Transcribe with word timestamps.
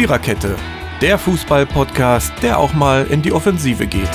Viererkette, 0.00 0.56
der 1.02 1.18
Fußball-Podcast, 1.18 2.32
der 2.40 2.58
auch 2.58 2.72
mal 2.72 3.06
in 3.08 3.20
die 3.20 3.34
Offensive 3.34 3.86
geht. 3.86 4.08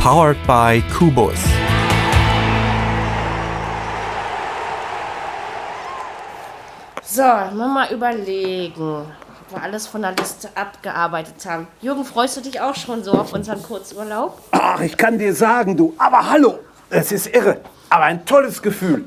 Powered 0.00 0.36
by 0.46 0.80
Kubus. 0.96 1.34
So, 7.02 7.22
mal, 7.22 7.50
mal 7.50 7.92
überlegen, 7.92 9.00
ob 9.00 9.50
wir 9.50 9.60
alles 9.60 9.88
von 9.88 10.02
der 10.02 10.12
Liste 10.12 10.48
abgearbeitet 10.54 11.44
haben. 11.46 11.66
Jürgen, 11.82 12.04
freust 12.04 12.36
du 12.36 12.42
dich 12.42 12.60
auch 12.60 12.76
schon 12.76 13.02
so 13.02 13.10
auf 13.10 13.32
unseren 13.32 13.60
Kurzurlaub? 13.60 14.40
Ach, 14.52 14.80
ich 14.80 14.96
kann 14.96 15.18
dir 15.18 15.34
sagen, 15.34 15.76
du, 15.76 15.94
aber 15.98 16.30
hallo, 16.30 16.60
es 16.90 17.10
ist 17.10 17.26
irre, 17.34 17.60
aber 17.90 18.04
ein 18.04 18.24
tolles 18.24 18.62
Gefühl. 18.62 19.06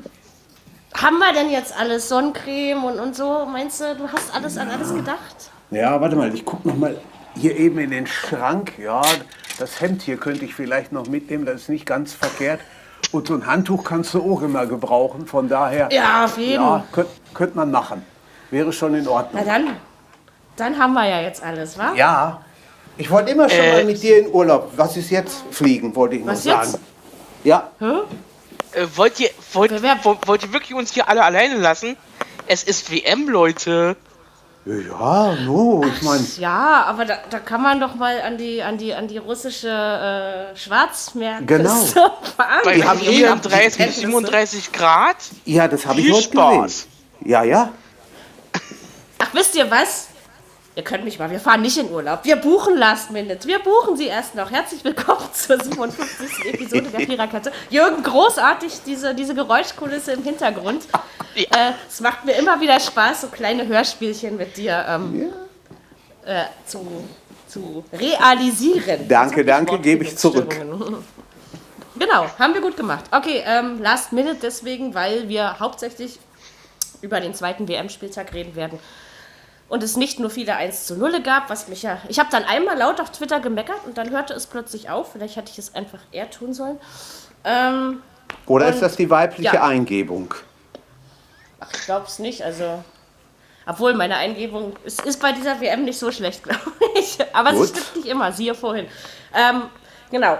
Haben 0.94 1.18
wir 1.18 1.32
denn 1.32 1.50
jetzt 1.50 1.76
alles 1.78 2.08
Sonnencreme 2.08 2.84
und, 2.84 2.98
und 2.98 3.14
so? 3.16 3.46
Meinst 3.50 3.80
du, 3.80 3.94
du 3.96 4.08
hast 4.12 4.34
alles 4.34 4.58
an 4.58 4.70
alles 4.70 4.92
gedacht? 4.92 5.50
Ja, 5.70 6.00
warte 6.00 6.16
mal, 6.16 6.34
ich 6.34 6.44
guck 6.44 6.64
noch 6.64 6.76
mal 6.76 6.98
hier 7.36 7.56
eben 7.56 7.78
in 7.78 7.90
den 7.90 8.06
Schrank. 8.06 8.72
Ja, 8.78 9.02
das 9.58 9.80
Hemd 9.80 10.02
hier 10.02 10.16
könnte 10.16 10.44
ich 10.44 10.54
vielleicht 10.54 10.92
noch 10.92 11.06
mitnehmen, 11.06 11.46
das 11.46 11.62
ist 11.62 11.68
nicht 11.68 11.86
ganz 11.86 12.12
verkehrt. 12.12 12.60
Und 13.12 13.28
so 13.28 13.34
ein 13.34 13.46
Handtuch 13.46 13.84
kannst 13.84 14.14
du 14.14 14.20
auch 14.22 14.42
immer 14.42 14.66
gebrauchen, 14.66 15.26
von 15.26 15.48
daher. 15.48 15.88
Ja, 15.92 16.24
auf 16.24 16.36
jeden. 16.38 16.62
Ja, 16.62 16.84
könnte 16.92 17.10
könnt 17.34 17.54
man 17.56 17.70
machen. 17.70 18.04
Wäre 18.50 18.72
schon 18.72 18.94
in 18.94 19.04
Na 19.04 19.10
Ordnung. 19.10 19.44
dann, 19.44 19.76
dann 20.56 20.78
haben 20.78 20.92
wir 20.94 21.08
ja 21.08 21.20
jetzt 21.20 21.42
alles, 21.42 21.78
wa? 21.78 21.92
Ja, 21.94 22.40
ich 22.96 23.10
wollte 23.10 23.30
immer 23.30 23.48
schon 23.48 23.66
mal 23.68 23.84
mit 23.84 24.02
dir 24.02 24.18
in 24.26 24.32
Urlaub. 24.32 24.72
Was 24.76 24.96
ist 24.96 25.10
jetzt? 25.10 25.44
Fliegen, 25.52 25.94
wollte 25.94 26.16
ich 26.16 26.24
noch 26.24 26.32
Was 26.32 26.44
jetzt? 26.44 26.72
sagen. 26.72 26.84
Ja, 27.44 27.70
Äh, 28.72 28.86
wollt, 28.94 29.18
ihr, 29.20 29.30
wollt, 29.52 29.70
wollt, 30.26 30.42
ihr 30.44 30.52
wirklich 30.52 30.74
uns 30.74 30.92
hier 30.92 31.08
alle 31.08 31.22
alleine 31.24 31.56
lassen? 31.56 31.96
Es 32.46 32.62
ist 32.64 32.90
WM, 32.90 33.28
Leute. 33.28 33.96
ja, 34.66 35.34
no, 35.44 35.84
ich 35.86 36.02
meine, 36.02 36.24
Ja, 36.38 36.84
aber 36.86 37.04
da, 37.04 37.18
da 37.30 37.38
kann 37.38 37.62
man 37.62 37.80
doch 37.80 37.94
mal 37.94 38.20
an 38.20 38.36
die, 38.38 38.62
an 38.62 38.76
die, 38.78 38.92
an 38.94 39.08
die 39.08 39.18
russische 39.18 39.68
äh, 39.68 40.56
Schwarzmeerküste 40.56 41.46
Genau. 41.46 42.10
Bei 42.36 42.44
fahren. 42.62 42.74
Die 42.74 42.84
haben 42.84 43.00
eh- 43.00 43.16
34 43.16 43.66
bis 43.66 43.76
Kenntnisse. 43.76 44.00
37 44.00 44.72
Grad. 44.72 45.16
ja, 45.44 45.66
das 45.68 45.86
habe 45.86 46.00
ich 46.00 46.12
heute 46.12 46.22
Spaß. 46.24 46.64
gesehen. 46.64 47.30
Ja, 47.30 47.42
ja. 47.42 47.72
Ach, 49.18 49.28
wisst 49.32 49.54
ihr 49.54 49.70
was? 49.70 50.08
Ihr 50.80 50.84
könnt 50.84 51.04
mich 51.04 51.18
mal, 51.18 51.30
wir 51.30 51.40
fahren 51.40 51.60
nicht 51.60 51.76
in 51.76 51.90
Urlaub. 51.90 52.20
Wir 52.22 52.36
buchen 52.36 52.74
Last 52.74 53.10
Minute. 53.10 53.46
Wir 53.46 53.58
buchen 53.58 53.98
sie 53.98 54.06
erst 54.06 54.34
noch. 54.34 54.50
Herzlich 54.50 54.82
willkommen 54.82 55.28
zur 55.34 55.62
57. 55.62 56.54
Episode 56.54 56.88
der 56.88 57.00
Viererkette. 57.00 57.52
Jürgen, 57.68 58.02
großartig, 58.02 58.80
diese, 58.86 59.14
diese 59.14 59.34
Geräuschkulisse 59.34 60.12
im 60.12 60.22
Hintergrund. 60.22 60.84
Äh, 61.36 61.72
es 61.88 62.00
macht 62.00 62.24
mir 62.24 62.32
immer 62.32 62.60
wieder 62.60 62.80
Spaß, 62.80 63.20
so 63.20 63.28
kleine 63.28 63.64
Hörspielchen 63.66 64.36
mit 64.36 64.56
dir 64.56 64.84
ähm, 64.88 65.32
äh, 66.24 66.42
zu, 66.66 67.04
zu 67.46 67.84
realisieren. 67.92 69.06
Danke, 69.06 69.44
danke, 69.44 69.78
gebe 69.78 70.04
ich 70.04 70.16
zurück. 70.16 70.56
Genau, 71.98 72.26
haben 72.38 72.54
wir 72.54 72.62
gut 72.62 72.76
gemacht. 72.76 73.04
Okay, 73.12 73.44
ähm, 73.46 73.80
Last 73.80 74.12
Minute 74.12 74.38
deswegen, 74.42 74.92
weil 74.94 75.28
wir 75.28 75.60
hauptsächlich 75.60 76.18
über 77.00 77.20
den 77.20 77.32
zweiten 77.34 77.68
WM-Spieltag 77.68 78.32
reden 78.34 78.56
werden. 78.56 78.78
Und 79.70 79.82
es 79.84 79.96
nicht 79.96 80.18
nur 80.18 80.28
viele 80.30 80.56
1 80.56 80.84
zu 80.86 80.96
0 80.96 81.22
gab, 81.22 81.48
was 81.48 81.68
mich 81.68 81.82
ja. 81.84 81.98
Ich 82.08 82.18
habe 82.18 82.28
dann 82.30 82.42
einmal 82.44 82.76
laut 82.76 83.00
auf 83.00 83.10
Twitter 83.12 83.38
gemeckert 83.40 83.78
und 83.86 83.96
dann 83.96 84.10
hörte 84.10 84.34
es 84.34 84.46
plötzlich 84.46 84.90
auf. 84.90 85.12
Vielleicht 85.12 85.36
hätte 85.36 85.50
ich 85.52 85.58
es 85.58 85.74
einfach 85.76 86.00
eher 86.10 86.28
tun 86.28 86.52
sollen. 86.52 86.78
Ähm, 87.44 88.02
Oder 88.46 88.66
Und- 88.66 88.74
ist 88.74 88.82
das 88.82 88.96
die 88.96 89.08
weibliche 89.08 89.54
ja. 89.54 89.62
Eingebung? 89.64 90.34
ach, 91.60 91.68
ich 91.72 91.84
glaube 91.84 92.06
es 92.06 92.18
nicht. 92.18 92.42
Also. 92.42 92.82
Obwohl, 93.66 93.94
meine 93.94 94.16
Eingebung 94.16 94.74
es 94.84 94.98
ist 94.98 95.20
bei 95.20 95.30
dieser 95.32 95.60
WM 95.60 95.84
nicht 95.84 95.98
so 95.98 96.10
schlecht, 96.10 96.42
glaube 96.44 96.60
ich. 96.98 97.18
Aber 97.32 97.52
Gut. 97.52 97.68
sie 97.68 97.74
stimmt 97.80 97.96
nicht 97.96 98.08
immer, 98.08 98.32
siehe 98.32 98.54
vorhin. 98.56 98.86
Ähm, 99.34 99.62
genau. 100.10 100.38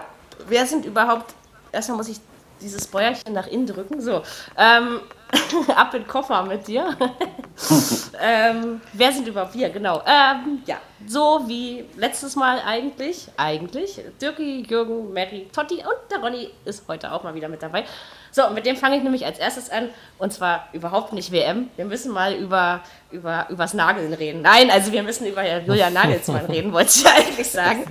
Wer 0.49 0.67
sind 0.67 0.85
überhaupt. 0.85 1.35
Erstmal 1.71 1.99
muss 1.99 2.09
ich 2.09 2.19
dieses 2.61 2.89
Bäuerchen 2.89 3.33
nach 3.33 3.47
innen 3.47 3.67
drücken. 3.67 4.01
So. 4.01 4.23
Ähm, 4.59 5.01
ab 5.77 5.95
in 5.95 6.03
den 6.03 6.09
Koffer 6.09 6.43
mit 6.43 6.67
dir. 6.67 6.97
ähm, 8.21 8.81
wer 8.93 9.13
sind 9.13 9.29
überhaupt 9.29 9.55
wir? 9.55 9.71
Genau. 9.71 10.03
Ähm, 10.07 10.63
ja, 10.67 10.77
so 11.07 11.43
wie 11.47 11.85
letztes 11.97 12.37
Mal 12.37 12.61
eigentlich. 12.65 13.29
Eigentlich. 13.37 14.01
Dirki, 14.21 14.67
Jürgen, 14.69 15.13
Mary, 15.13 15.49
Totti 15.53 15.77
und 15.77 16.11
der 16.11 16.19
Ronny 16.19 16.51
ist 16.65 16.85
heute 16.89 17.13
auch 17.13 17.23
mal 17.23 17.35
wieder 17.35 17.49
mit 17.49 17.63
dabei. 17.63 17.85
So, 18.33 18.47
und 18.47 18.55
mit 18.55 18.65
dem 18.67 18.77
fange 18.77 18.97
ich 18.97 19.03
nämlich 19.03 19.27
als 19.27 19.39
erstes 19.39 19.71
an. 19.71 19.91
Und 20.19 20.33
zwar 20.33 20.69
überhaupt 20.73 21.13
nicht 21.13 21.33
WM. 21.33 21.71
Wir 21.77 21.85
müssen 21.85 22.13
mal 22.13 22.35
über, 22.35 22.81
über 23.11 23.47
übers 23.51 23.75
Nageln 23.75 24.13
reden. 24.13 24.43
Nein, 24.43 24.71
also 24.71 24.93
wir 24.93 25.03
müssen 25.03 25.27
über 25.27 25.43
Julian 25.61 25.93
Nagelsmann 25.93 26.47
reden, 26.49 26.73
wollte 26.73 26.91
ich 26.95 27.07
eigentlich 27.07 27.51
sagen. 27.51 27.85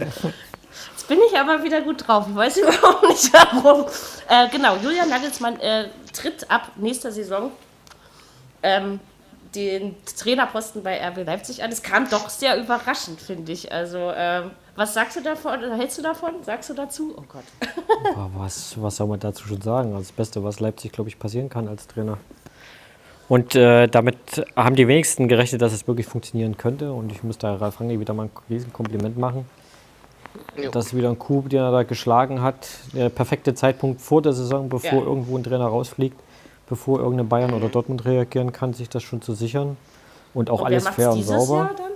Jetzt 0.92 1.08
bin 1.08 1.20
ich 1.30 1.38
aber 1.38 1.64
wieder 1.64 1.82
gut 1.82 2.08
drauf. 2.08 2.26
Ich 2.30 2.36
weiß 2.36 2.58
überhaupt 2.58 3.10
nicht 3.10 3.34
warum. 3.34 3.86
Äh, 4.30 4.48
genau, 4.50 4.78
Julian 4.78 5.10
Nagelsmann 5.10 5.60
äh, 5.60 5.86
tritt 6.14 6.50
ab 6.50 6.72
nächster 6.75 7.12
Saison 7.12 7.52
ähm, 8.64 9.00
den 9.56 9.96
Trainerposten 10.06 10.84
bei 10.84 11.00
RB 11.08 11.25
Leipzig 11.25 11.64
an. 11.64 11.72
Es 11.72 11.81
kam 11.81 12.09
doch 12.09 12.30
sehr 12.30 12.58
überraschend, 12.59 13.20
finde 13.20 13.52
ich. 13.52 13.72
Also, 13.72 14.12
ähm, 14.16 14.52
was 14.75 14.94
sagst 14.94 15.18
du 15.18 15.22
davon? 15.22 15.59
Hältst 15.75 15.98
du 15.98 16.02
davon? 16.02 16.44
Sagst 16.44 16.69
du 16.69 16.74
dazu? 16.74 17.16
Oh 17.18 17.24
Gott. 17.28 17.44
Was, 18.36 18.81
was 18.81 18.96
soll 18.96 19.08
man 19.08 19.19
dazu 19.19 19.48
schon 19.48 19.62
sagen? 19.62 19.90
Also 19.90 20.03
das 20.03 20.12
Beste, 20.12 20.44
was 20.44 20.59
Leipzig, 20.59 20.92
glaube 20.94 21.09
ich, 21.09 21.19
passieren 21.19 21.50
kann 21.50 21.68
als 21.68 21.88
Trainer. 21.88 22.18
Und 23.28 23.56
äh, 23.56 23.88
damit 23.88 24.46
haben 24.56 24.75
die 24.75 24.88
wenigsten 24.88 25.28
gerechnet, 25.28 25.62
dass 25.62 25.74
es 25.74 25.88
wirklich 25.88 26.08
funktionieren 26.08 26.58
könnte. 26.58 26.94
Und 26.94 27.12
ich 27.12 27.24
muss 27.24 27.38
da 27.38 27.56
Ralf 27.56 27.80
Rangnick 27.80 28.00
wieder 28.00 28.14
mal 28.14 28.24
ein 28.24 28.31
riesen 28.50 28.72
Kompliment 28.72 29.18
machen. 29.18 29.46
Jo. 30.56 30.72
Das 30.72 30.88
ist 30.88 30.96
wieder 30.96 31.10
ein 31.10 31.18
Coup, 31.20 31.50
den 31.50 31.60
er 31.60 31.72
da 31.72 31.84
geschlagen 31.84 32.42
hat. 32.42 32.68
Der 32.94 33.10
perfekte 33.10 33.54
Zeitpunkt 33.56 34.02
vor 34.02 34.22
der 34.22 34.34
Saison, 34.34 34.70
bevor 34.70 35.00
Ja. 35.00 35.06
irgendwo 35.06 35.38
ein 35.38 35.44
Trainer 35.44 35.66
rausfliegt, 35.68 36.20
bevor 36.68 37.00
irgendein 37.00 37.30
Bayern 37.30 37.54
oder 37.54 37.70
Dortmund 37.70 38.06
reagieren 38.06 38.52
kann, 38.52 38.74
sich 38.74 38.90
das 38.90 39.04
schon 39.04 39.22
zu 39.22 39.34
sichern. 39.34 39.78
Und 40.34 40.50
auch 40.50 40.60
Und 40.62 40.68
alles 40.68 40.88
fair 40.90 41.12
und 41.12 41.24
sauber. 41.24 41.58
Jahr 41.58 41.72
dann? 41.76 41.92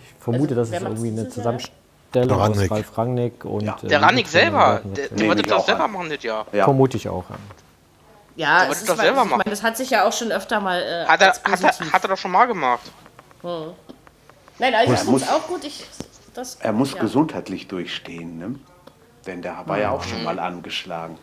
Ich 0.00 0.24
vermute, 0.24 0.56
Also, 0.56 0.72
dass 0.72 0.80
es 0.80 0.86
irgendwie 0.88 1.08
eine? 1.08 1.28
Zusammenstellung 1.28 2.40
aus 2.40 2.48
Rangnick. 2.56 2.70
Ralf 2.70 2.98
Rangnick 2.98 3.44
und. 3.44 3.62
Ja. 3.64 3.76
äh, 3.82 3.86
Der 3.88 4.02
Rannig 4.02 4.26
Jugendtrainer 4.26 4.50
selber, 4.78 4.80
der, 4.84 4.96
wird. 5.10 5.20
der 5.20 5.28
wollte 5.28 5.42
das 5.42 5.66
selber 5.66 5.88
machen, 5.88 6.08
das. 6.10 6.22
Ja. 6.22 6.44
Vermute 6.64 6.96
ich 6.96 7.08
auch. 7.08 7.24
Ja. 7.28 7.36
Ja, 8.34 8.46
Der 8.46 8.62
es 8.62 8.68
wollte 8.68 8.80
ist 8.80 8.88
doch 8.88 8.96
mal- 8.96 9.02
selber 9.02 9.18
ich 9.18 9.24
meine, 9.24 9.36
machen. 9.38 9.50
das 9.50 9.62
hat 9.62 9.76
sich 9.76 9.90
ja 9.90 10.06
auch 10.08 10.12
schon 10.12 10.32
öfter 10.32 10.60
mal 10.60 10.80
äh, 10.80 11.04
Hat 11.06 11.20
er, 11.20 11.28
als 11.28 11.42
hat, 11.44 11.80
er, 11.80 11.92
hat 11.92 12.02
er 12.04 12.08
doch 12.08 12.16
schon 12.16 12.30
mal 12.30 12.46
gemacht. 12.46 12.90
Nein, 13.42 14.74
also 14.74 14.92
ich 14.92 14.98
finde 15.00 15.12
muss- 15.12 15.22
es 15.22 15.28
auch 15.28 15.46
gut. 15.48 15.64
Ich, 15.64 15.84
das, 16.34 16.56
Er 16.56 16.72
muss 16.72 16.94
ja. 16.94 17.00
gesundheitlich 17.00 17.68
durchstehen, 17.68 18.38
ne? 18.38 18.54
Denn 19.26 19.42
der 19.42 19.62
war 19.66 19.78
ja 19.78 19.90
auch 19.90 20.02
schon 20.02 20.24
mal 20.24 20.38
angeschlagen. 20.38 21.16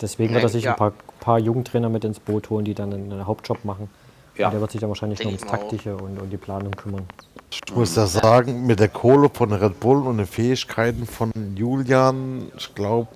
Deswegen 0.00 0.32
wird 0.34 0.44
er 0.44 0.48
sich 0.48 0.64
Ja. 0.64 0.72
ein 0.72 0.76
paar, 0.76 0.92
paar 1.20 1.38
Jugendtrainer 1.38 1.88
mit 1.88 2.04
ins 2.04 2.20
Boot 2.20 2.48
holen, 2.50 2.64
die 2.64 2.74
dann 2.74 2.92
einen 2.92 3.26
Hauptjob 3.26 3.64
machen. 3.64 3.90
Ja. 4.36 4.46
Und 4.46 4.52
der 4.52 4.60
wird 4.60 4.70
sich 4.70 4.80
dann 4.80 4.88
wahrscheinlich 4.88 5.18
Denk 5.18 5.32
nur 5.32 5.38
ums. 5.40 5.50
Taktische 5.50 5.96
und 5.96 6.18
um 6.20 6.30
die 6.30 6.36
Planung 6.36 6.70
kümmern. 6.72 7.04
Ich 7.50 7.60
muss 7.74 7.96
ja 7.96 8.06
sagen, 8.06 8.66
mit 8.66 8.78
der 8.78 8.88
Kohle 8.88 9.28
von 9.32 9.52
Red 9.52 9.80
Bull 9.80 10.06
und 10.06 10.18
den 10.18 10.26
Fähigkeiten 10.26 11.06
von 11.06 11.32
Julian, 11.56 12.50
ich 12.56 12.74
glaube, 12.74 13.08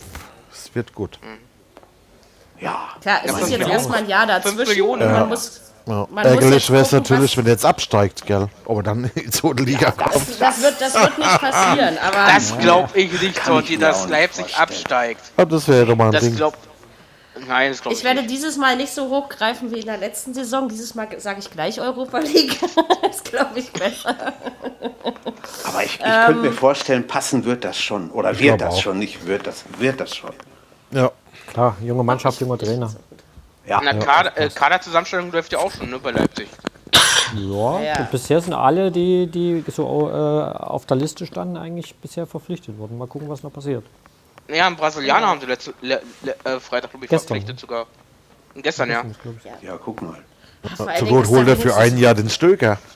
es 0.52 0.74
wird 0.74 0.94
gut. 0.94 1.18
Ja. 2.60 2.90
Klar, 3.00 3.20
es 3.24 3.30
Ja, 3.32 3.38
ist 3.38 3.50
jetzt 3.50 3.68
erstmal 3.68 3.98
ein 4.00 4.08
Jahr 4.08 4.26
dazwischen. 4.26 4.56
Fünf 4.56 4.68
Millionen, 4.68 5.10
man 5.12 5.28
muss, 5.28 5.71
Ja. 5.86 6.06
Ärgerlich 6.22 6.70
wäre 6.70 6.82
es 6.82 6.92
natürlich, 6.92 7.36
wenn 7.36 7.46
er 7.46 7.52
jetzt 7.52 7.64
absteigt, 7.64 8.24
gell? 8.26 8.48
Aber 8.66 8.82
dann 8.82 9.10
in 9.14 9.32
so 9.32 9.50
eine 9.50 9.62
Liga 9.62 9.90
kommt. 9.90 10.14
das, 10.14 10.38
das, 10.38 10.62
wird, 10.62 10.80
das 10.80 10.94
wird 10.94 11.18
nicht 11.18 11.40
passieren. 11.40 11.98
Aber 11.98 12.32
Das 12.32 12.58
glaube 12.58 12.98
ich 12.98 13.20
nicht, 13.20 13.44
Totti, 13.44 13.76
dass 13.78 14.08
Leipzig 14.08 14.44
vorstellen. 14.44 14.62
absteigt. 14.62 15.20
Ja, 15.36 15.44
das 15.44 15.66
wäre 15.68 15.86
doch 15.86 15.96
mal 15.96 16.06
ein 16.06 16.12
Das 16.12 16.22
Ding. 16.22 16.36
glaubt. 16.36 16.58
Nein, 17.48 17.72
das 17.72 17.80
glaube 17.80 17.94
ich, 17.94 17.98
ich 18.00 18.04
werde 18.04 18.20
nicht. 18.20 18.30
dieses 18.30 18.56
Mal 18.58 18.76
nicht 18.76 18.92
so 18.92 19.08
hochgreifen 19.08 19.70
wie 19.72 19.80
in 19.80 19.86
der 19.86 19.96
letzten 19.96 20.34
Saison. 20.34 20.68
Dieses 20.68 20.94
Mal 20.94 21.08
sage 21.18 21.40
ich 21.40 21.50
gleich 21.50 21.80
Europa 21.80 22.18
League. 22.18 22.58
das 23.02 23.24
glaube 23.24 23.58
ich 23.58 23.72
besser. 23.72 24.14
Aber 25.64 25.82
ich, 25.84 25.94
ich 25.94 26.00
Ähm. 26.04 26.26
könnte 26.26 26.42
mir 26.42 26.52
vorstellen, 26.52 27.06
passen 27.06 27.44
wird 27.44 27.64
das 27.64 27.78
schon. 27.78 28.10
Oder 28.10 28.30
wird 28.38 28.58
glaub 28.58 28.58
das 28.58 28.74
auch. 28.74 28.82
schon, 28.82 28.98
nicht 28.98 29.26
wird 29.26 29.46
das, 29.46 29.64
wird 29.78 29.98
das 30.00 30.14
schon. 30.14 30.30
Ja. 30.90 31.10
Klar, 31.52 31.76
junge 31.82 32.04
Mannschaft, 32.04 32.40
junger 32.40 32.58
Trainer. 32.58 32.90
Ja. 33.66 33.80
Na, 33.82 33.94
Kader, 33.94 34.36
äh, 34.38 34.48
Kaderzusammenstellung 34.48 35.30
läuft 35.32 35.52
ja 35.52 35.58
auch 35.58 35.70
schon, 35.70 35.90
ne, 35.90 35.98
bei 35.98 36.10
Leipzig. 36.10 36.48
Ja, 37.36 37.80
Ja. 37.80 37.98
und 38.00 38.10
bisher 38.10 38.40
sind 38.40 38.52
alle, 38.52 38.90
die, 38.90 39.26
die 39.26 39.64
so 39.70 40.10
äh, 40.10 40.12
auf 40.12 40.84
der 40.86 40.96
Liste 40.96 41.26
standen, 41.26 41.56
eigentlich 41.56 41.94
bisher 41.94 42.26
verpflichtet 42.26 42.78
worden. 42.78 42.98
Mal 42.98 43.06
gucken, 43.06 43.28
was 43.28 43.42
noch 43.42 43.52
passiert. 43.52 43.84
Ja, 44.48 44.66
einen 44.66 44.76
Brasilianer 44.76 45.28
haben 45.28 45.40
sie 45.40 45.46
letzte, 45.46 45.72
le, 45.80 46.02
le, 46.22 46.34
äh, 46.44 46.60
Freitag, 46.60 46.90
glaube 46.90 47.06
ich, 47.06 47.10
Gestern. 47.10 47.28
verpflichtet 47.28 47.60
sogar. 47.60 47.86
Gestern, 48.56 48.90
ja. 48.90 49.02
ja, 49.62 49.78
guck 49.82 50.02
mal. 50.02 50.18
Allen 50.78 50.98
Zur 50.98 51.08
Not 51.10 51.26
holt 51.28 51.48
er 51.48 51.56
für 51.56 51.74
ein 51.76 51.96
Jahr 51.96 52.14
den 52.14 52.28
Stöger. 52.28 52.78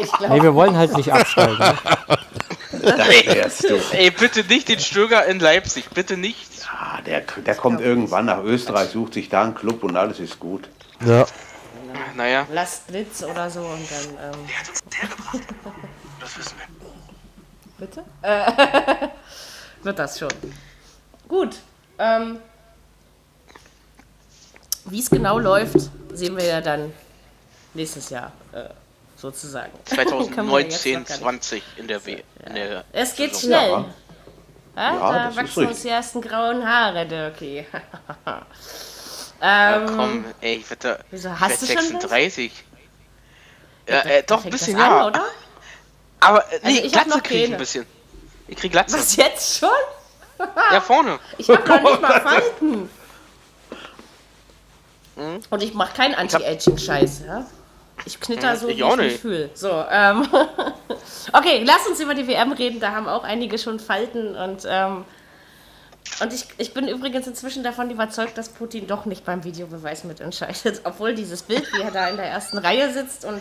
Ich 0.00 0.12
glaube, 0.12 0.34
Nee, 0.34 0.42
wir 0.42 0.54
wollen 0.54 0.76
halt 0.76 0.96
nicht 0.96 1.12
absteigen. 1.12 1.58
Ne? 1.58 1.76
Ey, 3.92 4.10
bitte 4.10 4.44
nicht 4.44 4.68
den 4.68 4.78
Stöger 4.78 5.26
in 5.26 5.40
Leipzig, 5.40 5.90
bitte 5.90 6.16
nicht. 6.16 6.49
Ah, 6.82 7.02
der, 7.02 7.20
der 7.20 7.54
kommt 7.56 7.82
irgendwann 7.82 8.24
nach 8.24 8.42
Österreich, 8.42 8.88
sucht 8.88 9.12
sich 9.12 9.28
da 9.28 9.42
einen 9.42 9.54
Club 9.54 9.82
und 9.84 9.96
alles 9.98 10.18
ist 10.18 10.38
gut. 10.40 10.68
Ja, 11.04 11.26
Naja. 12.14 12.46
Last 12.50 12.86
Blitz 12.86 13.22
oder 13.22 13.50
so 13.50 13.60
und 13.60 13.86
dann. 13.90 14.32
Ähm, 14.32 14.40
Der 14.46 14.58
hat 14.58 14.68
uns 14.70 14.80
hergebracht. 14.96 15.38
Das 16.20 16.38
wissen 16.38 16.54
wir. 17.78 17.86
bitte? 17.86 18.04
Äh, 18.22 19.08
wird 19.82 19.98
das 19.98 20.18
schon. 20.18 20.30
Gut. 21.28 21.56
Ähm, 21.98 22.38
Wie 24.86 25.00
es 25.00 25.10
genau 25.10 25.38
läuft, 25.38 25.76
sehen 26.14 26.34
wir 26.36 26.44
ja 26.44 26.60
dann 26.62 26.92
nächstes 27.74 28.08
Jahr 28.08 28.32
äh, 28.52 28.64
sozusagen. 29.16 29.72
Können 29.84 30.48
wir 30.48 30.60
jetzt 30.60 30.82
2019, 30.82 31.00
noch 31.02 31.08
gar 31.08 31.32
nicht. 31.32 31.44
20 31.44 31.62
in 31.76 31.88
der 31.88 32.06
W. 32.06 32.22
In 32.46 32.54
der 32.54 32.84
Es 32.92 33.14
geht 33.14 33.34
Saison. 33.36 33.50
schnell. 33.50 33.84
Ja. 34.76 34.82
Ja, 34.82 34.92
Ja, 34.92 35.12
da 35.12 35.24
das 35.24 35.30
ist 35.30 35.36
wachsen 35.36 35.66
uns 35.66 35.82
die 35.82 35.88
ersten 35.88 36.20
grauen 36.20 36.66
Haare, 36.66 37.06
Dirkie. 37.06 37.66
Ja, 39.42 39.76
ähm, 39.76 39.86
komm, 39.96 40.24
ey, 40.42 40.56
ich 40.56 40.68
werde 40.68 41.02
Wieso, 41.10 41.30
hast 41.40 41.62
du 41.62 41.66
schon 41.66 41.76
was? 41.76 41.88
36. 41.88 42.64
Ja, 43.88 44.00
äh, 44.00 44.22
doch, 44.22 44.44
ein 44.44 44.50
bisschen, 44.50 44.76
an, 44.76 44.90
ja. 44.90 45.06
oder? 45.06 45.24
Aber, 46.20 46.52
äh, 46.52 46.60
nee, 46.62 46.80
ich 46.80 46.94
hab 46.94 47.06
noch 47.06 47.14
Glatze 47.14 47.28
krieg 47.28 47.44
ich 47.46 47.52
ein 47.52 47.58
bisschen. 47.58 47.86
Ich 48.48 48.56
krieg 48.56 48.72
Glatze. 48.72 48.98
Was 48.98 49.16
jetzt 49.16 49.58
schon? 49.58 49.70
Ja, 50.70 50.80
vorne. 50.80 51.18
Ich 51.38 51.48
hab 51.48 51.66
noch 51.66 51.80
nicht 51.80 52.02
mal 52.02 52.20
Falten. 52.20 52.90
Und 55.16 55.62
ich 55.62 55.74
mache 55.74 55.94
keinen 55.96 56.14
Anti-Aging-Scheiß, 56.14 57.22
ja? 57.26 57.46
Ich 58.06 58.20
knitter 58.20 58.56
so, 58.56 58.68
ich 58.68 58.78
wie 58.78 58.82
auch 58.82 58.96
ich 58.98 59.12
nicht. 59.12 59.20
fühle. 59.20 59.50
So, 59.54 59.84
ähm. 59.90 60.26
okay, 61.32 61.62
lass 61.64 61.86
uns 61.86 62.00
über 62.00 62.14
die 62.14 62.26
WM 62.26 62.52
reden. 62.52 62.80
Da 62.80 62.92
haben 62.92 63.08
auch 63.08 63.24
einige 63.24 63.58
schon 63.58 63.80
Falten 63.80 64.36
und, 64.36 64.66
ähm. 64.68 65.04
Und 66.20 66.32
ich, 66.32 66.46
ich 66.58 66.74
bin 66.74 66.88
übrigens 66.88 67.26
inzwischen 67.26 67.62
davon 67.62 67.90
überzeugt, 67.90 68.36
dass 68.36 68.48
Putin 68.48 68.86
doch 68.86 69.04
nicht 69.04 69.24
beim 69.24 69.44
Videobeweis 69.44 70.04
mitentscheidet. 70.04 70.80
Obwohl 70.84 71.14
dieses 71.14 71.42
Bild, 71.42 71.70
wie 71.74 71.82
er 71.82 71.90
da 71.90 72.08
in 72.08 72.16
der 72.16 72.26
ersten 72.26 72.58
Reihe 72.58 72.92
sitzt 72.92 73.24
und 73.24 73.40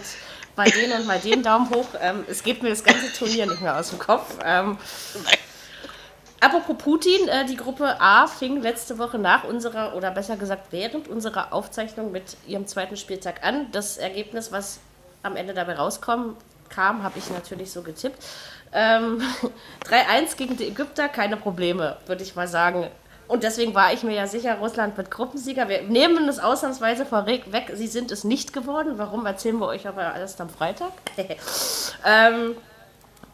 bei 0.55 0.65
denen 0.69 1.01
und 1.01 1.07
bei 1.07 1.17
den 1.17 1.41
Daumen 1.41 1.69
hoch, 1.69 1.87
ähm, 2.01 2.25
es 2.27 2.43
geht 2.43 2.61
mir 2.61 2.69
das 2.69 2.83
ganze 2.83 3.11
Turnier 3.13 3.47
nicht 3.47 3.61
mehr 3.61 3.77
aus 3.79 3.89
dem 3.89 3.99
Kopf. 3.99 4.37
Ähm, 4.43 4.77
Apropos 6.41 6.77
Putin, 6.77 7.27
äh, 7.27 7.45
die 7.45 7.57
Gruppe 7.57 7.99
A 7.99 8.27
fing 8.27 8.61
letzte 8.61 8.97
Woche 8.97 9.17
nach 9.17 9.43
unserer, 9.43 9.95
oder 9.95 10.11
besser 10.11 10.37
gesagt 10.37 10.67
während 10.71 11.07
unserer 11.07 11.53
Aufzeichnung 11.53 12.11
mit 12.11 12.37
ihrem 12.47 12.65
zweiten 12.65 12.95
Spieltag 12.95 13.43
an. 13.43 13.71
Das 13.71 13.97
Ergebnis, 13.97 14.51
was 14.51 14.79
am 15.21 15.35
Ende 15.35 15.53
dabei 15.53 15.75
rauskommen 15.75 16.35
kam, 16.69 17.03
habe 17.03 17.19
ich 17.19 17.29
natürlich 17.29 17.71
so 17.71 17.81
getippt. 17.81 18.23
Ähm, 18.71 19.21
3-1 19.89 20.37
gegen 20.37 20.55
die 20.55 20.67
Ägypter, 20.67 21.09
keine 21.09 21.35
Probleme, 21.35 21.97
würde 22.05 22.23
ich 22.23 22.35
mal 22.35 22.47
sagen. 22.47 22.87
Und 23.27 23.43
deswegen 23.43 23.75
war 23.75 23.93
ich 23.93 24.01
mir 24.01 24.15
ja 24.15 24.25
sicher, 24.25 24.55
Russland 24.55 24.97
wird 24.97 25.11
Gruppensieger. 25.11 25.69
Wir 25.69 25.83
nehmen 25.83 26.27
es 26.27 26.39
ausnahmsweise 26.39 27.05
vorweg 27.05 27.51
weg. 27.51 27.71
Sie 27.75 27.85
sind 27.85 28.11
es 28.11 28.23
nicht 28.23 28.53
geworden. 28.53 28.93
Warum 28.97 29.25
erzählen 29.27 29.59
wir 29.59 29.67
euch 29.67 29.87
aber 29.87 30.15
erst 30.15 30.41
am 30.41 30.49
Freitag? 30.49 30.91
ähm, 32.05 32.55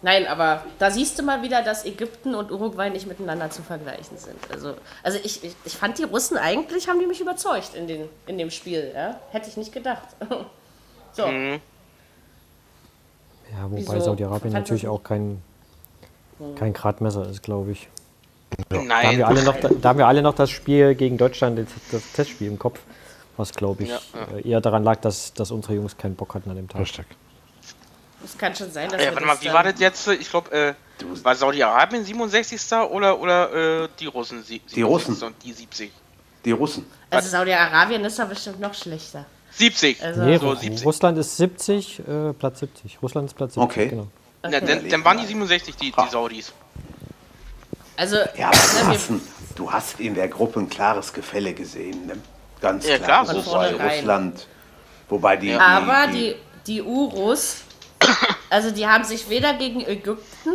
Nein, 0.01 0.27
aber 0.27 0.63
da 0.77 0.91
siehst 0.91 1.17
du 1.17 1.23
mal 1.23 1.41
wieder, 1.41 1.63
dass 1.63 1.85
Ägypten 1.85 2.35
und 2.35 2.51
Uruguay 2.51 2.89
nicht 2.89 3.07
miteinander 3.07 3.49
zu 3.49 3.63
vergleichen 3.63 4.17
sind. 4.17 4.37
Also, 4.51 4.75
also 5.01 5.17
ich, 5.23 5.43
ich, 5.43 5.55
ich 5.65 5.75
fand 5.77 5.97
die 5.97 6.03
Russen 6.03 6.37
eigentlich, 6.37 6.87
haben 6.87 6.99
die 6.99 7.07
mich 7.07 7.21
überzeugt 7.21 7.73
in, 7.73 7.87
den, 7.87 8.07
in 8.27 8.37
dem 8.37 8.51
Spiel. 8.51 8.91
Ja? 8.93 9.19
Hätte 9.31 9.49
ich 9.49 9.57
nicht 9.57 9.71
gedacht. 9.73 10.07
so, 11.13 11.27
Mhm. 11.27 11.59
Ja, 13.51 13.69
wobei? 13.71 13.99
Saudi-Arabien 13.99 14.53
natürlich 14.53 14.87
auch 14.87 15.03
kein, 15.03 15.41
kein 16.55 16.73
Gradmesser 16.73 17.27
ist, 17.29 17.43
glaube 17.43 17.71
ich. 17.71 17.87
Da 18.69 18.77
haben, 18.77 18.87
Nein. 18.87 19.17
wir 19.17 19.27
alle 19.27 19.43
noch, 19.43 19.55
da 19.59 19.89
haben 19.89 19.99
wir 19.99 20.07
alle 20.07 20.21
noch 20.21 20.33
das 20.33 20.49
Spiel 20.49 20.95
gegen 20.95 21.17
Deutschland, 21.17 21.59
das, 21.59 21.67
das 21.91 22.11
Testspiel 22.13 22.47
im 22.47 22.59
Kopf, 22.59 22.79
was, 23.37 23.53
glaube 23.53 23.83
ich, 23.83 23.89
Ja, 23.89 23.99
äh, 24.35 24.49
eher 24.49 24.61
daran 24.61 24.83
lag, 24.83 24.97
dass, 25.01 25.33
dass 25.33 25.51
unsere 25.51 25.75
Jungs 25.75 25.97
keinen 25.97 26.15
Bock 26.15 26.33
hatten 26.35 26.49
an 26.49 26.55
dem 26.55 26.67
Tag. 26.67 26.81
richtig. 26.81 27.05
Es 28.25 28.37
kann 28.37 28.55
schon 28.55 28.71
sein, 28.71 28.89
dass 28.89 28.99
Ja, 29.01 29.07
wir 29.11 29.15
warte 29.15 29.27
das 29.27 29.37
mal, 29.43 29.49
wie 29.49 29.53
war 29.53 29.63
das 29.63 29.79
jetzt? 29.79 30.07
Ich 30.07 30.29
glaube, 30.29 30.51
äh, 30.51 30.73
war 31.23 31.35
Saudi-Arabien 31.35 32.03
67. 32.05 32.59
oder, 32.91 33.19
oder 33.19 33.83
äh, 33.83 33.89
die 33.99 34.07
Russen? 34.07 34.43
sie- 34.43 34.59
Die 34.59 34.81
Russen. 34.81 35.15
67. 35.15 35.27
Und 35.27 35.43
die 35.43 35.53
70. 35.53 35.91
Die 36.45 36.51
Russen. 36.51 36.85
Also 37.09 37.29
Saudi-Arabien 37.29 38.03
ist 38.05 38.19
da 38.19 38.25
bestimmt 38.25 38.59
noch 38.59 38.73
schlechter. 38.73 39.25
70. 39.51 40.01
Also- 40.03 40.21
Nee, 40.23 40.37
so 40.37 40.49
Ru- 40.51 40.55
70. 40.59 40.85
Russland 40.85 41.17
ist 41.17 41.37
70, 41.37 41.99
äh, 41.99 42.33
Platz 42.33 42.59
70. 42.59 42.99
Russland 43.01 43.29
ist 43.29 43.35
Platz 43.35 43.53
70, 43.53 43.63
Okay. 43.63 43.87
genau. 43.89 44.07
Ja, 44.43 44.59
dann, 44.61 44.89
dann 44.89 45.03
waren 45.05 45.17
die 45.17 45.25
67, 45.25 45.75
die, 45.75 45.91
die 45.91 46.09
Saudis. 46.11 46.53
Also, 47.97 48.17
Ja, 48.37 48.47
aber 48.49 48.57
du 48.57 48.85
ne, 48.87 48.93
hast, 48.93 49.09
ein, 49.09 49.21
du 49.55 49.71
hast 49.71 49.99
in 49.99 50.13
der 50.15 50.27
Gruppe 50.27 50.59
ein 50.59 50.69
klares 50.69 51.13
Gefälle 51.13 51.53
gesehen. 51.53 52.05
Ne? 52.07 52.17
Ganz 52.61 52.85
Ja, 52.87 52.97
klar. 52.97 53.23
klar, 53.25 53.41
von 53.43 53.45
Wobei. 53.45 53.95
Russland. 53.95 54.47
Wobei 55.07 55.37
die. 55.37 55.53
aber 55.53 56.07
die, 56.07 56.35
die 56.67 56.81
Urus, 56.81 57.57
also 58.49 58.71
die 58.71 58.85
haben 58.87 59.03
sich 59.03 59.29
weder 59.29 59.53
gegen 59.53 59.81
Ägypten 59.81 60.51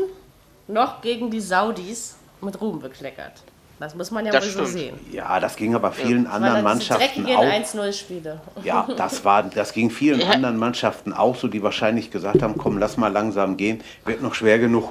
noch 0.69 1.00
gegen 1.02 1.31
die 1.31 1.41
Saudis 1.41 2.17
mit 2.41 2.61
Ruhm 2.61 2.81
bekleckert. 2.81 3.32
Das 3.79 3.94
muss 3.94 4.11
man 4.11 4.26
ja 4.26 4.32
Das 4.32 4.44
wohl 4.44 4.50
so 4.50 4.58
stimmt. 4.67 4.99
sehen. 5.00 5.12
Ja, 5.12 5.41
das 5.41 5.56
ging 5.56 5.75
aber 5.75 5.91
vielen 5.91 6.26
Weil 6.26 6.32
anderen 6.32 6.62
Mannschaften 6.62 7.25
auch. 7.26 7.43
1-0-Spiele. 7.43 8.38
Ja, 8.62 8.87
das 8.97 9.25
war, 9.25 9.43
das 9.44 9.73
ging 9.73 9.88
vielen 9.91 10.23
anderen 10.23 10.58
Mannschaften 10.58 11.14
auch 11.14 11.35
so, 11.35 11.49
die 11.49 11.62
wahrscheinlich 11.62 12.11
gesagt 12.11 12.43
haben, 12.43 12.58
komm, 12.58 12.76
lass 12.76 12.99
mal 12.99 13.11
langsam 13.11 13.56
gehen, 13.56 13.81
wird 14.05 14.20
noch 14.20 14.35
schwer 14.35 14.58
genug. 14.58 14.91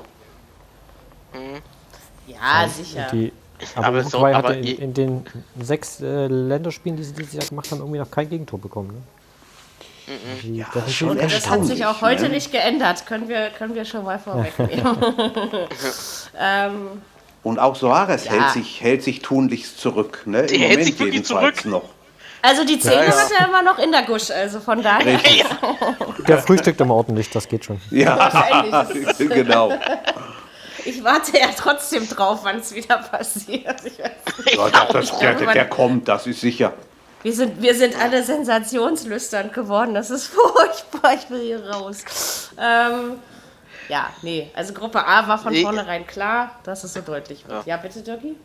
Ja, 2.28 2.68
sicher. 2.68 3.08
Die, 3.12 3.32
aber, 3.76 3.88
Aber 3.88 4.04
so- 4.04 4.18
Uruguay 4.18 4.34
aber 4.34 4.48
hatte 4.50 4.60
in, 4.60 4.78
in 4.80 4.94
den 4.94 5.26
sechs 5.62 6.00
äh, 6.02 6.28
Länderspielen, 6.28 6.98
die 6.98 7.04
sie 7.04 7.14
dieses 7.14 7.34
Jahr 7.34 7.46
gemacht 7.46 7.70
haben, 7.72 7.80
irgendwie 7.80 8.00
noch 8.00 8.10
kein 8.12 8.30
Gegentor 8.30 8.60
bekommen. 8.60 8.90
Ne? 8.90 9.02
Die 10.44 10.58
Ja, 10.58 10.66
defensiv 10.74 10.96
schon 10.96 11.20
echt- 11.20 11.36
Das 11.36 11.50
hat 11.50 11.66
sich 11.66 11.86
auch 11.86 12.02
heute 12.02 12.24
ne? 12.24 12.30
nicht 12.30 12.52
geändert. 12.52 13.06
Können 13.06 13.28
wir, 13.30 13.50
können 13.58 13.76
wir 13.76 13.86
schon 13.86 14.04
mal 14.06 14.18
vorwegnehmen. 14.20 14.98
ähm, 16.40 17.02
Und 17.44 17.60
auch 17.60 17.76
Soares 17.76 18.26
Ja. 18.26 18.32
hält, 18.32 18.52
sich, 18.52 18.82
hält 18.82 19.04
sich 19.04 19.22
tunlichst 19.22 19.80
zurück. 19.80 20.24
Ne? 20.26 20.44
Der 20.44 20.58
hält 20.60 20.84
sich 20.86 21.00
wirklich 21.00 21.14
jedenfalls 21.28 21.62
zurück. 21.62 21.72
noch. 21.84 21.90
also 22.42 22.66
die 22.66 22.80
Zähne 22.80 23.06
ja. 23.06 23.12
hat 23.12 23.32
er 23.40 23.48
immer 23.48 23.62
noch 23.62 23.78
in 23.80 23.92
der 23.92 24.04
Gusch. 24.04 24.32
Also 24.32 24.60
von 24.60 24.82
daher. 24.82 25.20
Der 26.28 26.38
frühstückt 26.40 26.80
immer 26.82 26.96
ordentlich, 26.96 27.30
das 27.30 27.48
geht 27.48 27.66
schon. 27.66 27.80
Ja, 27.92 28.18
Wahrscheinlich. 28.18 29.18
genau. 29.30 29.72
Ich 30.86 31.04
warte 31.04 31.38
ja 31.38 31.48
trotzdem 31.58 32.08
drauf, 32.08 32.40
wann 32.44 32.58
es 32.60 32.74
wieder 32.74 32.98
passiert. 32.98 33.76
Ich 33.86 34.00
weiß 34.00 34.46
nicht. 34.46 34.56
Ja, 34.58 34.70
das, 34.70 35.10
das, 35.10 35.20
der, 35.20 35.34
der, 35.36 35.54
der 35.54 35.70
kommt, 35.70 36.08
das 36.08 36.28
ist 36.28 36.42
sicher. 36.42 36.74
Wir 37.22 37.34
sind, 37.34 37.62
wir 37.62 37.76
sind 37.76 38.00
alle 38.00 38.24
sensationslüstern 38.24 39.52
geworden. 39.52 39.94
Das 39.94 40.10
ist 40.10 40.28
furchtbar. 40.34 41.14
Ich 41.16 41.30
will 41.30 41.42
hier 41.42 41.70
raus. 41.70 42.50
Ähm, 42.58 43.20
ja, 43.90 44.10
nee. 44.22 44.50
Also 44.54 44.74
Gruppe 44.74 45.06
A 45.06 45.28
war 45.28 45.38
von 45.38 45.52
Nee. 45.52 45.64
vornherein 45.64 46.06
klar, 46.08 46.60
dass 46.64 46.84
es 46.84 46.94
so 46.94 47.02
deutlich 47.02 47.48
wird. 47.48 47.66
Ja, 47.66 47.78
bitte, 47.78 48.02
Dirkie? 48.02 48.36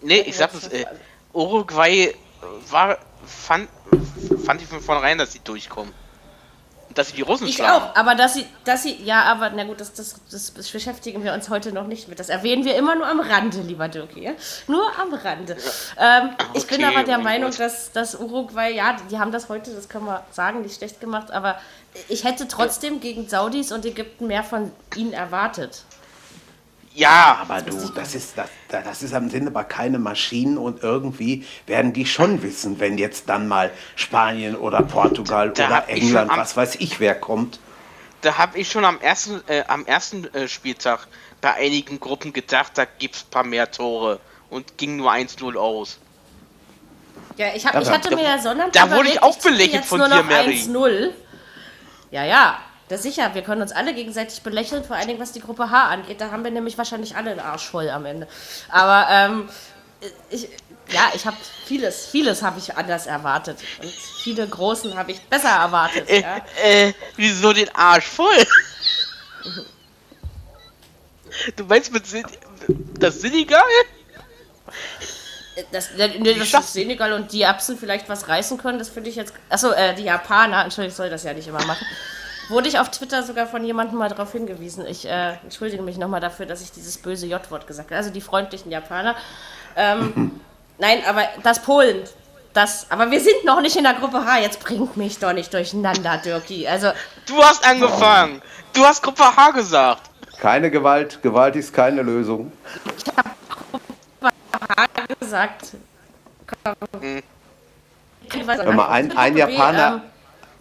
Nee, 0.00 0.20
ich 0.20 0.36
sag 0.36 0.54
es, 0.54 0.68
äh, 0.68 0.86
Uruguay 1.32 2.14
war, 2.70 2.98
fand, 3.26 3.68
fand 4.44 4.62
ich 4.62 4.68
von 4.68 4.80
vornherein, 4.80 5.18
dass 5.18 5.32
sie 5.32 5.40
durchkommen. 5.40 5.92
Dass 6.94 7.08
sie 7.08 7.16
die 7.16 7.22
Russen 7.22 7.46
Ich 7.48 7.56
schlagen. 7.56 7.82
auch, 7.84 7.96
aber 7.96 8.14
dass 8.14 8.34
sie, 8.34 8.46
dass 8.64 8.84
sie, 8.84 9.02
ja, 9.02 9.22
aber 9.24 9.50
na 9.50 9.64
gut, 9.64 9.80
das, 9.80 9.92
das, 9.94 10.20
das 10.30 10.50
beschäftigen 10.50 11.24
wir 11.24 11.32
uns 11.32 11.48
heute 11.48 11.72
noch 11.72 11.86
nicht 11.86 12.08
mit. 12.08 12.20
Das 12.20 12.28
erwähnen 12.28 12.64
wir 12.64 12.76
immer 12.76 12.94
nur 12.94 13.06
am 13.06 13.18
Rande, 13.20 13.60
lieber 13.62 13.88
Dirk. 13.88 14.16
Ja? 14.16 14.32
Nur 14.68 14.84
am 15.00 15.12
Rande. 15.12 15.56
Ähm, 15.98 16.30
ich 16.54 16.66
bin 16.66 16.84
Okay, 16.84 16.94
aber 16.94 17.04
der 17.04 17.16
mein 17.18 17.24
Meinung, 17.40 17.50
Gott. 17.50 17.60
dass, 17.60 17.90
dass 17.92 18.14
Uruguay, 18.14 18.72
ja, 18.74 18.96
die 19.10 19.18
haben 19.18 19.32
das 19.32 19.48
heute, 19.48 19.72
das 19.72 19.88
können 19.88 20.06
wir 20.06 20.22
sagen, 20.30 20.62
nicht 20.62 20.76
schlecht 20.76 21.00
gemacht, 21.00 21.30
aber 21.32 21.58
ich 22.08 22.24
hätte 22.24 22.46
trotzdem 22.48 23.00
gegen 23.00 23.28
Saudis 23.28 23.72
und 23.72 23.84
Ägypten 23.84 24.26
mehr 24.28 24.44
von 24.44 24.70
ihnen 24.96 25.12
erwartet. 25.12 25.82
Ja, 26.96 27.38
Aber 27.42 27.60
du, 27.60 27.88
das 27.88 28.14
ist, 28.14 28.38
das, 28.38 28.48
das 28.68 29.02
ist 29.02 29.14
am 29.14 29.28
Sinne 29.28 29.48
aber 29.50 29.64
keine 29.64 29.98
Maschinen 29.98 30.56
und 30.58 30.82
irgendwie 30.84 31.44
werden 31.66 31.92
die 31.92 32.06
schon 32.06 32.40
wissen, 32.42 32.78
wenn 32.78 32.98
jetzt 32.98 33.28
dann 33.28 33.48
mal 33.48 33.70
Spanien 33.96 34.54
oder 34.54 34.80
Portugal 34.82 35.50
Da 35.50 35.66
oder 35.66 35.88
England, 35.88 36.30
am- 36.30 36.38
was 36.38 36.56
weiß 36.56 36.76
ich, 36.76 37.00
wer 37.00 37.16
kommt. 37.16 37.58
da 38.20 38.38
habe 38.38 38.58
ich 38.58 38.70
schon 38.70 38.84
am 38.84 39.00
ersten, 39.00 39.42
äh, 39.48 39.64
am 39.66 39.84
ersten 39.86 40.32
äh, 40.34 40.46
Spieltag 40.46 41.08
bei 41.40 41.54
einigen 41.54 41.98
Gruppen 41.98 42.32
gedacht, 42.32 42.72
da 42.76 42.84
gibt's 42.84 43.24
ein 43.24 43.30
paar 43.30 43.44
mehr 43.44 43.70
Tore 43.72 44.20
und 44.48 44.78
ging 44.78 44.96
nur 44.96 45.10
1-0 45.10 45.56
aus. 45.56 45.98
Ja, 47.36 47.48
ich, 47.56 47.66
hab, 47.66 47.74
ich 47.80 47.88
da- 47.88 47.94
hatte 47.94 48.14
mir 48.14 48.22
ja 48.22 48.38
Sonntag 48.38 48.72
da 48.72 48.88
wurde 48.92 49.08
ich 49.08 49.20
auch 49.20 49.36
jetzt 49.44 49.88
von 49.88 49.98
nur 49.98 50.08
dir, 50.08 50.14
noch 50.18 50.24
Mary. 50.26 50.62
1-0. 50.64 51.10
Ja, 52.12 52.24
ja, 52.24 52.58
das 52.88 53.02
sicher. 53.02 53.34
Wir 53.34 53.42
können 53.42 53.62
uns 53.62 53.72
alle 53.72 53.94
gegenseitig 53.94 54.42
belächeln, 54.42 54.84
vor 54.84 54.96
allen 54.96 55.08
Dingen 55.08 55.20
was 55.20 55.32
die 55.32 55.40
Gruppe 55.40 55.70
H 55.70 55.88
angeht. 55.88 56.20
Da 56.20 56.30
haben 56.30 56.44
wir 56.44 56.50
nämlich 56.50 56.76
wahrscheinlich 56.76 57.16
alle 57.16 57.30
den 57.30 57.40
Arsch 57.40 57.68
voll 57.68 57.88
am 57.88 58.04
Ende. 58.04 58.28
Aber 58.68 59.06
ähm, 59.10 59.48
ich, 60.30 60.48
ja, 60.90 61.10
ich 61.14 61.26
habe 61.26 61.36
vieles, 61.66 62.06
vieles 62.06 62.42
habe 62.42 62.58
ich 62.58 62.76
anders 62.76 63.06
erwartet. 63.06 63.58
Und 63.80 63.90
viele 63.90 64.46
Großen 64.46 64.96
habe 64.96 65.12
ich 65.12 65.20
besser 65.22 65.48
erwartet. 65.48 66.08
Äh, 66.10 66.20
Ja. 66.20 66.36
äh, 66.62 66.92
wieso 67.16 67.52
den 67.52 67.74
Arsch 67.74 68.06
voll? 68.06 68.46
Du 71.56 71.64
meinst 71.64 71.92
mit 71.92 72.06
Sin 72.06 72.24
das 72.98 73.20
Senegal? 73.20 73.62
Das, 75.72 75.90
nee, 75.96 76.34
dass 76.34 76.50
das 76.50 76.72
Senegal 76.72 77.12
und 77.12 77.32
die 77.32 77.42
Erbsen 77.42 77.78
vielleicht 77.78 78.08
was 78.08 78.28
reißen 78.28 78.58
können, 78.58 78.78
das 78.78 78.88
finde 78.88 79.10
ich 79.10 79.16
jetzt. 79.16 79.32
Achso, 79.48 79.70
äh, 79.70 79.94
die 79.94 80.02
Japaner, 80.04 80.64
Entschuldigung, 80.64 80.90
ich 80.90 80.96
soll 80.96 81.10
das 81.10 81.22
ja 81.22 81.32
nicht 81.32 81.46
immer 81.46 81.64
machen. 81.64 81.86
Wurde 82.48 82.68
ich 82.68 82.78
auf 82.78 82.90
Twitter 82.90 83.22
sogar 83.22 83.46
von 83.46 83.64
jemandem 83.64 83.98
mal 83.98 84.08
darauf 84.08 84.32
hingewiesen. 84.32 84.86
Ich 84.86 85.06
äh, 85.06 85.34
entschuldige 85.42 85.82
mich 85.82 85.96
nochmal 85.96 86.20
dafür, 86.20 86.46
dass 86.46 86.60
ich 86.60 86.72
dieses 86.72 86.98
böse 86.98 87.26
J-Wort 87.26 87.66
gesagt 87.66 87.90
habe. 87.90 87.96
Also 87.96 88.10
die 88.10 88.20
freundlichen 88.20 88.70
Japaner. 88.70 89.16
Ähm, 89.76 90.40
nein, 90.78 90.98
aber 91.08 91.22
das 91.42 91.62
Polen, 91.62 92.02
das. 92.52 92.90
Aber 92.90 93.10
wir 93.10 93.20
sind 93.20 93.44
noch 93.44 93.60
nicht 93.60 93.76
in 93.76 93.84
der 93.84 93.94
Gruppe 93.94 94.24
H. 94.24 94.40
Jetzt 94.40 94.60
bringt 94.60 94.96
mich 94.96 95.18
doch 95.18 95.32
nicht 95.32 95.52
durcheinander, 95.52 96.18
Dirki. 96.18 96.68
Also, 96.68 96.90
Du 97.26 97.42
hast 97.42 97.66
angefangen. 97.66 98.42
Du 98.72 98.84
hast 98.84 99.02
Gruppe 99.02 99.24
H 99.24 99.50
gesagt. 99.52 100.02
Keine 100.38 100.70
Gewalt, 100.70 101.22
Gewalt 101.22 101.56
ist 101.56 101.72
keine 101.72 102.02
Lösung. 102.02 102.52
H 104.76 104.86
gesagt. 105.18 105.68
Hör 106.62 106.76
mal, 108.72 108.88
ein, 108.88 109.16
ein 109.16 109.36
Japaner, 109.36 109.94
Ähm, 109.94 110.00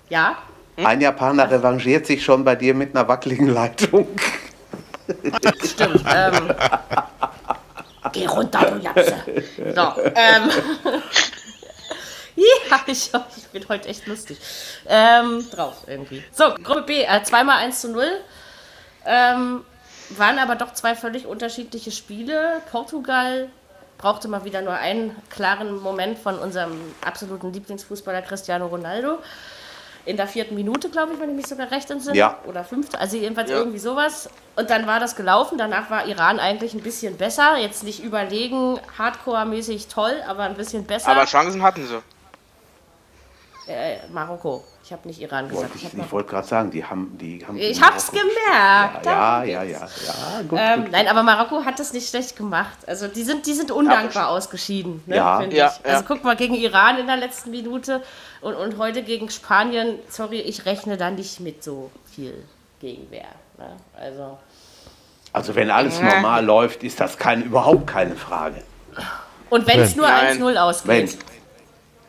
ja? 0.09 0.37
Ein 0.77 1.01
Japaner 1.01 1.49
revanchiert 1.49 2.05
sich 2.05 2.23
schon 2.23 2.43
bei 2.43 2.55
dir 2.55 2.73
mit 2.73 2.95
einer 2.95 3.07
wackeligen 3.07 3.47
Leitung. 3.47 4.07
Stimmt. 5.63 6.03
Ähm, 6.07 6.53
geh 8.11 8.25
runter, 8.25 8.71
du 8.71 8.77
Japse. 8.79 9.15
So, 9.57 10.01
ähm. 10.15 10.49
ja, 12.35 12.79
ich, 12.87 13.11
ich 13.37 13.47
bin 13.51 13.67
heute 13.69 13.89
echt 13.89 14.07
lustig. 14.07 14.39
Ähm, 14.87 15.45
drauf 15.51 15.83
irgendwie. 15.87 16.23
So, 16.31 16.53
Gruppe 16.63 16.83
B, 16.83 17.03
äh, 17.03 17.23
zweimal 17.23 17.57
1 17.59 17.81
zu 17.81 17.89
0. 17.89 18.05
Ähm, 19.05 19.65
waren 20.09 20.39
aber 20.39 20.55
doch 20.55 20.73
zwei 20.73 20.95
völlig 20.95 21.25
unterschiedliche 21.25 21.91
Spiele. 21.91 22.61
Portugal 22.71 23.49
brauchte 23.97 24.27
mal 24.27 24.43
wieder 24.43 24.61
nur 24.61 24.73
einen 24.73 25.15
klaren 25.29 25.79
Moment 25.79 26.19
von 26.19 26.37
unserem 26.37 26.73
absoluten 27.05 27.53
Lieblingsfußballer 27.53 28.21
Cristiano 28.21 28.67
Ronaldo. 28.67 29.19
In 30.05 30.17
der 30.17 30.27
vierten 30.27 30.55
Minute, 30.55 30.89
glaube 30.89 31.13
ich, 31.13 31.19
wenn 31.19 31.29
ich 31.29 31.36
mich 31.38 31.48
sogar 31.48 31.72
recht 31.72 31.89
entsinne. 31.89 32.17
Ja. 32.17 32.38
Oder 32.45 32.65
fünfte, 32.65 33.00
also 33.00 33.15
jedenfalls 33.15 33.50
Ja. 33.50 33.57
irgendwie 33.57 33.79
sowas. 33.79 34.29
Und 34.57 34.69
dann 34.69 34.86
war 34.86 35.00
das 35.00 35.15
gelaufen. 35.15 35.57
Danach 35.57 35.89
war 35.89 36.05
Iran 36.07 36.39
eigentlich 36.39 36.74
ein 36.74 36.81
bisschen 36.81 37.15
besser. 37.17 37.57
Jetzt 37.57 37.83
nicht 37.83 38.03
überlegen, 38.03 38.79
Hardcore-mäßig 38.98 39.88
toll, 39.88 40.22
aber 40.27 40.43
ein 40.43 40.55
bisschen 40.55 40.83
besser. 40.86 41.10
Aber 41.12 41.25
Chancen 41.25 41.63
hatten 41.63 41.88
sie. 41.88 42.01
äh, 43.72 43.98
Marokko. 44.12 44.63
Ich 44.85 44.91
habe 44.91 45.07
nicht 45.07 45.21
Iran 45.21 45.47
gesagt. 45.47 45.69
Wollte 45.73 45.77
Ich, 45.77 45.93
ich 45.93 45.97
ich 45.97 46.11
wollte 46.11 46.29
gerade 46.29 46.45
sagen, 46.47 46.69
die 46.69 46.83
haben. 46.83 47.17
Die 47.17 47.45
haben 47.47 47.57
ich 47.57 47.81
hab's 47.81 48.11
gemerkt. 48.11 49.05
Ja, 49.05 49.43
ja, 49.45 49.63
geht's. 49.63 49.79
ja, 50.05 50.37
ja. 50.37 50.41
Gut, 50.41 50.59
Ähm, 50.61 50.81
gut. 50.83 50.91
nein, 50.91 51.07
aber 51.07 51.23
Marokko 51.23 51.63
hat 51.63 51.79
das 51.79 51.93
nicht 51.93 52.09
schlecht 52.09 52.35
gemacht. 52.35 52.77
Also 52.85 53.07
die 53.07 53.23
sind, 53.23 53.45
die 53.45 53.53
sind 53.53 53.71
undankbar 53.71 54.27
ausgeschieden, 54.29 55.01
ne, 55.05 55.15
Ja. 55.15 55.39
finde 55.39 55.55
Ja, 55.55 55.67
ich. 55.79 55.85
Also 55.89 56.01
ja. 56.01 56.05
guck 56.05 56.23
mal, 56.25 56.35
gegen 56.35 56.53
Iran 56.55 56.97
in 56.97 57.07
der 57.07 57.15
letzten 57.15 57.51
Minute 57.51 58.03
und, 58.41 58.55
und 58.55 58.77
heute 58.77 59.03
gegen 59.03 59.29
Spanien, 59.29 59.99
sorry, 60.09 60.41
ich 60.41 60.65
rechne 60.65 60.97
da 60.97 61.09
nicht 61.11 61.39
mit 61.39 61.63
so 61.63 61.89
viel 62.13 62.43
Gegenwehr. 62.81 63.29
Ne? 63.57 63.77
Also, 63.97 64.37
Also 65.31 65.55
wenn 65.55 65.71
alles 65.71 66.01
normal 66.01 66.43
läuft, 66.43 66.83
ist 66.83 66.99
das 66.99 67.17
kein, 67.17 67.41
überhaupt 67.43 67.87
keine 67.87 68.17
Frage. 68.17 68.61
und 69.49 69.65
wenn 69.65 69.79
es 69.79 69.95
nur 69.95 70.07
Nein. 70.07 70.37
1-0 70.43 70.57
ausgeht, 70.57 71.17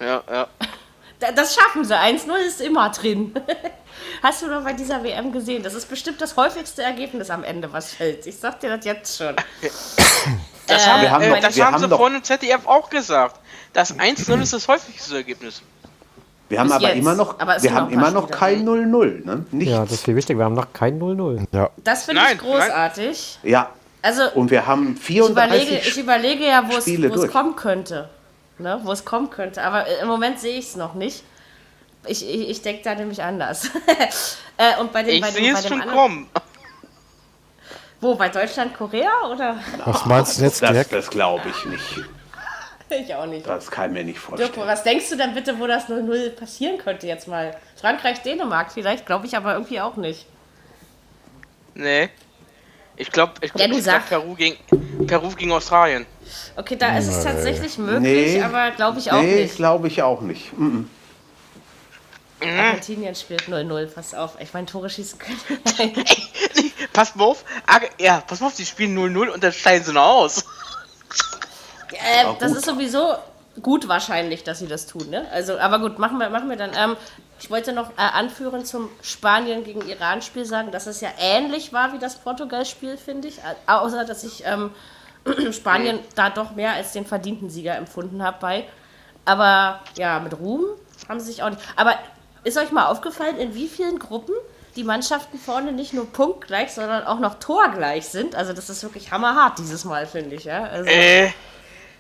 Wenn. 0.01 0.09
Ja, 0.09 0.23
ja. 0.29 0.47
Da- 1.27 1.33
das 1.33 1.55
schaffen 1.55 1.85
sie. 1.85 1.95
1-0 1.97 2.35
ist 2.47 2.61
immer 2.61 2.91
drin. 2.91 3.33
Hast 4.23 4.43
du 4.43 4.49
doch 4.49 4.63
bei 4.63 4.73
dieser 4.73 5.03
WM 5.03 5.33
gesehen? 5.33 5.63
Das 5.63 5.75
ist 5.75 5.89
bestimmt 5.89 6.21
das 6.21 6.37
häufigste 6.37 6.83
Ergebnis 6.83 7.31
am 7.31 7.45
Ende, 7.45 7.73
was 7.73 7.93
fällt. 7.95 8.27
Ich 8.27 8.37
sag 8.39 8.61
dir 8.61 8.77
das 8.77 8.85
jetzt 8.85 9.19
schon. 9.19 9.35
Das 10.67 10.87
Äh, 10.87 10.89
haben, 10.89 11.03
wir 11.03 11.11
haben 11.11 11.23
äh, 11.25 11.29
doch- 11.31 11.41
das 11.41 11.57
wir 11.57 11.67
haben 11.67 11.75
haben 11.75 11.83
sie 11.83 11.89
doch- 11.89 11.99
vorhin 11.99 12.17
im 12.17 12.25
ZDF 12.25 12.67
auch 12.67 12.89
gesagt. 12.89 13.39
Das 13.75 13.95
1-0 13.99 14.41
ist 14.41 14.55
das 14.55 14.67
häufigste 14.67 15.17
Ergebnis. 15.17 15.61
Wir 16.49 16.59
haben 16.59 16.69
Bis 16.69 16.77
aber 16.77 16.89
jetzt. 16.89 16.99
immer 16.99 17.15
noch, 17.15 17.39
Aber 17.39 17.63
wir 17.63 17.75
haben 17.75 17.85
noch 17.87 17.93
immer 17.93 18.11
noch 18.11 18.31
kein 18.31 18.65
0-0. 18.67 19.27
Ne? 19.27 19.45
Nichts. 19.51 19.71
Ja, 19.73 19.83
das 19.83 19.93
ist 19.93 20.05
viel 20.07 20.17
wichtig. 20.17 20.39
Wir 20.39 20.45
haben 20.47 20.55
noch 20.55 20.73
kein 20.73 20.99
0-0. 20.99 21.45
Ja, 21.53 21.69
Das 21.83 22.05
finde 22.05 22.23
ich 22.23 22.29
Nein, 22.29 22.39
nein. 22.43 22.51
großartig. 22.61 23.39
ja, 23.43 23.71
Also, 24.01 24.23
und 24.35 24.51
wir 24.51 24.67
haben 24.67 24.99
ich 25.07 25.19
überlege, 25.19 25.67
34 25.67 25.89
ich 25.89 25.99
überlege 25.99 26.47
ja, 26.47 26.65
wo 26.67 26.77
es 26.79 27.31
kommen 27.31 27.57
könnte. 27.57 28.09
Ne? 28.59 28.81
Wo 28.85 28.93
es 28.93 29.05
kommen 29.05 29.31
könnte. 29.31 29.63
Aber 29.63 29.87
äh, 29.87 30.01
im 30.03 30.09
Moment 30.09 30.39
sehe 30.39 30.59
ich 30.59 30.67
es 30.67 30.77
noch 30.77 30.95
nicht. 30.95 31.23
Ich, 32.07 32.29
ich, 32.29 32.49
ich 32.51 32.63
denke 32.63 32.83
da 32.83 32.95
nämlich 32.95 33.23
anders. 33.23 33.71
äh, 34.57 34.79
und 34.81 34.93
bei 34.93 35.03
dem, 35.03 35.15
Ich 35.15 35.21
bei 35.21 35.31
dem, 35.31 35.35
sehe 35.35 35.53
bei 35.53 35.59
es 35.59 35.63
dem 35.65 35.69
schon 35.69 35.81
anderen, 35.83 35.99
kommen. 35.99 36.31
Wo? 38.01 38.15
Bei 38.17 38.29
Deutschland, 38.29 38.75
Korea? 38.77 39.11
Oder? 39.33 39.59
was 39.85 40.05
meinst 40.05 40.39
du 40.39 40.45
jetzt, 40.45 40.63
Das, 40.63 40.71
Dirk? 40.73 40.91
das 40.91 41.09
glaube 41.11 41.49
ich 41.49 41.65
nicht. 41.65 42.05
ich 42.91 43.15
auch 43.15 43.27
nicht. 43.27 43.47
Das 43.47 43.71
kann 43.71 43.91
ich 43.91 43.93
mir 43.99 44.05
nicht 44.05 44.19
Dirk, 44.37 44.39
vorstellen. 44.41 44.67
was 44.69 44.83
denkst 44.83 45.09
du 45.09 45.17
denn 45.17 45.35
bitte, 45.35 45.59
wo 45.59 45.67
das 45.67 45.89
0-0 45.89 46.31
passieren 46.31 46.79
könnte 46.79 47.07
jetzt 47.07 47.27
mal? 47.27 47.57
Frankreich, 47.81 48.23
Dänemark 48.23 48.73
vielleicht, 48.73 49.07
glaube 49.07 49.27
ich 49.27 49.37
aber 49.37 49.55
irgendwie 49.55 49.81
auch 49.81 49.97
nicht. 49.97 50.27
Nee. 51.75 52.11
Ich 52.97 53.11
glaube, 53.11 53.33
ich 53.41 53.51
Ja, 53.57 53.67
glaub, 53.67 53.71
du 53.71 53.79
ich 53.79 53.85
glaub, 53.85 54.03
sag. 54.03 54.09
Peru, 54.09 54.35
gegen, 54.35 54.57
Peru 55.07 55.31
gegen 55.31 55.53
Australien. 55.53 56.07
Okay, 56.57 56.77
da 56.77 56.97
ist 56.99 57.09
es 57.09 57.23
tatsächlich 57.25 57.79
möglich, 57.79 58.35
Nee. 58.35 58.43
aber 58.43 58.71
glaube 58.73 58.99
ich 58.99 59.11
auch 59.13 59.21
Nee, 59.21 59.43
nicht. 59.43 59.57
glaube 59.57 59.89
ich 59.89 60.03
auch 60.03 60.21
nicht. 60.21 60.57
Mm, 60.59 60.65
mm. 60.65 60.91
Argentinien 62.59 63.15
spielt 63.15 63.43
0-0, 63.43 63.87
pass 63.87 64.15
auf. 64.15 64.37
Ich 64.41 64.53
meine, 64.53 64.67
Tore 64.67 64.91
schießen 64.91 65.19
können. 65.19 65.41
Pass 66.93 67.15
mal 67.17 67.25
auf. 67.25 67.45
Ja, 67.99 68.23
pass 68.27 68.41
mal 68.41 68.49
auf, 68.49 68.55
die 68.55 68.67
spielen 68.67 68.97
0-0 68.97 69.29
und 69.29 69.43
dann 69.43 69.53
steigen 69.53 69.85
sie 69.85 69.93
noch 69.93 70.03
aus. 70.03 70.39
äh, 71.93 72.25
das 72.39 72.53
ist 72.53 72.67
sowieso 72.67 73.15
gut 73.63 73.89
wahrscheinlich, 73.89 74.45
dass 74.45 74.59
sie 74.59 74.67
das 74.67 74.87
tun, 74.87 75.09
ne? 75.11 75.27
Also, 75.33 75.59
aber 75.59 75.79
gut, 75.79 75.99
machen 75.99 76.19
wir, 76.19 76.29
machen 76.31 76.49
wir 76.51 76.57
dann. 76.57 76.71
Ähm, 76.77 76.97
ich 77.41 77.51
wollte 77.51 77.73
noch 77.73 77.91
äh, 77.91 78.03
anführen 78.03 78.65
zum 78.65 78.89
Spanien 79.03 79.65
gegen 79.65 79.87
Iran-Spiel 79.89 80.45
sagen, 80.45 80.71
dass 80.71 80.87
es 80.87 81.01
ja 81.01 81.09
ähnlich 81.19 81.73
war 81.73 81.93
wie 81.93 81.99
das 81.99 82.17
Portugal-Spiel, 82.17 82.97
finde 82.97 83.29
ich. 83.29 83.39
Äh, 83.39 83.55
außer, 83.67 84.05
dass 84.05 84.25
ich 84.25 84.45
ähm, 84.47 84.71
Spanien 85.53 85.99
da 86.15 86.31
doch 86.31 86.55
mehr 86.55 86.73
als 86.73 86.93
den 86.93 87.07
verdienten 87.07 87.51
Sieger 87.51 87.77
empfunden 87.77 88.23
habe 88.23 88.39
bei. 88.41 88.65
Aber 89.25 89.81
ja, 89.97 90.21
mit 90.21 90.39
Ruhm 90.39 90.65
haben 91.09 91.21
sie 91.21 91.27
sich 91.27 91.43
auch 91.43 91.51
nicht. 91.51 91.63
Aber 91.77 91.99
ist 92.45 92.59
euch 92.59 92.71
mal 92.73 92.87
aufgefallen, 92.87 93.39
in 93.39 93.55
wie 93.55 93.69
vielen 93.69 93.99
Gruppen 93.99 94.35
die 94.77 94.85
Mannschaften 94.85 95.39
vorne 95.39 95.73
nicht 95.73 95.95
nur 95.95 96.11
punktgleich, 96.13 96.73
sondern 96.73 97.05
auch 97.05 97.19
noch 97.21 97.39
torgleich 97.39 98.07
sind? 98.07 98.35
Also 98.35 98.53
das 98.53 98.69
ist 98.69 98.83
wirklich 98.83 99.11
hammerhart 99.13 99.59
dieses 99.59 99.85
Mal, 99.85 100.07
finde 100.07 100.37
ich. 100.37 100.45
Ja? 100.45 100.65
Also, 100.65 100.91
Äh, 100.91 101.31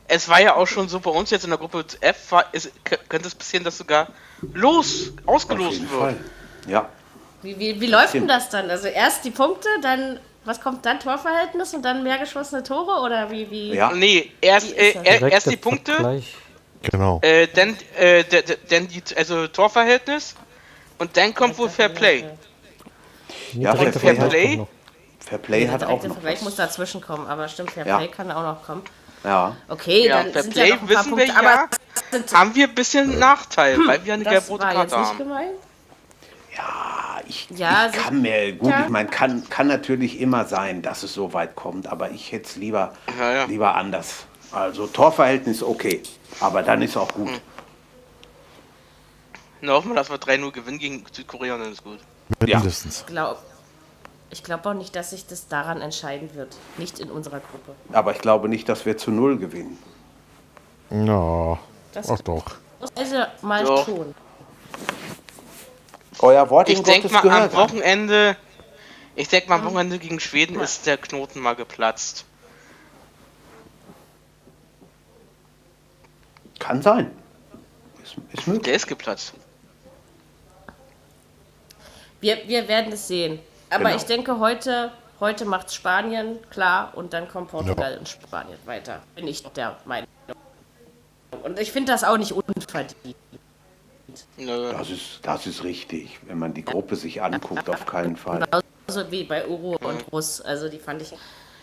es 0.06 0.28
war 0.28 0.40
ja 0.40 0.54
auch 0.54 0.66
schon 0.66 0.88
so 0.88 1.00
bei 1.00 1.10
uns 1.10 1.30
jetzt 1.30 1.44
in 1.44 1.50
der 1.50 1.58
Gruppe 1.58 1.84
F, 2.00 2.32
war, 2.32 2.52
ist, 2.52 2.72
könnte 2.84 3.28
es 3.28 3.34
passieren, 3.34 3.64
dass 3.64 3.78
sogar 3.78 4.08
los, 4.52 5.12
ausgelost 5.24 5.80
wird. 5.80 5.90
Fall. 5.90 6.16
Ja. 6.66 6.88
Wie, 7.42 7.58
wie, 7.58 7.80
wie 7.80 7.86
läuft 7.86 8.14
denn 8.14 8.28
das 8.28 8.50
dann? 8.50 8.70
Also 8.70 8.88
erst 8.88 9.24
die 9.24 9.30
Punkte, 9.30 9.68
dann 9.82 10.18
was 10.44 10.60
kommt 10.60 10.84
dann 10.86 11.00
Torverhältnis 11.00 11.74
und 11.74 11.82
dann 11.82 12.02
mehr 12.02 12.18
geschossene 12.18 12.62
Tore 12.62 13.00
oder 13.02 13.30
wie 13.30 13.50
wie? 13.50 13.74
Ja. 13.74 13.90
Nee, 13.92 14.30
erst, 14.40 14.70
Wie 14.70 14.74
äh, 14.78 14.98
er- 15.02 15.32
erst 15.32 15.50
die 15.50 15.56
Punkte, 15.56 15.92
Vergleich. 15.94 16.34
Genau. 16.82 17.18
äh, 17.22 17.46
dann, 17.48 17.76
äh, 17.96 18.24
dann 18.68 18.88
die, 18.88 19.02
also 19.16 19.46
Torverhältnis 19.48 20.34
und 20.98 21.16
dann 21.16 21.34
kommt 21.34 21.56
wohl 21.58 21.68
Fair 21.70 21.88
Play. 21.88 22.24
Ja, 23.54 23.74
Fair 23.74 23.90
Play. 23.90 24.16
kommt 24.16 24.58
noch. 24.58 24.68
Fair 25.20 25.38
Play 25.38 25.68
hat 25.68 25.82
auch 25.84 26.02
noch. 26.02 26.12
Vergleich 26.12 26.42
muss 26.42 26.56
dazwischen 26.56 27.00
kommen, 27.00 27.26
aber 27.26 27.48
stimmt, 27.48 27.70
Fair 27.70 27.86
Ja. 27.86 27.96
Play 27.98 28.08
kann 28.08 28.30
auch 28.30 28.42
noch 28.42 28.62
kommen. 28.66 28.82
Ja. 29.24 29.56
Okay, 29.68 30.06
Ja, 30.08 30.22
dann 30.22 30.32
Fair 30.32 30.42
sind 30.42 30.52
Play 30.52 30.68
ja 30.68 30.74
noch 30.74 30.82
ein 30.82 30.86
paar 30.88 30.98
wissen 30.98 31.16
wir 31.16 31.24
Punkte, 31.26 31.42
ja, 31.44 31.50
aber 32.20 32.38
haben 32.38 32.54
wir 32.54 32.68
ein 32.68 32.74
bisschen 32.74 33.18
Nachteil, 33.18 33.78
weil 33.86 34.04
wir 34.04 34.12
eine 34.14 34.24
das 34.24 34.32
gelb-rote 34.34 34.62
war 34.64 34.70
jetzt 34.82 34.90
Karte 34.90 35.00
nicht 35.00 35.08
haben. 35.10 35.18
gemeint. 35.18 35.50
Ja, 36.54 36.62
ich, 37.28 37.48
Ja, 37.50 37.86
ich 37.92 37.92
kann 37.96 38.22
mir, 38.22 38.52
gut, 38.52 38.66
sicher. 38.66 38.84
ich 38.84 38.88
meine, 38.90 39.08
kann, 39.08 39.48
kann 39.48 39.66
natürlich 39.66 40.20
immer 40.20 40.44
sein, 40.44 40.82
dass 40.82 41.02
es 41.02 41.14
so 41.14 41.32
weit 41.32 41.54
kommt, 41.56 41.86
aber 41.86 42.10
ich 42.10 42.32
hätte 42.32 42.46
es 42.48 42.56
lieber, 42.56 42.92
Ja, 43.18 43.32
ja. 43.32 43.44
lieber 43.44 43.74
anders. 43.74 44.26
Also 44.52 44.86
Torverhältnis 44.86 45.62
okay, 45.62 46.02
aber 46.40 46.62
dann 46.62 46.80
ist 46.82 46.96
auch 46.96 47.12
gut. 47.12 47.28
Na, 49.60 49.72
hoffen 49.72 49.90
wir, 49.90 49.94
dass 49.96 50.10
wir 50.10 50.18
3-0 50.18 50.50
gewinnen 50.52 50.78
gegen 50.78 51.04
Südkorea 51.10 51.56
dann 51.56 51.72
ist 51.72 51.82
gut. 51.82 51.98
Ja. 52.46 52.58
Mindestens. 52.58 53.04
Glaub, 53.06 53.38
ich 54.30 54.42
glaube 54.44 54.68
auch 54.68 54.74
nicht, 54.74 54.94
dass 54.94 55.10
sich 55.10 55.26
das 55.26 55.48
daran 55.48 55.80
entscheiden 55.80 56.34
wird. 56.34 56.56
Nicht 56.76 56.98
in 56.98 57.10
unserer 57.10 57.40
Gruppe. 57.40 57.72
Aber 57.92 58.12
ich 58.12 58.18
glaube 58.18 58.48
nicht, 58.48 58.68
dass 58.68 58.84
wir 58.86 58.96
zu 58.98 59.10
Null 59.10 59.38
gewinnen. 59.38 59.78
Ja, 60.90 61.58
Das- 61.92 62.10
ach 62.10 62.20
doch. 62.20 62.44
Also 62.96 63.16
mal 63.42 63.64
Doch. 63.64 63.86
schon. 63.86 64.14
Euer 66.24 66.48
Wort 66.48 66.70
Ich 66.70 66.78
in 66.78 66.84
denke 66.84 67.10
mal 67.10 67.28
am. 67.28 67.52
Wochenende, 67.52 68.34
ich 69.14 69.28
denke 69.28 69.50
mal 69.50 69.56
am 69.56 69.66
Wochenende 69.66 69.98
gegen 69.98 70.20
Schweden 70.20 70.58
ist 70.58 70.86
der 70.86 70.96
Knoten 70.96 71.40
mal 71.40 71.54
geplatzt. 71.54 72.24
Kann 76.58 76.80
sein. 76.80 77.10
Ist, 78.02 78.16
ist 78.32 78.46
möglich. 78.46 78.62
Der 78.64 78.74
ist 78.74 78.86
geplatzt. 78.86 79.34
Wir, 82.22 82.48
wir 82.48 82.68
werden 82.68 82.90
es 82.92 83.06
sehen. 83.06 83.38
Aber 83.68 83.84
Genau. 83.84 83.96
ich 83.96 84.04
denke, 84.04 84.38
heute, 84.38 84.92
heute 85.20 85.44
macht 85.44 85.74
Spanien 85.74 86.38
klar 86.48 86.92
und 86.94 87.12
dann 87.12 87.28
kommt 87.28 87.50
Portugal 87.50 87.98
und 87.98 88.08
Spanien 88.08 88.56
weiter. 88.64 89.02
Bin 89.14 89.28
ich 89.28 89.42
der 89.42 89.76
Meinung. 89.84 90.08
Und 91.42 91.58
ich 91.58 91.70
finde 91.70 91.92
das 91.92 92.02
auch 92.02 92.16
nicht 92.16 92.32
unverdient. 92.32 92.94
Nö. 94.36 94.72
Das 94.72 94.90
ist, 94.90 95.20
das 95.22 95.46
ist 95.46 95.64
richtig. 95.64 96.18
Wenn 96.26 96.38
man 96.38 96.54
die 96.54 96.64
Gruppe 96.64 96.96
sich 96.96 97.22
anguckt, 97.22 97.68
auf 97.68 97.86
keinen 97.86 98.16
Fall. 98.16 98.46
Genauso 98.86 99.10
wie 99.10 99.24
bei 99.24 99.46
Uro 99.46 99.76
und 99.82 100.12
Russ. 100.12 100.40
Also 100.40 100.68
die 100.68 100.78
fand 100.78 101.02
ich. 101.02 101.12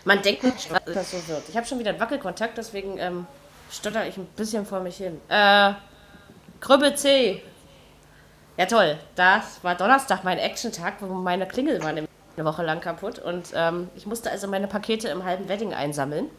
Man 0.04 0.22
denkt 0.22 0.44
nicht, 0.44 0.72
dass 0.72 0.84
das 0.86 1.12
so 1.12 1.28
wird. 1.28 1.44
Ich 1.50 1.56
habe 1.56 1.68
schon 1.68 1.78
wieder 1.80 1.92
einen 1.92 2.00
Wackelkontakt, 2.00 2.58
deswegen 2.58 2.98
ähm, 2.98 3.28
stotter 3.72 4.08
ich 4.08 4.18
ein 4.18 4.26
bisschen 4.36 4.66
vor 4.66 4.80
mich 4.80 4.98
hin. 4.98 5.22
Äh, 5.30 5.74
Grübbe 6.60 6.96
C. 6.96 7.44
Ja 8.58 8.66
toll, 8.66 8.98
das 9.16 9.64
war 9.64 9.76
Donnerstag 9.76 10.24
mein 10.24 10.38
Action-Tag, 10.38 10.96
wo 11.00 11.08
meine 11.08 11.48
Klingel 11.48 11.82
war 11.82 11.94
nämlich 11.94 12.12
eine 12.36 12.46
Woche 12.46 12.64
lang 12.64 12.82
kaputt 12.82 13.18
und 13.18 13.48
ähm, 13.56 13.90
ich 13.96 14.06
musste 14.06 14.30
also 14.30 14.48
meine 14.48 14.68
Pakete 14.68 15.08
im 15.08 15.24
halben 15.24 15.48
Wedding 15.48 15.74
einsammeln 15.74 16.30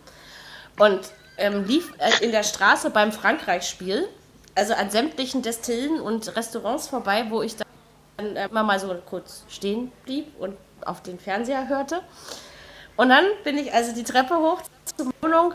und 0.79 1.01
ähm, 1.39 1.65
lief 1.65 1.93
äh, 1.99 2.25
in 2.25 2.31
der 2.31 2.43
Straße 2.43 2.91
beim 2.91 3.13
Frankreich-Spiel, 3.13 4.09
also 4.55 4.75
an 4.75 4.91
sämtlichen 4.91 5.43
Destillen 5.43 6.01
und 6.01 6.35
Restaurants 6.37 6.89
vorbei, 6.89 7.27
wo 7.31 7.43
ich 7.43 7.57
dann 7.57 8.37
äh, 8.37 8.47
immer 8.47 8.63
mal 8.63 8.79
so 8.79 8.95
kurz 9.09 9.45
stehen 9.49 9.93
blieb 10.05 10.33
und 10.39 10.57
auf 10.85 11.03
den 11.03 11.19
Fernseher 11.19 11.69
hörte. 11.69 12.03
Und 12.97 13.09
dann 13.09 13.25
bin 13.45 13.57
ich 13.59 13.73
also 13.73 13.95
die 13.95 14.05
Treppe 14.05 14.37
hoch 14.37 14.61
zur 14.97 15.11
Wohnung, 15.23 15.55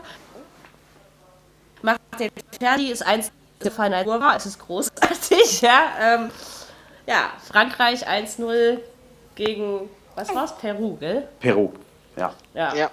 mache 1.82 1.98
den 2.18 2.30
Fernseher, 2.60 2.92
ist 2.92 3.06
eins 3.06 3.30
gefallen 3.60 3.92
als 3.94 4.06
Uhr 4.06 4.20
war, 4.20 4.36
es 4.36 4.46
ist 4.46 4.58
großartig, 4.58 5.60
ja. 5.62 5.80
Ähm, 6.00 6.30
ja, 7.06 7.30
Frankreich 7.50 8.06
1-0 8.08 8.78
gegen, 9.34 9.88
was 10.14 10.34
war's? 10.34 10.56
Peru, 10.58 10.96
gell? 10.96 11.26
Peru. 11.40 11.72
Ja. 12.16 12.32
Ja. 12.54 12.74
Ja. 12.74 12.90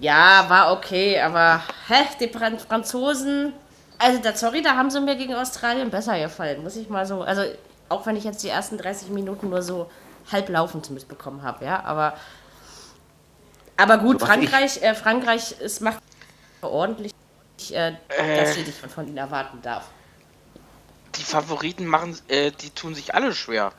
Ja, 0.00 0.44
war 0.48 0.72
okay, 0.72 1.20
aber 1.20 1.62
hä, 1.88 1.94
die 2.18 2.28
Fran- 2.28 2.58
Franzosen, 2.58 3.52
also 3.98 4.20
da, 4.20 4.34
sorry, 4.34 4.62
da 4.62 4.76
haben 4.76 4.90
sie 4.90 5.00
mir 5.00 5.16
gegen 5.16 5.34
Australien 5.34 5.90
besser 5.90 6.18
gefallen, 6.18 6.62
muss 6.62 6.76
ich 6.76 6.88
mal 6.88 7.06
so, 7.06 7.22
also 7.22 7.42
auch 7.88 8.06
wenn 8.06 8.16
ich 8.16 8.24
jetzt 8.24 8.42
die 8.42 8.48
ersten 8.48 8.78
30 8.78 9.10
Minuten 9.10 9.50
nur 9.50 9.62
so 9.62 9.90
halb 10.30 10.48
laufend 10.48 10.90
mitbekommen 10.90 11.42
habe, 11.42 11.64
ja, 11.64 11.84
aber 11.84 12.14
aber 13.76 13.98
gut, 13.98 14.20
Frankreich, 14.20 14.82
äh, 14.82 14.94
Frankreich 14.94 15.60
ist 15.60 15.80
macht 15.80 15.98
ordentlich, 16.62 17.10
äh, 17.70 17.92
das, 18.08 18.56
was 18.56 18.68
ich 18.68 18.74
von 18.76 19.08
ihnen 19.08 19.16
erwarten 19.16 19.60
darf. 19.62 19.88
Die 21.16 21.22
Favoriten 21.22 21.86
machen, 21.86 22.18
äh, 22.28 22.50
die 22.50 22.70
tun 22.70 22.94
sich 22.94 23.14
alle 23.14 23.34
schwer. 23.34 23.72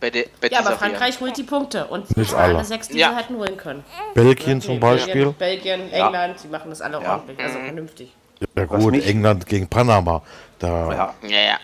Bei, 0.00 0.10
der, 0.10 0.26
bei 0.40 0.48
Ja, 0.48 0.60
aber 0.60 0.72
Frankreich 0.72 1.20
holt 1.20 1.36
die 1.36 1.42
Punkte 1.44 1.86
und 1.86 2.16
Nicht 2.16 2.34
alle 2.34 2.64
sechs, 2.64 2.88
die 2.88 2.98
Ja. 2.98 3.10
sie 3.10 3.16
hätten 3.16 3.36
holen 3.36 3.56
können. 3.56 3.84
Belgien 4.14 4.60
zum 4.60 4.80
Beispiel. 4.80 5.32
Belgien, 5.32 5.92
England, 5.92 6.42
die 6.42 6.48
machen 6.48 6.70
das 6.70 6.80
alle 6.80 7.00
Ja. 7.00 7.12
ordentlich, 7.12 7.38
also 7.38 7.60
vernünftig. 7.60 8.12
Ja 8.54 8.64
gut? 8.66 8.94
England 9.04 9.46
gegen 9.46 9.68
Panama. 9.68 10.22
Da, 10.58 10.68
ja. 10.92 11.14
Ja, 11.22 11.40
ja. 11.40 11.58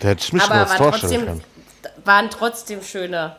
da 0.00 0.08
hätte 0.08 0.22
ich 0.24 0.32
mich 0.32 0.42
schon 0.42 0.52
Aber 0.52 0.70
als 0.70 0.76
trotzdem, 0.78 1.24
können. 1.26 1.44
waren 2.04 2.30
trotzdem 2.30 2.82
schöne 2.82 3.36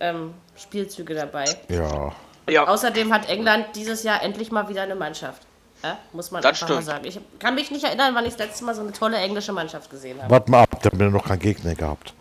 ähm, 0.00 0.34
Spielzüge 0.56 1.14
dabei. 1.14 1.44
Ja. 1.68 2.12
Ja, 2.50 2.66
Außerdem 2.66 3.12
hat 3.12 3.28
England 3.28 3.66
dieses 3.74 4.02
Jahr 4.02 4.22
endlich 4.22 4.50
mal 4.50 4.68
wieder 4.68 4.82
eine 4.82 4.94
Mannschaft. 4.94 5.42
Ja, 5.82 5.98
muss 6.12 6.30
man 6.30 6.42
Das 6.42 6.50
einfach 6.62 6.68
mal 6.68 6.74
stimmt. 6.82 6.86
sagen. 6.86 7.04
Ich 7.04 7.20
kann 7.38 7.54
mich 7.54 7.70
nicht 7.70 7.84
erinnern, 7.84 8.14
wann 8.14 8.24
ich 8.24 8.34
das 8.34 8.48
letzte 8.48 8.64
Mal 8.64 8.74
so 8.74 8.80
eine 8.80 8.92
tolle 8.92 9.18
englische 9.18 9.52
Mannschaft 9.52 9.90
gesehen 9.90 10.18
habe. 10.20 10.30
Warte 10.30 10.50
mal 10.50 10.62
ab, 10.62 10.70
da 10.82 10.90
haben 10.90 10.98
wir 10.98 11.10
noch 11.10 11.24
keinen 11.26 11.38
Gegner 11.40 11.74
gehabt. 11.74 12.14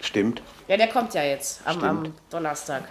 Stimmt. 0.00 0.42
Ja, 0.68 0.76
der 0.76 0.88
kommt 0.88 1.14
ja 1.14 1.22
jetzt 1.22 1.60
am, 1.64 1.82
am 1.82 2.14
Donnerstag. 2.30 2.84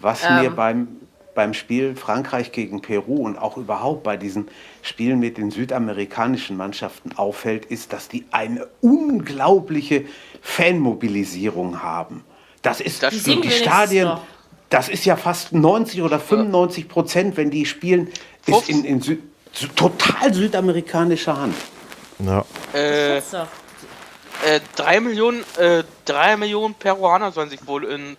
Was 0.00 0.22
Ähm. 0.24 0.40
mir 0.42 0.50
beim, 0.50 0.88
beim 1.34 1.54
Spiel 1.54 1.96
Frankreich 1.96 2.52
gegen 2.52 2.82
Peru 2.82 3.24
und 3.24 3.38
auch 3.38 3.56
überhaupt 3.56 4.02
bei 4.02 4.16
diesen 4.16 4.48
Spielen 4.82 5.18
mit 5.18 5.38
den 5.38 5.50
südamerikanischen 5.50 6.56
Mannschaften 6.56 7.12
auffällt, 7.16 7.66
ist, 7.66 7.92
dass 7.92 8.08
die 8.08 8.24
eine 8.30 8.66
unglaubliche 8.80 10.04
Fanmobilisierung 10.42 11.82
haben. 11.82 12.24
Das 12.62 12.80
ist 12.80 13.02
Das 13.02 13.22
die, 13.22 13.40
die 13.40 13.50
Stadien, 13.50 14.12
das 14.68 14.88
ist 14.88 15.04
ja 15.04 15.16
fast 15.16 15.52
90 15.52 16.02
oder 16.02 16.20
95 16.20 16.88
Prozent, 16.88 17.36
wenn 17.36 17.50
die 17.50 17.66
spielen, 17.66 18.08
ist 18.46 18.68
in, 18.68 18.84
in 18.84 19.00
Sü 19.00 19.18
Sü 19.52 19.66
total 19.74 20.32
südamerikanischer 20.32 21.36
Hand. 21.36 21.56
Ja. 22.20 22.44
äh, 22.72 23.18
äh, 23.18 24.60
drei 24.76 25.00
Millionen, 25.00 25.42
äh, 25.58 25.82
drei 26.04 26.36
Millionen 26.36 26.74
Peruaner 26.74 27.32
sollen 27.32 27.50
sich 27.50 27.66
wohl 27.66 27.84
in 27.84 28.16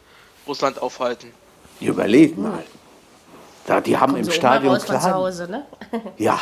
Russland 0.47 0.81
aufhalten. 0.81 1.31
Überleg 1.79 2.37
mal. 2.37 2.63
Da, 3.67 3.79
die 3.81 3.97
haben 3.97 4.15
im 4.15 4.23
So, 4.23 4.31
Stadion 4.31 4.73
raus 4.73 4.83
von 4.85 4.95
zu 4.95 5.01
klar. 5.01 5.13
Hause, 5.13 5.47
ne? 5.49 5.65
Ja. 6.17 6.39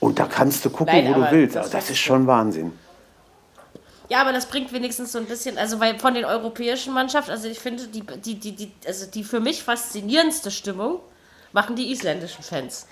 Und 0.00 0.18
da 0.18 0.26
kannst 0.26 0.64
du 0.64 0.70
gucken, 0.70 0.94
Nein, 1.04 1.14
wo 1.14 1.20
du 1.20 1.30
willst. 1.30 1.54
das 1.56 1.64
Also 1.66 1.76
das 1.78 1.90
ist- 1.90 1.98
schon 1.98 2.26
Wahnsinn. 2.26 2.76
Ja, 4.08 4.20
aber 4.20 4.32
das 4.32 4.46
bringt 4.46 4.72
wenigstens 4.72 5.12
so 5.12 5.18
ein 5.18 5.24
bisschen, 5.26 5.56
also 5.56 5.80
weil 5.80 5.98
von 5.98 6.12
den 6.12 6.24
europäischen 6.24 6.92
Mannschaften, 6.92 7.30
also 7.30 7.48
ich 7.48 7.58
finde, 7.60 7.86
die, 7.86 8.02
die, 8.02 8.34
die, 8.34 8.52
die, 8.52 8.72
also 8.86 9.06
die 9.06 9.24
für 9.24 9.40
mich 9.40 9.62
faszinierendste 9.62 10.50
Stimmung 10.50 10.98
machen 11.52 11.76
die 11.76 11.90
isländischen 11.92 12.42
Fans. 12.42 12.86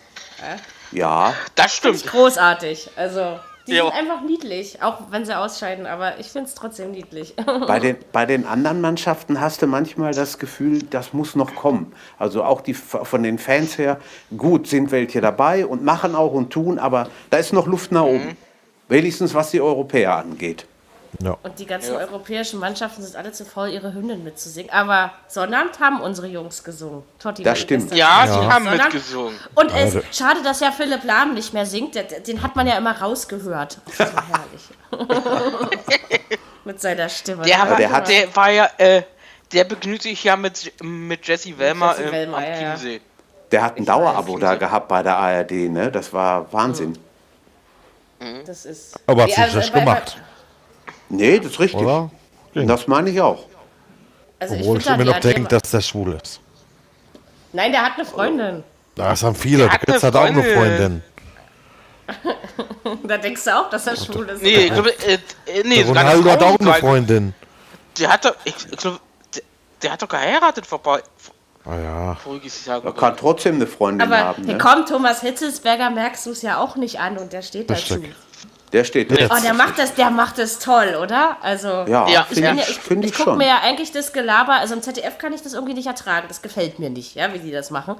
Ja, 0.92 1.34
Das 1.56 1.74
stimmt. 1.74 2.06
Großartig. 2.06 2.90
Also, 2.96 3.38
die 3.66 3.72
Ja. 3.74 3.84
sind 3.84 3.94
einfach 3.94 4.22
niedlich, 4.22 4.82
auch 4.82 4.98
wenn 5.10 5.24
sie 5.24 5.36
ausscheiden, 5.36 5.86
aber 5.86 6.18
ich 6.18 6.28
finde 6.28 6.48
es 6.48 6.54
trotzdem 6.54 6.90
niedlich. 6.90 7.34
bei 7.66 7.78
den, 7.78 7.96
bei 8.12 8.26
den 8.26 8.46
anderen 8.46 8.80
Mannschaften 8.80 9.40
hast 9.40 9.62
du 9.62 9.66
manchmal 9.66 10.12
das 10.12 10.38
Gefühl, 10.38 10.82
das 10.90 11.12
muss 11.12 11.36
noch 11.36 11.54
kommen. 11.54 11.92
Also 12.18 12.42
auch 12.44 12.60
die 12.60 12.74
von 12.74 13.22
den 13.22 13.38
Fans 13.38 13.78
her, 13.78 13.98
gut, 14.36 14.66
sind 14.66 14.90
welche 14.90 15.20
dabei 15.20 15.66
und 15.66 15.84
machen 15.84 16.14
auch 16.14 16.32
und 16.32 16.50
tun, 16.50 16.78
aber 16.78 17.08
da 17.30 17.38
ist 17.38 17.52
noch 17.52 17.66
Luft 17.66 17.92
nach 17.92 18.04
oben. 18.04 18.36
Wenigstens 18.88 19.34
was 19.34 19.50
die 19.52 19.60
Europäer 19.60 20.16
angeht. 20.16 20.66
Ja. 21.18 21.36
Und 21.42 21.58
die 21.58 21.66
ganzen 21.66 21.96
europäischen 21.96 22.60
Mannschaften 22.60 23.02
sind 23.02 23.16
alle 23.16 23.32
zu 23.32 23.44
faul, 23.44 23.68
ihre 23.68 23.92
Hymnen 23.92 24.22
mitzusingen. 24.24 24.70
Aber 24.72 25.12
Sonnabend 25.28 25.80
haben 25.80 26.00
unsere 26.00 26.28
Jungs 26.28 26.62
gesungen. 26.64 27.02
Totti 27.18 27.42
Das 27.42 27.50
war 27.50 27.56
stimmt. 27.56 27.94
Ja, 27.94 28.22
sie 28.26 28.32
haben 28.34 28.64
Sonnabend. 28.64 28.94
mitgesungen. 28.94 29.34
Und 29.54 29.72
es 29.74 29.94
Ja, 29.94 30.00
schade, 30.12 30.42
dass 30.42 30.60
ja 30.60 30.70
Philipp 30.72 31.04
Lahm 31.04 31.34
nicht 31.34 31.52
mehr 31.52 31.66
singt. 31.66 31.96
Den 32.26 32.42
hat 32.42 32.54
man 32.56 32.66
ja 32.66 32.78
immer 32.78 32.98
rausgehört. 33.00 33.78
Das 33.98 34.14
war 34.14 34.24
herrlich. 34.28 34.62
mit 36.64 36.80
seiner 36.80 37.08
Stimme. 37.08 37.42
Der, 37.44 37.64
Das 37.66 37.76
der, 37.76 37.90
war- 37.90 38.00
der 38.02 38.36
war 38.36 38.50
ja, 38.50 38.68
äh, 38.78 39.02
der 39.52 39.64
begnügt 39.64 40.02
sich 40.02 40.22
ja 40.24 40.36
mit, 40.36 40.72
mit 40.82 41.26
Jesse 41.26 41.58
Wellmer 41.58 41.90
Jesse 41.92 42.02
im, 42.04 42.12
Wellmer, 42.12 42.36
am 42.38 42.42
ja, 42.44 42.48
ja. 42.50 42.56
Chiemsee. 42.76 43.00
Der 43.50 43.62
hat 43.62 43.76
ein 43.76 43.80
Ich 43.82 43.86
Dauerabo 43.86 44.38
da 44.38 44.54
gehabt 44.54 44.86
bei 44.88 45.02
der 45.02 45.16
ARD, 45.16 45.50
ne? 45.70 45.90
Das 45.90 46.12
war 46.12 46.52
Wahnsinn. 46.52 46.96
Das 48.46 48.64
ist. 48.64 48.94
Aber 49.06 49.22
hat 49.22 49.30
sich 49.30 49.38
also, 49.38 49.52
schlecht 49.54 49.74
weil- 49.74 49.80
gemacht, 49.80 50.18
Nee, 51.10 51.38
das 51.38 51.52
ist 51.52 51.60
richtig. 51.60 51.80
oder? 51.80 52.10
Das 52.54 52.86
meine 52.86 53.10
ich 53.10 53.20
auch. 53.20 53.44
Also 54.38 54.54
Obwohl 54.54 54.78
ich 54.78 54.84
find 54.84 54.96
immer 54.96 55.04
da 55.04 55.12
noch 55.12 55.20
denke, 55.20 55.48
dass 55.48 55.70
der 55.70 55.80
schwul 55.82 56.18
ist. 56.22 56.40
Nein, 57.52 57.72
der 57.72 57.82
hat 57.84 57.92
eine 57.96 58.04
Freundin. 58.06 58.64
Das 58.94 59.22
haben 59.22 59.34
viele. 59.34 59.70
hat 59.70 59.82
Der 59.86 59.94
Götz 59.94 60.04
eine 60.04 60.12
hat 60.14 60.16
auch 60.16 60.26
eine 60.26 60.42
Freundin. 60.42 61.02
Da 63.04 63.18
denkst 63.18 63.44
du 63.44 63.56
auch, 63.56 63.70
dass 63.70 63.86
er 63.86 63.96
schwul 63.96 64.28
ist. 64.30 64.42
Nee, 64.42 64.66
ich 64.66 64.72
glaube, 64.72 64.90
äh, 65.06 65.14
äh, 65.14 65.62
nee, 65.64 65.76
Der 65.76 65.86
Ronaldo 65.86 66.30
hat 66.30 66.42
auch 66.42 66.58
eine 66.58 66.74
Freundin. 66.74 67.34
Der 67.98 68.12
hat 68.12 68.24
doch, 68.24 68.34
ich, 68.44 68.54
ich 68.70 68.76
glaube, 68.78 68.98
der, 69.34 69.42
der 69.82 69.92
hat 69.92 70.02
doch 70.02 70.08
geheiratet 70.08 70.66
vorbei. 70.66 71.00
Ah 71.64 71.76
ja. 71.76 72.14
Voriges 72.16 72.64
Jahr. 72.64 72.82
Er 72.84 72.92
kann 72.92 73.16
trotzdem 73.16 73.56
eine 73.56 73.66
Freundin 73.66 74.08
Aber 74.08 74.18
haben. 74.18 74.44
Ne? 74.44 74.58
komm, 74.58 74.86
Thomas 74.86 75.20
Hitzelsberger 75.20 75.90
merkst 75.90 76.26
du 76.26 76.30
es 76.30 76.42
ja 76.42 76.58
auch 76.58 76.76
nicht 76.76 76.98
an 76.98 77.18
und 77.18 77.32
der 77.32 77.42
steht 77.42 77.68
Das 77.70 77.86
dazu. 77.86 78.02
Der 78.72 78.84
steht 78.84 79.10
Jetzt. 79.10 79.32
Oh, 79.32 79.42
der 79.42 79.54
macht 79.54 79.78
das, 79.78 79.94
der 79.94 80.10
macht 80.10 80.38
das 80.38 80.58
toll, 80.58 80.96
oder? 81.02 81.36
Also 81.42 81.68
Ja, 81.68 82.08
Ja, 82.08 82.26
ich, 82.30 82.38
ja, 82.38 82.54
ich, 82.54 82.60
ich, 82.60 82.90
ich 82.90 83.04
ich 83.04 83.14
gucke 83.14 83.36
mir 83.36 83.48
ja 83.48 83.60
eigentlich 83.62 83.92
das 83.92 84.12
Gelaber, 84.12 84.54
also 84.54 84.74
im 84.74 84.82
ZDF 84.82 85.18
kann 85.18 85.32
ich 85.32 85.42
das 85.42 85.54
irgendwie 85.54 85.74
nicht 85.74 85.86
ertragen, 85.86 86.26
das 86.28 86.42
gefällt 86.42 86.78
mir 86.78 86.90
nicht, 86.90 87.14
ja, 87.16 87.32
wie 87.32 87.38
die 87.38 87.50
das 87.50 87.70
machen. 87.70 87.96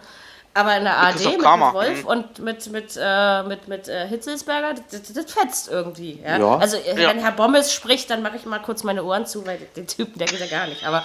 Aber 0.53 0.77
in 0.77 0.83
der 0.83 0.97
ARD 0.97 1.15
Christoph 1.15 1.33
mit, 1.37 1.41
mit 1.43 1.75
Wolf 1.75 2.03
mhm. 2.03 2.07
und 2.09 2.39
mit, 2.41 2.73
mit, 2.73 2.99
äh, 3.01 3.43
mit, 3.45 3.69
mit 3.69 3.89
äh, 3.89 4.09
Hitzelsberger, 4.09 4.75
das, 4.91 5.13
das, 5.13 5.33
fetzt 5.33 5.69
irgendwie. 5.71 6.21
Ja? 6.25 6.39
Ja. 6.39 6.57
Also 6.59 6.77
äh, 6.77 7.01
Ja. 7.01 7.09
wenn 7.11 7.21
Herr 7.21 7.33
Bommes 7.33 7.73
spricht, 7.73 8.11
dann 8.11 8.23
mache 8.23 8.37
ich 8.37 8.47
mal 8.47 8.59
kurz 8.59 8.83
meine 8.83 9.05
Ohren 9.05 9.27
zu, 9.27 9.47
weil 9.47 9.59
den 9.77 9.87
Typen, 9.87 10.19
der 10.19 10.27
geht 10.27 10.41
ja 10.41 10.47
gar 10.47 10.67
nicht. 10.67 10.85
Aber 10.85 11.05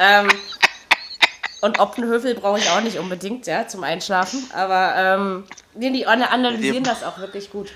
ähm, 0.00 0.28
und 1.60 1.78
Oppenhövel 1.78 2.34
brauche 2.34 2.58
ich 2.58 2.70
auch 2.70 2.80
nicht 2.80 2.98
unbedingt, 2.98 3.46
ja, 3.46 3.66
zum 3.68 3.84
Einschlafen. 3.84 4.50
Aber 4.54 4.94
ähm, 4.96 5.44
nee, 5.74 5.90
die 5.90 6.06
ana- 6.06 6.30
analysieren 6.30 6.84
das 6.84 7.04
auch 7.04 7.18
wirklich 7.18 7.50
gut. 7.50 7.70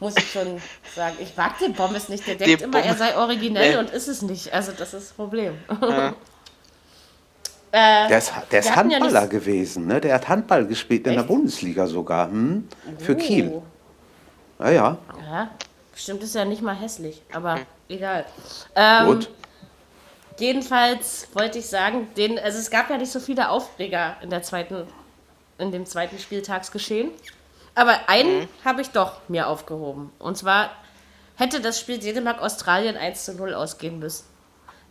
Muss 0.00 0.16
ich 0.16 0.30
schon 0.32 0.60
sagen. 0.96 1.16
Ich 1.20 1.36
mag 1.36 1.58
den 1.58 1.74
Bommes 1.74 2.08
nicht. 2.08 2.26
Der 2.26 2.34
denkt 2.36 2.60
Den 2.62 2.68
immer, 2.70 2.78
er 2.78 2.94
Bommes- 2.94 2.98
sei 2.98 3.16
originell 3.16 3.72
Nee. 3.72 3.76
und 3.78 3.90
ist 3.90 4.08
es 4.08 4.22
nicht. 4.22 4.52
Also 4.52 4.72
das 4.72 4.94
ist 4.94 5.08
das 5.10 5.12
Problem. 5.12 5.54
Der 7.72 8.18
ist, 8.18 8.32
der 8.50 8.58
ist 8.60 8.74
hatten 8.74 8.90
ja 8.90 8.96
Handballer 8.98 9.20
nicht- 9.22 9.30
gewesen, 9.30 9.86
ne? 9.86 10.00
Der 10.00 10.14
hat 10.16 10.28
Handball 10.28 10.66
gespielt 10.66 11.06
in 11.06 11.14
der? 11.14 11.22
Bundesliga 11.22 11.86
sogar. 11.86 12.26
Hm? 12.28 12.66
Für 12.98 13.14
Kiel. 13.14 13.48
Oh. 13.54 13.62
Ja, 14.58 14.70
ja. 14.70 14.98
Ja, 15.30 15.50
bestimmt 15.92 16.20
ist 16.24 16.34
ja 16.34 16.44
nicht 16.44 16.62
mal 16.62 16.74
hässlich, 16.74 17.22
aber 17.32 17.60
egal. 17.88 18.24
Ähm, 18.74 19.06
Gut. 19.06 19.30
Jedenfalls 20.40 21.28
wollte 21.34 21.58
ich 21.60 21.66
sagen, 21.68 22.08
den, 22.16 22.40
also 22.40 22.58
es 22.58 22.70
gab 22.70 22.90
ja 22.90 22.96
nicht 22.96 23.12
so 23.12 23.20
viele 23.20 23.48
Aufreger 23.50 24.16
in 24.20 24.30
der 24.30 24.42
zweiten, 24.42 24.82
in 25.58 25.70
dem 25.70 25.86
zweiten 25.86 26.18
Spieltagsgeschehen. 26.18 27.10
Aber 27.74 27.98
einen 28.08 28.40
Mhm. 28.40 28.48
habe 28.64 28.80
ich 28.82 28.90
doch 28.90 29.20
mir 29.28 29.46
aufgehoben. 29.46 30.12
Und 30.18 30.36
zwar 30.36 30.70
hätte 31.36 31.60
das 31.60 31.78
Spiel 31.80 31.98
Dänemark-Australien 31.98 32.96
1 32.96 33.24
zu 33.24 33.34
0 33.34 33.54
ausgehen 33.54 33.98
müssen. 33.98 34.24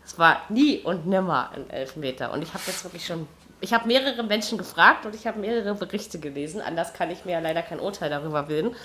Es 0.05 0.17
war 0.17 0.41
nie 0.49 0.79
und 0.79 1.05
nimmer 1.05 1.51
ein 1.53 1.69
Elfmeter. 1.69 2.31
Und 2.31 2.41
ich 2.41 2.53
habe 2.53 2.63
jetzt 2.65 2.83
wirklich 2.83 3.05
schon. 3.05 3.27
Ich 3.61 3.73
habe 3.73 3.87
mehrere 3.87 4.23
Menschen 4.23 4.57
gefragt 4.57 5.05
und 5.05 5.13
ich 5.13 5.27
habe 5.27 5.37
mehrere 5.39 5.75
Berichte 5.75 6.17
gelesen. 6.19 6.61
Anders 6.61 6.93
kann 6.93 7.11
ich 7.11 7.25
mir 7.25 7.33
ja 7.33 7.39
leider 7.39 7.61
kein 7.61 7.79
Urteil 7.79 8.09
darüber 8.09 8.43
bilden. 8.43 8.75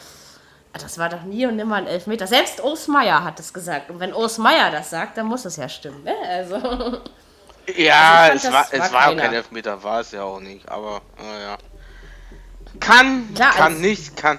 Das 0.72 0.98
war 0.98 1.08
doch 1.08 1.22
nie 1.22 1.46
und 1.46 1.54
nimmer 1.54 1.76
ein 1.76 1.86
Elfmeter. 1.86 2.26
Selbst 2.26 2.62
Urs 2.62 2.88
Meier 2.88 3.22
hat 3.22 3.38
es 3.38 3.54
gesagt. 3.54 3.90
Und 3.90 4.00
wenn 4.00 4.12
Urs 4.12 4.38
Meier 4.38 4.72
das 4.72 4.90
sagt, 4.90 5.16
dann 5.16 5.26
muss 5.26 5.44
es 5.44 5.54
ja 5.56 5.68
stimmen. 5.68 6.02
Ne? 6.02 6.14
Also, 6.28 6.56
Ja, 7.76 8.28
Also 8.32 8.48
es 8.48 8.52
war, 8.52 8.66
es 8.70 8.80
war 8.80 8.92
war 8.92 9.16
kein 9.16 9.32
Elfmeter, 9.32 9.82
war 9.82 10.00
es 10.00 10.10
ja 10.10 10.24
auch 10.24 10.40
nicht, 10.40 10.68
aber 10.68 11.00
naja. 11.16 11.56
Kann, 12.80 13.32
Klar, 13.34 13.52
kann 13.52 13.72
als- 13.74 13.80
nicht, 13.80 14.16
kann. 14.16 14.38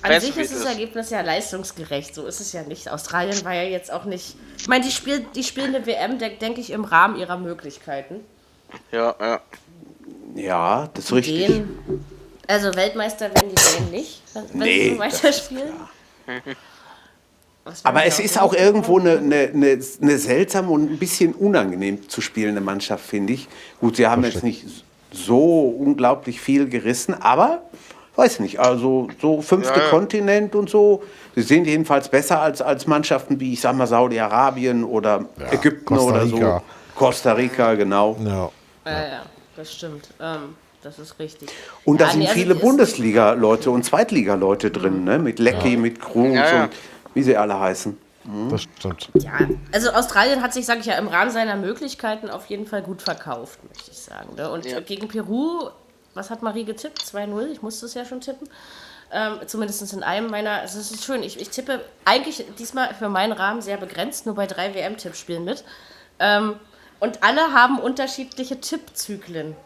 An 0.00 0.20
sich 0.20 0.36
ist 0.36 0.54
das 0.54 0.64
Ergebnis 0.64 1.10
ja 1.10 1.22
leistungsgerecht, 1.22 2.14
so 2.14 2.24
ist 2.26 2.40
es 2.40 2.52
ja 2.52 2.62
nicht. 2.62 2.88
Australien 2.88 3.44
war 3.44 3.52
ja 3.54 3.64
jetzt 3.64 3.92
auch 3.92 4.04
nicht. 4.04 4.36
Ich 4.56 4.68
meine, 4.68 4.84
die, 4.84 4.92
Spiel, 4.92 5.26
die 5.34 5.42
spielen 5.42 5.74
eine 5.74 5.86
WM, 5.86 6.18
de- 6.20 6.36
denke 6.36 6.60
ich, 6.60 6.70
im 6.70 6.84
Rahmen 6.84 7.16
ihrer 7.16 7.36
Möglichkeiten. 7.36 8.20
Ja, 8.92 9.14
ja. 9.20 9.40
Ja, 10.36 10.88
das 10.94 11.06
ist 11.06 11.12
richtig. 11.12 11.46
Den, 11.48 11.78
also 12.46 12.74
Weltmeister 12.76 13.34
werden 13.34 13.50
die 13.50 13.76
Dänen 13.76 13.90
nicht, 13.90 14.22
wenn 14.34 14.44
Nee, 14.60 14.90
sie 14.90 14.98
weiterspielen. 15.00 15.72
Aber 17.82 18.04
es 18.04 18.18
ist 18.18 18.38
auch 18.40 18.54
irgendwo 18.54 18.98
eine, 18.98 19.18
eine, 19.18 19.50
eine, 19.52 19.78
eine 20.00 20.18
seltsame 20.18 20.70
und 20.70 20.92
ein 20.92 20.98
bisschen 20.98 21.34
unangenehm 21.34 22.08
zu 22.08 22.20
spielende 22.20 22.60
Mannschaft, 22.60 23.04
finde 23.04 23.32
ich. 23.34 23.48
Gut, 23.80 23.96
sie 23.96 24.06
haben 24.06 24.24
jetzt 24.24 24.42
nicht 24.42 24.64
so 25.12 25.62
unglaublich 25.78 26.40
viel 26.40 26.68
gerissen, 26.68 27.14
aber 27.14 27.62
weiß 28.16 28.40
nicht, 28.40 28.58
also 28.58 29.08
so 29.22 29.40
fünfte 29.42 29.78
Ja, 29.78 29.84
ja. 29.84 29.90
Kontinent 29.90 30.54
und 30.56 30.68
so, 30.68 31.02
sie 31.36 31.42
sind 31.42 31.66
jedenfalls 31.66 32.08
besser 32.08 32.40
als, 32.42 32.60
als 32.60 32.86
Mannschaften 32.86 33.38
wie, 33.38 33.52
ich 33.52 33.60
sag 33.60 33.76
mal, 33.76 33.86
Saudi-Arabien 33.86 34.82
oder 34.84 35.24
Ägypten 35.52 35.84
Costa 35.84 36.10
oder 36.10 36.26
so. 36.26 36.36
Rica. 36.36 36.62
Costa 36.96 37.32
Rica, 37.32 37.74
genau. 37.74 38.16
Ja. 38.24 38.50
Ja, 38.84 39.00
ja, 39.02 39.22
das 39.56 39.72
stimmt. 39.72 40.08
Ähm, 40.20 40.54
das 40.82 40.98
ist 40.98 41.16
richtig. 41.20 41.48
Und 41.84 42.00
da 42.00 42.06
Ja, 42.06 42.10
sind 42.10 42.20
nee, 42.20 42.26
also 42.28 42.40
viele 42.40 42.54
es- 42.54 42.60
Bundesliga-Leute 42.60 43.70
und 43.70 43.84
Zweitliga-Leute 43.84 44.70
drin, 44.72 45.04
ne? 45.04 45.18
mit 45.20 45.38
Lecky, 45.38 45.76
mit 45.76 46.00
Krug 46.00 46.34
Ja, 46.34 46.46
ja. 46.54 46.62
und 46.64 46.70
wie 47.14 47.22
sie 47.22 47.36
alle 47.36 47.58
heißen. 47.58 47.96
Das 48.50 48.62
stimmt. 48.62 49.10
Ja, 49.14 49.32
also 49.72 49.90
Australien 49.92 50.42
hat 50.42 50.52
sich, 50.52 50.66
sage 50.66 50.80
ich 50.80 50.86
ja, 50.86 50.94
im 50.94 51.08
Rahmen 51.08 51.30
seiner 51.30 51.56
Möglichkeiten 51.56 52.28
auf 52.28 52.46
jeden 52.46 52.66
Fall 52.66 52.82
gut 52.82 53.00
verkauft, 53.02 53.58
möchte 53.64 53.90
ich 53.90 53.98
sagen. 53.98 54.34
Ne? 54.36 54.50
Und 54.50 54.66
Ja. 54.66 54.80
gegen 54.80 55.08
Peru, 55.08 55.70
was 56.14 56.30
hat 56.30 56.42
Marie 56.42 56.64
getippt? 56.64 57.00
2-0, 57.02 57.46
ich 57.46 57.62
musste 57.62 57.86
es 57.86 57.94
ja 57.94 58.04
schon 58.04 58.20
tippen. 58.20 58.48
Ähm, 59.10 59.38
zumindest 59.46 59.90
in 59.94 60.02
einem 60.02 60.28
meiner, 60.30 60.60
also 60.60 60.78
es 60.78 60.90
ist 60.90 61.04
schön, 61.04 61.22
ich, 61.22 61.40
ich 61.40 61.48
tippe 61.48 61.82
eigentlich 62.04 62.44
diesmal 62.58 62.92
für 62.94 63.08
meinen 63.08 63.32
Rahmen 63.32 63.62
sehr 63.62 63.78
begrenzt, 63.78 64.26
nur 64.26 64.34
bei 64.34 64.46
drei 64.46 64.74
WM-Tippspielen 64.74 65.44
mit. 65.44 65.64
Ähm, 66.18 66.56
und 67.00 67.22
alle 67.22 67.54
haben 67.54 67.78
unterschiedliche 67.78 68.60
Tippzyklen. 68.60 69.56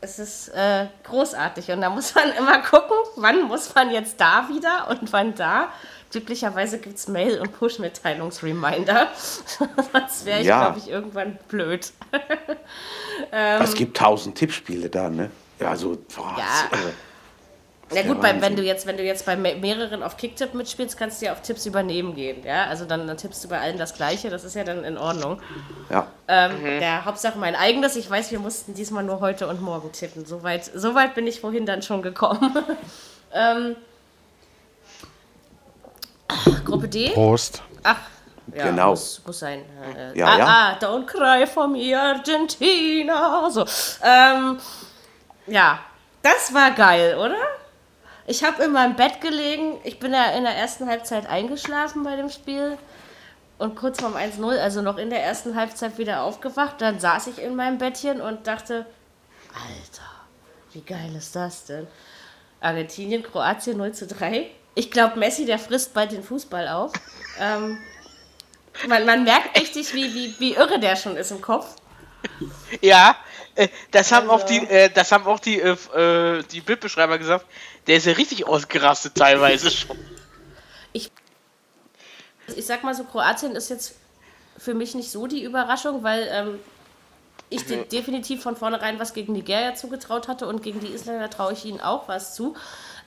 Es 0.00 0.18
ist 0.20 0.48
äh, 0.50 0.86
großartig 1.04 1.70
und 1.72 1.80
da 1.80 1.90
muss 1.90 2.14
man 2.14 2.30
immer 2.38 2.58
gucken, 2.62 2.96
wann 3.16 3.42
muss 3.44 3.74
man 3.74 3.90
jetzt 3.90 4.20
da 4.20 4.48
wieder 4.48 4.88
und 4.90 5.12
wann 5.12 5.34
da. 5.34 5.68
Glücklicherweise 6.10 6.78
gibt 6.78 6.96
es 6.98 7.08
Mail- 7.08 7.40
und 7.40 7.52
Push-Mitteilungsreminder. 7.58 9.08
Sonst 9.92 10.24
wäre 10.24 10.40
ich, 10.40 10.46
Ja. 10.46 10.64
glaube 10.66 10.78
ich, 10.78 10.88
irgendwann 10.88 11.38
blöd. 11.48 11.92
Es 13.30 13.74
gibt 13.74 13.96
tausend 13.96 14.36
Tippspiele 14.38 14.88
da, 14.88 15.08
ne? 15.08 15.30
Ja, 15.58 15.70
also, 15.70 15.98
boah, 16.14 16.34
Ja. 16.38 16.44
das. 16.70 16.80
Na 17.94 18.02
gut, 18.02 18.20
bei, 18.20 18.40
wenn 18.40 18.56
du 18.56 18.62
jetzt, 18.62 18.84
wenn 18.86 18.96
du 18.96 19.04
jetzt 19.04 19.24
bei 19.26 19.36
me- 19.36 19.54
mehreren 19.54 20.02
auf 20.02 20.16
Kicktipp 20.16 20.54
mitspielst, 20.54 20.98
kannst 20.98 21.20
du 21.22 21.26
ja 21.26 21.32
auf 21.32 21.42
Tipps 21.42 21.66
übernehmen 21.66 22.14
gehen. 22.16 22.42
Ja? 22.44 22.64
Also 22.66 22.84
dann, 22.84 23.06
dann 23.06 23.16
tippst 23.16 23.44
du 23.44 23.48
bei 23.48 23.60
allen 23.60 23.78
das 23.78 23.94
Gleiche, 23.94 24.28
das 24.28 24.42
ist 24.42 24.54
ja 24.56 24.64
dann 24.64 24.82
in 24.84 24.98
Ordnung. 24.98 25.40
Ja. 25.88 26.08
Ähm, 26.26 26.52
Der 26.80 27.04
Hauptsache 27.04 27.38
mein 27.38 27.54
eigenes. 27.54 27.94
Ich 27.94 28.10
weiß, 28.10 28.32
wir 28.32 28.40
mussten 28.40 28.74
diesmal 28.74 29.04
nur 29.04 29.20
heute 29.20 29.46
und 29.46 29.62
morgen 29.62 29.92
tippen. 29.92 30.26
Soweit 30.26 30.64
so 30.64 30.94
weit 30.96 31.14
bin 31.14 31.26
ich 31.28 31.40
vorhin 31.40 31.64
dann 31.64 31.80
schon 31.82 32.02
gekommen. 32.02 32.56
ähm, 33.32 33.76
Gruppe 36.64 36.88
D? 36.88 37.10
Prost. 37.10 37.62
Ach, 37.82 37.96
ja, 38.54 38.70
Genau. 38.70 38.90
Muss, 38.90 39.20
muss 39.26 39.38
sein. 39.38 39.64
Äh, 39.96 40.18
Ja, 40.18 40.26
ah, 40.26 40.38
ja. 40.38 40.46
ah, 40.46 40.78
don't 40.80 41.06
cry 41.06 41.46
for 41.46 41.66
me, 41.68 41.98
Argentina. 41.98 43.48
So. 43.50 43.64
Ähm, 44.02 44.58
ja, 45.46 45.80
das 46.22 46.52
war 46.52 46.70
geil, 46.72 47.16
oder? 47.16 47.36
Ich 48.26 48.42
habe 48.42 48.64
in 48.64 48.72
meinem 48.72 48.96
Bett 48.96 49.20
gelegen. 49.20 49.78
Ich 49.84 49.98
bin 50.00 50.12
ja 50.12 50.30
in 50.30 50.42
der 50.44 50.56
ersten 50.56 50.88
Halbzeit 50.88 51.28
eingeschlafen 51.28 52.02
bei 52.02 52.16
dem 52.16 52.28
Spiel. 52.28 52.76
Und 53.58 53.76
kurz 53.76 54.00
vorm 54.00 54.16
1-0, 54.16 54.58
also 54.58 54.82
noch 54.82 54.98
in 54.98 55.08
der 55.10 55.22
ersten 55.24 55.54
Halbzeit 55.56 55.96
wieder 55.98 56.22
aufgewacht. 56.22 56.80
Dann 56.80 57.00
saß 57.00 57.28
ich 57.28 57.40
in 57.40 57.56
meinem 57.56 57.78
Bettchen 57.78 58.20
und 58.20 58.46
dachte, 58.46 58.84
Alter, 59.54 60.02
wie 60.72 60.82
geil 60.82 61.14
ist 61.16 61.34
das 61.34 61.64
denn? 61.64 61.86
Argentinien, 62.60 63.22
Kroatien 63.22 63.78
0 63.78 63.92
zu 63.92 64.06
3. 64.06 64.50
Ich 64.76 64.90
glaube, 64.90 65.18
Messi, 65.18 65.46
der 65.46 65.58
frisst 65.58 65.92
bald 65.94 66.12
den 66.12 66.22
Fußball 66.22 66.68
auf. 66.68 66.92
Ähm, 67.40 67.78
man, 68.86 69.04
man 69.06 69.24
merkt 69.24 69.58
richtig, 69.58 69.92
wie, 69.94 70.14
wie, 70.14 70.34
wie 70.38 70.52
irre 70.54 70.78
der 70.78 70.94
schon 70.96 71.16
ist 71.16 71.30
im 71.32 71.40
Kopf. 71.40 71.66
Ja, 72.82 73.16
äh, 73.54 73.68
das 73.90 74.12
haben 74.12 74.28
auch 74.30 74.42
Also- 74.42 74.46
die, 74.48 74.66
äh, 74.68 74.90
das 74.90 75.10
haben 75.12 75.26
auch 75.26 75.40
die, 75.40 75.60
äh, 75.60 75.70
äh, 75.94 76.42
die 76.44 76.60
Bildbeschreiber 76.60 77.18
gesagt. 77.18 77.46
Der 77.86 77.96
ist 77.96 78.06
ja 78.06 78.12
richtig 78.12 78.46
ausgerastet 78.46 79.14
teilweise 79.14 79.70
schon. 79.70 79.98
Ich 82.54 82.64
sag 82.64 82.84
mal 82.84 82.94
so, 82.94 83.04
Kroatien 83.04 83.56
ist 83.56 83.70
jetzt 83.70 83.96
für 84.56 84.74
mich 84.74 84.94
nicht 84.94 85.10
so 85.10 85.26
die 85.26 85.42
Überraschung, 85.42 86.02
weil 86.04 86.28
ähm, 86.30 86.60
ich 87.50 87.64
de 87.66 87.84
definitiv 87.84 88.42
von 88.42 88.56
vornherein 88.56 88.98
was 89.00 89.14
gegen 89.14 89.32
Nigeria 89.32 89.74
zugetraut 89.74 90.28
hatte 90.28 90.46
und 90.46 90.62
gegen 90.62 90.80
die 90.80 90.92
Isländer 90.92 91.28
traue 91.30 91.52
ich 91.54 91.64
ihnen 91.64 91.80
auch 91.80 92.08
was 92.08 92.34
zu. 92.34 92.54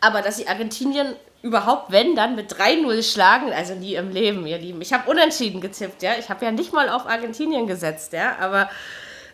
Aber 0.02 0.22
dass 0.22 0.38
sie 0.38 0.48
Argentinien 0.48 1.16
überhaupt, 1.42 1.92
wenn, 1.92 2.16
dann 2.16 2.36
mit 2.36 2.54
3-0 2.54 3.04
schlagen, 3.04 3.52
also 3.54 3.74
nie 3.76 3.96
im 3.96 4.12
Leben, 4.12 4.46
ihr 4.46 4.58
Lieben. 4.58 4.82
Ich 4.82 4.92
habe 4.94 5.10
unentschieden 5.10 5.62
getippt, 5.62 6.02
ja. 6.04 6.12
Ich 6.20 6.30
habe 6.30 6.44
ja 6.46 6.52
nicht 6.52 6.74
mal 6.74 6.90
auf 6.90 7.08
Argentinien 7.08 7.68
gesetzt, 7.68 8.14
ja. 8.14 8.36
Aber 8.40 8.70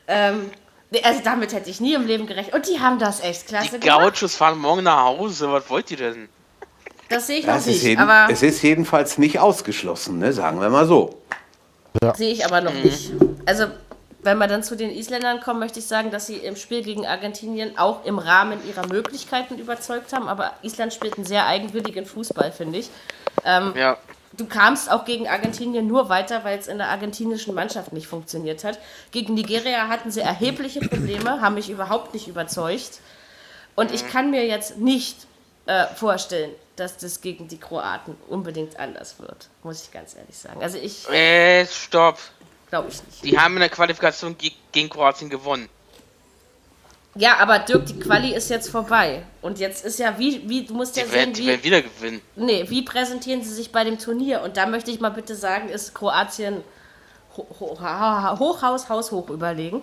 ähm, 0.08 0.52
nee, 0.92 1.02
also 1.04 1.22
damit 1.24 1.54
hätte 1.54 1.70
ich 1.70 1.80
nie 1.82 1.94
im 1.94 2.06
Leben 2.06 2.28
gerechnet. 2.28 2.54
Und 2.54 2.68
die 2.68 2.80
haben 2.80 3.00
das 3.00 3.22
echt 3.22 3.48
klasse 3.48 3.80
Die 3.80 3.80
gemacht. 3.80 4.14
Gauchos 4.16 4.36
fahren 4.36 4.60
morgen 4.60 4.84
nach 4.84 5.04
Hause. 5.04 5.52
Was 5.52 5.70
wollt 5.70 5.90
ihr 5.92 5.98
denn? 5.98 6.30
Das 7.10 7.28
sehe 7.28 7.40
ich 7.40 7.46
Ja, 7.46 7.58
noch 7.58 7.66
nicht. 7.66 7.84
jeden, 7.84 8.02
Aber 8.02 8.32
es 8.32 8.42
ist 8.42 8.62
jedenfalls 8.64 9.18
nicht 9.18 9.40
ausgeschlossen, 9.40 10.20
ne? 10.20 10.34
sagen 10.34 10.60
wir 10.62 10.70
mal 10.70 10.86
so. 10.88 11.22
Sehe 12.16 12.34
ich 12.34 12.46
aber 12.46 12.62
noch 12.62 12.74
nicht. 12.74 13.12
Also, 13.46 13.68
wenn 14.26 14.38
wir 14.38 14.48
dann 14.48 14.64
zu 14.64 14.76
den 14.76 14.92
Isländern 14.92 15.40
kommen, 15.40 15.60
möchte 15.60 15.80
ich 15.80 15.88
sagen, 15.88 16.12
dass 16.12 16.28
sie 16.28 16.36
im 16.38 16.56
Spiel 16.56 16.84
gegen 16.84 17.06
Argentinien 17.06 17.78
auch 17.78 18.04
im 18.06 18.20
Rahmen 18.20 18.60
ihrer 18.68 18.88
Möglichkeiten 18.88 19.58
überzeugt 19.58 20.12
haben. 20.14 20.28
Aber 20.28 20.54
Island 20.64 20.94
spielt 20.94 21.16
einen 21.16 21.26
sehr 21.26 21.46
eigenwilligen 21.46 22.06
Fußball, 22.06 22.52
finde 22.52 22.80
ich. 22.80 22.90
Ja, 23.46 23.98
Du 24.38 24.46
kamst 24.46 24.92
auch 24.92 25.06
gegen 25.06 25.28
Argentinien 25.28 25.88
nur 25.88 26.10
weiter, 26.10 26.44
weil 26.44 26.60
es 26.60 26.68
in 26.68 26.78
der 26.78 26.90
argentinischen 26.90 27.54
Mannschaft 27.54 27.94
nicht 27.94 28.08
funktioniert 28.08 28.64
hat. 28.64 28.80
Gegen 29.12 29.34
Nigeria 29.34 29.88
hatten 29.88 30.12
sie 30.12 30.22
erhebliche 30.22 30.82
Probleme, 30.82 31.42
haben 31.42 31.56
mich 31.56 31.70
überhaupt 31.70 32.14
nicht 32.14 32.28
überzeugt. 32.28 33.00
Und 33.76 33.94
ich 33.94 34.08
kann 34.08 34.32
mir 34.32 34.46
jetzt 34.46 34.78
nicht 34.78 35.28
äh, 35.68 35.86
vorstellen, 35.88 36.52
dass 36.76 36.98
das 36.98 37.22
gegen 37.22 37.48
die 37.48 37.58
Kroaten 37.58 38.18
unbedingt 38.28 38.78
anders 38.80 39.20
wird, 39.20 39.50
muss 39.64 39.84
ich 39.84 39.92
ganz 39.92 40.16
ehrlich 40.16 40.38
sagen. 40.38 40.62
Also 40.62 40.78
ich 40.78 41.10
äh, 41.10 41.66
stopp. 41.66 42.20
Glaube 42.76 42.90
ich 42.90 43.04
nicht. 43.04 43.24
Die 43.24 43.38
haben 43.38 43.54
in 43.56 43.62
der 43.62 43.70
Qualifikation 43.70 44.38
ge 44.38 44.52
gegen 44.72 44.90
Kroatien 44.90 45.30
gewonnen. 45.30 45.70
Ja, 47.18 47.38
aber 47.38 47.60
Dirk, 47.60 47.86
die 47.86 47.98
Quali 47.98 48.34
ist 48.36 48.50
jetzt 48.50 48.70
vorbei. 48.70 49.24
Und 49.42 49.58
jetzt 49.60 49.86
ist 49.86 50.00
ja, 50.00 50.20
wie, 50.20 50.48
wie 50.50 50.66
du 50.66 50.74
musst 50.74 50.98
ja 50.98 51.04
Die 51.06 51.12
werden, 51.14 51.34
sehen, 51.34 51.34
die 51.34 51.44
wie, 51.44 51.48
werden 51.48 51.64
wieder 51.64 51.82
gewinnen. 51.82 52.22
nee, 52.36 52.66
wie 52.68 52.82
präsentieren 52.82 53.42
sie 53.42 53.54
sich 53.54 53.72
bei 53.72 53.86
dem 53.86 53.98
Turnier? 53.98 54.42
Und 54.42 54.58
da 54.58 54.66
möchte 54.66 54.92
ich 54.92 55.00
mal 55.00 55.12
bitte 55.12 55.34
sagen, 55.36 55.70
ist 55.70 55.96
Kroatien 55.96 56.62
ho 57.38 57.48
ho 57.60 57.78
ha- 57.80 58.38
Hochhaus, 58.38 58.90
haushoch 58.90 59.30
überlegen. 59.30 59.82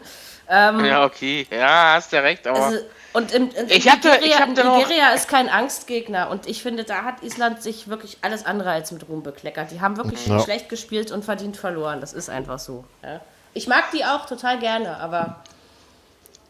Ja, 0.50 1.04
okay. 1.06 1.46
Ja, 1.50 1.94
hast 1.94 2.12
ja 2.12 2.20
recht, 2.20 2.46
aber. 2.46 2.70
Mhm. 2.70 2.78
Und 3.12 3.30
in, 3.32 3.50
in, 3.50 3.66
Ich 3.68 3.78
ich 3.78 3.84
Nigeria, 3.84 4.46
da 4.46 4.64
noch- 4.64 4.76
Nigeria 4.78 5.10
ist 5.10 5.28
kein 5.28 5.48
Angstgegner. 5.50 6.30
Und 6.30 6.46
ich 6.46 6.62
finde, 6.62 6.84
da 6.84 7.02
hat 7.04 7.22
Island 7.22 7.62
sich 7.62 7.88
wirklich 7.88 8.16
alles 8.22 8.46
andere 8.46 8.70
als 8.70 8.90
mit 8.90 9.06
Ruhm 9.08 9.22
bekleckert. 9.22 9.70
Die 9.70 9.80
haben 9.82 9.96
wirklich 9.98 10.26
Ja. 10.26 10.40
schlecht 10.40 10.68
gespielt 10.70 11.10
und 11.10 11.24
verdient 11.24 11.56
verloren. 11.58 12.00
Das 12.00 12.12
ist 12.14 12.30
einfach 12.30 12.58
so. 12.58 12.84
Ja. 13.02 13.20
Ich 13.54 13.66
mag 13.66 13.90
die 13.92 14.04
auch 14.04 14.24
total 14.24 14.58
gerne, 14.58 14.96
aber 14.96 15.42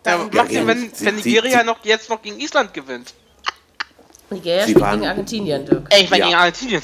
ja, 0.07 0.19
was 0.21 0.33
macht 0.33 0.51
ihr, 0.53 0.67
wenn, 0.67 0.93
sie- 0.95 1.05
wenn 1.05 1.17
Nigeria 1.17 1.61
sie- 1.61 1.67
noch 1.67 1.79
jetzt 1.85 2.09
noch 2.11 2.23
gegen 2.23 2.39
Island 2.39 2.73
gewinnt? 2.73 3.13
Nigeria 4.31 4.65
Sie 4.65 4.71
spielt 4.71 4.81
waren- 4.85 5.01
gegen 5.01 5.11
Argentinien, 5.11 5.67
Dirk. 5.67 5.87
Ey, 5.91 6.05
ich 6.05 6.11
meine 6.11 6.21
Ja. 6.21 6.27
gegen 6.29 6.39
Argentinien. 6.39 6.83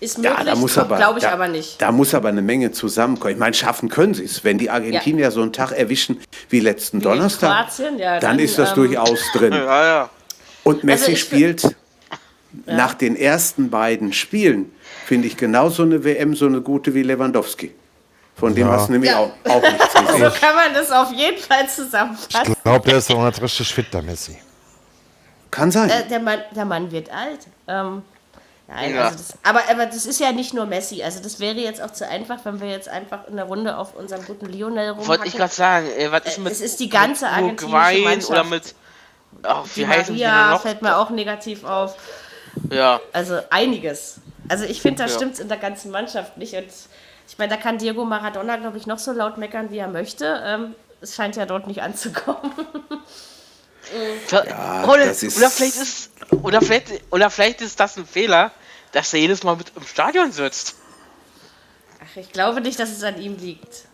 Ist 0.00 0.16
Ja, 0.18 0.30
möglich, 0.30 0.46
da 0.46 0.54
muss 0.56 0.78
aber, 0.78 0.96
glaube 0.96 1.18
ich 1.18 1.24
da, 1.24 1.32
aber 1.32 1.48
nicht. 1.48 1.80
Da 1.82 1.92
muss 1.92 2.14
aber 2.14 2.30
eine 2.30 2.40
Menge 2.40 2.72
zusammenkommen. 2.72 3.34
Ich 3.34 3.38
meine, 3.38 3.52
schaffen 3.54 3.90
können 3.90 4.14
sie 4.14 4.24
es. 4.24 4.42
Wenn 4.44 4.56
die 4.56 4.70
Argentinier 4.70 5.30
so 5.30 5.42
einen 5.42 5.52
Tag 5.52 5.72
erwischen 5.72 6.20
wie 6.48 6.60
letzten 6.60 7.00
gegen 7.00 7.10
Donnerstag, 7.10 7.66
Kroatien, 7.68 7.98
ja, 7.98 8.18
dann, 8.18 8.36
dann, 8.36 8.38
ist 8.38 8.58
das 8.58 8.70
ähm, 8.70 8.76
durchaus 8.76 9.20
drin. 9.34 9.52
Ja, 9.60 9.84
ja. 9.84 10.10
Und 10.64 10.84
Messi 10.84 11.02
Also 11.02 11.12
ich 11.12 11.20
spielt 11.20 11.76
nach 12.66 12.94
den 12.94 13.14
ersten 13.16 13.70
beiden 13.70 14.12
Spielen 14.12 14.72
finde 15.06 15.26
ich 15.28 15.36
genauso 15.36 15.82
eine 15.82 16.02
WM 16.04 16.34
so 16.34 16.46
eine 16.46 16.60
gute 16.62 16.94
wie 16.94 17.02
Lewandowski. 17.02 17.74
Von 18.36 18.54
dem 18.54 18.68
Ja. 18.68 18.72
hast 18.72 18.88
du 18.88 18.92
nämlich 18.92 19.10
Ja. 19.10 19.18
auch, 19.18 19.32
auch 19.48 19.62
nichts 19.62 19.92
gesehen. 20.06 20.30
So 20.30 20.30
kann 20.40 20.54
man 20.54 20.72
das 20.74 20.90
auf 20.90 21.12
jeden 21.12 21.38
Fall 21.38 21.64
Ich 21.66 21.70
zusammenfassen. 21.74 22.54
glaube, 22.64 22.88
der 22.88 22.98
ist 22.98 23.10
auch 23.10 23.42
richtig 23.42 23.74
fit, 23.74 23.92
der 23.92 24.02
Messi. 24.02 24.38
Kann 25.50 25.70
sein. 25.70 25.90
Äh, 25.90 26.08
der, 26.08 26.20
Mann, 26.20 26.38
der 26.54 26.64
Mann 26.64 26.90
wird 26.90 27.10
alt. 27.12 27.40
Ähm, 27.68 28.02
nein, 28.70 28.94
Ja. 28.94 29.04
also 29.06 29.16
das, 29.18 29.34
aber, 29.42 29.60
aber 29.70 29.86
das 29.86 30.06
ist 30.06 30.20
ja 30.20 30.32
nicht 30.32 30.54
nur 30.54 30.64
Messi. 30.66 31.02
Also 31.02 31.20
das 31.20 31.40
wäre 31.40 31.56
jetzt 31.56 31.82
auch 31.82 31.90
zu 31.92 32.06
einfach, 32.08 32.38
wenn 32.44 32.60
wir 32.60 32.68
jetzt 32.70 32.88
einfach 32.88 33.26
in 33.28 33.36
der 33.36 33.44
Runde 33.46 33.76
auf 33.76 33.94
unserem 33.94 34.24
guten 34.24 34.46
Lionel 34.46 34.90
rumhacken. 34.90 35.08
Wollte 35.08 35.26
ich 35.26 35.36
gerade 35.36 35.52
sagen, 35.52 35.86
äh, 35.98 36.10
was 36.12 36.24
ist 36.26 36.38
Äh, 36.38 36.40
mit 36.40 36.52
es 36.52 36.60
ist 36.60 36.80
die 36.80 36.88
ganze 36.88 37.24
mit 37.26 37.34
argentinische 37.34 38.02
Mannschaft. 38.02 38.30
oder 38.30 38.44
mit 38.44 38.74
ach, 39.42 39.64
wie 39.74 39.80
Die 39.80 39.86
heißen 39.86 40.14
die 40.14 40.20
denn 40.20 40.30
Maria 40.30 40.50
noch? 40.52 40.62
fällt 40.62 40.82
mir 40.82 40.96
auch 40.96 41.10
negativ 41.10 41.64
auf. 41.64 41.96
Ja, 42.70 43.00
Also 43.12 43.38
einiges. 43.50 44.16
Also 44.48 44.64
ich 44.64 44.82
finde, 44.82 45.04
da 45.04 45.08
Ja. 45.08 45.14
stimmt 45.14 45.38
in 45.38 45.48
der 45.48 45.58
ganzen 45.58 45.90
Mannschaft 45.92 46.36
nicht. 46.36 46.54
Und 46.54 46.66
ich 47.28 47.38
meine, 47.38 47.50
da 47.54 47.56
kann 47.60 47.78
Diego 47.78 48.04
Maradona, 48.04 48.56
glaube 48.56 48.76
ich, 48.78 48.86
noch 48.88 48.98
so 48.98 49.12
laut 49.12 49.38
meckern, 49.38 49.70
wie 49.70 49.78
er 49.78 49.86
möchte. 49.88 50.42
Ähm, 50.44 50.74
es 51.00 51.14
scheint 51.14 51.36
ja 51.36 51.46
dort 51.46 51.66
nicht 51.68 51.80
anzukommen. 51.82 52.50
oder, 54.32 55.06
das 55.06 55.22
ist- 55.22 55.36
oder 55.38 55.50
vielleicht 55.50 55.76
ist 55.76 56.10
oder 56.42 56.60
vielleicht 56.60 56.86
oder 57.10 57.30
vielleicht 57.30 57.60
ist 57.60 57.78
das 57.80 57.96
ein 57.96 58.06
Fehler, 58.06 58.50
dass 58.92 59.12
er 59.12 59.20
jedes 59.20 59.42
Mal 59.42 59.56
mit 59.56 59.72
im 59.76 59.82
Stadion 59.82 60.32
sitzt. 60.32 60.76
Ach, 62.02 62.16
ich 62.16 62.32
glaube 62.32 62.60
nicht, 62.60 62.78
dass 62.78 62.90
es 62.90 63.02
an 63.02 63.20
ihm 63.20 63.36
liegt. 63.36 63.86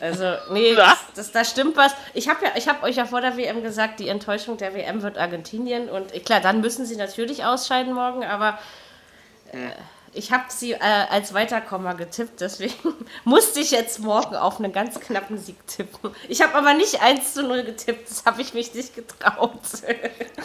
Also, 0.00 0.34
nee, 0.50 0.74
das, 0.76 0.98
das, 1.14 1.32
da 1.32 1.44
stimmt 1.44 1.76
was. 1.76 1.92
Ich 2.14 2.28
habe 2.28 2.44
ja, 2.44 2.52
ich 2.56 2.68
hab 2.68 2.82
euch 2.82 2.96
ja 2.96 3.06
vor 3.06 3.20
der 3.20 3.36
WM 3.36 3.62
gesagt, 3.62 4.00
die 4.00 4.08
Enttäuschung 4.08 4.56
der 4.56 4.74
WM 4.74 5.02
wird 5.02 5.18
Argentinien. 5.18 5.88
Und 5.88 6.12
klar, 6.24 6.40
dann 6.40 6.60
müssen 6.60 6.86
sie 6.86 6.96
natürlich 6.96 7.44
ausscheiden 7.44 7.92
morgen, 7.92 8.24
aber 8.24 8.58
äh, 9.52 9.70
ich 10.18 10.32
habe 10.32 10.44
sie 10.48 10.72
äh, 10.72 10.78
als 11.10 11.32
Weiterkommer 11.32 11.94
getippt, 11.94 12.40
deswegen 12.40 12.74
musste 13.24 13.60
ich 13.60 13.70
jetzt 13.70 14.00
morgen 14.00 14.34
auf 14.34 14.58
einen 14.58 14.72
ganz 14.72 14.98
knappen 14.98 15.38
Sieg 15.38 15.56
tippen. 15.66 16.10
Ich 16.28 16.42
habe 16.42 16.54
aber 16.56 16.74
nicht 16.74 17.00
1 17.00 17.34
zu 17.34 17.42
0 17.44 17.62
getippt, 17.62 18.10
das 18.10 18.24
habe 18.24 18.42
ich 18.42 18.52
mich 18.52 18.74
nicht 18.74 18.94
getraut. 18.96 19.52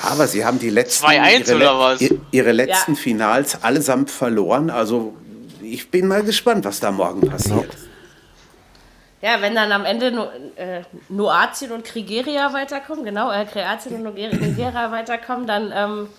Aber 0.10 0.28
sie 0.28 0.46
haben 0.46 0.60
die 0.60 0.70
letzten, 0.70 1.08
2-1 1.08 1.48
ihre, 1.48 1.56
oder 1.56 1.80
was? 1.80 2.02
ihre 2.32 2.52
letzten 2.52 2.94
Ja. 2.94 2.98
Finals 2.98 3.64
allesamt 3.64 4.12
verloren. 4.12 4.70
Also 4.70 5.16
ich 5.62 5.90
bin 5.90 6.08
mal 6.08 6.24
gespannt, 6.24 6.66
was 6.66 6.80
da 6.80 6.92
morgen 6.92 7.28
passiert. 7.28 7.72
Ja, 9.22 9.42
wenn 9.42 9.56
dann 9.56 9.72
am 9.72 9.86
Ende 9.86 10.12
nur, 10.12 10.32
äh, 10.58 10.82
Noatien 11.10 11.72
und 11.72 11.86
Krigeria 11.86 12.52
weiterkommen, 12.54 13.06
genau, 13.06 13.32
äh, 13.32 13.46
Kroatien 13.46 14.06
und 14.06 14.14
Niger- 14.16 14.36
Nigeria 14.38 14.92
weiterkommen, 14.92 15.48
dann 15.48 15.72
ähm, 15.74 16.10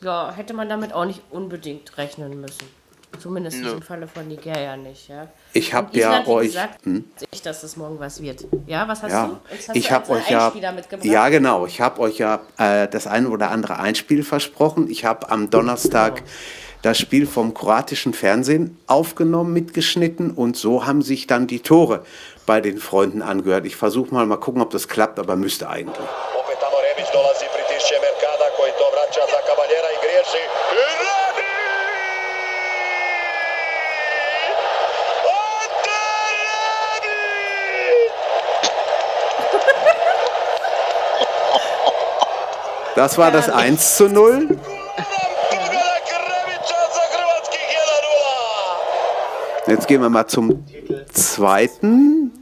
ja, 0.00 0.32
hätte 0.32 0.54
man 0.54 0.68
damit 0.68 0.92
auch 0.92 1.04
nicht 1.04 1.22
unbedingt 1.30 1.96
rechnen 1.98 2.40
müssen. 2.40 2.78
Zumindest 3.18 3.62
Nö. 3.62 3.72
im 3.72 3.82
Falle 3.82 4.06
von 4.06 4.28
Nigeria 4.28 4.76
nicht, 4.76 5.08
ja. 5.08 5.28
Ich 5.54 5.72
habe 5.72 5.96
ja 5.98 6.22
wie 6.24 6.30
euch. 6.30 6.46
gesagt, 6.48 6.80
ich, 7.30 7.42
dass 7.42 7.62
es 7.62 7.76
morgen 7.76 7.98
was 7.98 8.22
wird. 8.22 8.44
Ja, 8.66 8.86
was 8.86 9.02
hast 9.02 9.10
Ja, 9.12 9.26
du? 9.28 9.38
Hast 9.50 9.74
ich 9.74 9.90
habe 9.90 10.12
also 10.12 10.14
euch 10.14 10.30
ja, 10.30 10.52
ja 11.02 11.28
genau, 11.30 11.66
ich 11.66 11.80
habe 11.80 12.00
euch 12.00 12.18
ja 12.18 12.40
äh, 12.58 12.86
das 12.86 13.06
eine 13.06 13.30
oder 13.30 13.50
andere 13.50 13.78
Einspiel 13.78 14.22
versprochen. 14.22 14.90
Ich 14.90 15.04
habe 15.04 15.30
am 15.30 15.50
Donnerstag 15.50 16.22
das 16.82 16.98
Spiel 16.98 17.26
vom 17.26 17.54
kroatischen 17.54 18.12
Fernsehen 18.12 18.78
aufgenommen, 18.86 19.52
mitgeschnitten 19.52 20.30
und 20.30 20.56
so 20.56 20.86
haben 20.86 21.02
sich 21.02 21.26
dann 21.26 21.46
die 21.46 21.60
Tore 21.60 22.04
bei 22.46 22.60
den 22.60 22.78
Freunden 22.78 23.22
angehört. 23.22 23.66
Ich 23.66 23.74
versuche 23.74 24.14
mal 24.14 24.26
mal 24.26 24.36
gucken, 24.36 24.62
ob 24.62 24.70
das 24.70 24.86
klappt, 24.86 25.18
aber 25.18 25.34
müsste 25.34 25.68
eigentlich. 25.68 26.06
Opet 26.38 26.58
pritišće 27.88 28.06
Merkada 28.06 28.48
koji 28.56 28.72
to 28.72 28.86
vraća 28.94 29.20
za 29.32 29.40
Kavaljera 29.46 29.90
i 29.92 29.98
griješi. 30.02 30.42
I 30.72 30.84
radi! 31.04 31.48
Das 42.96 43.16
war 43.18 43.30
das 43.32 43.48
1 43.48 43.76
zu 43.76 44.08
0. 44.08 44.48
Pogledaj 45.50 46.00
Rebića 46.28 46.80
za 46.96 47.04
hrvatskih 47.12 47.66
1-0. 49.66 49.70
Jetzt 49.70 49.86
gehen 49.88 50.02
wir 50.02 50.10
mal 50.10 50.24
zum 50.28 50.46
zweiten. 51.14 52.37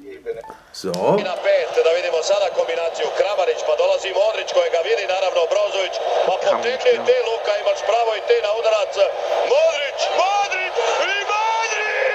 So. 0.82 0.92
Na 1.30 1.36
pet, 1.46 1.72
da 1.86 1.90
vidimo 1.98 2.18
sada 2.30 2.48
kombinaciju 2.58 3.08
Kramarić, 3.18 3.60
pa 3.68 3.74
dolazi 3.82 4.10
Modrić 4.20 4.48
kojega 4.56 4.80
vidi 4.88 5.04
naravno 5.14 5.42
Brozović, 5.52 5.94
pa 6.26 6.34
potegni 6.44 6.96
te 7.06 7.16
Luka, 7.28 7.52
imaš 7.62 7.80
pravo 7.90 8.10
i 8.20 8.22
te 8.28 8.36
na 8.46 8.50
udarac. 8.58 8.94
Modrić, 9.52 10.00
Modrić 10.20 10.74
i 11.12 11.16
Modrić! 11.32 12.06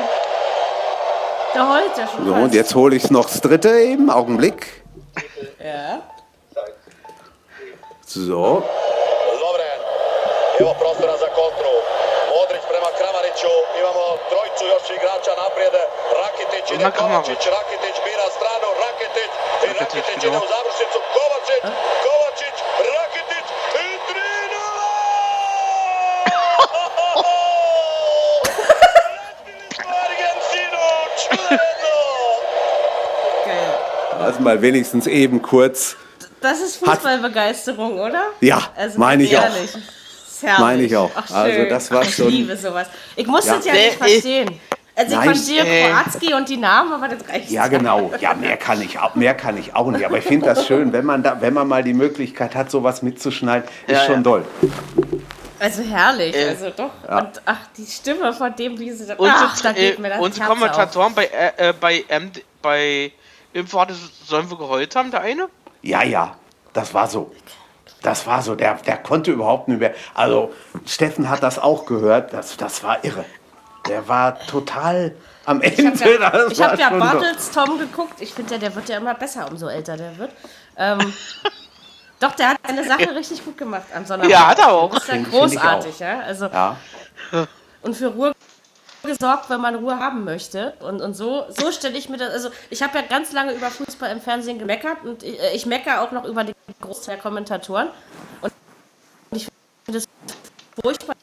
Da 1.54 1.62
heult 1.74 1.98
er 1.98 2.08
schon 2.08 2.26
So, 2.26 2.34
und 2.34 2.54
jetzt 2.56 2.74
hole 2.76 2.96
ich 2.96 3.12
noch 3.12 3.28
das 3.30 3.42
dritte 3.42 3.70
eben. 3.70 4.10
Augenblick. 4.10 4.84
Ja. 5.60 6.02
So. 8.08 8.64
Evo 10.62 10.72
prostora 10.82 11.16
za 11.24 11.30
kontru. 11.40 11.74
Modrić 12.36 12.64
prema 12.72 12.90
Kramariću, 13.00 13.54
imamo 13.82 14.04
trojicu 14.32 14.64
još 14.74 14.86
igrača 14.98 15.34
naprijed. 15.44 15.74
Rakitić 16.22 16.66
ide. 16.76 16.86
Kovačić, 17.00 17.42
Rakitić 17.58 17.96
bira 18.06 18.28
stranu, 18.38 18.68
Rakitić 18.86 19.32
i 19.68 19.70
Rakitić 19.80 20.20
ide. 20.28 20.38
u 20.44 20.48
završnicu. 20.54 20.98
Kovačić, 21.16 21.64
Kovačić, 22.06 22.56
Rakitić 22.96 23.48
i 23.86 23.88
3-0! 24.08 24.20
Argentinu, 30.06 30.84
čudno! 31.22 31.56
Also 34.26 34.40
mal 34.42 34.58
wenigstens 34.62 35.06
eben 35.08 35.42
kurz. 35.42 35.96
Das 36.42 36.60
ist 36.62 36.76
Fußballbegeisterung, 36.78 38.00
oder? 38.00 38.24
Ja, 38.42 38.60
meine 38.96 39.24
ich 39.24 39.38
auch. 39.38 39.44
Ist 40.40 40.44
herrlich. 40.44 40.60
Meine 40.60 40.84
ich 40.84 40.96
auch. 40.96 41.12
Ach. 41.16 41.32
Also 41.32 41.66
das 41.70 41.92
war 41.92 42.02
Ach, 42.06 42.10
schon- 42.10 42.28
Ich 42.28 42.34
liebe 42.34 42.56
sowas. 42.56 42.88
Ich 43.16 43.28
muss 43.28 43.46
Ja. 43.46 43.56
das 43.56 43.66
ja 43.66 43.74
nicht 43.74 43.94
verstehen. 43.96 44.60
Also 44.96 45.12
ich 45.12 45.18
Nein, 45.18 45.26
verstehe 45.34 45.64
äh, 45.66 45.90
Kroatski 45.92 46.34
und 46.34 46.50
die 46.50 46.58
Namen, 46.58 46.92
aber 46.92 47.08
das 47.08 47.28
reicht. 47.30 47.50
Ja, 47.52 47.68
genau. 47.68 48.12
Ja, 48.20 48.34
mehr 48.34 48.58
kann 48.58 48.82
ich 48.82 49.00
auch, 49.00 49.16
mehr 49.16 49.34
kann 49.34 49.58
ich 49.58 49.74
auch 49.74 49.90
nicht. 49.92 50.06
Aber 50.06 50.18
ich 50.18 50.26
finde 50.26 50.48
das 50.48 50.68
schön, 50.68 50.92
wenn 50.92 51.06
man 51.06 51.24
da, 51.24 51.40
wenn 51.40 51.54
man 51.54 51.68
mal 51.70 51.84
die 51.84 51.94
Möglichkeit 51.94 52.54
hat, 52.54 52.70
sowas 52.70 53.02
mitzuschneiden, 53.02 53.68
ist 53.88 53.94
Ja, 53.98 54.06
schon 54.06 54.16
ja. 54.16 54.22
doll. 54.22 54.46
Also 55.60 55.84
herrlich, 55.84 56.36
Äh, 56.36 56.50
also 56.50 56.70
doch. 56.76 56.92
Und 57.18 57.42
ach, 57.46 57.58
die 57.78 57.86
Stimme 57.86 58.32
von 58.34 58.54
dem, 58.56 58.78
wie 58.80 58.92
sie 58.92 59.06
da. 59.08 59.16
Unsere, 59.16 59.38
Ach, 59.40 59.62
da 59.62 59.72
geht 59.74 59.98
äh, 59.98 60.02
mir 60.02 60.10
das 60.10 60.20
unsere 60.20 60.46
Herz 60.46 60.52
auf. 60.52 60.58
Kommentatoren 60.60 61.14
bei, 61.14 61.26
äh, 61.26 61.70
äh, 61.70 61.74
bei, 61.80 62.04
MD, 62.10 62.44
bei 62.62 63.12
Impfworte 63.54 63.94
sollen 64.26 64.50
wir 64.50 64.58
geheult 64.58 64.96
haben, 64.96 65.12
der 65.12 65.22
eine? 65.22 65.48
Ja, 65.82 66.04
ja, 66.04 66.36
das 66.74 66.94
war 66.94 67.08
so. 67.08 67.32
Das 68.02 68.26
war 68.28 68.42
so. 68.42 68.56
Der, 68.56 68.76
der 68.76 68.98
konnte 68.98 69.32
überhaupt 69.32 69.68
nicht 69.68 69.80
mehr. 69.80 69.94
Also 70.14 70.54
Steffen 70.86 71.30
hat 71.30 71.44
das 71.44 71.60
auch 71.60 71.86
gehört. 71.86 72.34
Das, 72.34 72.56
das 72.58 72.84
war 72.84 73.04
irre. 73.04 73.26
Der 73.88 74.08
war 74.08 74.40
total 74.40 75.16
am 75.46 75.62
Ende. 75.62 75.82
Ich 75.82 76.02
habe 76.02 76.20
ja, 76.22 76.48
ich 76.50 76.62
hab 76.62 76.80
ja. 76.80 76.90
Bartels 76.92 77.52
Tom 77.52 77.80
geguckt. 77.80 78.22
Ich 78.22 78.34
finde 78.34 78.54
ja, 78.54 78.60
der 78.60 78.76
wird 78.76 78.88
ja 78.90 78.98
immer 78.98 79.16
besser, 79.16 79.48
umso 79.50 79.68
älter 79.68 79.98
der 79.98 80.18
wird. 80.18 80.32
Ähm, 80.78 81.14
doch, 82.20 82.36
der 82.36 82.50
hat 82.50 82.58
seine 82.68 82.86
Sache 82.86 83.16
richtig 83.16 83.44
gut 83.44 83.58
gemacht 83.58 83.86
am 83.96 84.06
Sonntag. 84.06 84.30
Ja, 84.30 84.48
hat 84.48 84.60
er 84.60 84.72
auch. 84.72 84.92
Das 84.94 85.04
ist 85.04 85.10
ja 85.10 85.22
großartig, 85.24 85.96
auch. 85.96 86.00
ja. 86.00 86.20
Also, 86.20 86.46
Ja. 86.48 86.76
und 87.82 87.96
für 87.96 88.08
Ruhe 88.08 88.34
gesorgt, 89.10 89.50
wenn 89.50 89.62
man 89.62 89.76
Ruhe 89.76 89.98
haben 89.98 90.24
möchte. 90.24 90.74
Und, 90.80 91.02
und 91.02 91.14
so, 91.14 91.46
so 91.50 91.72
stelle 91.72 91.98
ich 91.98 92.10
mir 92.10 92.18
das. 92.18 92.32
Also, 92.32 92.50
ich 92.70 92.82
habe 92.82 92.98
ja 92.98 93.06
ganz 93.06 93.32
lange 93.32 93.54
über 93.54 93.70
Fußball 93.70 94.12
im 94.12 94.22
Fernsehen 94.22 94.60
gemeckert 94.60 95.04
und 95.04 95.24
ich, 95.24 95.40
äh, 95.40 95.56
ich 95.56 95.66
meckere 95.66 96.02
auch 96.02 96.12
noch 96.12 96.26
über 96.26 96.44
den 96.44 96.56
Großteil 96.82 97.16
der 97.16 97.24
Kommentatoren. 97.24 97.90
Und 98.42 98.54
ich 99.32 99.48
finde 99.86 99.98
es 100.00 100.06
furchtbar, 100.82 101.16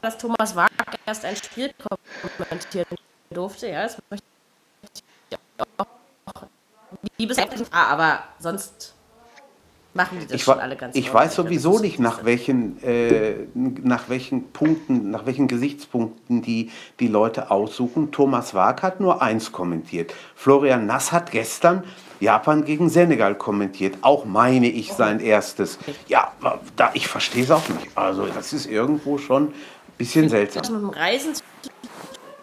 dass 0.00 0.18
Thomas 0.18 0.56
Wagner 0.56 0.84
erst 1.04 1.24
ein 1.24 1.36
Spiel 1.36 1.72
kommentieren 2.38 2.96
durfte. 3.30 3.68
Ja, 3.68 3.82
das 3.84 3.98
möchte 4.10 4.26
ich 5.30 5.38
auch 5.78 5.86
liebes 7.18 7.38
ah, 7.70 7.86
aber 7.88 8.24
sonst 8.38 8.95
machen 9.96 10.18
die 10.20 10.26
das 10.26 10.36
Ich, 10.36 10.44
schon 10.44 10.60
alle 10.60 10.76
ganz 10.76 10.94
ich 10.94 11.12
weiß 11.12 11.34
sowieso 11.34 11.78
nicht, 11.78 11.98
nach 11.98 12.24
welchen, 12.24 12.82
äh, 12.82 13.34
nach 13.54 14.08
welchen 14.08 14.52
Punkten, 14.52 15.10
nach 15.10 15.26
welchen 15.26 15.48
Gesichtspunkten 15.48 16.42
die, 16.42 16.70
die 17.00 17.08
Leute 17.08 17.50
aussuchen. 17.50 18.12
Thomas 18.12 18.54
Wag 18.54 18.82
hat 18.82 19.00
nur 19.00 19.22
eins 19.22 19.50
kommentiert. 19.50 20.14
Florian 20.34 20.86
Nass 20.86 21.10
hat 21.10 21.32
gestern 21.32 21.82
Japan 22.20 22.64
gegen 22.64 22.88
Senegal 22.88 23.34
kommentiert. 23.34 23.96
Auch 24.02 24.24
meine 24.24 24.68
ich 24.68 24.92
sein 24.92 25.20
erstes. 25.20 25.78
Ja, 26.06 26.32
da, 26.76 26.90
ich 26.94 27.08
verstehe 27.08 27.44
es 27.44 27.50
auch 27.50 27.68
nicht. 27.68 27.88
Also 27.96 28.26
das 28.26 28.52
ist 28.52 28.66
irgendwo 28.66 29.18
schon 29.18 29.48
ein 29.48 29.54
bisschen 29.98 30.28
seltsam. 30.28 30.62
Das 30.62 30.70
mit 30.70 30.80
dem 30.82 30.90
Reisen 30.90 31.34
zu 31.34 31.42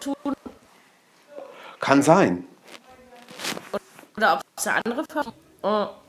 tun. 0.00 0.34
Kann 1.80 2.02
sein. 2.02 2.44
oder 4.16 4.34
ob 4.34 4.40
es 4.56 4.66
eine 4.66 4.84
andere 4.84 5.04
Firma. 5.04 6.03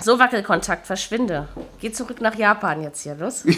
So 0.00 0.18
Wackelkontakt, 0.18 0.86
verschwinde. 0.86 1.48
Geh 1.80 1.92
zurück 1.92 2.20
nach 2.20 2.34
Japan 2.34 2.82
jetzt 2.82 3.02
hier, 3.02 3.14
los. 3.14 3.44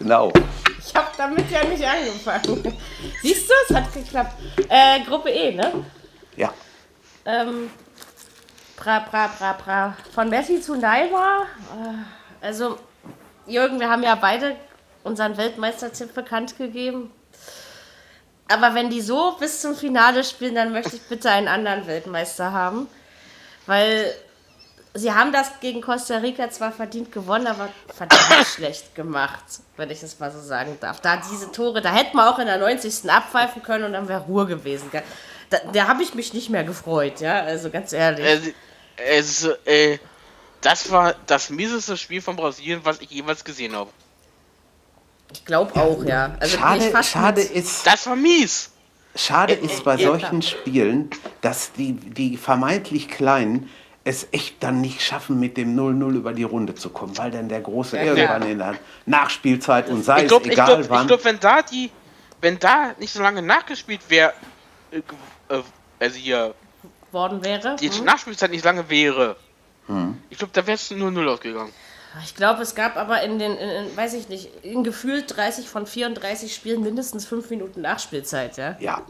Genau. 0.00 0.32
Ich 0.78 0.94
habe 0.94 1.08
damit 1.18 1.50
ja 1.50 1.62
nicht 1.62 1.84
angefangen. 1.84 2.74
Siehst 3.22 3.50
du, 3.50 3.54
es 3.68 3.76
hat 3.76 3.92
geklappt. 3.92 4.32
Äh, 4.66 5.00
Gruppe 5.04 5.28
E, 5.28 5.54
ne? 5.54 5.84
Ja. 6.36 6.54
Ähm, 7.26 7.70
bra, 8.76 9.00
bra, 9.00 9.28
bra, 9.38 9.52
bra. 9.52 9.96
Von 10.14 10.30
Messi 10.30 10.62
zu 10.62 10.74
Neymar. 10.74 11.42
Äh, 11.42 12.46
also, 12.46 12.78
Jürgen, 13.46 13.78
wir 13.78 13.90
haben 13.90 14.02
ja 14.02 14.14
beide 14.14 14.56
unseren 15.04 15.36
Weltmeistertipp 15.36 16.14
bekannt 16.14 16.56
gegeben. 16.56 17.12
Aber 18.48 18.74
wenn 18.74 18.88
die 18.88 19.02
so 19.02 19.36
bis 19.38 19.60
zum 19.60 19.76
Finale 19.76 20.24
spielen, 20.24 20.54
dann 20.54 20.72
möchte 20.72 20.96
ich 20.96 21.02
bitte 21.02 21.30
einen 21.30 21.46
anderen 21.46 21.86
Weltmeister 21.86 22.52
haben. 22.52 22.88
Weil 23.66 24.14
sie 24.94 25.12
haben 25.12 25.32
das 25.32 25.60
gegen 25.60 25.80
Costa 25.80 26.18
Rica 26.18 26.50
zwar 26.50 26.72
verdient 26.72 27.12
gewonnen, 27.12 27.46
aber 27.46 27.68
verdammt 27.94 28.46
schlecht 28.54 28.94
gemacht, 28.94 29.42
wenn 29.76 29.90
ich 29.90 30.00
das 30.00 30.18
mal 30.18 30.30
so 30.30 30.40
sagen 30.40 30.76
darf. 30.80 31.00
Da 31.00 31.16
diese 31.30 31.52
Tore, 31.52 31.80
da 31.80 31.92
hätten 31.92 32.16
wir 32.16 32.30
auch 32.30 32.38
in 32.38 32.46
der 32.46 32.58
90. 32.58 33.10
abpfeifen 33.10 33.62
können 33.62 33.84
und 33.84 33.92
dann 33.92 34.08
wäre 34.08 34.22
Ruhe 34.22 34.46
gewesen. 34.46 34.90
Da, 35.50 35.58
da 35.72 35.88
habe 35.88 36.02
ich 36.02 36.14
mich 36.14 36.32
nicht 36.32 36.50
mehr 36.50 36.64
gefreut, 36.64 37.20
ja, 37.20 37.40
also 37.42 37.70
ganz 37.70 37.92
ehrlich. 37.92 38.24
Äh, 38.24 38.52
es, 38.96 39.44
äh, 39.64 39.98
das 40.60 40.90
war 40.90 41.14
das 41.26 41.50
mieseste 41.50 41.96
Spiel 41.96 42.20
von 42.20 42.36
Brasilien, 42.36 42.80
was 42.84 43.00
ich 43.00 43.10
jemals 43.10 43.44
gesehen 43.44 43.74
habe. 43.74 43.90
Ich 45.32 45.44
glaube 45.44 45.74
auch, 45.80 46.04
ja. 46.04 46.36
Also 46.40 46.58
Schade, 46.58 47.02
schade 47.04 47.40
ist, 47.40 47.86
Das 47.86 48.06
war 48.06 48.16
mies. 48.16 48.70
schade 49.14 49.54
ist 49.54 49.84
bei 49.84 49.94
ja, 49.94 50.08
solchen 50.08 50.42
Spielen, 50.42 51.10
dass 51.40 51.72
die, 51.72 51.92
die 51.92 52.36
vermeintlich 52.36 53.08
Kleinen 53.08 53.70
es 54.04 54.28
echt 54.32 54.62
dann 54.62 54.80
nicht 54.80 55.02
schaffen, 55.02 55.38
mit 55.38 55.56
dem 55.56 55.76
0-0 55.78 56.14
über 56.14 56.32
die 56.32 56.42
Runde 56.44 56.74
zu 56.74 56.88
kommen, 56.90 57.16
weil 57.18 57.30
dann 57.30 57.48
der 57.48 57.60
Große 57.60 57.96
Ja, 57.96 58.04
irgendwann 58.04 58.42
in 58.42 58.58
der 58.58 58.74
Nachspielzeit 59.06 59.88
und 59.88 60.04
sei 60.04 60.22
Ich 60.22 60.28
glaube, 60.28 60.44
es 60.44 60.46
ich 60.48 60.52
egal 60.54 60.66
glaub, 60.68 60.80
ich 60.80 60.90
wann. 60.90 61.06
glaub, 61.06 61.24
wenn 61.24 61.38
da 61.40 61.62
die, 61.62 61.90
wenn 62.40 62.58
da 62.58 62.94
nicht 62.98 63.12
so 63.12 63.22
lange 63.22 63.42
nachgespielt 63.42 64.00
wäre, 64.08 64.32
äh, 64.90 64.98
äh, 65.54 65.62
also 65.98 66.16
hier, 66.16 66.54
worden 67.12 67.44
wäre. 67.44 67.76
die 67.76 67.90
Hm? 67.90 68.04
Nachspielzeit 68.04 68.50
nicht 68.50 68.64
lange 68.64 68.88
wäre, 68.88 69.36
Hm. 69.86 70.16
ich 70.30 70.38
glaube, 70.38 70.52
da 70.54 70.66
wäre 70.66 70.76
es 70.76 70.90
0-0 70.90 71.26
ausgegangen. 71.28 71.72
Ich 72.24 72.34
glaube, 72.34 72.62
es 72.62 72.74
gab 72.74 72.96
aber 72.96 73.22
in 73.22 73.38
den, 73.38 73.52
in, 73.52 73.68
in, 73.68 73.96
weiß 73.96 74.14
ich 74.14 74.28
nicht, 74.28 74.48
in 74.64 74.82
gefühlt 74.82 75.36
30 75.36 75.68
von 75.68 75.86
34 75.86 76.54
Spielen 76.54 76.82
mindestens 76.82 77.26
5 77.26 77.50
Minuten 77.50 77.82
Nachspielzeit, 77.82 78.56
ja. 78.56 78.76
ja. 78.80 79.02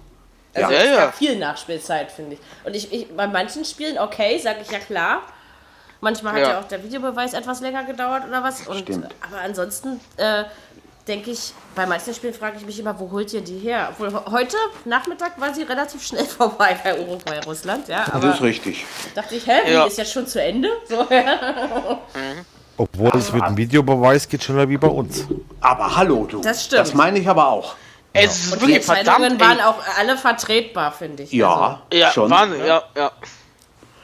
Also 0.55 0.73
ja. 0.73 0.79
es 0.79 0.85
Ja, 0.85 0.91
ja. 0.93 1.01
gab 1.07 1.15
viel 1.17 1.37
Nachspielzeit, 1.39 2.11
finde 2.11 2.35
ich. 2.35 2.41
Und 2.65 2.75
ich, 2.75 2.93
ich, 2.93 3.15
bei 3.17 3.27
manchen 3.27 3.65
Spielen, 3.65 3.99
okay, 3.99 4.39
sage 4.39 4.59
ich 4.63 4.71
ja 4.71 4.79
klar. 4.79 5.23
Manchmal 6.01 6.33
hat 6.35 6.41
ja. 6.43 6.49
Ja. 6.51 6.61
auch 6.61 6.65
der 6.65 6.83
Videobeweis 6.83 7.35
etwas 7.35 7.61
länger 7.61 7.85
gedauert 7.85 8.25
oder 8.27 8.43
was. 8.43 8.67
Und, 8.67 8.79
Stimmt. 8.79 9.09
Aber 9.21 9.41
ansonsten 9.43 10.01
äh, 10.17 10.45
denke 11.07 11.31
ich, 11.31 11.53
bei 11.75 11.85
manchen 11.87 12.15
Spielen 12.15 12.33
frage 12.33 12.57
ich 12.59 12.65
mich 12.65 12.79
immer, 12.79 12.99
wo 12.99 13.11
holt 13.11 13.33
ihr 13.35 13.43
die 13.43 13.59
her? 13.59 13.91
Obwohl 13.93 14.13
heute 14.31 14.57
Nachmittag 14.87 15.39
war 15.41 15.53
sie 15.55 15.63
relativ 15.63 16.03
schnell 16.03 16.25
vorbei 16.39 16.77
bei 16.83 16.99
Uruguay 16.99 17.39
Russland, 17.47 17.89
ja. 17.89 18.05
Das 18.07 18.15
Aber 18.15 18.35
ist 18.35 18.41
richtig. 18.41 18.87
dachte 19.15 19.35
ich, 19.35 19.47
hä, 19.47 19.71
Ja. 19.73 19.85
ist 19.85 19.99
jetzt 19.99 20.13
schon 20.13 20.27
zu 20.27 20.43
Ende? 20.43 20.71
So, 20.89 21.07
ja. 21.11 21.99
Obwohl 22.79 23.11
es 23.15 23.31
mit 23.31 23.45
dem 23.47 23.57
Videobeweis 23.59 24.27
geht 24.27 24.43
schneller 24.43 24.67
wie 24.69 24.79
bei 24.79 24.89
uns. 24.89 25.27
Aber 25.61 25.95
hallo, 25.97 26.25
du. 26.25 26.41
Das 26.41 26.65
stimmt. 26.65 26.81
Das 26.81 26.95
meine 26.95 27.19
ich 27.19 27.29
aber 27.29 27.47
auch. 27.49 27.75
Es 28.12 28.44
ist 28.46 28.53
Und 28.53 28.62
die 28.62 28.68
wirklich 28.68 28.77
Entscheidungen 28.88 29.38
verdammt. 29.38 29.40
waren 29.40 29.59
ey. 29.59 29.64
auch 29.64 29.99
alle 29.99 30.16
vertretbar, 30.16 30.92
finde 30.92 31.23
ich. 31.23 31.33
Ja, 31.33 31.81
Also, 31.90 32.03
ja, 32.03 32.11
schon. 32.11 32.31
waren, 32.31 32.59
ja, 32.59 32.83
ja. 32.96 33.12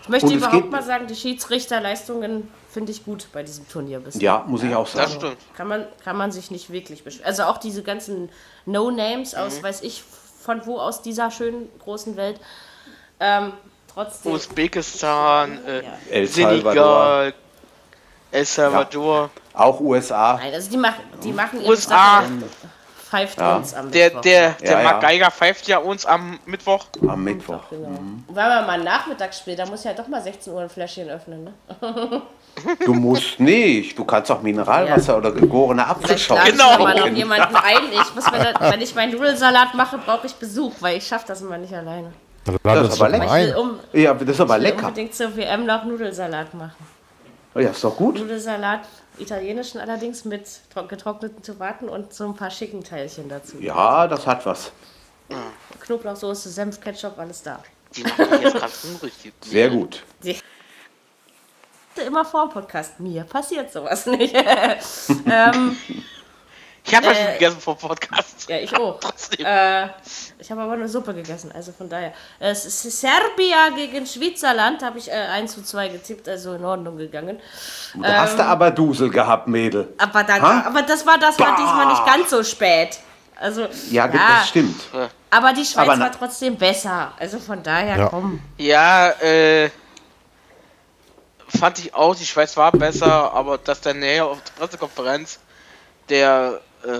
ich 0.03 0.09
möchte 0.09 0.27
Und 0.27 0.35
überhaupt 0.35 0.71
mal 0.71 0.83
sagen, 0.83 1.07
die 1.09 1.17
Schiedsrichterleistungen 1.17 2.49
finde 2.71 2.93
ich 2.93 3.05
gut 3.05 3.27
bei 3.33 3.43
diesem 3.43 3.69
Turnier 3.69 3.99
bisher. 4.01 4.21
Ja, 4.23 4.45
muss 4.47 4.63
ich 4.63 4.75
auch 4.75 4.85
Das 4.85 4.93
sagen. 5.11 5.13
stimmt. 5.13 5.37
Kann 5.57 5.67
man, 5.69 5.87
kann 6.05 6.17
man 6.17 6.31
sich 6.31 6.51
nicht 6.51 6.71
wirklich 6.71 7.03
beschweren. 7.03 7.27
Also 7.27 7.45
auch 7.45 7.59
diese 7.59 7.83
ganzen 7.83 8.29
No-Names 8.67 9.33
Mhm. 9.33 9.39
aus, 9.41 9.63
weiß 9.63 9.83
ich, 9.83 10.05
von 10.43 10.65
wo 10.67 10.79
aus 10.79 11.03
dieser 11.03 11.31
schönen 11.33 11.69
großen 11.81 12.17
Welt. 12.17 12.39
Ähm, 13.19 13.55
trotzdem. 13.93 14.33
Usbekistan, 14.33 15.59
äh, 15.67 15.83
El 16.11 16.29
Senegal, 16.29 17.35
El 18.31 18.45
Salvador. 18.45 19.31
Auch 19.55 19.81
USA. 19.81 20.35
Nein, 20.35 20.53
also 20.53 20.71
die 20.71 20.77
machen, 20.77 21.03
die 21.25 21.33
machen 21.33 21.61
ihre 21.63 21.71
USA. 21.71 22.21
Sache, 22.21 22.29
pfeift 23.09 23.39
Ja. 23.41 23.57
uns 23.57 23.73
am 23.75 23.91
Der, 23.91 24.07
Mittwoch. 24.07 24.21
der, 24.23 24.51
der 24.61 24.71
Ja, 24.73 24.79
ja. 24.79 24.85
Mark 24.85 25.01
Geiger 25.03 25.31
pfeift 25.31 25.69
ja 25.69 25.79
uns 25.79 26.05
am 26.07 26.39
Mittwoch. 26.47 26.87
Am 27.07 27.23
Mittwoch. 27.23 27.63
Genau. 27.71 27.89
Weil 28.29 28.49
man 28.49 28.67
mal 28.67 28.73
ein 28.79 28.85
Nachmittagsspiel, 28.85 29.55
da 29.57 29.67
muss 29.67 29.85
ja 29.85 29.93
doch 29.93 30.09
mal 30.09 30.21
16 30.23 30.53
Uhr 30.53 30.61
ein 30.63 30.69
Fläschchen 30.69 31.09
öffnen, 31.09 31.45
ne? 31.45 31.53
Du 32.87 32.95
musst 32.95 33.39
nicht. 33.39 33.99
Du 33.99 34.05
kannst 34.05 34.31
auch 34.31 34.41
Mineralwasser 34.43 35.19
oder 35.19 35.31
gegorene 35.31 35.87
Apfelschorle 35.87 36.53
Genau. 36.53 36.79
mal 36.79 36.95
noch 36.95 37.03
trinken. 37.03 37.17
jemanden 37.17 37.55
ein. 37.65 37.83
Ich 37.93 38.15
muss 38.15 38.31
mir 38.31 38.39
da, 38.55 38.71
wenn 38.73 38.81
ich 38.81 38.95
meinen 38.95 39.13
Nudelsalat 39.13 39.75
mache, 39.75 39.99
brauche 39.99 40.27
ich 40.27 40.35
Besuch, 40.35 40.73
weil 40.81 40.97
ich 40.97 41.07
schaffe 41.07 41.27
das 41.29 41.43
immer 41.43 41.59
nicht 41.59 41.75
alleine. 41.75 42.13
Das 42.45 42.55
lad 42.63 42.87
ist 42.87 43.01
aber 43.01 43.09
lecker. 43.11 43.61
um, 43.61 43.79
Ja, 43.93 44.15
das 44.15 44.29
ist 44.29 44.41
aber 44.41 44.57
ich 44.57 44.63
will 44.63 44.71
lecker. 44.71 44.87
unbedingt 44.87 45.15
zur 45.15 45.37
WM 45.37 45.67
noch 45.67 45.85
Nudelsalat 45.85 46.55
machen. 46.55 46.87
Ja, 47.55 47.71
ist 47.71 47.83
doch 47.85 47.97
gut. 47.97 48.19
Nudelsalat, 48.19 48.81
italienischen 49.19 49.81
allerdings 49.81 50.25
mit 50.25 50.47
tro- 50.75 50.87
getrockneten 50.87 51.43
Tomaten 51.43 51.89
und 51.89 52.13
so 52.13 52.25
ein 52.25 52.35
paar 52.35 52.51
schicken 52.51 52.83
Teilchen 52.85 53.29
dazu. 53.29 53.59
Ja, 53.61 54.07
das 54.07 54.27
hat 54.27 54.45
was. 54.47 54.73
Knoblauchsoße, 55.81 56.49
Senf, 56.51 56.81
Ketchup, 56.81 57.19
alles 57.19 57.43
da. 57.43 57.63
Die 57.95 58.03
machen 58.05 58.31
mich 58.31 58.41
jetzt 58.43 58.55
gerade 58.57 58.73
hungrig. 58.85 59.13
die- 59.25 59.49
Sehr 59.49 59.71
gut. 59.71 60.03
Immer 62.07 62.25
vor 62.27 62.49
dem 62.49 62.53
Podcast. 62.53 63.01
Mir 63.01 63.25
passiert 63.25 63.73
sowas 63.73 64.05
nicht. 64.07 64.35
ähm, 65.27 65.77
Ich 66.87 66.95
habe 66.95 67.07
ja 67.07 67.13
Äh, 67.13 67.17
schon 67.25 67.33
gegessen 67.35 67.61
vor 67.61 67.77
Podcast. 67.77 68.49
ja, 68.49 68.59
ich 68.59 68.75
auch. 68.79 69.01
Trotzdem. 69.01 69.45
Äh, 69.45 69.89
ich 70.39 70.51
habe 70.51 70.63
aber 70.63 70.75
eine 70.75 70.89
Suppe 70.89 71.15
gegessen, 71.15 71.51
also 71.53 71.73
von 71.73 71.89
daher. 71.89 72.13
Äh, 72.39 72.51
Es 72.51 72.65
ist 72.65 73.01
Serbia 73.01 73.71
gegen 73.75 74.07
Schweizerland, 74.07 74.83
habe 74.83 74.99
ich 74.99 75.09
äh, 75.09 75.13
1 75.15 75.53
zu 75.55 75.63
2 75.65 75.89
getippt, 75.89 76.29
also 76.29 76.55
in 76.55 76.65
Ordnung 76.65 76.97
gegangen. 76.97 77.41
Da 78.01 78.21
hast 78.21 78.39
du 78.39 78.45
aber 78.45 78.71
Dusel 78.71 79.11
gehabt, 79.11 79.49
Mädel. 79.49 79.93
Aber, 79.99 80.23
dann, 80.25 80.41
aber 80.43 80.83
das 80.83 81.05
war 81.07 81.19
das 81.19 81.39
war 81.39 81.49
Bah. 81.49 81.57
diesmal 81.59 81.87
nicht 81.87 82.07
ganz 82.07 82.31
so 82.31 82.43
spät. 82.45 82.99
Also, 83.39 83.67
Ja, 83.91 84.09
das 84.09 84.49
stimmt. 84.49 84.81
Aber 85.31 85.53
die 85.53 85.65
Schweiz 85.65 85.89
Aber 85.89 85.99
war 86.01 86.13
trotzdem 86.13 86.57
besser. 86.57 87.13
Also 87.19 87.39
von 87.39 87.63
daher, 87.63 87.97
Ja. 87.99 88.07
komm. 88.09 88.41
Ja, 88.57 89.09
äh. 89.21 89.71
Fand 91.49 91.79
ich 91.79 91.95
auch, 91.95 92.15
die 92.15 92.25
Schweiz 92.27 92.57
war 92.57 92.73
besser, 92.73 93.33
aber 93.33 93.57
dass 93.59 93.81
dann 93.81 94.01
näher 94.01 94.27
auf 94.27 94.39
der 94.43 94.53
Pressekonferenz 94.65 95.39
der, 96.09 96.61
äh, 96.85 96.99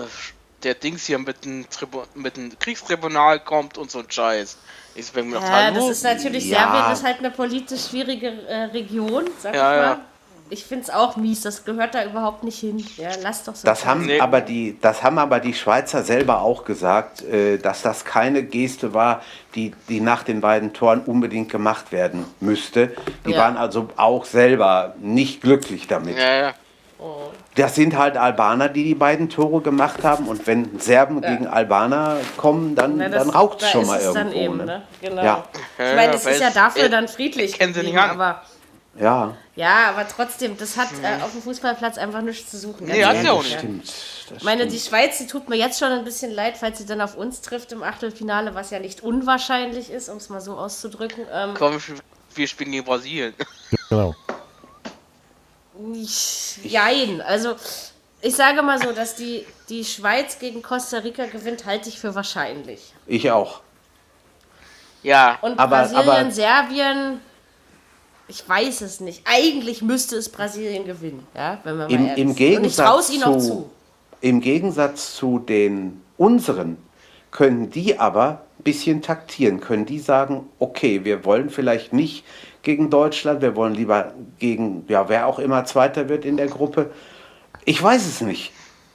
der 0.63 0.73
Dings 0.73 1.05
hier 1.05 1.19
mit 1.19 1.45
dem, 1.45 1.69
Tribu 1.69 2.03
mit 2.15 2.35
dem 2.37 2.57
Kriegstribunal 2.57 3.39
kommt 3.39 3.77
und 3.77 3.91
so 3.91 3.99
ein 3.99 4.09
Scheiß. 4.09 4.57
Ich 4.95 5.11
bin 5.11 5.29
mir 5.29 5.35
noch 5.35 5.43
Ja, 5.47 5.69
das 5.71 5.89
ist 5.89 6.03
natürlich, 6.03 6.45
Ja. 6.45 6.59
Serbien 6.71 6.93
ist 6.93 7.03
halt 7.03 7.19
eine 7.19 7.29
politisch 7.31 7.87
schwierige 7.89 8.27
äh, 8.47 8.63
Region, 8.65 9.25
sag 9.39 9.53
Ja, 9.55 9.71
ich 9.73 9.77
mal. 9.81 9.83
ja. 9.91 9.99
Ich 10.49 10.63
finde 10.63 10.85
es 10.85 10.89
auch 10.89 11.17
mies, 11.17 11.41
das 11.41 11.65
gehört 11.65 11.93
da 11.93 12.05
überhaupt 12.05 12.45
nicht 12.45 12.57
hin. 12.59 12.81
Ja, 12.95 13.09
lass 13.21 13.43
doch 13.43 13.53
so. 13.53 13.65
Das 13.65 13.85
haben, 13.85 14.05
Nee. 14.05 14.21
aber 14.21 14.39
die, 14.39 14.77
das 14.81 15.03
haben 15.03 15.19
aber 15.19 15.41
die 15.41 15.53
Schweizer 15.53 16.03
selber 16.03 16.41
auch 16.41 16.63
gesagt, 16.63 17.21
äh, 17.21 17.57
dass 17.57 17.81
das 17.81 18.05
keine 18.05 18.43
Geste 18.43 18.93
war, 18.93 19.21
die, 19.55 19.73
die 19.89 19.99
nach 19.99 20.23
den 20.23 20.39
beiden 20.39 20.71
Toren 20.71 21.01
unbedingt 21.01 21.51
gemacht 21.51 21.91
werden 21.91 22.23
müsste. 22.39 22.93
Die 23.25 23.31
Ja. 23.31 23.39
waren 23.39 23.57
also 23.57 23.89
auch 23.97 24.23
selber 24.23 24.95
nicht 24.99 25.41
glücklich 25.41 25.85
damit. 25.87 26.17
Ja, 26.17 26.33
ja. 26.39 26.53
Das 27.55 27.75
sind 27.75 27.97
halt 27.97 28.17
Albaner, 28.17 28.69
die 28.69 28.83
die 28.83 28.95
beiden 28.95 29.29
Tore 29.29 29.61
gemacht 29.61 30.03
haben. 30.03 30.27
Und 30.27 30.45
wenn 30.47 30.79
Serben 30.79 31.21
gegen 31.21 31.47
Albaner 31.47 32.17
kommen, 32.37 32.75
dann, 32.75 32.97
Na, 32.97 33.09
das- 33.09 33.23
dann 33.23 33.29
raucht 33.35 33.61
da 33.61 33.65
es 33.67 33.71
schon 33.71 33.81
ist 33.83 33.87
mal 33.87 33.99
irgendwo. 33.99 34.19
dann 34.19 34.31
eben, 34.33 34.57
ne? 34.57 34.65
ne? 34.65 34.81
Genau. 35.01 35.23
Ja. 35.23 35.43
Ich 35.77 35.95
meine, 35.95 36.13
es 36.13 36.23
Ja, 36.23 36.29
ist 36.31 36.41
ja 36.41 36.49
dafür 36.49 36.89
dann 36.89 37.07
friedlich. 37.07 37.53
kennen 37.57 37.73
sie 37.73 37.81
nicht 37.83 37.97
an. 37.97 38.09
Aber 38.11 38.41
Ja, 38.99 39.35
ja, 39.55 39.89
aber 39.89 40.07
trotzdem, 40.07 40.57
das 40.57 40.75
hat 40.77 40.87
äh, 41.03 41.21
auf 41.23 41.31
dem 41.31 41.41
Fußballplatz 41.43 41.97
einfach 41.99 42.21
nichts 42.21 42.49
zu 42.51 42.57
suchen. 42.57 42.87
Nee, 42.87 43.03
hat 43.05 43.11
sie 43.17 43.17
ehrlich, 43.25 43.29
auch 43.31 43.43
ja. 43.43 43.49
nicht. 43.49 43.57
stimmt. 43.59 43.87
Das 44.29 44.37
Ich 44.39 44.43
meine, 44.43 44.65
die 44.67 44.79
Schweiz, 44.79 45.17
die 45.19 45.27
tut 45.27 45.49
mir 45.49 45.55
jetzt 45.55 45.77
schon 45.79 45.91
ein 45.91 46.03
bisschen 46.03 46.31
leid, 46.31 46.57
falls 46.59 46.79
sie 46.79 46.85
dann 46.85 47.01
auf 47.01 47.15
uns 47.15 47.41
trifft 47.41 47.71
im 47.71 47.81
Achtelfinale, 47.83 48.55
was 48.55 48.71
ja 48.71 48.79
nicht 48.79 49.01
unwahrscheinlich 49.03 49.91
ist, 49.91 50.09
um 50.09 50.17
es 50.17 50.29
mal 50.29 50.41
so 50.41 50.53
auszudrücken. 50.53 51.25
Ähm, 51.33 51.53
Komm, 51.57 51.77
wir 52.35 52.47
spielen 52.47 52.71
gegen 52.71 52.85
Brasilien. 52.85 53.33
Genau. 53.89 54.15
Ich- 55.93 56.59
jein. 56.63 57.21
Also, 57.21 57.55
ich 58.21 58.35
sage 58.35 58.61
mal 58.61 58.81
so, 58.81 58.91
dass 58.91 59.15
die, 59.15 59.45
die 59.69 59.83
Schweiz 59.85 60.39
gegen 60.39 60.61
Costa 60.61 60.97
Rica 60.99 61.25
gewinnt, 61.25 61.65
halte 61.65 61.89
ich 61.89 61.99
für 61.99 62.15
wahrscheinlich. 62.15 62.93
Ich 63.05 63.29
auch. 63.31 63.61
Ja, 65.03 65.37
Und 65.41 65.59
Aber- 65.59 65.77
Brasilien, 65.83 66.09
aber- 66.09 66.31
Serbien, 66.31 67.19
ich 68.27 68.47
weiß 68.47 68.81
es 68.81 68.99
nicht. 68.99 69.21
Eigentlich 69.25 69.81
müsste 69.81 70.15
es 70.17 70.29
Brasilien 70.29 70.85
gewinnen, 70.85 71.25
ja, 71.35 71.59
wenn 71.63 71.77
mal 71.77 71.91
Im, 71.91 72.07
ehrlich 72.07 72.17
im, 72.23 72.33
sind. 72.33 72.57
Und 72.57 72.63
ich 72.65 72.75
traue 72.75 72.99
es 72.99 73.07
Gegensatz 73.07 73.09
ihnen 73.09 73.23
auch 73.23 73.37
zu, 73.39 73.47
zu. 73.47 73.69
Im 74.21 74.41
Gegensatz 74.41 75.13
zu 75.15 75.39
den 75.39 76.01
unseren 76.17 76.77
können 77.31 77.69
die 77.69 77.99
aber 77.99 78.41
bisschen 78.63 79.01
taktieren? 79.01 79.61
Können 79.61 79.85
die 79.85 79.99
sagen, 79.99 80.49
okay, 80.59 81.05
wir 81.05 81.23
wollen 81.23 81.49
vielleicht 81.49 81.93
nicht 81.93 82.25
gegen 82.67 82.89
Deutschland, 82.89 83.41
wir 83.41 83.55
wollen 83.55 83.73
lieber 83.73 84.13
gegen, 84.39 84.83
ja, 84.89 85.07
wer 85.07 85.25
auch 85.25 85.39
immer 85.39 85.63
Zweiter 85.63 86.09
wird 86.09 86.25
in 86.25 86.35
der 86.35 86.47
Gruppe? 86.47 86.91
Ich 87.63 87.81
weiß 87.81 88.05
es 88.05 88.19
nicht. 88.19 88.51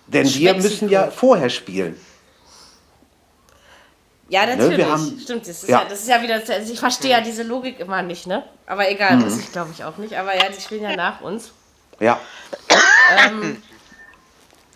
Denn 0.08 0.26
wir 0.34 0.52
müssen 0.52 0.90
ja 0.90 1.10
vorher 1.10 1.48
spielen. 1.48 1.96
Ja, 4.28 4.46
wir 4.46 4.56
natürlich. 4.56 4.86
haben- 4.86 5.18
Stimmt, 5.22 5.42
das 5.48 5.62
ist 5.62 5.68
ja. 5.70 5.80
ja. 5.82 5.88
das 5.88 6.00
ist 6.00 6.08
ja 6.08 6.22
wieder, 6.22 6.34
also 6.34 6.72
ich 6.72 6.78
verstehe 6.78 7.12
ja 7.12 7.22
diese 7.22 7.44
Logik 7.44 7.80
immer 7.80 8.02
nicht, 8.02 8.26
ne? 8.26 8.42
Aber 8.66 8.90
egal, 8.90 9.16
Mhm. 9.16 9.22
muss 9.24 9.38
ich 9.38 9.50
glaube 9.50 9.70
ich 9.74 9.82
auch 9.84 9.96
nicht. 9.96 10.14
Aber 10.18 10.34
ja, 10.36 10.50
die 10.54 10.60
spielen 10.60 10.82
ja 10.82 10.94
nach 10.94 11.22
uns. 11.22 11.52
Ja. 11.98 12.20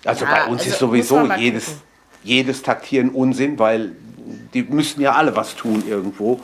also 0.07 0.24
ja, 0.24 0.30
bei 0.30 0.44
uns 0.47 0.61
also 0.62 0.70
ist 0.70 0.78
sowieso 0.78 1.26
jedes, 1.34 1.66
gucken. 1.66 1.82
jedes 2.22 2.62
Taktieren 2.62 3.11
Unsinn, 3.11 3.59
weil 3.59 3.92
die 4.55 4.62
müssen 4.62 5.01
ja 5.01 5.12
alle 5.12 5.35
was 5.37 5.55
tun 5.55 5.85
irgendwo. 5.87 6.41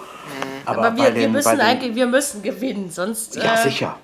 Aber, 0.64 0.86
Aber 0.86 0.96
wir, 0.96 1.04
wir, 1.04 1.10
den- 1.12 1.32
bei 1.32 1.38
müssen 1.38 1.60
eigentlich, 1.60 1.94
wir 1.94 2.06
müssen 2.06 2.42
gewinnen, 2.42 2.90
sonst 2.90 3.36
Ja, 3.36 3.54
äh, 3.54 3.62
sicher. 3.64 3.96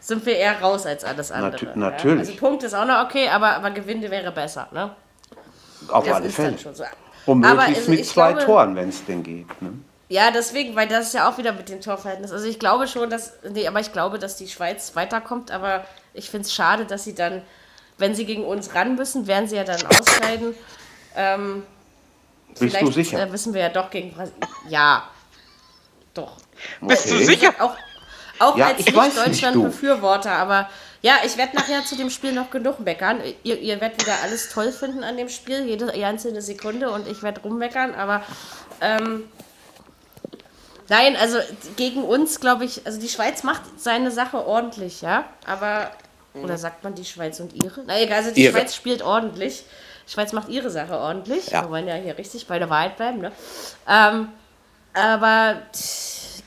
sind 0.00 0.24
wir 0.26 0.36
eher 0.36 0.60
raus 0.60 0.86
als 0.86 1.04
alles 1.04 1.30
andere. 1.30 1.56
Natu- 1.56 1.66
ja? 1.66 1.76
natürlich. 1.76 2.28
Also 2.28 2.32
Punkt 2.40 2.62
ist 2.64 2.74
auch 2.74 2.84
noch 2.86 3.04
okay, 3.04 3.28
aber, 3.28 3.56
aber 3.56 3.70
Gewinn 3.70 4.02
wäre 4.02 4.32
besser, 4.32 4.68
ne? 4.72 4.90
Auf 5.88 6.04
Das 6.04 6.14
alle 6.16 6.28
Fälle. 6.30 6.56
so. 6.58 6.84
Und 7.26 7.44
Aber 7.44 7.54
möglichst 7.62 7.80
also 7.82 7.90
mit 7.92 8.06
zwei 8.06 8.32
glaube- 8.32 8.44
Toren, 8.46 8.76
wenn 8.76 8.88
es 8.88 9.04
denn 9.04 9.22
geht. 9.22 9.62
Ne? 9.62 9.72
Ja, 10.08 10.30
deswegen, 10.32 10.74
weil 10.74 10.88
das 10.88 11.06
ist 11.08 11.14
ja 11.14 11.28
auch 11.30 11.38
wieder 11.38 11.52
mit 11.52 11.68
dem 11.68 11.80
Torverhältnis. 11.80 12.32
Also 12.32 12.46
ich 12.46 12.58
glaube 12.58 12.88
schon, 12.88 13.08
dass, 13.10 13.34
nee, 13.48 13.66
aber 13.68 13.78
ich 13.80 13.92
glaube, 13.92 14.18
dass 14.18 14.36
die 14.36 14.48
Schweiz 14.48 14.96
weiterkommt, 14.96 15.52
aber 15.52 15.84
ich 16.14 16.28
finde 16.28 16.46
es 16.46 16.52
schade, 16.52 16.84
dass 16.84 17.04
sie 17.04 17.14
dann, 17.14 17.42
wenn 17.98 18.14
sie 18.16 18.24
gegen 18.26 18.44
uns 18.44 18.74
ran 18.74 18.96
müssen, 18.96 19.26
werden 19.28 19.46
sie 19.48 19.54
ja 19.56 19.62
dann 19.64 19.80
ausscheiden. 19.86 20.54
Ähm, 21.14 21.62
Bist 22.58 22.62
du 22.62 22.68
vielleicht 22.68 22.92
sicher? 22.94 23.20
Äh, 23.22 23.32
wissen 23.32 23.54
wir 23.54 23.60
ja 23.62 23.68
doch 23.68 23.90
gegen 23.90 24.12
Brasilien. 24.12 24.40
Ja, 24.68 25.08
doch. 26.14 26.36
Bist 26.80 27.10
du 27.10 27.14
Okay. 27.14 27.24
sicher? 27.24 27.54
Auch, 27.58 27.74
auch 28.38 28.56
Ja, 28.56 28.66
als 28.68 28.78
nicht, 28.84 28.94
Nicht-Deutschland-Befürworter, 28.94 30.32
aber 30.32 30.68
ja, 31.02 31.14
ich 31.24 31.36
werde 31.38 31.56
nachher 31.56 31.84
zu 31.84 31.96
dem 31.96 32.10
Spiel 32.10 32.32
noch 32.32 32.50
genug 32.50 32.80
meckern. 32.80 33.20
Ihr, 33.42 33.58
ihr 33.58 33.80
werdet 33.80 34.02
wieder 34.02 34.16
alles 34.22 34.50
toll 34.50 34.70
finden 34.72 35.02
an 35.02 35.16
dem 35.16 35.28
Spiel, 35.30 35.64
jede 35.66 35.90
einzelne 35.92 36.42
Sekunde 36.42 36.90
und 36.90 37.06
ich 37.08 37.22
werde 37.22 37.40
rummeckern, 37.40 37.94
aber 37.94 38.22
ähm, 38.82 39.24
nein, 40.88 41.16
also 41.16 41.38
gegen 41.76 42.04
uns 42.04 42.40
glaube 42.40 42.64
ich, 42.66 42.84
also 42.86 43.00
die 43.00 43.08
Schweiz 43.08 43.42
macht 43.44 43.62
seine 43.78 44.10
Sache 44.10 44.46
ordentlich, 44.46 45.00
ja, 45.00 45.24
aber, 45.46 45.90
oder 46.34 46.58
sagt 46.58 46.84
man 46.84 46.94
die 46.94 47.04
Schweiz 47.06 47.40
und 47.40 47.54
ihre? 47.64 47.82
Na 47.86 47.98
egal, 47.98 48.18
also 48.18 48.32
die 48.32 48.44
Ihre. 48.44 48.52
Schweiz 48.52 48.74
spielt 48.74 49.00
ordentlich. 49.02 49.64
Schweiz 50.10 50.32
macht 50.32 50.48
ihre 50.48 50.70
Sache 50.70 50.98
ordentlich. 50.98 51.48
Ja. 51.50 51.62
Wir 51.62 51.70
wollen 51.70 51.86
ja 51.86 51.94
hier 51.94 52.18
richtig 52.18 52.46
bei 52.48 52.58
der 52.58 52.68
Wahrheit 52.68 52.96
bleiben, 52.96 53.18
ne? 53.20 53.30
Ähm, 53.88 54.28
aber 54.92 55.62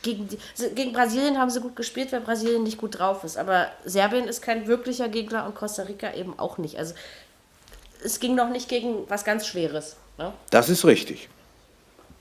gegen, 0.02 0.28
die, 0.28 0.38
so, 0.54 0.70
gegen 0.70 0.92
Brasilien 0.92 1.40
haben 1.40 1.50
sie 1.50 1.62
gut 1.62 1.78
gespielt, 1.78 2.12
weil 2.12 2.20
Brasilien 2.20 2.64
nicht 2.64 2.78
gut 2.78 3.00
drauf 3.00 3.24
ist. 3.24 3.38
Aber 3.38 3.68
Serbien 3.86 4.28
ist 4.28 4.42
kein 4.42 4.68
wirklicher 4.68 5.08
Gegner 5.08 5.46
und 5.46 5.56
Costa 5.56 5.84
Rica 5.84 6.14
eben 6.14 6.38
auch 6.38 6.58
nicht. 6.58 6.78
Also 6.78 6.94
es 8.04 8.20
ging 8.20 8.36
noch 8.36 8.50
nicht 8.50 8.68
gegen 8.68 9.10
was 9.10 9.24
ganz 9.24 9.48
Schweres. 9.48 9.96
Ne? 10.18 10.34
Das 10.50 10.68
ist 10.68 10.84
richtig. 10.84 11.30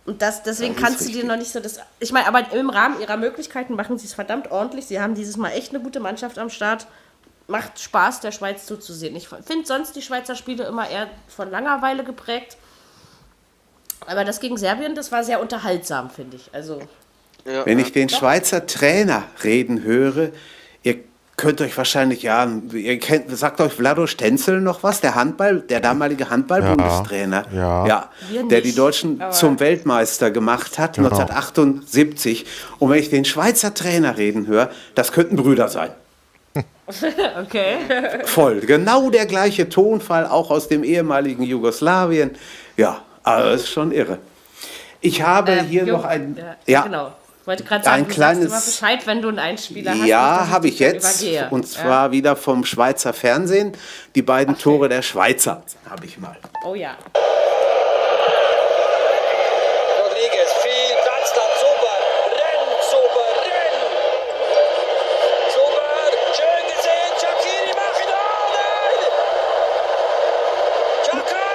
Und 0.05 0.23
das, 0.23 0.45
deswegen 0.45 0.75
Das 0.75 0.83
kannst 0.83 1.01
du 1.01 1.05
dir 1.07 1.15
richtig. 1.15 1.29
noch 1.29 1.37
nicht 1.37 1.51
so 1.51 1.59
das. 1.59 1.81
Ich 1.99 2.13
meine, 2.13 2.29
aber 2.29 2.53
im 2.53 2.71
Rahmen 2.71 3.01
ihrer 3.01 3.17
Möglichkeiten 3.17 3.75
machen 3.75 3.99
sie 3.99 4.07
es 4.07 4.15
verdammt 4.15 4.53
ordentlich. 4.53 4.87
Sie 4.87 5.01
haben 5.01 5.17
dieses 5.17 5.37
Mal 5.37 5.51
echt 5.51 5.75
eine 5.75 5.83
gute 5.83 5.99
Mannschaft 5.99 6.39
am 6.39 6.51
Start. 6.51 6.87
Macht 7.49 7.81
Spaß, 7.81 8.21
der 8.21 8.33
Schweiz 8.33 8.67
zuzusehen. 8.67 9.17
Ich 9.17 9.29
finde 9.29 9.67
sonst 9.67 9.95
die 9.97 10.03
Schweizer 10.03 10.35
Spiele 10.37 10.65
immer 10.65 10.89
eher 10.89 11.09
von 11.29 11.51
Langeweile 11.51 12.05
geprägt. 12.05 12.57
Aber 14.07 14.25
das 14.25 14.41
gegen 14.41 14.57
Serbien, 14.57 14.95
das 14.95 15.13
war 15.13 15.23
sehr 15.25 15.41
unterhaltsam, 15.41 16.11
finde 16.11 16.37
ich. 16.37 16.51
Also, 16.53 16.81
Ja, 17.45 17.67
Wenn 17.67 17.79
ja. 17.81 17.85
ich 17.87 17.93
den 17.93 18.09
Schweizer 18.09 18.67
Trainer 18.67 19.25
reden 19.43 19.83
höre, 19.83 20.31
ihr 20.85 20.99
könnt 21.37 21.61
euch 21.61 21.77
wahrscheinlich, 21.77 22.23
ja, 22.23 22.49
ihr 22.73 22.99
kennt, 23.01 23.37
sagt 23.37 23.61
euch 23.61 23.73
Vlado 23.73 24.07
Stenzel 24.07 24.61
noch 24.61 24.83
was, 24.85 25.01
der 25.01 25.17
Handball, 25.17 25.61
der 25.63 25.81
damalige 25.81 26.31
Handball-Bundestrainer, 26.31 27.47
Ja. 27.53 28.11
Wir 28.31 28.45
der 28.47 28.59
nicht, 28.61 28.67
die 28.73 28.75
Deutschen 28.77 29.21
aber- 29.21 29.33
zum 29.33 29.59
Weltmeister 29.59 30.31
gemacht 30.31 30.79
hat, 30.79 30.95
Genau. 30.97 31.09
1978. 31.09 32.47
Und 32.79 32.91
wenn 32.91 32.99
ich 33.01 33.11
den 33.11 33.25
Schweizer 33.25 33.75
Trainer 33.75 34.17
reden 34.17 34.47
höre, 34.47 34.71
das 34.95 35.11
könnten 35.13 35.35
Brüder 35.37 35.69
sein. 35.69 35.91
Okay. 37.41 37.77
Voll. 38.25 38.61
Genau 38.61 39.11
der 39.11 39.27
gleiche 39.27 39.69
Tonfall, 39.69 40.27
auch 40.27 40.51
aus 40.51 40.69
dem 40.69 40.85
ehemaligen 40.85 41.43
Jugoslawien. 41.43 42.37
Ja, 42.77 43.03
aber 43.23 43.51
das 43.51 43.63
ist 43.63 43.71
schon 43.71 43.93
irre. 43.93 44.19
Ich 45.01 45.23
habe 45.23 45.53
Ähm, 45.53 45.67
hier 45.67 45.85
Jo, 45.85 45.97
noch 45.97 46.05
ein. 46.05 46.37
Ja, 46.39 46.57
Ja, 46.67 46.83
genau. 46.83 47.13
Ich 47.41 47.47
wollte 47.49 47.65
gerade 47.65 47.85
sagen, 47.85 48.03
Ein 48.03 48.09
du 48.09 48.15
kleines- 48.15 48.51
sagst 48.53 48.81
Bescheid, 48.81 49.07
wenn 49.07 49.21
du 49.21 49.29
einen 49.29 49.41
Einspieler 49.41 49.91
hast. 49.99 50.07
Ja, 50.07 50.47
habe 50.51 50.69
ich 50.69 50.79
jetzt. 50.79 51.23
übergehe. 51.23 51.49
Und 51.51 51.67
zwar 51.67 52.13
wieder 52.13 52.37
vom 52.37 52.65
Schweizer 52.65 53.13
Fernsehen. 53.13 53.73
Die 54.15 54.23
beiden 54.23 54.57
Tore 54.57 54.89
der 54.89 55.03
Schweizer 55.03 55.65
habe 55.91 56.07
ich 56.07 56.19
mal. 56.19 56.37
Ja. 56.41 56.49
Oh 56.65 56.75
ja. 56.77 56.91
Rodriguez, 59.99 60.53
viel 60.63 60.95
Platz 61.03 61.33
dann, 61.35 61.53
super, 61.59 61.97
rennt, 62.31 62.83
super, 62.93 63.27
rennt. 63.43 63.91
Super, 65.51 65.91
schön 66.39 66.65
gesehen, 66.71 67.13
Shakiri 67.21 67.73
macht 67.75 67.99
ihn, 67.99 68.13
oh 68.15 68.47
nein! 68.55 69.01
Chaka! 71.11 71.51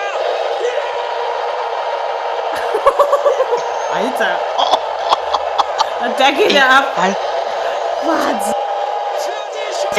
Alter. 3.98 4.34
Und 6.06 6.20
da 6.20 6.30
geht 6.32 6.54
er 6.54 6.70
ab. 6.70 6.86
Wahnsinn. 8.06 8.54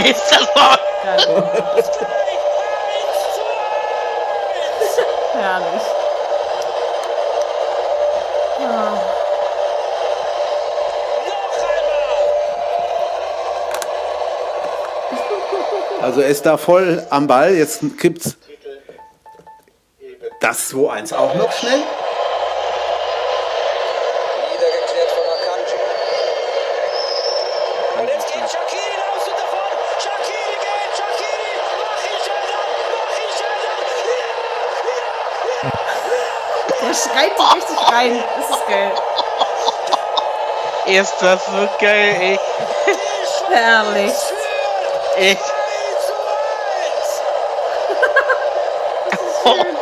Ist 0.05 0.31
das 0.31 0.55
mal? 0.55 0.79
gleich 1.03 1.27
1 1.27 1.29
zu 3.35 3.43
1! 4.95 5.07
Herrlich. 5.35 5.87
Also 16.01 16.21
er 16.21 16.29
ist 16.29 16.47
da 16.47 16.57
voll 16.57 17.05
am 17.11 17.27
Ball. 17.27 17.55
Jetzt 17.55 17.83
gibt's 17.99 18.37
das 20.41 20.73
2-1 20.73 21.15
auch 21.15 21.35
noch 21.35 21.53
schnell. 21.53 21.83
Niedergeklärt 24.51 25.11
von 25.11 25.25
Akanji. 25.35 25.75
Und 27.99 28.09
jetzt 28.09 28.27
geht 28.33 28.49
Shakiri 28.49 28.95
raus 29.03 29.27
und 29.27 29.39
davon. 29.39 29.71
Shakiri 29.99 30.57
geht, 30.65 30.93
Shakiri, 30.97 31.53
mach 31.79 32.03
ihn 32.05 32.21
schnell 32.25 32.47
dann, 32.49 32.71
mach 32.95 33.13
ihn 33.19 33.31
schnell 33.37 33.59
dann. 36.81 37.08
Schreit 37.19 37.33
die 37.37 37.57
richtig 37.57 37.79
rein. 37.93 38.25
Das 38.37 38.51
ist 38.51 38.66
geil. 38.69 38.93
Ist 40.87 41.14
das 41.21 41.45
so 41.47 41.69
geil, 41.81 42.16
ey. 42.21 42.39
Herrlich. 43.51 44.14
Ich. 45.16 45.39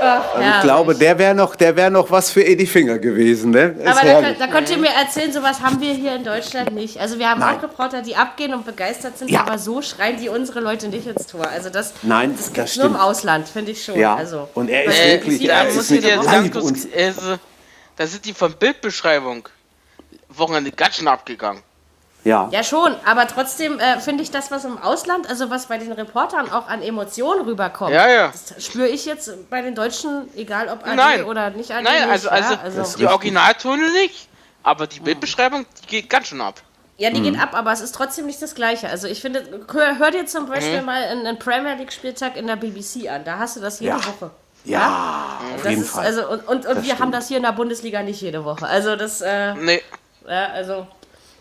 zu 0.00 0.06
1. 0.06 0.24
Ach, 0.24 0.34
Also 0.34 0.48
ich 0.56 0.62
glaube, 0.62 0.94
der 0.94 1.18
wäre 1.18 1.34
noch, 1.34 1.56
der 1.56 1.76
wäre 1.76 1.90
noch 1.90 2.10
was 2.10 2.30
für 2.30 2.44
Eddie 2.44 2.66
Finger 2.66 2.98
gewesen. 2.98 3.50
Ne? 3.50 3.76
Ist 3.78 3.86
Aber 3.86 4.00
da, 4.06 4.32
da 4.32 4.46
könnt 4.46 4.70
ihr 4.70 4.78
mir 4.78 4.90
erzählen, 4.90 5.32
sowas 5.32 5.60
haben 5.60 5.80
wir 5.80 5.92
hier 5.94 6.14
in 6.16 6.24
Deutschland 6.24 6.72
nicht. 6.74 6.98
Also 6.98 7.18
wir 7.18 7.28
haben 7.28 7.40
Nein. 7.40 7.58
auch 7.58 7.62
Reporter, 7.62 8.02
die 8.02 8.16
abgehen 8.16 8.54
und 8.54 8.64
begeistert 8.64 9.18
sind, 9.18 9.30
Ja. 9.30 9.42
aber 9.42 9.58
so 9.58 9.82
schreien 9.82 10.18
die 10.18 10.28
unsere 10.28 10.60
Leute 10.60 10.88
nicht 10.88 11.06
ins 11.06 11.26
Tor. 11.26 11.46
Also 11.48 11.70
das, 11.70 11.94
Nein, 12.02 12.34
das 12.36 12.52
das 12.52 12.76
nur 12.76 12.86
im. 12.86 12.96
Ausland, 12.96 13.48
finde 13.48 13.72
ich 13.72 13.84
schon. 13.84 13.98
Ja, 13.98 14.14
Also, 14.16 14.48
und 14.54 14.68
er 14.70 14.84
ist 14.84 14.98
Weil 14.98 15.10
wirklich- 15.12 15.48
er 15.48 15.62
Da 15.64 15.68
ist 15.68 15.76
muss 15.76 15.90
mit 15.90 16.04
dir 16.04 16.16
ganz 16.18 16.50
kurz. 16.52 16.86
Also, 16.96 17.36
da 17.96 18.06
sind 18.06 18.24
die 18.24 18.34
von 18.34 18.52
Bildbeschreibung 18.54 19.48
Wochenende 20.28 20.70
ganz 20.72 20.96
schön 20.96 21.08
abgegangen. 21.08 21.62
Ja. 22.24 22.48
Ja, 22.52 22.62
schon, 22.62 22.94
aber 23.04 23.26
trotzdem 23.26 23.78
äh, 23.80 23.98
finde 24.00 24.22
ich 24.22 24.30
das, 24.30 24.50
was 24.50 24.64
im 24.64 24.78
Ausland, 24.78 25.28
also 25.28 25.50
was 25.50 25.66
bei 25.66 25.78
den 25.78 25.92
Reportern 25.92 26.50
auch 26.52 26.68
an 26.68 26.82
Emotionen 26.82 27.42
rüberkommt, 27.46 27.92
Ja, 27.92 28.08
ja. 28.08 28.32
das 28.32 28.64
spüre 28.64 28.88
ich 28.88 29.04
jetzt 29.06 29.48
bei 29.50 29.62
den 29.62 29.74
Deutschen, 29.74 30.28
egal 30.36 30.68
ob 30.68 30.84
AD 30.86 30.96
Nein. 30.96 31.24
oder 31.24 31.50
nicht 31.50 31.70
AD. 31.70 31.82
Nein, 31.82 31.94
nicht, 32.02 32.10
also, 32.10 32.28
also, 32.30 32.54
ja, 32.54 32.60
also 32.62 32.98
die 32.98 33.06
Originaltöne 33.06 33.90
nicht, 33.92 34.28
aber 34.62 34.86
die 34.86 35.00
Bildbeschreibung, 35.00 35.64
die 35.82 35.86
geht 35.86 36.10
ganz 36.10 36.28
schön 36.28 36.40
ab. 36.40 36.60
Ja, 36.98 37.08
die 37.08 37.20
Mhm. 37.20 37.24
geht 37.32 37.40
ab, 37.40 37.54
aber 37.54 37.72
es 37.72 37.80
ist 37.80 37.94
trotzdem 37.94 38.26
nicht 38.26 38.42
das 38.42 38.54
Gleiche. 38.54 38.88
Also 38.90 39.06
ich 39.08 39.22
finde, 39.22 39.42
hör, 39.72 39.98
hör 39.98 40.10
dir 40.10 40.26
zum 40.26 40.44
Mhm. 40.44 40.48
Beispiel 40.48 40.82
mal 40.82 41.02
einen, 41.02 41.26
einen 41.26 41.38
Premier 41.38 41.74
League 41.76 41.92
Spieltag 41.92 42.36
in 42.36 42.46
der 42.46 42.56
BBC 42.56 43.08
an. 43.08 43.24
Da 43.24 43.38
hast 43.38 43.56
du 43.56 43.60
das 43.60 43.80
jede 43.80 43.92
Ja. 43.96 44.06
Woche. 44.06 44.30
Ja, 44.66 45.38
auf 45.54 45.62
Das 45.62 45.70
jeden 45.70 45.82
ist, 45.84 45.90
Fall. 45.90 46.04
also 46.04 46.28
und, 46.28 46.46
und, 46.46 46.66
und 46.66 46.76
wir 46.76 46.82
stimmt. 46.84 47.00
haben 47.00 47.12
das 47.12 47.28
hier 47.28 47.38
in 47.38 47.42
der 47.44 47.52
Bundesliga 47.52 48.02
nicht 48.02 48.20
jede 48.20 48.44
Woche. 48.44 48.66
Also 48.66 48.96
das, 48.96 49.22
äh, 49.22 49.54
Nee, 49.54 49.82
ja, 50.28 50.48
also 50.48 50.86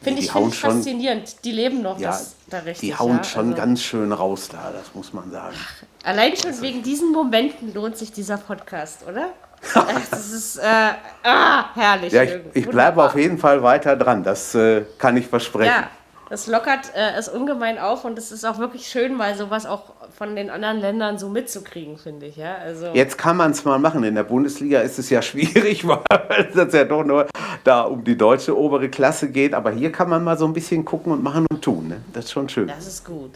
finde 0.01 0.21
ich, 0.21 0.31
find 0.31 0.47
ich 0.47 0.59
schon- 0.59 0.71
faszinierend. 0.71 1.43
Die 1.43 1.51
leben 1.51 1.81
noch 1.81 1.99
ja, 1.99 2.09
das 2.11 2.35
da 2.49 2.59
richtig. 2.59 2.89
die 2.89 2.95
hauen 2.95 3.17
ja, 3.17 3.23
schon 3.23 3.45
also. 3.47 3.57
ganz 3.57 3.81
schön 3.83 4.11
raus 4.11 4.49
da, 4.51 4.71
das 4.71 4.93
muss 4.93 5.13
man 5.13 5.31
sagen. 5.31 5.55
Allein 6.03 6.35
schon 6.35 6.59
wegen 6.61 6.83
diesen 6.83 7.11
Momenten 7.11 7.73
lohnt 7.73 7.97
sich 7.97 8.11
dieser 8.11 8.37
Podcast, 8.37 9.05
oder? 9.07 9.29
Das 10.09 10.31
ist 10.31 10.57
äh, 10.57 10.93
ah, 11.23 11.65
herrlich. 11.75 12.13
Ja, 12.13 12.23
ich, 12.23 12.39
ich 12.53 12.69
bleibe 12.69 13.03
auf 13.03 13.15
jeden 13.15 13.37
Fall 13.37 13.61
weiter 13.61 13.97
dran. 13.97 14.23
Das 14.23 14.55
äh, 14.55 14.85
kann 14.97 15.17
ich 15.17 15.27
versprechen. 15.27 15.67
Ja, 15.67 15.89
das 16.29 16.47
lockert 16.47 16.93
äh, 16.95 17.17
es 17.17 17.27
ungemein 17.27 17.79
auf 17.79 18.05
und 18.05 18.17
es 18.17 18.31
ist 18.31 18.45
auch 18.45 18.59
wirklich 18.59 18.87
schön, 18.87 19.15
mal 19.15 19.35
sowas 19.35 19.65
auch 19.65 19.93
von 20.15 20.35
den 20.35 20.49
anderen 20.49 20.79
Ländern 20.79 21.17
so 21.17 21.29
mitzukriegen, 21.29 21.97
finde 21.97 22.27
ich. 22.27 22.37
Ja, 22.37 22.55
also 22.55 22.87
Jetzt 22.93 23.17
kann 23.17 23.37
man 23.37 23.51
es 23.51 23.65
mal 23.65 23.79
machen. 23.79 24.03
In 24.03 24.15
der 24.15 24.23
Bundesliga 24.23 24.81
ist 24.81 24.99
es 24.99 25.09
ja 25.09 25.21
schwierig, 25.23 25.87
weil 25.87 26.49
es 26.53 26.73
ja 26.73 26.83
doch 26.83 27.03
nur 27.03 27.27
da 27.63 27.81
um 27.81 28.03
die 28.03 28.17
deutsche 28.17 28.57
obere 28.57 28.89
Klasse 28.89 29.29
geht. 29.31 29.53
Aber 29.53 29.71
hier 29.71 29.91
kann 29.91 30.09
man 30.09 30.23
mal 30.23 30.37
so 30.37 30.45
ein 30.45 30.53
bisschen 30.53 30.85
gucken 30.85 31.11
und 31.11 31.23
machen 31.23 31.45
und 31.49 31.61
tun. 31.61 31.87
Ne? 31.87 32.01
Das 32.13 32.25
ist 32.25 32.31
schon 32.31 32.47
schön. 32.47 32.67
das 32.67 32.85
ist 32.85 33.05
gut. 33.05 33.31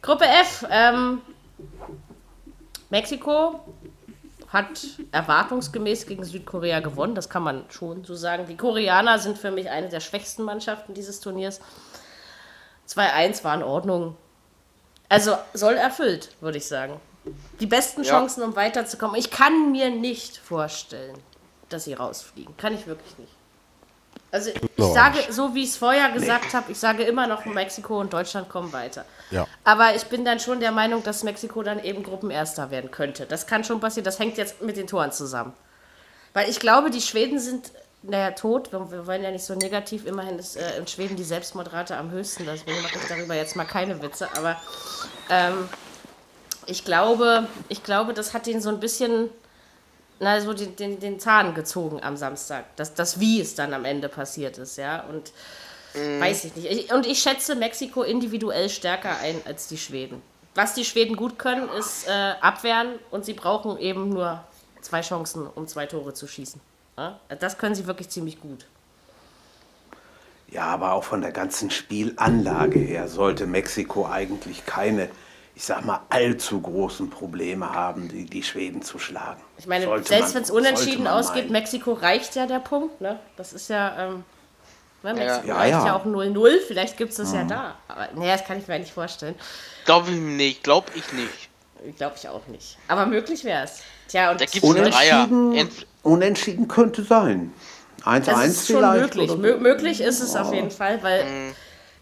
Gruppe 0.00 0.24
F. 0.24 0.64
Ähm, 0.70 1.18
Mexiko 2.90 3.60
hat 4.48 4.86
erwartungsgemäß 5.12 6.06
gegen 6.06 6.24
Südkorea 6.24 6.80
gewonnen. 6.80 7.14
Das 7.14 7.30
kann 7.30 7.42
man 7.42 7.64
schon 7.70 8.04
so 8.04 8.14
sagen. 8.14 8.44
Die 8.46 8.56
Koreaner 8.56 9.18
sind 9.18 9.38
für 9.38 9.50
mich 9.50 9.70
eine 9.70 9.88
der 9.88 10.00
schwächsten 10.00 10.42
Mannschaften 10.42 10.92
dieses 10.92 11.20
Turniers. 11.20 11.60
2-1 12.88 13.44
war 13.44 13.54
in 13.54 13.62
Ordnung. 13.62 14.16
Also 15.08 15.36
soll 15.54 15.74
erfüllt, 15.74 16.30
würde 16.40 16.58
ich 16.58 16.66
sagen. 16.66 17.00
Die 17.60 17.66
besten 17.66 18.02
Ja. 18.02 18.10
Chancen, 18.10 18.42
um 18.42 18.56
weiterzukommen. 18.56 19.16
Ich 19.16 19.30
kann 19.30 19.70
mir 19.70 19.90
nicht 19.90 20.38
vorstellen, 20.38 21.16
dass 21.68 21.84
sie 21.84 21.94
rausfliegen. 21.94 22.56
Kann 22.56 22.74
ich 22.74 22.86
wirklich 22.86 23.18
nicht. 23.18 23.32
Also 24.30 24.50
ich 24.50 24.76
Glaub 24.76 24.94
sage, 24.94 25.18
so 25.30 25.54
wie 25.54 25.62
ich 25.62 25.70
es 25.70 25.76
vorher 25.76 26.10
gesagt 26.10 26.54
habe, 26.54 26.72
ich 26.72 26.78
sage 26.78 27.02
immer 27.02 27.26
noch, 27.26 27.44
Mexiko 27.44 28.00
und 28.00 28.12
Deutschland 28.12 28.48
kommen 28.48 28.72
weiter. 28.72 29.04
Ja. 29.30 29.46
Aber 29.62 29.94
ich 29.94 30.04
bin 30.04 30.24
dann 30.24 30.40
schon 30.40 30.58
der 30.58 30.72
Meinung, 30.72 31.02
dass 31.02 31.22
Mexiko 31.22 31.62
dann 31.62 31.84
eben 31.84 32.02
Gruppenerster 32.02 32.70
werden 32.70 32.90
könnte. 32.90 33.26
Das 33.26 33.46
kann 33.46 33.62
schon 33.62 33.78
passieren. 33.78 34.04
Das 34.04 34.18
hängt 34.18 34.38
jetzt 34.38 34.62
mit 34.62 34.78
den 34.78 34.86
Toren 34.86 35.12
zusammen. 35.12 35.52
Weil 36.32 36.48
ich 36.48 36.60
glaube, 36.60 36.90
die 36.90 37.02
Schweden 37.02 37.38
sind, 37.38 37.72
naja, 38.02 38.32
tot. 38.32 38.72
Wir, 38.72 39.06
wollen 39.06 39.22
ja 39.22 39.30
nicht 39.30 39.44
so 39.44 39.54
negativ. 39.54 40.06
Immerhin 40.06 40.38
ist 40.38 40.56
äh, 40.56 40.78
in 40.78 40.86
Schweden 40.86 41.16
die 41.16 41.24
Selbstmordrate 41.24 41.96
am 41.96 42.10
höchsten. 42.10 42.44
Deswegen 42.44 42.82
mache 42.82 42.98
ich 42.98 43.08
darüber 43.08 43.34
jetzt 43.34 43.54
mal 43.54 43.64
keine 43.64 44.02
Witze. 44.02 44.28
Aber 44.36 44.60
ähm, 45.30 45.68
ich 46.66 46.84
glaube, 46.84 47.46
ich 47.68 47.82
glaube, 47.82 48.12
das 48.12 48.34
hat 48.34 48.46
ihnen 48.46 48.60
so 48.60 48.70
ein 48.70 48.80
bisschen 48.80 49.30
na, 50.18 50.40
so 50.40 50.52
den, 50.52 50.76
den, 50.76 51.00
den 51.00 51.20
Zahn 51.20 51.54
gezogen 51.54 52.02
am 52.02 52.16
Samstag. 52.16 52.64
Das, 52.76 52.94
das 52.94 53.20
Wie 53.20 53.40
es 53.40 53.54
dann 53.54 53.74
am 53.74 53.84
Ende 53.84 54.08
passiert 54.08 54.58
ist, 54.58 54.78
ja. 54.78 55.04
Und 55.04 55.32
weiß 55.94 56.44
ich 56.44 56.56
nicht. 56.56 56.70
Ich, 56.70 56.92
und 56.92 57.06
ich 57.06 57.20
schätze 57.20 57.54
Mexiko 57.54 58.02
individuell 58.02 58.68
stärker 58.68 59.18
ein 59.18 59.40
als 59.44 59.68
die 59.68 59.78
Schweden. 59.78 60.22
Was 60.54 60.74
die 60.74 60.84
Schweden 60.84 61.16
gut 61.16 61.38
können, 61.38 61.68
ist 61.78 62.06
äh, 62.08 62.34
abwehren 62.40 62.98
und 63.10 63.24
sie 63.24 63.34
brauchen 63.34 63.78
eben 63.78 64.10
nur 64.10 64.42
zwei 64.80 65.00
Chancen, 65.00 65.46
um 65.46 65.66
zwei 65.66 65.86
Tore 65.86 66.14
zu 66.14 66.26
schießen. 66.26 66.60
Ja? 67.02 67.18
Das 67.36 67.58
können 67.58 67.74
sie 67.74 67.86
wirklich 67.86 68.08
ziemlich 68.10 68.40
gut. 68.40 68.66
Ja, 70.48 70.66
aber 70.66 70.92
auch 70.92 71.04
von 71.04 71.22
der 71.22 71.32
ganzen 71.32 71.70
Spielanlage 71.70 72.78
her 72.78 73.08
sollte 73.08 73.46
Mexiko 73.46 74.06
eigentlich 74.06 74.66
keine, 74.66 75.08
ich 75.54 75.64
sag 75.64 75.84
mal, 75.84 76.00
allzu 76.10 76.60
großen 76.60 77.08
Probleme 77.08 77.72
haben, 77.72 78.08
die, 78.08 78.26
die 78.26 78.42
Schweden 78.42 78.82
zu 78.82 78.98
schlagen. 78.98 79.40
Ich 79.56 79.66
meine, 79.66 79.86
Sollte 79.86 80.08
selbst 80.08 80.34
wenn 80.34 80.42
es 80.42 80.50
unentschieden 80.50 81.06
ausgeht, 81.06 81.44
meinen. 81.44 81.52
Mexiko 81.52 81.94
reicht 81.94 82.34
ja 82.36 82.46
der 82.46 82.58
Punkt, 82.58 83.00
ne? 83.00 83.18
Das 83.38 83.54
ist 83.54 83.68
ja, 83.68 84.08
ähm, 84.08 84.24
ne, 85.02 85.14
Mexiko 85.14 85.48
Ja, 85.48 85.56
reicht 85.56 85.72
ja, 85.72 85.86
ja. 85.86 85.96
auch 85.96 86.04
0-0, 86.04 86.58
vielleicht 86.68 86.98
gibt 86.98 87.12
es 87.12 87.16
das 87.16 87.32
ja 87.32 87.44
da. 87.44 87.74
Aber 87.88 88.08
naja, 88.14 88.36
das 88.36 88.44
kann 88.46 88.58
ich 88.58 88.68
mir 88.68 88.78
nicht 88.78 88.92
vorstellen. 88.92 89.34
Glaube 89.86 90.10
ich 90.10 90.18
nicht, 90.18 90.62
glaube 90.62 90.88
ich 90.94 91.10
nicht. 91.14 91.96
Glaube 91.96 92.16
ich 92.18 92.28
auch 92.28 92.46
nicht. 92.48 92.76
Aber 92.88 93.06
möglich 93.06 93.42
wäre 93.42 93.64
es. 93.64 93.80
Tja, 94.08 94.30
und 94.32 94.40
Da 94.40 94.44
gibt's 94.44 94.62
einen 94.68 94.90
Dreier. 94.90 95.24
Unentschieden, 95.24 95.54
Ent- 95.56 95.86
unentschieden 96.02 96.68
könnte 96.68 97.02
sein. 97.04 97.52
1-1 98.04 98.24
das 98.24 98.46
ist 98.46 98.66
schon 98.66 98.76
vielleicht. 98.78 99.00
möglich. 99.02 99.30
oder 99.30 99.36
so. 99.36 99.38
Mö 99.38 99.56
möglich 99.58 100.00
ist 100.00 100.20
es 100.20 100.34
auf 100.34 100.52
jeden 100.52 100.70
Fall, 100.72 101.02
weil 101.02 101.24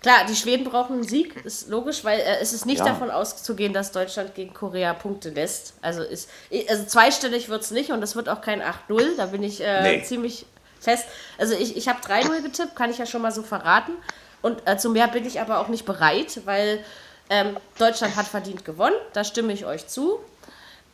klar, 0.01 0.25
die 0.29 0.35
Schweden 0.35 0.65
brauchen 0.65 0.95
einen 0.95 1.03
Sieg, 1.03 1.37
ist 1.45 1.69
logisch, 1.69 2.05
weil 2.05 2.19
äh, 2.21 2.39
es 2.41 2.55
ist 2.55 2.65
nicht 2.65 2.79
Ja. 2.79 2.87
davon 2.87 3.11
auszugehen, 3.11 3.75
dass 3.75 3.93
Deutschland 3.93 4.35
gegen 4.35 4.55
Korea 4.55 4.95
Punkte 4.95 5.29
lässt. 5.31 5.75
Also 5.83 6.03
ist 6.03 6.31
also 6.69 6.85
zweistellig 6.85 7.49
wird 7.51 7.63
es 7.63 7.71
nicht 7.71 7.91
und 7.91 8.03
es 8.03 8.17
wird 8.17 8.29
auch 8.31 8.41
kein 8.41 8.63
8-0, 8.63 9.17
da 9.19 9.27
bin 9.27 9.43
ich 9.43 9.61
äh, 9.61 9.83
Nee. 9.83 10.03
ziemlich 10.03 10.47
fest. 10.81 11.05
Also 11.37 11.55
ich, 11.55 11.77
ich 11.77 11.87
habe 11.89 12.01
3-0 12.01 12.41
getippt, 12.43 12.75
kann 12.77 12.91
ich 12.91 12.97
ja 12.97 13.05
schon 13.05 13.21
mal 13.21 13.33
so 13.33 13.43
verraten. 13.43 13.93
Und 14.41 14.63
äh, 14.67 14.79
zu 14.79 14.89
mehr 14.89 15.07
bin 15.09 15.27
ich 15.27 15.39
aber 15.39 15.59
auch 15.59 15.69
nicht 15.69 15.85
bereit, 15.85 16.41
weil 16.47 16.83
ähm, 17.29 17.59
Deutschland 17.79 18.17
hat 18.17 18.27
verdient 18.27 18.65
gewonnen, 18.65 18.95
da 19.13 19.23
stimme 19.23 19.53
ich 19.53 19.67
euch 19.67 19.87
zu. 19.87 20.19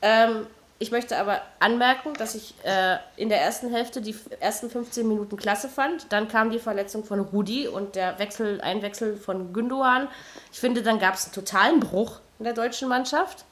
Ähm, 0.03 0.49
ich 0.79 0.91
möchte 0.91 1.17
aber 1.17 1.41
anmerken, 1.59 2.13
dass 2.15 2.35
ich 2.35 2.55
äh, 2.65 2.97
in 3.17 3.29
der 3.31 3.41
ersten 3.41 3.71
Hälfte 3.73 4.01
die 4.03 4.15
ersten 4.41 4.69
15 4.71 5.09
Minuten 5.09 5.37
klasse 5.37 5.69
fand. 5.71 6.13
Dann 6.13 6.29
kam 6.29 6.51
die 6.51 6.59
Verletzung 6.59 7.05
von 7.05 7.21
Rudi 7.21 7.67
und 7.67 7.95
der 7.97 8.19
Wechsel, 8.19 8.61
Einwechsel 8.61 9.17
von 9.17 9.53
Gündogan. 9.55 10.09
Ich 10.53 10.61
finde, 10.61 10.83
dann 10.83 10.99
gab 10.99 11.15
es 11.15 11.25
einen 11.25 11.33
totalen 11.35 11.81
Bruch 11.81 12.21
in 12.39 12.45
der 12.45 12.53
deutschen 12.53 12.89
Mannschaft. 12.89 13.45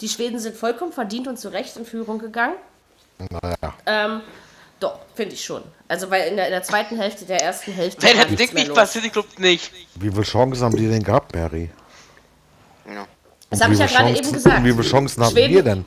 Die 0.00 0.08
Schweden 0.08 0.38
sind 0.40 0.56
vollkommen 0.56 0.92
verdient 0.92 1.28
und 1.28 1.38
zu 1.38 1.48
Recht 1.48 1.76
in 1.76 1.84
Führung 1.84 2.18
gegangen. 2.18 2.54
Naja. 3.30 3.74
Ähm, 3.86 4.20
doch, 4.80 4.98
finde 5.14 5.34
ich 5.34 5.44
schon. 5.44 5.62
Also, 5.88 6.08
weil 6.10 6.28
in 6.28 6.36
der, 6.36 6.46
in 6.46 6.52
der 6.52 6.62
zweiten 6.62 6.96
Hälfte 6.96 7.24
der 7.24 7.40
ersten 7.42 7.72
Hälfte. 7.72 8.06
Wenn 8.06 8.16
das 8.16 8.26
Ding 8.36 8.54
nicht 8.54 8.72
passiert, 8.74 9.04
ich 9.04 9.12
glaube 9.12 9.28
nicht. 9.38 9.72
Wie 9.96 10.10
viele 10.10 10.22
Chancen 10.22 10.62
haben 10.64 10.76
die 10.76 10.88
denn 10.88 11.02
gehabt, 11.02 11.34
Mary? 11.34 11.70
Ja. 12.86 13.06
Das 13.50 13.60
habe 13.60 13.72
ich 13.72 13.78
Wie 13.78 13.82
ja 13.82 13.88
viele 13.88 13.98
gerade 13.98 14.14
Chancen- 14.14 14.24
eben 14.26 14.32
gesagt. 14.34 14.58
Und 14.58 14.64
wie 14.64 14.72
viele 14.72 14.82
Chancen 14.84 15.24
Schweden- 15.24 15.54
wir 15.54 15.62
denn? 15.62 15.84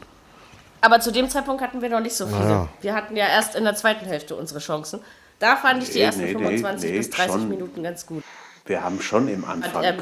Aber 0.81 0.99
zu 0.99 1.11
dem 1.11 1.29
Zeitpunkt 1.29 1.61
hatten 1.61 1.81
wir 1.81 1.89
noch 1.89 1.99
nicht 1.99 2.15
so 2.15 2.25
viele. 2.27 2.39
ja. 2.39 2.67
Wir 2.81 2.93
hatten 2.95 3.15
ja 3.15 3.27
erst 3.27 3.55
in 3.55 3.63
der 3.63 3.75
zweiten 3.75 4.05
Hälfte 4.05 4.35
unsere 4.35 4.59
Chancen. 4.59 4.99
Da 5.39 5.55
fand 5.55 5.81
ich 5.83 5.89
die 5.89 5.99
Nee, 5.99 6.05
ersten 6.05 6.21
nee, 6.21 6.33
nee, 6.33 6.39
25 6.39 6.91
nee, 6.91 6.97
bis 6.97 7.09
30 7.11 7.31
schon. 7.33 7.49
Minuten 7.49 7.83
ganz 7.83 8.05
gut. 8.05 8.23
Wir 8.65 8.83
haben 8.83 9.01
schon 9.01 9.27
im 9.27 9.43
Und, 9.43 9.49
Anfang. 9.49 9.83
ähm, 9.83 9.97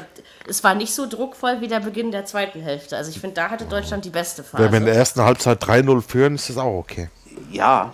es 0.46 0.62
war 0.62 0.74
nicht 0.74 0.94
so 0.94 1.06
druckvoll 1.08 1.60
wie 1.62 1.68
der 1.68 1.80
Beginn 1.80 2.10
der 2.12 2.26
zweiten 2.26 2.60
Hälfte. 2.60 2.96
Also 2.96 3.10
ich 3.10 3.18
finde, 3.20 3.34
da 3.36 3.48
hatte 3.50 3.64
Deutschland 3.64 4.04
die 4.04 4.10
beste 4.10 4.42
Phase. 4.44 4.62
Wenn 4.64 4.72
wir 4.72 4.78
in 4.80 4.84
der 4.84 4.94
ersten 4.94 5.22
Halbzeit 5.22 5.62
3-0 5.62 6.02
führen, 6.02 6.34
ist 6.34 6.50
das 6.50 6.58
auch 6.58 6.78
okay. 6.78 7.08
ja, 7.50 7.92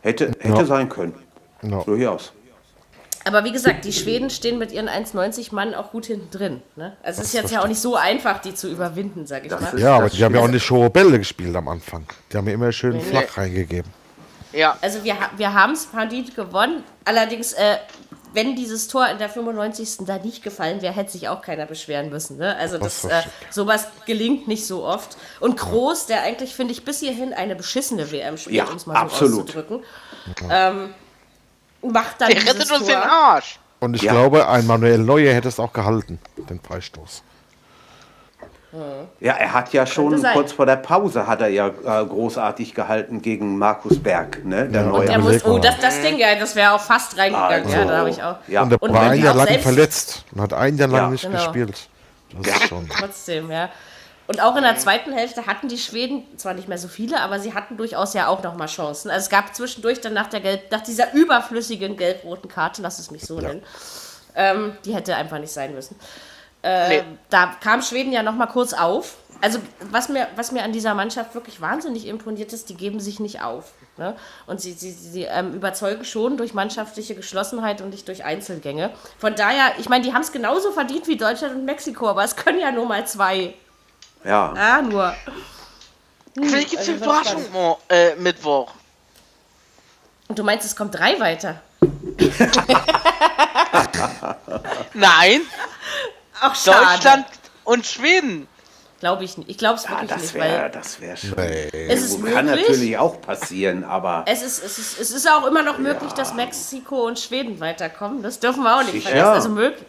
hätte, 0.00 0.26
hätte 0.40 0.48
Ja. 0.48 0.64
sein 0.64 0.88
können. 0.88 1.14
Ja. 1.62 1.82
Durchaus. 1.84 2.32
Aber 3.24 3.44
wie 3.44 3.52
gesagt, 3.52 3.84
die 3.84 3.92
Schweden 3.92 4.30
stehen 4.30 4.58
mit 4.58 4.72
ihren 4.72 4.88
1,90 4.88 5.54
Mann 5.54 5.74
auch 5.74 5.90
gut 5.92 6.06
hinten 6.06 6.30
drin. 6.30 6.62
Ne? 6.76 6.96
Also 7.02 7.20
es 7.22 7.28
ist 7.28 7.34
jetzt 7.34 7.52
ja 7.52 7.62
auch 7.62 7.68
nicht 7.68 7.80
so 7.80 7.96
einfach, 7.96 8.40
die 8.40 8.54
zu 8.54 8.68
überwinden, 8.68 9.26
sag 9.26 9.44
ich 9.44 9.50
Das 9.50 9.60
mal. 9.60 9.74
ist- 9.74 9.80
Ja, 9.80 9.96
aber 9.96 10.08
die 10.10 10.24
haben 10.24 10.34
ja 10.34 10.40
auch 10.40 10.48
nicht 10.48 10.68
hohe 10.70 10.90
Bälle 10.90 11.18
gespielt 11.18 11.54
am 11.54 11.68
Anfang. 11.68 12.04
Die 12.32 12.36
haben 12.36 12.46
ja 12.48 12.54
immer 12.54 12.72
schön 12.72 13.00
flach 13.00 13.36
reingegeben. 13.36 13.90
Ja, 14.52 14.76
Also 14.82 15.02
wir, 15.04 15.18
ha- 15.18 15.30
wir 15.36 15.54
haben 15.54 15.72
es 15.72 15.84
verdient 15.86 16.34
gewonnen. 16.36 16.82
Allerdings, 17.04 17.52
äh, 17.54 17.76
wenn 18.34 18.56
dieses 18.56 18.88
Tor 18.88 19.08
in 19.08 19.18
der 19.18 19.28
95. 19.28 20.04
da 20.06 20.18
nicht 20.18 20.42
gefallen 20.42 20.82
wäre, 20.82 20.94
hätte 20.94 21.12
sich 21.12 21.28
auch 21.28 21.42
keiner 21.42 21.66
beschweren 21.66 22.10
müssen. 22.10 22.38
Ne? 22.38 22.56
Also 22.56 22.76
das, 22.78 23.02
Das 23.02 23.24
äh, 23.24 23.28
sowas 23.50 23.86
gelingt 24.06 24.48
nicht 24.48 24.66
so 24.66 24.84
oft. 24.84 25.16
Und 25.40 25.58
Groß, 25.58 26.06
der 26.06 26.22
eigentlich, 26.22 26.54
finde 26.54 26.72
ich, 26.72 26.84
bis 26.84 27.00
hierhin 27.00 27.32
eine 27.32 27.54
beschissene 27.56 28.10
WM 28.10 28.36
spielt, 28.36 28.56
Ja, 28.56 28.64
um 28.64 28.76
es 28.76 28.84
mal 28.86 28.94
so 28.94 29.00
absolut. 29.00 29.40
auszudrücken, 29.48 29.80
ähm, 30.50 30.94
macht 31.82 32.20
dann 32.20 32.28
der 32.30 32.38
rettet 32.38 32.70
uns 32.70 32.78
Tor. 32.80 32.88
den 32.88 32.96
Arsch. 32.96 33.58
Und 33.80 33.94
ich 33.94 34.02
Ja. 34.02 34.12
glaube, 34.12 34.48
ein 34.48 34.66
Manuel 34.66 34.98
Neuer 34.98 35.34
hätte 35.34 35.48
es 35.48 35.58
auch 35.58 35.72
gehalten, 35.72 36.18
den 36.48 36.60
Freistoß. 36.60 37.22
Ja, 39.20 39.34
er 39.34 39.52
hat 39.52 39.70
ja 39.74 39.84
schon 39.84 40.22
kurz 40.32 40.52
vor 40.52 40.64
der 40.64 40.76
Pause 40.76 41.26
hat 41.26 41.42
er 41.42 41.48
ja 41.48 41.66
äh, 41.68 42.06
großartig 42.06 42.74
gehalten 42.74 43.20
gegen 43.20 43.58
Markus 43.58 43.98
Berg, 44.02 44.42
ne? 44.46 44.66
Der 44.66 44.80
Ja, 44.80 44.88
neue. 44.88 45.06
Der 45.06 45.18
muss, 45.18 45.44
oh, 45.44 45.58
das, 45.58 45.78
das 45.78 46.00
Ding, 46.00 46.16
ja, 46.16 46.34
das 46.36 46.56
wäre 46.56 46.72
auch 46.72 46.80
fast 46.80 47.18
reingegangen. 47.18 47.66
Also, 47.66 47.76
ja, 47.76 47.84
da 47.84 47.98
habe 47.98 48.08
ich 48.08 48.22
auch. 48.22 48.36
ja. 48.48 48.62
Und 48.62 48.70
der 48.70 48.82
Und 48.82 48.94
war 48.94 49.10
ein 49.10 49.22
Jahr 49.22 49.34
lang 49.34 49.58
verletzt 49.58 50.24
und 50.32 50.40
hat 50.40 50.54
ein 50.54 50.78
Jahr 50.78 50.88
lang 50.88 51.02
Ja. 51.02 51.10
nicht 51.10 51.22
Genau. 51.24 51.36
gespielt. 51.36 51.88
Das 52.40 52.46
ist 52.56 52.68
schon. 52.68 52.88
Trotzdem, 52.88 53.50
ja. 53.50 53.68
Und 54.26 54.40
auch 54.40 54.56
in 54.56 54.62
der 54.62 54.76
zweiten 54.76 55.12
Hälfte 55.12 55.46
hatten 55.46 55.68
die 55.68 55.78
Schweden 55.78 56.24
zwar 56.38 56.54
nicht 56.54 56.68
mehr 56.68 56.78
so 56.78 56.88
viele, 56.88 57.20
aber 57.20 57.40
sie 57.40 57.54
hatten 57.54 57.76
durchaus 57.76 58.14
ja 58.14 58.28
auch 58.28 58.42
noch 58.42 58.56
mal 58.56 58.66
Chancen. 58.66 59.10
Also 59.10 59.24
es 59.24 59.30
gab 59.30 59.54
zwischendurch 59.54 60.00
dann 60.00 60.14
nach 60.14 60.28
der 60.28 60.40
Gelb, 60.40 60.70
nach 60.70 60.80
dieser 60.80 61.12
überflüssigen 61.12 61.96
gelb-roten 61.96 62.48
Karte, 62.48 62.82
lass 62.82 62.98
es 62.98 63.10
mich 63.10 63.26
so 63.26 63.40
nennen, 63.40 63.62
ähm, 64.34 64.76
die 64.84 64.94
hätte 64.94 65.16
einfach 65.16 65.38
nicht 65.38 65.52
sein 65.52 65.74
müssen. 65.74 65.96
Äh, 66.62 66.88
Nee. 66.88 67.02
Da 67.30 67.56
kam 67.60 67.82
Schweden 67.82 68.12
ja 68.12 68.22
noch 68.22 68.34
mal 68.34 68.46
kurz 68.46 68.72
auf. 68.72 69.16
Also 69.40 69.58
was 69.90 70.08
mir, 70.08 70.28
was 70.36 70.52
mir 70.52 70.62
an 70.62 70.70
dieser 70.70 70.94
Mannschaft 70.94 71.34
wirklich 71.34 71.60
wahnsinnig 71.60 72.06
imponiert 72.06 72.52
ist, 72.52 72.68
die 72.68 72.76
geben 72.76 73.00
sich 73.00 73.18
nicht 73.18 73.42
auf. 73.42 73.72
Ne? 73.96 74.14
Und 74.46 74.60
sie, 74.60 74.72
sie, 74.72 74.92
sie 74.92 75.24
ähm, 75.24 75.52
überzeugen 75.52 76.04
schon 76.04 76.36
durch 76.36 76.54
mannschaftliche 76.54 77.16
Geschlossenheit 77.16 77.80
und 77.80 77.90
nicht 77.90 78.06
durch 78.06 78.24
Einzelgänge. 78.24 78.90
Von 79.18 79.34
daher, 79.34 79.72
ich 79.78 79.88
meine, 79.88 80.04
die 80.04 80.14
haben 80.14 80.22
es 80.22 80.30
genauso 80.30 80.70
verdient 80.70 81.08
wie 81.08 81.16
Deutschland 81.16 81.56
und 81.56 81.64
Mexiko, 81.64 82.08
aber 82.08 82.22
es 82.22 82.36
können 82.36 82.60
ja 82.60 82.70
nur 82.70 82.86
mal 82.86 83.04
zwei. 83.06 83.54
Ja. 84.24 84.52
Ja, 84.56 84.82
nur. 84.82 85.14
Vielleicht 86.34 86.70
gibt 86.70 86.82
es 86.82 86.88
also 86.88 86.92
eine 86.92 87.04
Überraschung 87.04 87.52
mo- 87.52 87.78
äh, 87.88 88.14
Mittwoch. 88.16 88.72
Und 90.28 90.38
du 90.38 90.44
meinst, 90.44 90.64
es 90.64 90.74
kommt 90.76 90.94
drei 90.98 91.18
weiter? 91.20 91.60
Nein, 94.94 95.40
Ach, 96.40 96.54
schade. 96.54 96.86
Deutschland 96.94 97.26
und 97.64 97.86
Schweden. 97.86 98.48
Glaube 99.00 99.24
ich 99.24 99.36
nicht. 99.36 99.50
Ich 99.50 99.58
glaube 99.58 99.76
es 99.78 99.84
Ja, 99.84 99.90
wirklich 99.90 100.10
das 100.10 100.22
nicht, 100.22 100.34
wäre 100.34 100.62
weil 100.62 100.70
das 100.70 101.00
wär 101.00 101.16
schon. 101.16 101.36
es 101.36 102.02
ist 102.02 102.24
Kann 102.24 102.46
möglich. 102.46 102.68
natürlich 102.68 102.98
auch 102.98 103.20
passieren, 103.20 103.82
aber 103.82 104.24
Es 104.28 104.42
ist, 104.42 104.62
es, 104.62 104.78
ist, 104.78 104.98
es 105.00 105.10
ist 105.10 105.28
auch 105.28 105.44
immer 105.46 105.62
noch 105.62 105.78
möglich, 105.78 106.12
dass 106.12 106.34
Mexiko 106.34 107.06
und 107.06 107.18
Schweden 107.18 107.58
weiterkommen. 107.58 108.22
Das 108.22 108.38
dürfen 108.38 108.62
wir 108.62 108.76
auch 108.76 108.82
nicht 108.82 108.92
Sicher. 108.92 109.08
vergessen. 109.08 109.28
Also 109.32 109.48
möglich. 109.48 109.84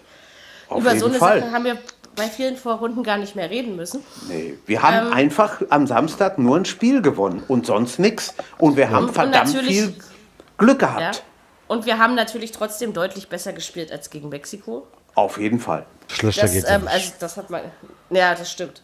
auf 0.68 0.80
Über 0.82 0.90
jeden 0.90 1.00
so 1.00 1.06
eine 1.08 1.18
Fall. 1.20 1.42
Sache 1.42 1.52
haben 1.52 1.64
wir 1.66 1.78
bei 2.16 2.28
vielen 2.28 2.58
Vorrunden 2.58 3.04
gar 3.04 3.18
nicht 3.18 3.36
mehr 3.36 3.50
reden 3.50 3.76
müssen. 3.76 4.04
Nee, 4.28 4.58
wir 4.66 4.82
haben 4.82 5.08
Ähm, 5.08 5.14
einfach 5.14 5.62
am 5.70 5.88
Samstag 5.88 6.38
nur 6.38 6.58
ein 6.58 6.66
Spiel 6.66 7.02
gewonnen 7.02 7.44
und 7.48 7.66
sonst 7.66 8.00
nichts. 8.00 8.34
Und 8.58 8.78
wir 8.78 8.90
haben 8.90 9.06
Und 9.08 9.14
verdammt 9.14 9.50
viel 9.50 9.96
Glück 10.58 10.82
Ja? 10.82 10.88
gehabt. 11.00 11.24
Und 11.68 11.86
wir 11.86 11.98
haben 11.98 12.14
natürlich 12.16 12.52
trotzdem 12.52 12.94
deutlich 12.94 13.30
besser 13.30 13.54
gespielt 13.54 13.92
als 13.92 14.10
gegen 14.10 14.30
Mexiko. 14.30 14.86
Auf 15.16 15.38
jeden 15.40 15.60
Fall. 15.60 15.86
Schlechter 16.08 16.44
Das, 16.44 16.52
geht's 16.54 16.68
ja 16.70 16.76
ähm, 16.76 16.82
nicht. 16.84 16.94
also 16.94 17.12
das 17.20 17.38
hat 17.38 17.50
man. 17.50 17.62
Ja, 18.10 18.36
das 18.36 18.52
stimmt. 18.52 18.82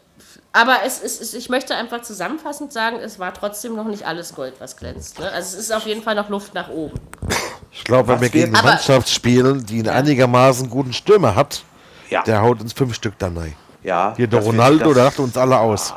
Aber 0.51 0.77
es 0.85 0.99
ist, 0.99 1.21
es- 1.21 1.33
ich 1.33 1.49
möchte 1.49 1.75
einfach 1.75 2.01
zusammenfassend 2.01 2.73
sagen, 2.73 2.97
es 2.97 3.19
war 3.19 3.33
trotzdem 3.33 3.75
noch 3.75 3.85
nicht 3.85 4.05
alles 4.07 4.33
Gold, 4.33 4.53
was 4.59 4.77
glänzt. 4.77 5.19
Ne? 5.19 5.29
Also 5.31 5.57
es 5.57 5.65
ist 5.65 5.71
auf 5.71 5.85
jeden 5.85 6.01
Fall 6.01 6.15
noch 6.15 6.29
Luft 6.29 6.53
nach 6.55 6.69
oben. 6.69 6.99
Ich 7.71 7.83
glaube, 7.83 8.07
wenn 8.07 8.15
Was 8.15 8.21
wir 8.21 8.29
gegen 8.29 8.55
eine 8.55 8.67
Mannschaft 8.67 9.09
spielen, 9.09 9.63
die 9.65 9.79
einen 9.79 9.89
einigermaßen 9.89 10.69
guten 10.69 10.93
Stürmer 10.93 11.35
hat, 11.35 11.63
Ja, 12.09 12.23
der 12.23 12.41
haut 12.41 12.61
uns 12.61 12.73
fünf 12.73 12.95
Stück 12.95 13.17
dann 13.19 13.37
rein. 13.37 13.55
ja. 13.83 14.13
Hier 14.17 14.27
der 14.27 14.39
das 14.39 14.47
Ronaldo, 14.47 14.85
das- 14.85 14.93
der 14.95 15.03
lacht 15.05 15.19
uns 15.19 15.37
alle 15.37 15.57
aus. 15.59 15.93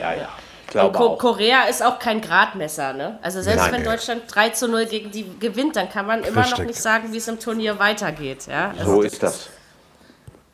Ja, 0.00 0.12
ja. 0.14 0.28
Ich 0.70 0.74
Und 0.78 0.92
Ko 0.92 1.06
auch. 1.14 1.18
Korea 1.18 1.62
ist 1.64 1.82
auch 1.82 1.98
kein 1.98 2.20
Gradmesser. 2.20 2.92
Ne? 2.92 3.18
Also 3.22 3.40
selbst 3.40 3.62
Nein. 3.64 3.72
wenn 3.72 3.84
Deutschland 3.84 4.22
3 4.28 4.50
zu 4.50 4.68
0 4.68 4.84
gegen 4.84 5.10
die 5.10 5.24
gewinnt, 5.38 5.76
dann 5.76 5.88
kann 5.88 6.06
man 6.06 6.22
immer 6.22 6.46
noch 6.46 6.58
nicht 6.58 6.80
sagen, 6.80 7.10
wie 7.12 7.16
es 7.16 7.26
im 7.26 7.40
Turnier 7.40 7.78
weitergeht. 7.78 8.46
Ja? 8.48 8.74
Also 8.78 8.96
So 8.96 9.00
ist 9.02 9.22
das. 9.22 9.48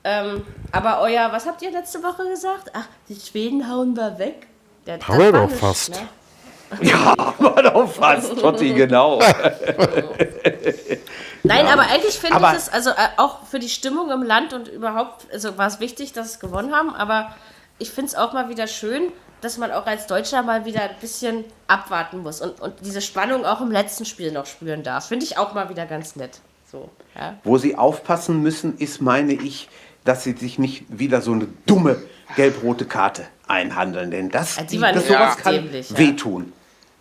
Ähm, 0.05 0.42
aber 0.70 1.00
euer, 1.00 1.32
was 1.32 1.46
habt 1.46 1.62
ihr 1.62 1.72
letzte 1.72 2.00
Woche 2.02 2.28
gesagt? 2.30 2.70
Ach, 2.74 2.84
die 3.09 3.16
Schweden 3.18 3.68
hauen 3.68 3.96
wir 3.96 4.16
weg. 4.18 4.46
Der, 4.86 5.00
Haben 5.00 5.18
wir 5.18 5.32
war 5.32 5.48
doch 5.48 5.50
fast. 5.55 5.90
Ne? 5.90 6.09
Ja, 6.80 7.14
aber 7.18 7.62
doch 7.62 7.90
fast, 7.92 8.36
Totti, 8.38 8.72
genau. 8.72 9.18
Nein, 11.45 11.66
aber 11.66 11.82
eigentlich 11.82 12.18
finde 12.18 12.38
ich 12.38 12.57
es, 12.57 12.68
also 12.70 12.90
äh, 12.90 12.95
auch 13.18 13.45
für 13.47 13.59
die 13.59 13.68
Stimmung 13.68 14.11
im 14.11 14.22
Land 14.22 14.55
und 14.55 14.66
überhaupt, 14.68 15.26
also 15.32 15.59
war 15.59 15.66
es 15.66 15.78
wichtig, 15.78 16.12
dass 16.12 16.26
es 16.30 16.40
gewonnen 16.40 16.74
haben, 16.74 16.95
aber 16.95 17.34
ich 17.78 17.90
finde 17.90 18.09
es 18.09 18.14
auch 18.14 18.32
mal 18.32 18.49
wieder 18.49 18.66
schön, 18.66 19.12
dass 19.42 19.59
man 19.59 19.70
auch 19.70 19.86
als 19.86 20.07
Deutscher 20.07 20.42
mal 20.42 20.64
wieder 20.64 20.82
ein 20.82 20.97
bisschen 21.01 21.45
abwarten 21.66 22.22
muss 22.22 22.40
und, 22.40 22.61
und 22.61 22.74
diese 22.80 23.03
Spannung 23.03 23.45
auch 23.45 23.61
im 23.61 23.70
letzten 23.70 24.07
Spiel 24.07 24.32
noch 24.32 24.47
spüren 24.47 24.82
darf. 24.82 25.09
Finde 25.09 25.26
ich 25.26 25.36
auch 25.36 25.53
mal 25.53 25.68
wieder 25.68 25.84
ganz 25.84 26.16
nett. 26.16 26.40
So, 26.72 26.88
ja. 27.14 27.34
Wo 27.45 27.59
sie 27.59 27.76
aufpassen 27.76 28.42
müssen, 28.42 28.78
ist, 28.78 29.03
meine 29.03 29.34
ich, 29.34 29.68
dass 30.05 30.24
sie 30.24 30.32
sich 30.32 30.59
nicht 30.59 30.84
wieder 30.88 31.20
so 31.20 31.32
eine 31.32 31.47
dumme 31.66 32.03
gelb-rote 32.36 32.86
Karte 32.86 33.26
einhandeln. 33.47 34.11
Denn 34.11 34.30
das, 34.30 34.57
Ja, 34.57 34.80
war 34.80 34.92
das 34.92 35.07
sowas 35.07 35.36
kann 35.36 35.55
dämlich, 35.55 35.88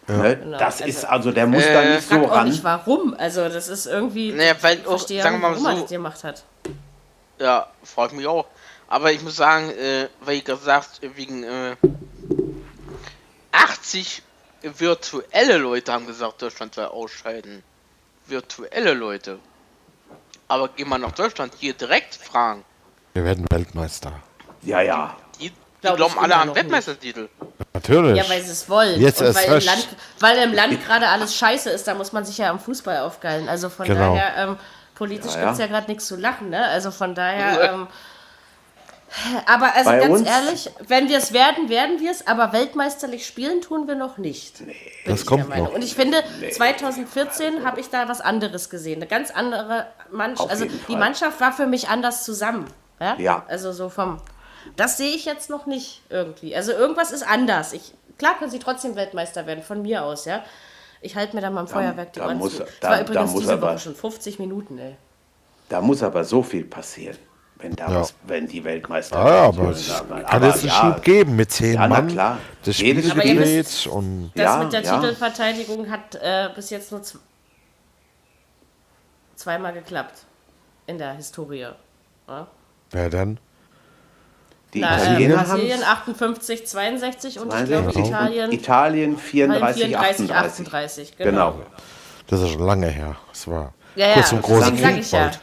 ja. 0.08 0.18
Ne? 0.18 0.36
Das 0.60 0.76
also- 0.82 0.84
ist 0.86 1.06
also, 1.06 1.32
der 1.32 1.47
muss 1.47 1.64
da 1.64 1.82
Äh, 1.82 1.95
nicht 1.95 1.99
Ich 1.99 2.06
so 2.18 2.24
ran. 2.26 2.47
nicht 2.49 2.64
warum. 2.64 3.16
Also 3.18 3.47
das 3.49 3.68
ist 3.68 3.86
irgendwie. 3.86 4.32
Naja, 4.32 4.56
weil 4.62 4.80
ich 4.80 4.86
auch, 4.86 4.89
verstehe 4.91 5.22
sagen 5.24 5.36
wir 5.36 5.49
mal 5.49 5.51
warum 5.54 5.66
er 5.66 5.76
so- 5.76 5.82
das 5.82 5.89
gemacht 5.91 6.24
hat. 6.24 6.43
Ja, 7.39 7.68
freut 7.84 8.14
mich 8.14 8.28
auch. 8.28 8.45
Aber 8.88 9.12
ich 9.12 9.22
muss 9.22 9.36
sagen, 9.36 9.70
äh, 9.72 10.08
weil 10.22 10.36
ich 10.38 10.45
gesagt 10.45 11.01
wegen 11.16 11.43
äh, 11.43 11.76
80 13.51 14.22
virtuelle 14.62 15.58
Leute 15.58 15.91
haben 15.91 16.06
gesagt, 16.08 16.41
Deutschland 16.41 16.76
soll 16.76 16.86
ausscheiden. 16.86 17.64
Virtuelle 18.28 18.93
Leute. 18.93 19.39
Aber 20.47 20.70
gehen 20.70 20.88
wir 20.89 20.97
nach 20.97 21.12
Deutschland 21.12 21.54
hier 21.60 21.74
direkt 21.74 22.16
fragen. 22.16 22.64
Wir 23.14 23.24
werden 23.26 23.45
Weltmeister. 23.49 24.14
Ja, 24.62 24.82
ja. 24.82 25.18
Die, 25.39 25.49
die 25.49 25.56
glauben 25.95 26.18
alle 26.20 26.36
an 26.36 26.56
Weltmeistertitel. 26.56 27.28
Natürlich. 27.84 28.18
Ja, 28.18 28.30
weil 28.30 28.42
sie 28.42 28.52
es 28.52 28.70
wollen. 28.70 29.00
Jetzt 29.00 29.20
und 29.20 29.28
erst 29.28 29.48
weil 29.48 29.60
im. 29.60 29.66
Land, 29.66 29.88
weil 30.20 30.38
im 30.38 30.54
Land 30.54 30.86
gerade 30.86 31.08
alles 31.10 31.36
scheiße 31.36 31.70
ist, 31.70 31.88
da 31.88 31.94
muss 31.94 32.14
man 32.14 32.24
sich 32.26 32.38
ja 32.38 32.50
am 32.50 32.60
Fußball 32.60 33.00
aufgeilen. 33.00 33.50
Also 33.50 33.70
von 33.70 33.86
Genau. 33.86 34.16
daher, 34.16 34.38
ähm, 34.38 34.58
politisch 34.96 35.34
Ja, 35.36 35.42
gibt 35.42 35.52
es 35.54 35.58
ja. 35.60 35.66
ja 35.66 35.72
gerade 35.72 35.88
nichts 35.92 36.06
zu 36.08 36.16
lachen, 36.16 36.50
ne? 36.50 36.66
Also 36.66 36.92
von 36.92 37.14
daher, 37.14 37.74
ähm, 37.74 37.88
aber 39.46 39.76
also 39.76 39.90
Bei 39.92 40.00
ganz 40.00 40.20
uns- 40.22 40.28
ehrlich, 40.28 40.70
wenn 40.88 41.08
wir 41.08 41.18
es 41.20 41.34
werden, 41.34 41.70
werden 41.70 42.00
wir 42.00 42.10
es, 42.10 42.26
aber 42.26 42.52
weltmeisterlich 42.54 43.28
spielen 43.28 43.62
tun 43.62 43.88
wir 43.88 43.96
noch 43.96 44.18
nicht. 44.18 44.60
Bin 44.66 44.74
Das 45.06 45.26
kommt 45.26 45.50
noch. 45.56 45.74
Und 45.74 45.84
ich 45.84 45.94
finde, 45.94 46.24
2014 46.52 47.64
habe 47.66 47.80
ich 47.80 47.90
da 47.90 48.08
was 48.10 48.22
anderes 48.22 48.70
gesehen. 48.70 48.98
Eine 49.02 49.08
ganz 49.08 49.30
andere 49.30 49.88
Mannschaft. 50.12 50.50
Also 50.50 50.66
die 50.66 50.72
Fall. 50.80 50.98
Mannschaft 50.98 51.40
war 51.42 51.52
für 51.52 51.68
mich 51.68 51.90
anders 51.90 52.24
zusammen. 52.24 52.66
Ja? 53.00 53.16
Ja. 53.18 53.44
Also 53.48 53.72
so 53.72 53.90
vom. 53.90 54.20
Das 54.76 54.97
sehe 54.97 55.11
ich 55.16 55.26
jetzt 55.26 55.49
noch 55.49 55.66
nicht 55.66 56.01
irgendwie. 56.09 56.55
Also 56.55 56.72
irgendwas 56.72 57.11
ist 57.11 57.24
anders. 57.24 57.74
Ich, 57.74 57.93
klar 58.18 58.38
können 58.38 58.51
sie 58.51 58.59
trotzdem 58.59 58.95
Weltmeister 58.95 59.45
werden, 59.45 59.64
von 59.64 59.82
mir 59.82 60.03
aus, 60.03 60.26
ja. 60.26 60.43
Ich 61.01 61.16
halte 61.16 61.36
mir 61.36 61.41
da 61.41 61.49
mal 61.49 61.61
im 61.61 61.68
Feuerwerk 61.68 62.14
die 62.14 62.20
da 62.20 62.28
Ohren 62.28 62.38
muss- 62.38 62.55
zu. 62.57 62.64
Es 62.64 62.80
da- 62.80 62.89
war 62.89 62.95
da 62.97 63.01
übrigens 63.03 63.32
muss 63.32 63.41
diese 63.41 63.53
aber- 63.53 63.72
Woche 63.74 63.80
schon 63.80 63.95
50 63.95 64.39
Minuten, 64.39 64.78
ey. 64.78 64.95
Da 65.70 65.82
muss 65.82 66.01
aber 66.03 66.24
so 66.24 66.41
viel 66.43 66.64
passieren, 66.66 67.18
wenn, 67.57 67.76
da 67.76 67.89
Ja. 67.89 67.99
was, 68.01 68.14
wenn 68.26 68.47
die 68.47 68.64
Weltmeister 68.64 69.18
Ah, 69.18 69.28
ja, 69.30 69.41
aber 69.43 69.57
werden. 69.64 69.72
es 69.74 69.91
Aber 69.91 70.22
kann 70.22 70.43
jetzt 70.43 70.59
einen 70.59 70.68
ja, 70.68 70.74
Schub 70.93 71.01
geben 71.03 71.36
mit 71.36 71.51
zehn 71.51 71.74
Ja, 71.76 71.88
Mann. 71.88 72.07
klar. 72.07 72.38
Das 72.64 72.78
Jedes 72.78 73.09
Spiel 73.09 73.22
Aber 73.22 73.30
gedreht 73.30 73.66
wisst, 73.66 73.88
und 73.88 74.32
Das 74.36 74.43
Ja, 74.43 74.57
mit 74.64 74.74
der 74.74 74.82
ja. 74.82 74.95
Titelverteidigung 74.95 75.89
hat 75.91 76.16
äh, 76.16 76.49
bis 76.55 76.70
jetzt 76.70 76.91
nur 76.91 77.01
zweimal 79.36 79.74
geklappt. 79.74 80.20
In 80.86 80.97
der 80.97 81.14
Historie. 81.14 81.68
Ja? 82.28 82.47
wer 82.91 83.09
denn? 83.09 83.39
Die 84.74 84.80
Na, 84.80 84.97
äh, 84.97 85.01
Italiener 85.03 85.38
haben 85.38 85.49
Brasilien 85.49 85.84
58, 85.84 86.67
62 86.67 87.39
und 87.39 87.53
ich 87.53 87.65
glaube 87.65 87.91
62 87.93 88.05
Italien, 88.07 88.51
Italien 88.51 89.17
34, 89.17 89.84
34, 89.84 90.32
38. 90.34 90.67
38. 91.13 91.17
Genau. 91.17 91.55
Das 92.28 92.41
ist 92.41 92.49
schon 92.51 92.65
lange 92.65 92.88
her. 92.88 93.15
Das 93.32 93.47
war 93.47 93.74
Ja, 93.95 94.07
ja, 94.07 94.13
kurz 94.15 94.30
zum 94.30 94.41
großen 94.41 94.78
sag 94.78 94.97
ich 94.97 95.11
ja. 95.11 95.19
Bald. 95.19 95.39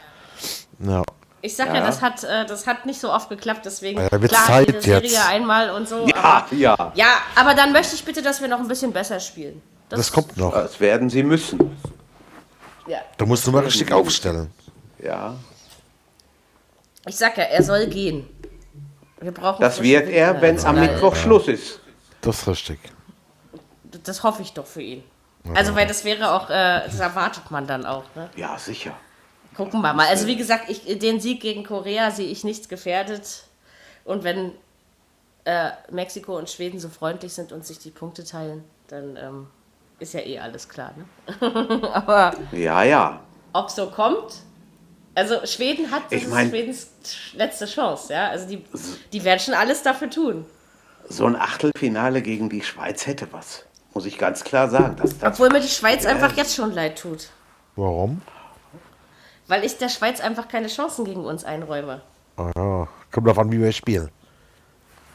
Ja. 0.81 1.03
Ich 1.43 1.57
sag 1.57 1.69
ja, 1.69 1.77
Ja. 1.77 1.87
das, 1.87 2.03
hat, 2.03 2.25
äh, 2.25 2.45
das 2.47 2.67
hat 2.67 2.87
nicht 2.87 3.01
so 3.01 3.13
oft 3.13 3.29
geklappt, 3.29 3.63
deswegen 3.65 4.01
Ja, 4.01 4.09
klar, 4.09 4.29
Zeit 4.47 4.67
jede 4.67 4.83
Serie 4.83 5.09
jetzt. 5.11 5.29
einmal 5.29 5.71
und 5.71 5.89
so. 5.89 6.07
Ja, 6.07 6.17
Aber, 6.17 6.55
ja. 6.55 6.93
ja, 6.95 7.07
aber 7.37 7.55
dann 7.55 7.73
möchte 7.73 7.95
ich 7.95 8.05
bitte, 8.05 8.21
dass 8.23 8.41
wir 8.41 8.49
noch 8.49 8.59
ein 8.61 8.69
bisschen 8.69 8.93
besser 8.93 9.21
spielen. 9.21 9.63
Das 9.89 10.11
kommt 10.13 10.37
noch. 10.37 10.53
Das 10.53 10.79
werden 10.81 11.09
sie 11.09 11.23
müssen. 11.23 11.77
Ja. 12.87 12.99
Da 13.17 13.25
musst 13.27 13.47
du 13.47 13.53
mal 13.53 13.63
richtig 13.65 13.93
aufstellen. 13.93 14.51
Ja. 15.03 15.35
Ich 17.07 17.17
sag 17.17 17.37
ja, 17.39 17.45
er 17.45 17.63
soll 17.63 17.87
gehen. 17.87 18.29
Wir 19.21 19.33
brauchen 19.33 19.61
Das 19.61 19.83
wird 19.83 20.09
er, 20.09 20.41
wenn 20.41 20.57
der 20.57 20.67
am. 20.67 20.81
Mittwoch 20.81 21.15
Schluss 21.15 21.49
ist. 21.49 21.81
Das 22.21 22.39
ist 22.43 22.49
richtig. 22.49 22.79
Das 24.05 24.23
hoffe 24.23 24.43
ich 24.43 24.53
doch 24.53 24.67
für 24.67 24.83
ihn. 24.83 25.03
Also, 25.55 25.75
weil 25.75 25.87
das 25.87 26.05
wäre 26.05 26.33
auch, 26.33 26.51
äh, 26.51 26.83
das 26.85 27.01
erwartet 27.01 27.51
man 27.51 27.67
dann 27.67 27.87
auch. 27.87 28.05
Ne? 28.15 28.29
Ja, 28.37 28.59
sicher. 28.59 28.93
Gucken 29.57 29.81
wir 29.81 29.93
mal. 29.95 30.07
Also, 30.07 30.27
wie 30.27 30.37
gesagt, 30.37 30.69
ich, 30.69 30.99
den 30.99 31.19
Sieg 31.21 31.41
gegen 31.41 31.65
Korea 31.65 32.11
sehe 32.11 32.29
ich 32.29 32.45
nichts 32.45 32.69
gefährdet. 32.69 33.45
Und 34.05 34.23
wenn 34.25 34.53
äh, 35.45 35.71
Mexiko 35.91 36.37
und 36.37 36.49
Schweden 36.51 36.79
so 36.79 36.89
freundlich 36.89 37.33
sind 37.33 37.53
und 37.53 37.65
sich 37.67 37.79
die 37.79 37.91
Punkte 37.91 38.25
teilen, 38.25 38.65
dann 38.89 39.17
ähm, 39.17 39.47
ist 39.99 40.15
ja 40.15 40.21
eh 40.21 40.39
alles 40.39 40.69
klar. 40.69 40.93
Ne? 40.97 41.91
Aber 41.95 42.35
Ja, 42.53 42.83
ja. 42.83 43.21
ob 43.53 43.71
so 43.71 43.91
kommt. 43.91 44.43
Also 45.21 45.45
Schweden 45.47 45.91
hat, 45.91 46.05
das 46.07 46.13
Ich 46.13 46.23
ist 46.25 46.31
mein- 46.31 46.49
Schwedens 46.49 46.89
letzte 47.35 47.67
Chance, 47.67 48.13
ja. 48.13 48.29
Also 48.29 48.47
die, 48.49 48.65
die 49.13 49.23
werden 49.23 49.39
schon 49.39 49.53
alles 49.55 49.83
dafür 49.83 50.09
tun. 50.09 50.47
So 51.11 51.27
ein 51.27 51.37
Achtelfinale 51.37 52.23
gegen 52.23 52.49
die 52.49 52.63
Schweiz 52.63 53.07
hätte 53.07 53.29
was. 53.33 53.65
Muss 53.93 54.07
ich 54.07 54.17
ganz 54.17 54.45
klar 54.45 54.71
sagen. 54.71 54.97
Das, 54.97 55.19
das, 55.19 55.33
Obwohl 55.35 55.51
mir 55.51 55.61
die 55.61 55.69
Schweiz 55.69 56.07
einfach 56.07 56.35
jetzt 56.37 56.55
schon 56.55 56.73
leid 56.73 56.99
tut. 56.99 57.29
Warum? 57.77 58.23
Weil 59.47 59.63
ich 59.65 59.77
der 59.77 59.89
Schweiz 59.91 60.21
einfach 60.21 60.49
keine 60.49 60.69
Chancen 60.69 61.05
gegen 61.05 61.25
uns 61.25 61.45
einräume. 61.45 62.01
Ah, 62.37 62.51
ja. 62.57 62.89
Kommt 63.11 63.27
drauf 63.27 63.39
an, 63.39 63.53
wie 63.53 63.61
wir 63.61 63.73
spielen. 63.73 64.09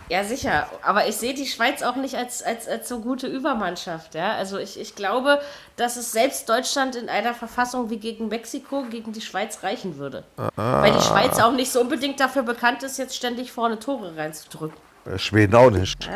Ja, 0.10 0.24
sicher. 0.24 0.68
Aber 0.84 1.08
ich 1.08 1.18
sehe 1.18 1.34
die 1.34 1.47
Schweiz 1.47 1.82
auch 1.82 1.95
nicht 1.95 2.16
als, 2.16 2.43
als, 2.43 2.68
als 2.68 2.88
so 2.88 2.99
gute 2.99 3.28
Übermannschaft. 3.28 4.14
Ja? 4.14 4.34
Also 4.34 4.58
ich, 4.58 4.80
ich 4.80 4.95
glaube, 4.95 5.41
dass 5.78 5.97
es 5.97 6.12
selbst 6.12 6.47
Deutschland 6.47 6.95
in 6.95 7.10
einer 7.10 7.34
Verfassung 7.34 7.89
wie 7.89 7.97
gegen 7.97 8.28
Mexiko 8.28 8.84
gegen 8.84 9.14
die 9.14 9.22
Schweiz 9.22 9.64
reichen 9.64 9.97
würde. 9.97 10.24
Weil 10.56 10.91
die 10.91 11.01
Schweiz 11.01 11.39
auch 11.39 11.51
nicht 11.51 11.72
so 11.72 11.82
unbedingt 11.82 12.20
dafür 12.20 12.43
bekannt 12.43 12.84
ist, 12.84 12.97
jetzt 12.97 13.16
ständig 13.16 13.51
vorne 13.51 13.80
Tore 13.80 14.16
reinzudrücken. 14.16 14.78
Schweden 15.18 15.56
auch 15.56 15.72
nicht. 15.72 16.10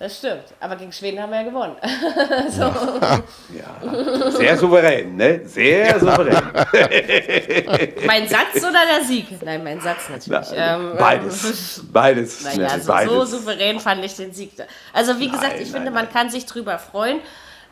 Das 0.00 0.16
stimmt. 0.16 0.44
Aber 0.58 0.76
gegen 0.76 0.92
Schweden 0.92 1.20
haben 1.20 1.30
wir 1.30 1.42
ja 1.42 1.46
gewonnen. 1.50 1.76
ja. 3.54 4.30
Sehr 4.30 4.56
souverän, 4.56 5.14
ne? 5.14 5.42
Sehr 5.44 6.00
souverän. 6.00 6.42
mein 8.06 8.26
Satz 8.26 8.56
oder 8.56 8.80
der 8.86 9.04
Sieg? 9.04 9.26
Nein, 9.44 9.62
mein 9.62 9.78
Satz 9.78 10.08
natürlich. 10.08 10.48
Ähm, 10.54 10.94
Beides. 10.98 11.84
Beides. 11.92 12.42
Naja, 12.44 12.56
ne, 12.56 12.68
so, 12.70 12.80
so 12.80 12.92
beides. 12.92 13.30
souverän 13.30 13.78
fand 13.78 14.02
ich 14.02 14.16
den 14.16 14.32
Sieg. 14.32 14.52
Also 14.94 15.18
wie 15.18 15.28
gesagt, 15.28 15.52
Nein, 15.52 15.62
ich 15.62 15.70
nein, 15.70 15.82
finde, 15.82 15.90
man 15.90 16.10
kann 16.10 16.30
sich 16.30 16.46
drüber 16.46 16.78
freuen, 16.78 17.20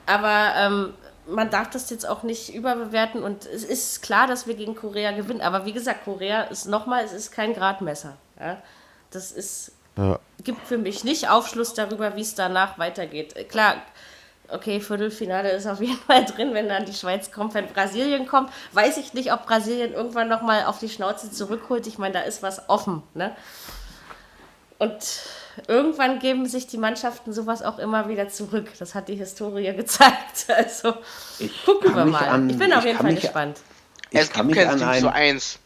aber 0.04 0.52
ähm, 0.58 0.92
man 1.28 1.48
darf 1.48 1.70
das 1.70 1.88
jetzt 1.88 2.06
auch 2.06 2.24
nicht 2.24 2.54
überbewerten 2.54 3.22
und 3.22 3.46
es 3.46 3.64
ist 3.64 4.02
klar, 4.02 4.26
dass 4.26 4.46
wir 4.46 4.54
gegen 4.54 4.76
Korea 4.76 5.12
gewinnen. 5.12 5.40
Aber 5.40 5.64
wie 5.64 5.72
gesagt, 5.72 6.04
Korea 6.04 6.42
ist 6.42 6.66
nochmal, 6.66 7.06
es 7.06 7.14
ist 7.14 7.32
kein 7.32 7.54
Gradmesser. 7.54 8.18
Ja? 8.38 8.58
Das 9.10 9.32
ist 9.32 9.72
Ja. 9.98 10.18
gibt 10.44 10.66
für 10.66 10.78
mich 10.78 11.04
nicht 11.04 11.28
Aufschluss 11.28 11.74
darüber, 11.74 12.14
wie 12.16 12.20
es 12.22 12.34
danach 12.34 12.78
weitergeht. 12.78 13.34
Klar, 13.50 13.74
okay, 14.48 14.80
Viertelfinale 14.80 15.50
ist 15.50 15.66
auf 15.66 15.80
jeden 15.80 15.98
Fall 15.98 16.24
drin, 16.36 16.54
wenn 16.54 16.68
dann 16.68 16.84
die 16.86 16.94
Schweiz 16.94 17.30
kommt, 17.32 17.52
wenn 17.54 17.66
Brasilien 17.66 18.26
kommt. 18.26 18.50
Weiß 18.72 18.96
ich 18.96 19.12
nicht, 19.14 19.32
ob 19.32 19.44
Brasilien 19.46 19.92
irgendwann 19.92 20.28
nochmal 20.28 20.64
auf 20.64 20.78
die 20.78 20.88
Schnauze 20.88 21.30
zurückholt. 21.30 21.86
Ich 21.86 21.98
meine, 21.98 22.14
da 22.14 22.20
ist 22.20 22.42
was 22.42 22.68
offen. 22.68 23.02
Ne? 23.14 23.34
Und 24.78 25.22
irgendwann 25.66 26.20
geben 26.20 26.46
sich 26.46 26.68
die 26.68 26.78
Mannschaften 26.78 27.32
sowas 27.32 27.62
auch 27.62 27.78
immer 27.80 28.08
wieder 28.08 28.28
zurück. 28.28 28.68
Das 28.78 28.94
hat 28.94 29.08
die 29.08 29.16
Historie 29.16 29.72
gezeigt. 29.76 30.46
Also 30.48 30.94
Ich 31.40 31.64
gucken 31.64 31.94
wir 31.96 32.04
mal. 32.04 32.28
an- 32.28 32.48
ich 32.48 32.56
bin 32.58 32.72
auf 32.72 32.80
ich 32.80 32.86
jeden 32.86 32.98
Fall 32.98 33.12
mich- 33.12 33.22
gespannt. 33.22 33.58
Es 34.10 34.30
gibt 34.32 34.54
kein 34.54 34.68
an 34.68 34.78
Team 34.78 34.88
ein, 34.88 35.00
zu 35.00 35.12
1. 35.12 35.58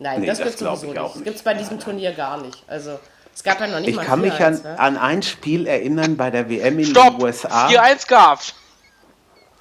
Nein, 0.00 0.20
Nee, 0.22 0.26
das, 0.26 0.38
das 0.38 0.58
sowieso 0.58 0.86
nicht. 0.86 1.24
Gibt 1.24 1.36
es 1.36 1.42
bei 1.42 1.52
diesem 1.54 1.78
Turnier 1.78 2.12
gar 2.12 2.40
nicht. 2.40 2.64
Also 2.66 2.98
es 3.40 3.44
gab 3.44 3.58
ja 3.58 3.68
noch 3.68 3.80
nicht 3.80 3.88
ich 3.88 3.96
mal 3.96 4.04
kann 4.04 4.20
mich 4.20 4.34
an, 4.34 4.54
4-1, 4.54 4.62
ne? 4.64 4.78
an 4.78 4.96
ein 4.98 5.22
Spiel 5.22 5.66
erinnern 5.66 6.14
bei 6.18 6.30
der 6.30 6.50
WM 6.50 6.78
in 6.78 6.84
Stopp! 6.84 7.16
den 7.16 7.22
USA. 7.22 7.68
4-1 7.68 8.06
gab's. 8.06 8.54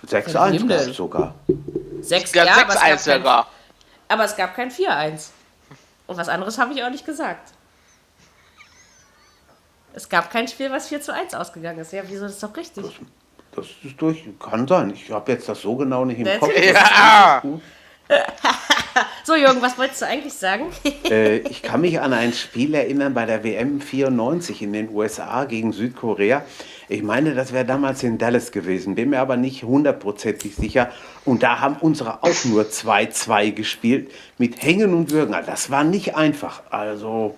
6-1 0.06 0.32
Von 0.34 0.52
wem 0.52 0.68
gab's 0.68 0.84
denn? 0.84 0.94
sogar. 0.94 1.36
Sechs, 2.02 2.34
Ja, 2.34 2.44
ja, 2.44 2.58
aber, 2.62 2.74
es 2.74 2.76
6-1 2.76 2.76
gab 2.76 2.82
kein, 2.82 2.98
sogar. 3.20 3.48
aber 4.10 4.24
es 4.26 4.36
gab 4.36 4.54
kein 4.54 4.70
4-1. 4.70 5.28
Und 6.08 6.18
was 6.18 6.28
anderes 6.28 6.58
habe 6.58 6.74
ich 6.74 6.84
auch 6.84 6.90
nicht 6.90 7.06
gesagt. 7.06 7.54
Es 9.94 10.10
gab 10.10 10.30
kein 10.30 10.50
Spiel, 10.50 10.70
was 10.72 10.90
4 10.90 11.00
zu 11.02 11.14
1 11.14 11.34
ausgegangen 11.34 11.80
ist. 11.80 11.94
Ja, 11.94 12.02
wieso 12.06 12.24
das 12.24 12.34
ist 12.34 12.44
doch 12.44 12.58
richtig? 12.58 12.84
Das 13.56 13.66
ist 13.86 13.96
durch, 14.02 14.26
kann 14.42 14.68
sein. 14.68 14.90
Ich 14.94 15.10
habe 15.10 15.32
jetzt 15.32 15.48
das 15.48 15.62
so 15.62 15.78
genau 15.78 16.04
nicht 16.04 16.20
im 16.20 16.26
Das 16.26 16.40
Kopf. 16.40 16.52
Ja! 16.54 17.42
So, 19.24 19.36
Jürgen, 19.36 19.62
was 19.62 19.78
wolltest 19.78 20.02
du 20.02 20.08
eigentlich 20.08 20.34
sagen? 20.34 20.66
Äh, 21.10 21.38
ich 21.38 21.62
kann 21.62 21.82
mich 21.82 22.00
an 22.00 22.14
ein 22.14 22.34
Spiel 22.34 22.74
erinnern 22.74 23.14
bei 23.14 23.26
der 23.26 23.44
WM 23.44 23.80
94 23.80 24.64
in 24.64 24.74
den 24.74 24.90
USA 24.90 25.46
gegen 25.46 25.72
Südkorea. 25.72 26.44
Ich 26.88 27.04
meine, 27.04 27.36
das 27.36 27.54
wäre 27.54 27.66
damals 27.66 28.02
in 28.02 28.18
Dallas 28.18 28.52
gewesen, 28.52 28.96
bin 28.96 29.12
mir 29.12 29.20
aber 29.20 29.38
nicht 29.38 29.64
hundertprozentig 29.64 30.56
sicher. 30.56 30.92
Und 31.26 31.44
da 31.44 31.60
haben 31.60 31.78
unsere 31.80 32.24
auch 32.24 32.46
nur 32.46 32.64
2-2 32.64 33.52
gespielt 33.52 34.12
mit 34.40 34.62
Hängen 34.64 34.94
und 34.96 35.12
Würgen. 35.12 35.36
Also 35.36 35.52
Das 35.52 35.70
war 35.70 35.84
nicht 35.84 36.16
einfach. 36.16 36.64
Also, 36.72 37.38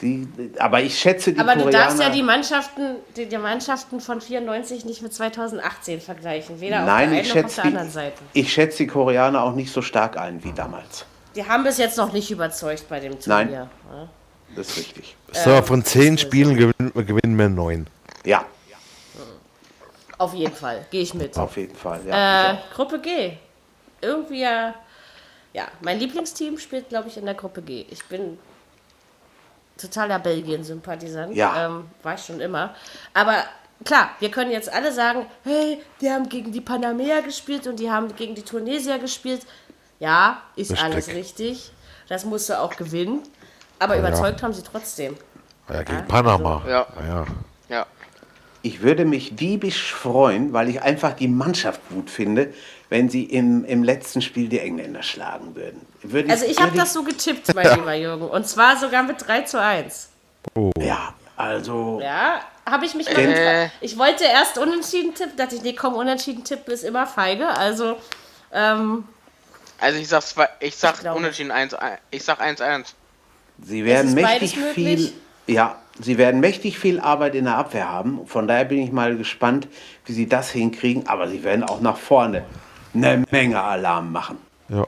die, 0.00 0.28
aber 0.58 0.80
ich 0.80 0.98
schätze 0.98 1.32
die 1.32 1.40
Aber 1.40 1.54
du 1.54 1.64
Koreaner. 1.64 1.84
darfst 1.84 2.00
ja 2.00 2.10
die 2.10 2.22
Mannschaften, 2.22 2.96
die, 3.16 3.26
die 3.26 3.38
Mannschaften 3.38 4.00
von 4.00 4.20
94 4.20 4.84
nicht 4.84 5.02
mit 5.02 5.12
2018 5.12 6.00
vergleichen. 6.00 6.60
Weder 6.60 6.84
Nein, 6.84 7.08
auf 7.08 7.14
der 7.14 7.20
ich 7.22 7.32
einen 7.32 7.42
noch 7.42 7.48
auf 7.48 7.54
der 7.54 7.62
die, 7.64 7.68
anderen 7.68 7.90
Seite. 7.90 8.22
ich 8.32 8.52
schätze 8.52 8.78
die 8.78 8.86
Koreaner 8.86 9.42
auch 9.42 9.54
nicht 9.54 9.72
so 9.72 9.82
stark 9.82 10.16
ein 10.16 10.42
wie 10.44 10.52
damals. 10.52 11.04
Die 11.34 11.44
haben 11.44 11.64
bis 11.64 11.78
jetzt 11.78 11.96
noch 11.98 12.12
nicht 12.12 12.30
überzeugt 12.30 12.88
bei 12.88 13.00
dem 13.00 13.12
Nein. 13.26 13.46
Turnier. 13.48 13.70
Ja. 13.92 14.08
Das 14.56 14.68
ist 14.70 14.78
richtig. 14.78 15.16
So, 15.32 15.60
von 15.62 15.84
zehn 15.84 16.16
Spielen 16.16 16.56
gewinnen, 16.56 16.92
gewinnen 16.94 17.38
wir 17.38 17.48
neun. 17.48 17.86
Ja, 18.24 18.44
Auf 20.16 20.34
jeden 20.34 20.54
Fall, 20.54 20.84
gehe 20.90 21.02
ich 21.02 21.14
mit. 21.14 21.36
auf 21.38 21.56
jeden 21.56 21.76
Fall. 21.76 22.00
Ja. 22.06 22.52
Äh, 22.52 22.56
Gruppe 22.74 22.98
G. 23.00 23.32
Irgendwie 24.00 24.40
ja. 24.40 24.74
Ja, 25.52 25.68
mein 25.80 25.98
Lieblingsteam 25.98 26.58
spielt, 26.58 26.88
glaube 26.88 27.08
ich, 27.08 27.16
in 27.16 27.24
der 27.24 27.34
Gruppe 27.34 27.62
G. 27.62 27.84
Ich 27.90 28.04
bin 28.06 28.38
totaler 29.78 30.18
Belgien-Sympathisant. 30.18 31.34
Ja. 31.34 31.66
Ähm, 31.66 31.86
war 32.02 32.14
ich 32.14 32.24
schon 32.24 32.40
immer. 32.40 32.74
Aber 33.14 33.36
klar, 33.84 34.10
wir 34.18 34.30
können 34.30 34.50
jetzt 34.50 34.72
alle 34.72 34.92
sagen, 34.92 35.26
hey, 35.44 35.80
die 36.00 36.10
haben 36.10 36.28
gegen 36.28 36.52
die 36.52 36.60
Panameer 36.60 37.22
gespielt 37.22 37.66
und 37.66 37.76
die 37.80 37.90
haben 37.90 38.14
gegen 38.16 38.34
die 38.34 38.42
Tunesier 38.42 38.98
gespielt. 38.98 39.42
Ja, 40.00 40.42
ist 40.56 40.70
Richtig. 40.70 40.84
alles 40.84 41.08
richtig. 41.08 41.72
Das 42.08 42.24
musst 42.24 42.48
du 42.48 42.58
auch 42.58 42.76
gewinnen. 42.76 43.22
Aber 43.78 43.96
überzeugt 43.96 44.42
haben 44.42 44.52
sie 44.52 44.62
trotzdem. 44.62 45.16
Ja, 45.68 45.82
gegen 45.82 46.06
Panama. 46.06 46.62
Ja. 46.66 46.86
ja. 47.06 47.26
Ja. 47.68 47.86
Ich 48.68 48.82
würde 48.82 49.06
mich 49.06 49.34
diebisch 49.34 49.94
freuen, 49.94 50.52
weil 50.52 50.68
ich 50.68 50.82
einfach 50.82 51.14
die 51.14 51.26
Mannschaft 51.26 51.80
gut 51.88 52.10
finde, 52.10 52.52
wenn 52.90 53.08
sie 53.08 53.24
im, 53.24 53.64
im 53.64 53.82
letzten 53.82 54.20
Spiel 54.20 54.46
die 54.50 54.58
Engländer 54.58 55.02
schlagen 55.02 55.56
würden. 55.56 55.80
Würde 56.02 56.28
Also 56.30 56.44
ich 56.44 56.60
habe 56.60 56.76
das 56.76 56.92
so 56.92 57.02
getippt, 57.02 57.54
mein 57.54 57.78
lieber 57.78 57.94
Jürgen. 57.94 58.28
Und 58.28 58.46
zwar 58.46 58.76
sogar 58.76 59.04
mit 59.04 59.26
3 59.26 59.40
zu 59.42 59.58
1. 59.58 60.10
Ja, 60.78 61.14
also 61.34 61.98
Ja, 62.02 62.40
habe 62.68 62.84
ich 62.84 62.94
mich 62.94 63.10
mal 63.10 63.18
Äh. 63.18 63.68
Ich 63.80 63.96
wollte 63.96 64.24
erst 64.24 64.58
unentschieden 64.58 65.14
tippen, 65.14 65.38
dachte 65.38 65.54
ich, 65.54 65.62
nee, 65.62 65.72
komm, 65.72 65.94
unentschieden 65.94 66.44
tippen 66.44 66.74
ist 66.74 66.84
immer 66.84 67.06
feige. 67.06 67.48
Also, 67.48 67.96
ähm, 68.52 69.04
Also 69.80 69.98
ich 69.98 70.08
sag, 70.08 70.22
zwei, 70.24 70.46
ich 70.60 70.76
sag 70.76 71.00
glaube- 71.00 71.16
unentschieden 71.16 71.52
1, 71.52 71.74
ich 72.10 72.22
sag 72.22 72.38
1-1. 72.42 72.84
sie 73.64 73.86
werden 73.86 74.12
mächtig 74.12 74.58
viel, 74.74 75.14
ja, 75.46 75.76
sie 76.00 76.18
werden 76.18 76.40
mächtig 76.40 76.78
viel 76.78 77.00
Arbeit 77.00 77.34
in 77.34 77.44
der 77.44 77.56
Abwehr 77.56 77.88
haben. 77.90 78.26
Von 78.26 78.48
daher 78.48 78.64
bin 78.64 78.78
ich 78.78 78.92
mal 78.92 79.16
gespannt, 79.16 79.68
wie 80.04 80.12
sie 80.12 80.28
das 80.28 80.50
hinkriegen. 80.50 81.06
Aber 81.08 81.28
sie 81.28 81.42
werden 81.44 81.64
auch 81.64 81.80
nach 81.80 81.96
vorne 81.96 82.44
eine 82.94 83.24
Menge 83.30 83.60
Alarm 83.60 84.12
machen. 84.12 84.38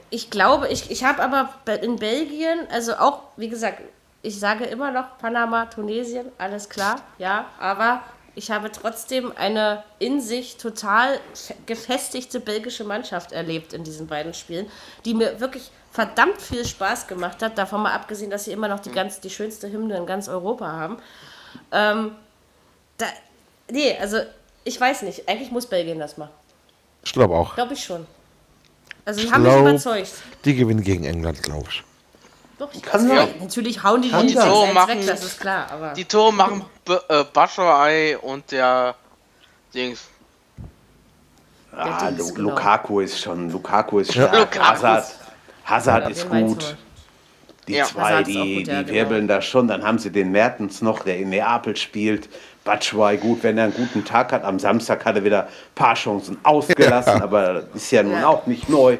ich 0.09 0.29
glaube, 0.29 0.67
ich, 0.67 0.91
ich 0.91 1.03
habe 1.03 1.21
aber 1.23 1.49
be- 1.65 1.73
in 1.73 1.95
Belgien, 1.97 2.59
also 2.71 2.93
auch, 2.95 3.19
wie 3.37 3.49
gesagt, 3.49 3.81
ich 4.23 4.39
sage 4.39 4.65
immer 4.65 4.91
noch 4.91 5.17
Panama, 5.17 5.65
Tunesien, 5.65 6.27
alles 6.37 6.69
klar, 6.69 7.01
ja, 7.17 7.45
aber 7.59 8.01
ich 8.35 8.51
habe 8.51 8.71
trotzdem 8.71 9.33
eine 9.35 9.83
in 9.97 10.21
sich 10.21 10.57
total 10.57 11.19
fe- 11.33 11.55
gefestigte 11.65 12.39
belgische 12.39 12.83
Mannschaft 12.83 13.31
erlebt 13.31 13.73
in 13.73 13.83
diesen 13.83 14.05
beiden 14.07 14.33
Spielen, 14.35 14.67
die 15.05 15.13
mir 15.15 15.39
wirklich 15.39 15.71
verdammt 15.91 16.41
viel 16.41 16.65
Spaß 16.65 17.07
gemacht 17.07 17.41
hat, 17.43 17.57
davon 17.57 17.81
mal 17.83 17.93
abgesehen, 17.93 18.31
dass 18.31 18.45
sie 18.45 18.51
immer 18.51 18.67
noch 18.67 18.79
die, 18.79 18.91
ganz, 18.91 19.19
die 19.19 19.29
schönste 19.29 19.69
Hymne 19.71 19.97
in 19.97 20.05
ganz 20.05 20.27
Europa 20.29 20.71
haben. 20.71 20.97
Ähm, 21.71 22.15
da, 22.97 23.05
nee, 23.69 23.97
also 23.99 24.17
ich 24.63 24.79
weiß 24.79 25.01
nicht, 25.03 25.27
eigentlich 25.27 25.51
muss 25.51 25.65
Belgien 25.67 25.99
das 25.99 26.17
machen. 26.17 26.31
Ich 27.03 27.11
glaube 27.13 27.35
auch. 27.35 27.55
Glaube 27.55 27.73
ich 27.73 27.83
schon. 27.83 28.05
Also 29.03 29.19
die 29.21 29.25
Ich 29.27 29.33
haben 29.33 29.43
mich 29.43 29.53
überzeugt. 29.55 30.11
Die 30.45 30.55
gewinnen 30.55 30.83
gegen 30.83 31.03
England, 31.03 31.41
glaube 31.43 31.65
ich. 31.69 31.83
Doch, 32.59 32.69
ich 32.73 32.81
Kann 32.83 33.09
ja. 33.09 33.27
Natürlich 33.39 33.83
hauen 33.83 34.03
die 34.03 34.11
Kann 34.11 34.27
die 34.27 34.37
eins 34.37 34.73
machen- 34.73 34.99
weg, 34.99 35.07
das 35.07 35.23
ist 35.23 35.39
klar. 35.39 35.69
Aber 35.71 35.93
Die 35.93 36.05
Tore 36.05 36.31
machen 36.31 36.63
B 36.85 36.93
äh, 37.09 37.25
Batshuayi 37.33 38.15
und 38.17 38.51
der 38.51 38.93
Dings. 39.73 40.01
Ah, 41.75 42.11
Dings, 42.11 42.19
Lu 42.29 42.33
genau. 42.35 42.49
Lukaku 42.51 42.99
ist 42.99 43.19
schon, 43.19 43.49
Lukaku 43.49 43.99
ist 43.99 44.11
stark. 44.13 44.55
Lukaku. 44.55 45.03
Hazard, 45.65 46.03
Ja, 46.03 46.09
ist 46.09 46.29
gut. 46.29 46.75
Die 47.67 47.73
Ja. 47.73 47.85
zwei, 47.85 48.23
die, 48.23 48.33
gut, 48.55 48.67
ja, 48.67 48.79
die 48.79 48.85
genau. 48.85 48.91
wirbeln 48.91 49.27
da 49.27 49.41
schon. 49.41 49.67
Dann 49.67 49.83
haben 49.83 49.99
sie 49.99 50.11
den 50.11 50.31
Mertens 50.31 50.81
noch, 50.81 50.99
der 51.03 51.17
in 51.17 51.29
Neapel 51.29 51.75
spielt. 51.75 52.27
Batschwei, 52.63 53.17
gut, 53.17 53.43
wenn 53.43 53.57
er 53.57 53.65
einen 53.65 53.73
guten 53.73 54.03
Tag 54.05 54.31
hat. 54.31 54.43
Am 54.43 54.59
Samstag 54.59 55.05
hat 55.05 55.15
er 55.15 55.23
wieder 55.23 55.43
ein 55.45 55.49
paar 55.75 55.95
Chancen 55.95 56.37
ausgelassen, 56.43 57.21
aber 57.21 57.63
ist 57.73 57.91
ja 57.91 58.03
nun 58.03 58.13
Ja. 58.13 58.27
auch 58.27 58.45
nicht 58.47 58.67
neu. 58.69 58.97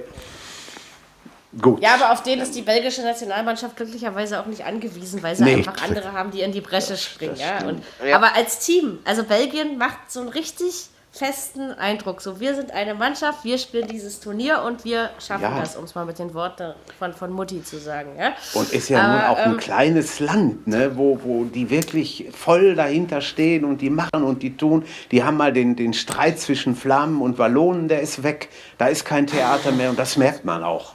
Gut. 1.62 1.82
Ja, 1.82 1.96
aber 1.96 2.12
auf 2.14 2.24
den 2.24 2.40
ist 2.40 2.56
die 2.56 2.62
belgische 2.62 3.02
Nationalmannschaft 3.02 3.76
glücklicherweise 3.76 4.40
auch 4.40 4.46
nicht 4.46 4.64
angewiesen, 4.64 5.22
weil 5.22 5.36
sie 5.36 5.44
Nee. 5.44 5.56
einfach 5.56 5.84
andere 5.84 6.14
haben, 6.14 6.32
die 6.32 6.42
in 6.42 6.54
die 6.54 6.62
Bresche 6.62 6.96
springen. 6.96 7.36
Ja? 7.36 7.68
Und, 7.68 7.84
Ja. 8.08 8.16
Aber 8.16 8.36
als 8.36 8.60
Team, 8.60 9.00
also 9.04 9.24
Belgien 9.26 9.78
macht 9.78 10.10
so 10.10 10.22
einen 10.22 10.30
richtig 10.30 10.88
festen 11.14 11.72
Eindruck. 11.74 12.22
So, 12.22 12.40
wir 12.40 12.56
sind 12.56 12.72
eine 12.72 12.94
Mannschaft, 12.94 13.44
wir 13.44 13.58
spielen 13.58 13.88
dieses 13.88 14.22
Turnier 14.22 14.62
und 14.66 14.86
wir 14.86 15.10
schaffen 15.20 15.44
Ja. 15.44 15.60
das, 15.60 15.76
um 15.76 15.84
es 15.84 15.94
mal 15.94 16.06
mit 16.06 16.18
den 16.20 16.34
Worten 16.34 16.74
von, 16.98 17.14
von 17.14 17.32
Mutti 17.32 17.62
zu 17.64 17.78
sagen. 17.80 18.12
Ja? 18.18 18.32
Und 18.54 18.72
ist 18.72 18.88
ja 18.90 19.06
nun 19.08 19.20
Aber, 19.22 19.30
auch 19.32 19.38
ein 19.38 19.52
ähm, 19.52 19.58
kleines 19.58 20.20
Land, 20.22 20.68
ne, 20.68 20.96
wo, 20.96 21.20
wo 21.24 21.44
die 21.44 21.70
wirklich 21.70 22.30
voll 22.32 22.76
dahinter 22.76 23.20
stehen 23.20 23.66
und 23.66 23.82
die 23.82 23.90
machen 23.90 24.24
und 24.24 24.42
die 24.42 24.56
tun. 24.56 24.86
Die 25.12 25.22
haben 25.24 25.36
mal 25.36 25.52
den, 25.52 25.76
den 25.76 25.94
Streit 25.94 26.40
zwischen 26.40 26.76
Flammen 26.78 27.22
und 27.22 27.38
Wallonen, 27.38 27.90
der 27.90 28.02
ist 28.02 28.24
weg. 28.24 28.48
Da 28.78 28.88
ist 28.88 29.04
kein 29.04 29.28
Theater 29.28 29.72
mehr 29.74 29.90
und 29.90 30.00
das 30.00 30.16
merkt 30.16 30.46
man 30.46 30.64
auch. 30.64 30.94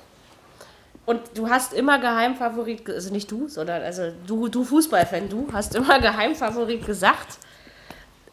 Und 1.05 1.21
du 1.35 1.49
hast 1.51 1.73
immer 1.75 1.99
Geheimfavorit, 2.01 2.85
ge- 2.87 2.95
also 2.95 3.13
nicht 3.13 3.31
du, 3.31 3.47
sondern 3.49 3.83
also 3.83 4.11
du, 4.27 4.49
du 4.49 4.65
Fußballfan, 4.65 5.29
du 5.29 5.47
hast 5.53 5.75
immer 5.77 6.01
Geheimfavorit 6.01 6.85
gesagt. 6.87 7.39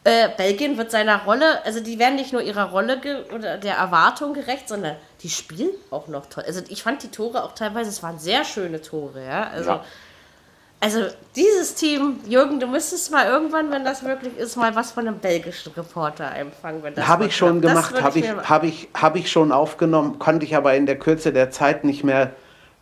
Äh, 0.05 0.29
Belgien 0.35 0.77
wird 0.77 0.91
seiner 0.91 1.23
Rolle, 1.23 1.63
also 1.65 1.79
die 1.79 1.97
werden 1.97 2.15
nicht 2.15 2.33
nur 2.33 2.41
ihrer 2.41 2.71
Rolle 2.71 2.99
oder 3.33 3.57
der 3.57 3.75
Erwartung 3.75 4.33
gerecht, 4.33 4.67
sondern 4.67 4.97
die 5.21 5.29
spielen 5.29 5.69
auch 5.91 6.09
noch 6.09 6.25
toll. 6.25 6.43
Also 6.45 6.61
ich 6.67 6.83
fand 6.83 7.03
die 7.03 7.07
Tore 7.07 7.41
auch 7.43 7.55
teilweise, 7.55 7.89
es 7.89 8.03
waren 8.03 8.19
sehr 8.19 8.43
schöne 8.43 8.81
Tore, 8.81 9.23
ja. 9.25 9.47
Also, 9.47 9.69
Ja. 9.69 9.83
also 10.81 11.05
dieses 11.37 11.75
Team, 11.75 12.19
Jürgen, 12.27 12.59
du 12.59 12.67
müsstest 12.67 13.11
mal 13.11 13.27
irgendwann, 13.27 13.71
wenn 13.71 13.85
das 13.85 14.01
möglich 14.01 14.37
ist, 14.37 14.57
mal 14.57 14.75
was 14.75 14.91
von 14.91 15.07
einem 15.07 15.19
belgischen 15.19 15.71
Reporter 15.71 16.35
empfangen. 16.35 16.83
Habe 17.07 17.27
ich 17.27 17.37
schon 17.37 17.61
gemacht, 17.61 18.01
habe 18.01 18.19
ich, 18.19 18.29
hab 18.29 18.63
ich, 18.65 18.89
hab 18.93 19.15
ich 19.15 19.31
schon 19.31 19.53
aufgenommen, 19.53 20.19
konnte 20.19 20.45
ich 20.45 20.57
aber 20.57 20.75
in 20.75 20.85
der 20.85 20.99
Kürze 20.99 21.31
der 21.31 21.49
Zeit 21.49 21.85
nicht 21.85 22.03
mehr. 22.03 22.31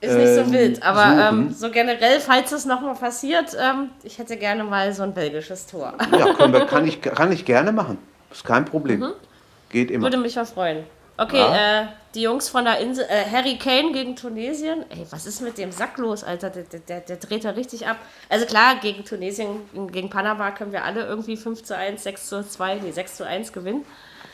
Ist 0.01 0.15
nicht 0.17 0.33
so 0.33 0.41
ähm, 0.41 0.51
wild, 0.51 0.83
aber 0.83 1.29
ähm, 1.29 1.53
so 1.53 1.69
generell, 1.69 2.19
falls 2.19 2.51
es 2.51 2.65
nochmal 2.65 2.95
passiert, 2.95 3.55
ähm, 3.59 3.91
ich 4.03 4.17
hätte 4.17 4.35
gerne 4.35 4.63
mal 4.63 4.91
so 4.93 5.03
ein 5.03 5.13
belgisches 5.13 5.67
Tor. 5.67 5.93
Ja, 6.17 6.33
können 6.33 6.53
wir, 6.53 6.65
kann, 6.65 6.87
ich, 6.87 7.01
kann 7.01 7.31
ich 7.31 7.45
gerne 7.45 7.71
machen. 7.71 7.99
Ist 8.31 8.43
kein 8.43 8.65
Problem. 8.65 9.05
Geht 9.69 9.91
immer. 9.91 10.03
Würde 10.05 10.17
mich 10.17 10.35
mal 10.35 10.45
freuen. 10.45 10.83
Okay, 11.17 11.37
Ja. 11.37 11.81
äh, 11.81 11.85
die 12.15 12.23
Jungs 12.23 12.49
von 12.49 12.65
der 12.65 12.79
Insel, 12.79 13.05
äh, 13.07 13.29
Harry 13.29 13.57
Kane 13.57 13.91
gegen 13.91 14.15
Tunesien. 14.15 14.83
Ey, 14.89 15.05
was 15.11 15.27
ist 15.27 15.39
mit 15.41 15.59
dem 15.59 15.71
Sack 15.71 15.99
los, 15.99 16.23
Alter? 16.23 16.49
Der, 16.49 16.63
der, 16.63 17.01
der, 17.01 17.17
dreht 17.17 17.45
da 17.45 17.51
richtig 17.51 17.85
ab. 17.87 17.97
Also 18.27 18.47
klar, 18.47 18.77
gegen 18.81 19.05
Tunesien, 19.05 19.47
gegen 19.91 20.09
Panama 20.09 20.49
können 20.49 20.71
wir 20.71 20.83
alle 20.83 21.05
irgendwie 21.05 21.37
5 21.37 21.63
zu 21.63 21.77
1, 21.77 22.01
6 22.01 22.27
zu 22.27 22.47
2, 22.47 22.75
nee, 22.83 22.91
6 22.91 23.17
zu 23.17 23.27
1 23.27 23.53
gewinnen. 23.53 23.85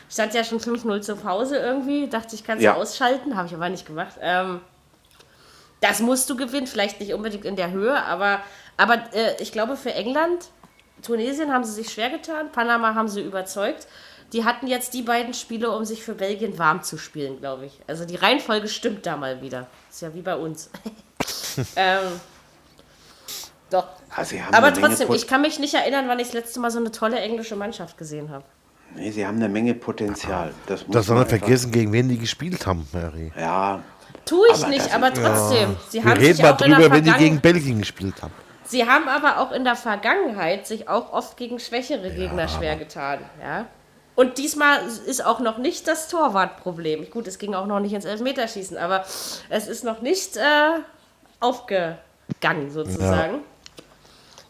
Stand 0.10 0.34
ja 0.34 0.46
schon 0.46 0.60
5-0 0.62 1.02
zur 1.02 1.18
Pause 1.18 1.58
irgendwie. 1.58 2.08
Dachte 2.08 2.36
ich, 2.36 2.46
kannst 2.46 2.64
Ja. 2.64 2.74
du 2.76 2.80
ausschalten. 2.80 3.36
Habe 3.36 3.48
ich 3.48 3.54
aber 3.54 3.68
nicht 3.68 3.86
gemacht. 3.86 4.14
Ähm, 4.22 4.62
das 5.82 6.00
musst 6.00 6.30
du 6.30 6.36
gewinnen, 6.36 6.68
vielleicht 6.68 7.00
nicht 7.00 7.14
unbedingt 7.14 7.46
in 7.46 7.56
der 7.56 7.72
Höhe, 7.72 8.02
aber, 8.04 8.42
aber 8.78 9.04
äh, 9.14 9.42
ich 9.42 9.52
glaube 9.52 9.78
für 9.78 9.94
England, 9.94 10.50
Tunesien 11.02 11.54
haben 11.54 11.64
sie 11.64 11.74
sich 11.74 11.92
schwer 11.92 12.10
getan, 12.10 12.52
Panama 12.52 12.96
haben 12.96 13.08
sie 13.08 13.22
überzeugt. 13.22 13.88
Die 14.34 14.44
hatten 14.44 14.68
jetzt 14.68 14.94
die 14.94 15.04
beiden 15.04 15.34
Spiele, 15.34 15.72
um 15.72 15.86
sich 15.86 16.04
für 16.04 16.14
Belgien 16.14 16.58
warm 16.58 16.84
zu 16.84 16.98
spielen, 16.98 17.40
glaube 17.40 17.66
ich. 17.68 17.80
Also 17.88 18.04
die 18.04 18.18
Reihenfolge 18.18 18.68
stimmt 18.68 19.06
da 19.06 19.16
mal 19.16 19.42
wieder. 19.42 19.68
Ist 19.90 20.02
ja 20.02 20.14
wie 20.14 20.22
bei 20.22 20.36
uns. 20.36 20.70
ähm, 21.78 22.20
doch. 23.70 23.88
Sie 24.24 24.44
haben 24.44 24.54
Aber 24.54 24.74
trotzdem, 24.74 25.14
ich 25.14 25.28
kann 25.28 25.42
mich 25.42 25.60
nicht 25.60 25.76
erinnern, 25.76 26.10
wann 26.10 26.20
ich 26.20 26.28
das 26.28 26.34
letzte 26.34 26.60
Mal 26.60 26.72
so 26.72 26.80
eine 26.80 26.92
tolle 26.92 27.20
englische 27.20 27.56
Mannschaft 27.56 27.98
gesehen 27.98 28.30
habe. 28.30 28.44
Nee, 28.96 29.12
sie 29.12 29.26
haben 29.26 29.38
eine 29.38 29.48
Menge 29.48 29.74
Potenzial. 29.76 30.54
Das 30.66 30.86
muss 30.88 30.94
Das 30.94 31.06
soll 31.06 31.18
man 31.18 31.28
vergessen, 31.28 31.72
gegen 31.72 31.94
wen 31.94 32.10
die 32.10 32.18
gespielt 32.18 32.66
haben, 32.66 32.88
Mary. 32.92 33.32
Ja, 33.38 33.82
Tue 34.28 34.48
ich 34.54 34.64
Aber 34.64 34.70
nicht, 34.70 34.94
aber 34.94 35.14
trotzdem. 35.14 35.76
Sie 35.90 36.04
Wir 36.04 36.10
haben 36.10 36.20
reden 36.20 36.36
sich 36.36 36.44
mal 36.44 36.54
auch 36.54 36.62
in 36.62 36.70
der 36.70 36.80
drüber, 36.80 36.96
wenn 36.96 37.04
die 37.04 37.12
gegen 37.14 37.42
Belgien 37.42 37.80
gespielt 37.80 38.22
haben. 38.22 38.34
Sie 38.64 38.86
haben 38.86 39.08
aber 39.08 39.40
auch 39.40 39.52
in 39.52 39.64
der 39.64 39.76
Vergangenheit 39.76 40.68
sich 40.68 40.90
auch 40.90 41.14
oft 41.14 41.38
gegen 41.38 41.60
schwächere 41.60 42.12
Gegner 42.12 42.48
schwer 42.48 42.76
getan, 42.76 43.20
ja. 43.42 43.66
Und 44.16 44.40
diesmal 44.40 44.80
ist 45.06 45.24
auch 45.24 45.40
noch 45.40 45.60
nicht 45.60 45.88
das 45.88 46.10
Torwartproblem. 46.10 47.10
Gut, 47.12 47.28
es 47.28 47.38
ging 47.38 47.54
auch 47.54 47.68
noch 47.68 47.80
nicht 47.80 47.94
ins 47.94 48.04
Elfmeterschießen, 48.04 48.76
aber 48.76 49.06
es 49.50 49.68
ist 49.68 49.84
noch 49.84 50.02
nicht 50.02 50.38
äh, 50.38 50.80
aufgegangen 51.40 52.72
sozusagen. 52.72 53.42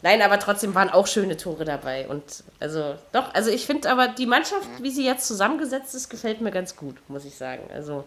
Nein, 0.00 0.22
aber 0.22 0.38
trotzdem 0.38 0.74
waren 0.74 0.90
auch 0.90 1.06
schöne 1.06 1.36
Tore 1.36 1.64
dabei. 1.64 2.08
Und 2.08 2.44
also 2.60 2.94
doch, 3.12 3.34
also 3.34 3.50
ich 3.50 3.66
finde 3.66 3.90
aber 3.90 4.08
die 4.08 4.26
Mannschaft, 4.26 4.68
wie 4.80 4.90
sie 4.90 5.04
jetzt 5.04 5.26
zusammengesetzt 5.26 5.94
ist, 5.94 6.08
gefällt 6.08 6.40
mir 6.40 6.50
ganz 6.50 6.74
gut, 6.74 6.96
muss 7.08 7.24
ich 7.24 7.36
sagen. 7.36 7.68
Also 7.74 8.04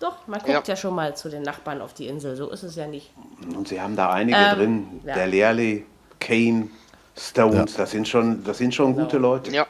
doch, 0.00 0.26
man 0.26 0.40
guckt 0.40 0.68
ja, 0.68 0.74
Ja. 0.74 0.76
schon 0.76 0.94
mal 0.94 1.16
zu 1.16 1.28
den 1.28 1.42
Nachbarn 1.42 1.80
auf 1.80 1.94
die 1.94 2.06
Insel. 2.06 2.36
So 2.36 2.50
ist 2.50 2.62
es 2.62 2.76
ja 2.76 2.86
nicht. 2.86 3.10
und 3.56 3.68
sie 3.68 3.80
haben 3.80 3.96
da 3.96 4.10
einige 4.10 4.36
Ähm, 4.38 4.56
drin. 4.56 5.00
ja. 5.04 5.14
Der 5.14 5.26
Lehrli, 5.26 5.86
Kane, 6.20 6.68
Stones, 7.18 7.74
das 7.74 7.90
sind 7.92 8.06
schon, 8.06 8.44
das 8.44 8.58
sind 8.58 8.74
schon 8.74 8.94
gute 8.94 9.18
Leute. 9.18 9.50
Ja. 9.50 9.66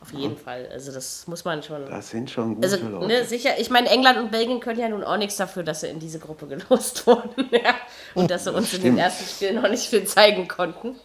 Auf 0.00 0.12
jeden 0.12 0.36
Fall. 0.38 0.68
Also 0.72 0.90
das 0.90 1.26
muss 1.26 1.44
man 1.44 1.62
schon. 1.62 1.84
Das 1.90 2.08
sind 2.10 2.30
schon 2.30 2.54
gute 2.54 2.66
Also, 2.72 2.88
Leute. 2.88 3.06
ne, 3.08 3.24
sicher, 3.24 3.58
ich 3.58 3.68
meine, 3.68 3.88
England 3.90 4.18
und 4.18 4.30
Belgien 4.30 4.58
können 4.60 4.80
ja 4.80 4.88
nun 4.88 5.04
auch 5.04 5.16
nichts 5.18 5.36
dafür, 5.36 5.62
dass 5.64 5.82
sie 5.82 5.88
in 5.88 5.98
diese 6.00 6.18
Gruppe 6.18 6.46
gelost 6.48 7.06
wurden. 7.06 7.48
ja. 7.50 7.74
Und 8.14 8.30
dass 8.30 8.44
sie 8.44 8.52
uns 8.52 8.72
in 8.74 8.82
den 8.82 8.98
ersten 8.98 9.26
Spielen 9.26 9.60
noch 9.60 9.68
nicht 9.68 9.84
viel 9.88 10.04
zeigen 10.04 10.48
konnten. 10.48 10.96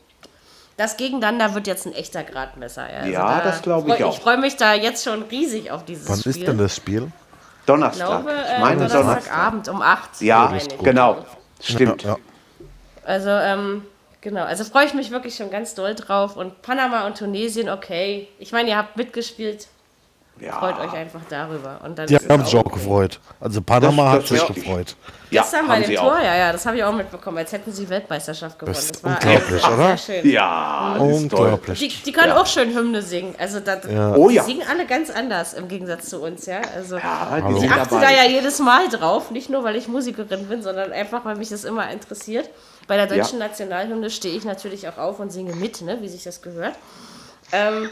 Das 0.77 0.95
Gegeneinander 0.97 1.53
wird 1.53 1.67
jetzt 1.67 1.85
ein 1.85 1.93
echter 1.93 2.23
Gradmesser. 2.23 2.89
Ja, 2.91 2.99
Also 2.99 3.11
Ja, 3.11 3.37
da 3.39 3.43
das 3.43 3.61
glaub 3.61 3.87
ich 3.87 3.93
freu- 3.95 4.05
auch. 4.05 4.13
Ich 4.15 4.19
freue 4.19 4.37
mich 4.37 4.55
da 4.55 4.73
jetzt 4.73 5.03
schon 5.03 5.23
riesig 5.23 5.69
auf 5.69 5.83
dieses 5.85 6.07
Wann 6.09 6.19
Spiel. 6.19 6.31
ist 6.31 6.47
denn 6.47 6.57
das 6.57 6.75
Spiel? 6.75 7.11
Ich 7.63 7.67
Donnerstag. 7.67 8.07
glaube, 8.07 8.31
ich 8.45 8.51
äh, 8.51 8.59
meine 8.59 8.75
Donnerstag. 8.75 9.01
Donnerstagabend 9.03 9.69
um 9.69 9.81
8 9.81 10.21
Ja, 10.21 10.53
ich. 10.55 10.77
genau. 10.79 11.25
Stimmt. 11.61 12.03
Ja, 12.03 12.09
ja. 12.11 12.17
Also, 13.05 13.29
ähm, 13.29 13.85
genau. 14.21 14.43
Also 14.43 14.63
freue 14.65 14.85
ich 14.85 14.93
mich 14.93 15.11
wirklich 15.11 15.35
schon 15.35 15.49
ganz 15.49 15.73
doll 15.75 15.95
drauf. 15.95 16.35
Und 16.35 16.61
Panama 16.61 17.05
und 17.07 17.17
Tunesien, 17.17 17.69
okay. 17.69 18.27
Ich 18.39 18.51
meine, 18.51 18.69
ihr 18.69 18.77
habt 18.77 18.97
mitgespielt. 18.97 19.67
Ja. 20.39 20.53
Freut 20.59 20.79
euch 20.79 20.91
einfach 20.93 21.21
darüber. 21.29 21.79
Und 21.85 21.97
dann 21.97 22.07
Die 22.07 22.17
haben 22.17 22.43
sich 22.43 22.55
auch 22.55 22.65
okay. 22.65 22.73
gefreut. 22.79 23.19
Also 23.39 23.61
Panama 23.61 24.03
Das- 24.03 24.11
hat 24.13 24.21
das 24.23 24.29
sich 24.29 24.47
gefreut. 24.55 24.95
Ja, 25.29 25.41
Gestern 25.41 25.67
bei 25.67 25.75
haben 25.75 25.83
dem 25.83 25.95
Tor, 25.95 26.11
auch. 26.13 26.19
ja, 26.23 26.35
ja, 26.35 26.51
das 26.51 26.65
habe 26.65 26.77
ich 26.77 26.83
auch 26.83 26.91
mitbekommen, 26.93 27.37
als 27.37 27.51
hätten 27.51 27.71
sie 27.71 27.87
Weltmeisterschaft 27.87 28.59
gewonnen. 28.59 28.75
Das 28.75 28.85
ist 28.85 29.03
war 29.03 29.13
unglaublich, 29.13 29.63
oder? 29.67 29.95
Ja, 30.23 30.95
das 30.97 31.07
ist 31.21 31.29
toll. 31.29 31.39
Unglaublich. 31.39 31.79
Die, 31.79 31.87
die 32.03 32.11
können 32.11 32.31
auch 32.33 32.45
schön 32.47 32.75
Hymne 32.75 33.01
singen. 33.03 33.35
Also 33.39 33.59
da, 33.59 33.77
Oh 34.15 34.27
die 34.29 34.35
ja. 34.35 34.43
singen 34.43 34.63
alle 34.69 34.85
ganz 34.85 35.09
anders 35.09 35.53
im 35.53 35.67
Gegensatz 35.67 36.09
zu 36.09 36.19
uns, 36.21 36.45
ja. 36.45 36.61
Also 36.75 36.97
Ja, 36.97 37.39
die 37.47 37.65
ich 37.65 37.71
achte 37.71 37.99
da 37.99 38.09
ja 38.11 38.25
jedes 38.27 38.59
Mal 38.59 38.89
drauf, 38.89 39.31
nicht 39.31 39.49
nur 39.49 39.63
weil 39.63 39.75
ich 39.75 39.87
Musikerin 39.87 40.47
bin, 40.47 40.61
sondern 40.61 40.91
einfach, 40.91 41.23
weil 41.25 41.35
mich 41.35 41.49
das 41.49 41.63
immer 41.63 41.89
interessiert. 41.91 42.49
Bei 42.87 42.97
der 42.97 43.07
deutschen 43.07 43.39
Nationalhymne 43.39 44.09
stehe 44.09 44.35
ich 44.35 44.43
natürlich 44.45 44.87
auch 44.89 44.97
auf 44.97 45.19
und 45.19 45.31
singe 45.31 45.55
mit, 45.55 45.81
ne, 45.81 45.99
wie 46.01 46.09
sich 46.09 46.23
das 46.23 46.41
gehört. 46.41 46.73
Ähm, 47.51 47.89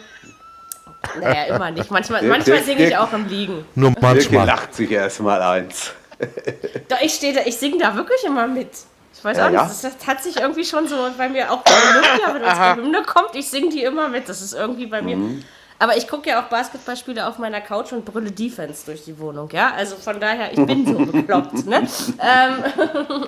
naja, 1.20 1.56
immer 1.56 1.72
nicht. 1.72 1.90
Manchmal, 1.92 2.22
Der- 2.22 2.30
manchmal 2.30 2.58
der- 2.58 2.66
singe 2.66 2.84
ich 2.84 2.90
der- 2.90 3.04
auch 3.04 3.14
im 3.14 3.28
Liegen. 3.28 3.66
Nur 3.76 3.94
manchmal. 4.00 4.46
lacht 4.46 4.74
sich 4.76 4.92
erstmal 4.92 5.42
eins. 5.42 5.92
Doch, 6.90 7.02
ich 7.02 7.14
stehe 7.14 7.34
da, 7.34 7.42
ich 7.46 7.58
singe 7.58 7.78
da 7.80 7.96
wirklich 7.96 8.24
immer 8.24 8.48
mit. 8.48 8.70
Ich 9.14 9.24
weiß 9.26 9.38
Ja, 9.38 9.46
auch 9.46 9.50
nicht, 9.50 9.60
ja. 9.60 9.68
das, 9.68 9.82
das 9.82 10.08
hat 10.08 10.24
sich 10.24 10.38
irgendwie 10.40 10.64
schon 10.66 10.88
so 10.88 10.96
bei 11.18 11.30
mir 11.30 11.52
auch 11.52 11.62
bei 11.62 11.72
Olympia, 11.72 12.28
wenn 12.34 12.44
unsere 12.44 12.76
Hymne 12.76 13.04
kommt, 13.04 13.36
ich 13.36 13.50
singe 13.50 13.70
die 13.70 13.84
immer 13.84 14.08
mit. 14.08 14.28
Das 14.30 14.42
ist 14.42 14.54
irgendwie 14.54 14.86
bei 14.88 15.02
mir. 15.02 15.16
Mhm. 15.18 15.44
Aber 15.80 15.98
ich 15.98 16.08
gucke 16.08 16.30
ja 16.30 16.40
auch 16.42 16.46
Basketballspiele 16.46 17.26
auf 17.28 17.40
meiner 17.40 17.60
Couch 17.60 17.92
und 17.92 18.06
brülle 18.06 18.32
Defense 18.32 18.86
durch 18.86 19.04
die 19.04 19.18
Wohnung, 19.20 19.50
ja? 19.52 19.74
Also 19.76 19.96
von 19.96 20.20
daher, 20.20 20.52
ich 20.54 20.64
bin 20.64 20.86
so 20.86 20.94
bekloppt, 21.12 21.66
ne? 21.66 21.88
Ähm, 22.20 23.26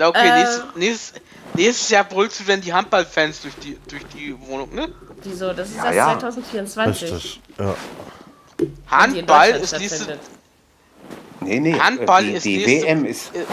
Na, 0.00 0.08
okay, 0.08 0.28
Äh. 0.28 0.38
nächstes, 0.38 0.64
nächstes, 0.76 1.12
nächstes 1.54 1.88
Jahr 1.90 2.04
brüllst 2.04 2.40
du 2.40 2.44
dann 2.44 2.60
die 2.62 2.72
Handballfans 2.72 3.42
durch 3.42 3.54
die, 3.56 3.76
durch 3.86 4.02
die 4.14 4.34
Wohnung, 4.48 4.74
ne? 4.74 4.88
wieso? 5.22 5.52
Das 5.52 5.68
ist 5.68 5.76
Ja, 5.76 5.84
erst 5.92 5.96
ja. 5.96 6.18
2024. 6.18 7.12
Richtig. 7.12 7.40
Ja. 7.58 7.74
die 8.58 8.64
in 8.64 8.72
Handball 8.88 9.50
ist 9.50 9.72
nächstes, 9.78 10.04
stattfindet. 10.04 10.20
Nee, 11.42 11.60
nee. 11.60 11.78
Handball 11.78 12.24
die, 12.24 12.32
ist 12.32 12.44
die 12.46 12.56
nächste- 12.64 12.86
WM 12.86 13.04
ist 13.04 13.34
äh, 13.34 13.44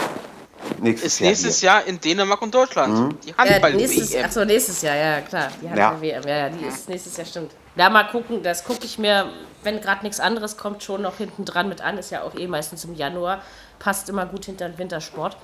nächstes 0.80 1.12
ist 1.14 1.20
Jahr. 1.20 1.28
nächstes 1.28 1.60
hier. 1.60 1.66
Jahr 1.68 1.84
in 1.84 2.00
Dänemark 2.00 2.40
und 2.40 2.54
Deutschland. 2.54 3.14
Die 3.26 3.30
Äh, 3.30 3.34
Handball-WM. 3.36 3.76
nächstes, 3.76 4.16
achso, 4.16 4.44
nächstes 4.46 4.80
Jahr, 4.82 4.96
ja 4.96 5.20
klar. 5.20 5.48
Die. 5.60 5.68
Handball-WM, 5.68 6.22
ja, 6.26 6.36
ja, 6.36 6.48
die 6.48 6.64
ist 6.64 6.88
nächstes 6.88 7.14
Jahr, 7.18 7.26
stimmt. 7.26 7.52
Ja, 7.76 7.90
mal 7.90 8.04
gucken, 8.04 8.42
das 8.42 8.64
gucke 8.64 8.84
ich 8.86 8.98
mir, 8.98 9.30
wenn 9.62 9.82
gerade 9.82 10.02
nichts 10.02 10.18
anderes 10.18 10.56
kommt, 10.56 10.82
schon 10.82 11.02
noch 11.02 11.18
hinten 11.18 11.44
dran 11.44 11.68
mit 11.68 11.82
an. 11.82 11.98
Ist 11.98 12.10
ja 12.10 12.22
auch 12.22 12.34
eh 12.34 12.46
meistens 12.46 12.84
im 12.86 12.94
Januar. 12.94 13.42
Passt 13.78 14.08
immer 14.08 14.24
gut 14.24 14.46
hinter 14.46 14.66
den 14.68 14.78
Wintersport. 14.78 15.36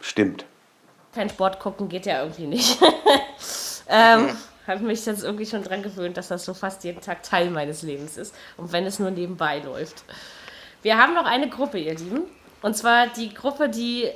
Stimmt. 0.00 0.44
Kein 1.14 1.30
Sport 1.30 1.60
gucken 1.60 1.88
geht 1.88 2.06
ja 2.06 2.22
irgendwie 2.22 2.46
nicht. 2.46 2.78
ähm, 3.88 4.36
habe 4.68 4.84
mich 4.84 5.04
jetzt 5.06 5.24
irgendwie 5.24 5.46
schon 5.46 5.64
dran 5.64 5.82
gewöhnt, 5.82 6.16
dass 6.16 6.28
das 6.28 6.44
so 6.44 6.54
fast 6.54 6.84
jeden 6.84 7.00
Tag 7.00 7.22
Teil 7.22 7.50
meines 7.50 7.82
Lebens 7.82 8.16
ist. 8.16 8.34
Und 8.56 8.72
wenn 8.72 8.84
es 8.86 8.98
nur 8.98 9.10
nebenbei 9.10 9.60
läuft. 9.60 10.04
Wir 10.82 10.98
haben 10.98 11.14
noch 11.14 11.24
eine 11.24 11.48
Gruppe, 11.48 11.78
ihr 11.78 11.96
Lieben. 11.96 12.22
Und 12.62 12.76
zwar 12.76 13.08
die 13.08 13.32
Gruppe, 13.32 13.68
die, 13.68 14.10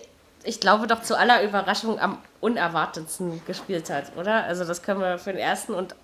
ich 0.45 0.61
glaube, 0.61 0.87
doch 0.87 1.03
zu 1.03 1.17
aller 1.17 1.43
Überraschung 1.43 1.99
am 1.99 2.19
unerwartetsten 2.41 3.45
gespielt 3.47 3.89
hat, 3.89 4.17
oder? 4.17 4.45
Also 4.45 4.65
das 4.65 4.83
können 4.83 5.01
wir 5.01 5.19
für 5.19 5.33
den 5.33 5.41
ersten 5.41 5.75
und 5.75 5.95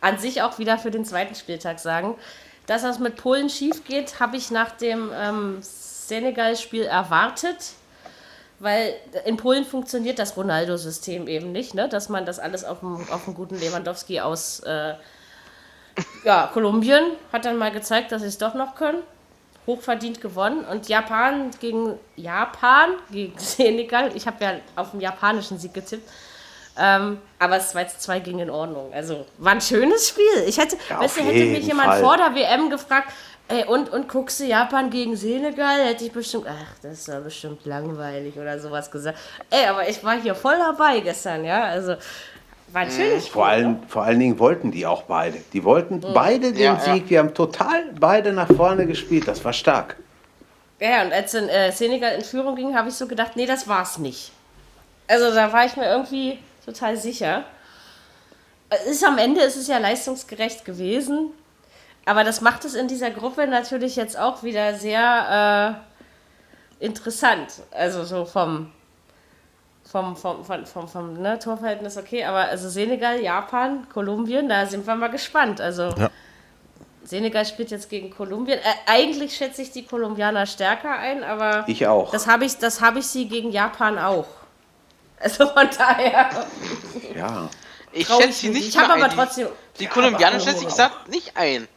an 0.00 0.18
sich 0.18 0.42
auch 0.42 0.58
wieder 0.58 0.78
für 0.78 0.90
den 0.90 1.04
zweiten 1.04 1.34
Spieltag 1.34 1.78
sagen. 1.78 2.16
Dass 2.66 2.82
das 2.82 2.98
mit 2.98 3.16
Polen 3.16 3.50
schief 3.50 3.84
geht, 3.84 4.20
habe 4.20 4.36
ich 4.36 4.50
nach 4.50 4.70
dem 4.72 5.10
ähm, 5.14 5.58
Senegal-Spiel 5.60 6.84
erwartet 6.84 7.74
weil 8.62 8.94
in 9.24 9.36
Polen 9.36 9.64
funktioniert 9.64 10.18
das 10.20 10.36
Ronaldo-System 10.36 11.26
eben 11.26 11.50
nicht, 11.50 11.74
ne? 11.74 11.88
dass 11.88 12.08
man 12.08 12.24
das 12.24 12.38
alles 12.38 12.64
auf 12.64 12.78
dem, 12.80 12.96
auf 13.10 13.24
dem 13.24 13.34
guten 13.34 13.58
Lewandowski 13.58 14.20
aus 14.20 14.60
äh, 14.60 14.94
ja, 16.24 16.48
Kolumbien 16.52 17.02
hat 17.32 17.44
dann 17.44 17.58
mal 17.58 17.72
gezeigt, 17.72 18.12
dass 18.12 18.22
sie 18.22 18.28
es 18.28 18.38
doch 18.38 18.54
noch 18.54 18.76
können. 18.76 19.02
Hochverdient 19.66 20.20
gewonnen. 20.20 20.64
Und 20.64 20.88
Japan 20.88 21.50
gegen 21.60 21.98
Japan, 22.16 22.90
gegen 23.10 23.34
Senegal. 23.38 24.10
Ich 24.14 24.26
habe 24.26 24.44
ja 24.44 24.52
auf 24.76 24.92
den 24.92 25.00
japanischen 25.00 25.58
Sieg 25.58 25.74
getippt. 25.74 26.08
Ähm, 26.78 27.18
aber 27.38 27.56
das 27.56 27.72
2 27.72 27.84
zu 27.84 27.98
2 27.98 28.20
ging 28.20 28.38
in 28.38 28.48
Ordnung. 28.48 28.92
Also 28.94 29.26
war 29.38 29.52
ein 29.52 29.60
schönes 29.60 30.08
Spiel. 30.08 30.44
Ich 30.46 30.56
hätte, 30.58 30.76
Ja, 30.88 31.00
weißt 31.00 31.18
du, 31.18 31.20
hätte 31.20 31.32
mich 31.34 31.54
jeden 31.54 31.66
jemand 31.66 31.88
Fall. 31.90 32.00
vor 32.00 32.16
der 32.16 32.34
WM 32.34 32.70
gefragt, 32.70 33.12
ey, 33.48 33.64
und, 33.64 33.90
und 33.90 34.08
guckst 34.08 34.40
du 34.40 34.44
Japan 34.44 34.90
gegen 34.90 35.16
Senegal, 35.16 35.84
hätte 35.84 36.04
ich 36.04 36.12
bestimmt, 36.12 36.46
ach, 36.48 36.78
das 36.82 37.00
ist 37.00 37.08
doch 37.08 37.20
bestimmt 37.20 37.64
langweilig 37.66 38.38
oder 38.38 38.58
sowas 38.58 38.90
gesagt. 38.90 39.18
Ey, 39.50 39.66
aber 39.66 39.88
ich 39.88 40.02
war 40.02 40.20
hier 40.20 40.34
voll 40.34 40.56
dabei 40.58 41.00
gestern, 41.00 41.44
ja. 41.44 41.64
Also 41.64 41.96
war 42.72 42.90
schönes 42.90 43.24
Spiel. 43.24 43.32
Vor, 43.32 43.46
allen, 43.46 43.82
vor 43.86 44.02
allen 44.02 44.18
Dingen 44.18 44.38
wollten 44.38 44.70
die 44.70 44.86
auch 44.86 45.02
beide. 45.02 45.38
Die 45.52 45.62
wollten 45.62 46.00
beide 46.00 46.52
den 46.52 46.62
Ja, 46.62 46.74
ja. 46.74 46.94
Sieg. 46.94 47.06
Die 47.08 47.18
haben 47.18 47.34
total 47.34 47.84
beide 47.98 48.32
nach 48.32 48.48
vorne 48.48 48.86
gespielt. 48.86 49.28
Das 49.28 49.44
war 49.44 49.52
stark. 49.52 49.96
Ja, 50.80 51.02
und 51.02 51.12
als 51.12 51.34
in, 51.34 51.48
äh, 51.48 51.70
Senegal 51.70 52.14
in 52.14 52.22
Führung 52.22 52.56
ging, 52.56 52.74
habe 52.74 52.88
ich 52.88 52.94
so 52.94 53.06
gedacht, 53.06 53.36
nee, 53.36 53.46
das 53.46 53.68
war's 53.68 53.98
nicht. 53.98 54.32
Also 55.06 55.34
da 55.34 55.52
war 55.52 55.66
ich 55.66 55.76
mir 55.76 55.84
irgendwie 55.84 56.38
total 56.64 56.96
sicher. 56.96 57.44
Es 58.70 58.86
ist 58.86 59.04
am 59.04 59.18
Ende 59.18 59.42
ist 59.42 59.56
es 59.56 59.68
ja 59.68 59.76
leistungsgerecht 59.76 60.64
gewesen, 60.64 61.30
aber 62.04 62.24
das 62.24 62.40
macht 62.40 62.64
es 62.64 62.74
in 62.74 62.88
dieser 62.88 63.10
Gruppe 63.10 63.46
natürlich 63.46 63.96
jetzt 63.96 64.18
auch 64.18 64.42
wieder 64.42 64.74
sehr 64.74 65.78
äh, 66.80 66.84
interessant. 66.84 67.48
Also 67.70 68.04
so 68.04 68.24
vom 68.24 68.72
vom, 69.84 70.16
vom, 70.16 70.42
vom, 70.44 70.64
vom, 70.64 70.88
vom 70.88 71.20
ne, 71.20 71.38
Torverhältnis 71.38 71.98
okay, 71.98 72.24
aber 72.24 72.44
also 72.46 72.68
Senegal, 72.70 73.20
Japan, 73.20 73.86
Kolumbien, 73.92 74.48
da 74.48 74.64
sind 74.66 74.86
wir 74.86 74.94
mal 74.94 75.08
gespannt. 75.10 75.60
Also 75.60 75.90
Ja. 75.98 76.10
Senegal 77.04 77.44
spielt 77.44 77.70
jetzt 77.72 77.90
gegen 77.90 78.10
Kolumbien. 78.10 78.58
Äh, 78.58 78.62
eigentlich 78.86 79.36
schätze 79.36 79.60
ich 79.62 79.70
die 79.72 79.84
Kolumbianer 79.84 80.46
stärker 80.46 80.90
ein, 80.98 81.24
aber 81.24 81.64
Ich 81.66 81.86
auch. 81.86 82.10
das 82.12 82.26
habe 82.26 82.44
ich, 82.44 82.56
das 82.58 82.80
habe 82.80 83.00
ich 83.00 83.06
sie 83.06 83.28
gegen 83.28 83.50
Japan 83.50 83.98
auch. 83.98 84.26
Also 85.20 85.46
von 85.48 85.68
daher. 85.76 86.30
Ja. 87.14 87.48
Ich 87.92 88.06
schätze 88.06 88.32
sie 88.32 88.48
nicht. 88.48 88.68
Ich 88.68 88.78
hab 88.78 88.88
mal 88.88 88.94
aber 88.94 89.04
ein. 89.04 89.10
Die- 89.10 89.16
trotzdem- 89.16 89.48
Die 89.78 89.84
Ja, 89.84 89.90
Kolumbianer 89.90 90.40
schätze 90.40 90.60
ich 90.62 90.68
gesagt 90.68 91.08
nicht 91.08 91.36
ein. 91.36 91.68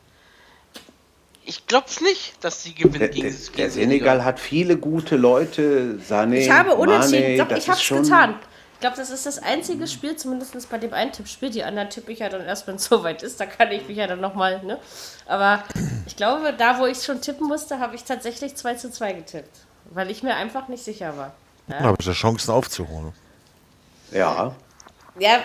Ich 1.47 1.67
glaub's 1.67 2.01
nicht, 2.01 2.43
dass 2.43 2.63
sie 2.63 2.73
gewinnen 2.73 2.99
Der, 2.99 3.09
gegen, 3.09 3.29
der, 3.29 3.31
gegen 3.37 3.57
der 3.57 3.69
Senegal 3.69 4.25
hat 4.25 4.39
viele 4.39 4.77
gute 4.77 5.15
Leute. 5.15 5.99
Sané, 6.07 6.37
Ich 6.37 6.49
habe 6.49 6.73
unentschieden. 6.75 7.21
Mane, 7.23 7.37
Doch, 7.37 7.47
das 7.49 7.59
ich 7.59 7.69
habe 7.69 7.77
es 7.77 7.83
schon- 7.83 8.03
getan. 8.03 8.35
Ich 8.73 8.79
glaube, 8.81 8.97
das 8.97 9.09
ist 9.09 9.25
das 9.25 9.39
einzige 9.39 9.87
Spiel, 9.87 10.15
zumindest 10.17 10.69
bei 10.69 10.77
dem 10.77 10.93
einen 10.93 11.11
Tippspiel. 11.11 11.49
Die 11.49 11.63
anderen 11.63 11.89
tippe 11.89 12.11
ich 12.11 12.19
ja 12.19 12.29
dann 12.29 12.41
erst, 12.41 12.67
wenn 12.67 12.75
es 12.75 12.85
soweit 12.89 13.23
ist. 13.23 13.39
Da 13.39 13.45
kann 13.45 13.71
ich 13.71 13.87
mich 13.87 13.97
ja 13.97 14.07
dann 14.07 14.19
nochmal, 14.21 14.61
ne? 14.63 14.79
Aber 15.27 15.63
ich 16.07 16.15
glaube, 16.15 16.53
da, 16.57 16.79
wo 16.79 16.85
ich 16.85 17.01
schon 17.03 17.21
tippen 17.21 17.47
musste, 17.47 17.79
habe 17.79 17.95
ich 17.95 18.03
tatsächlich 18.03 18.55
2 18.55 18.73
zu 18.75 18.91
2 18.91 19.13
getippt. 19.13 19.57
Weil 19.91 20.09
ich 20.11 20.23
mir 20.23 20.35
einfach 20.35 20.67
nicht 20.67 20.83
sicher 20.83 21.15
war. 21.15 21.33
Da 21.67 21.79
habe 21.79 21.95
ich 21.99 22.05
ja 22.05 22.13
Chancen 22.13 22.51
aufzuholen. 22.51 23.13
Ja. 24.11 24.55
Ja, 25.17 25.39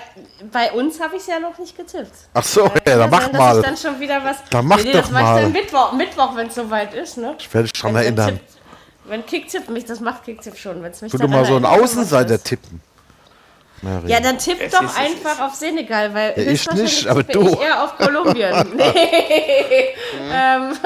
bei 0.51 0.73
uns 0.73 1.01
habe 1.01 1.15
ich 1.17 1.23
es 1.23 1.29
ja 1.29 1.39
noch 1.39 1.57
nicht 1.59 1.77
getippt. 1.77 2.11
Ach 2.35 2.43
so, 2.43 2.63
Kann 2.65 2.81
ja, 2.87 2.97
dann 2.99 3.11
mach 3.11 3.23
sein, 3.23 3.33
mal. 3.37 3.57
Ich 3.59 3.65
dann 3.65 3.77
schon 3.77 4.01
wieder 4.01 4.25
was. 4.25 4.39
Dann 4.51 4.67
mach 4.67 4.77
das 4.83 4.87
doch 4.93 5.11
mache 5.11 5.23
ich 5.23 5.29
mal. 5.29 5.43
dann 5.43 5.53
Mittwoch, 5.53 5.93
Mittwoch 5.93 6.37
wenn 6.37 6.49
es 6.49 6.55
soweit 6.57 6.93
ist, 6.95 7.19
ne? 7.19 7.37
Ich 7.39 7.53
werde 7.55 7.69
dich 7.69 7.81
dran 7.81 7.95
Wenn- 7.95 8.03
erinnern. 8.03 8.29
Tipp- 8.37 8.41
Wenn 9.05 9.27
Kicktipp 9.27 9.69
mich, 9.69 9.85
das 9.85 10.01
macht 10.01 10.25
Kicktipp 10.25 10.57
schon. 10.57 10.83
Wenn's 10.83 11.01
mich 11.03 11.13
Ich 11.15 11.21
würde 11.21 11.33
mal 11.33 11.45
so 11.45 11.61
was 11.63 11.71
Außenseiter 11.71 12.43
tippen. 12.43 12.81
Mary. 13.83 14.11
Ja, 14.11 14.21
dann 14.21 14.39
tipp 14.39 14.59
Es 14.61 14.73
doch 14.73 14.83
ist- 14.83 14.99
einfach 14.99 15.33
ist- 15.35 15.41
auf 15.41 15.55
Senegal, 15.55 16.13
weil 16.15 16.35
Ja, 16.37 16.51
ich 16.53 16.71
nicht, 16.73 17.07
aber 17.07 17.23
du. 17.23 17.49
ich 17.49 17.61
eher 17.61 17.83
auf 17.85 17.97
Kolumbien. 17.97 18.53
nee. 18.77 19.95
ähm, 20.33 20.77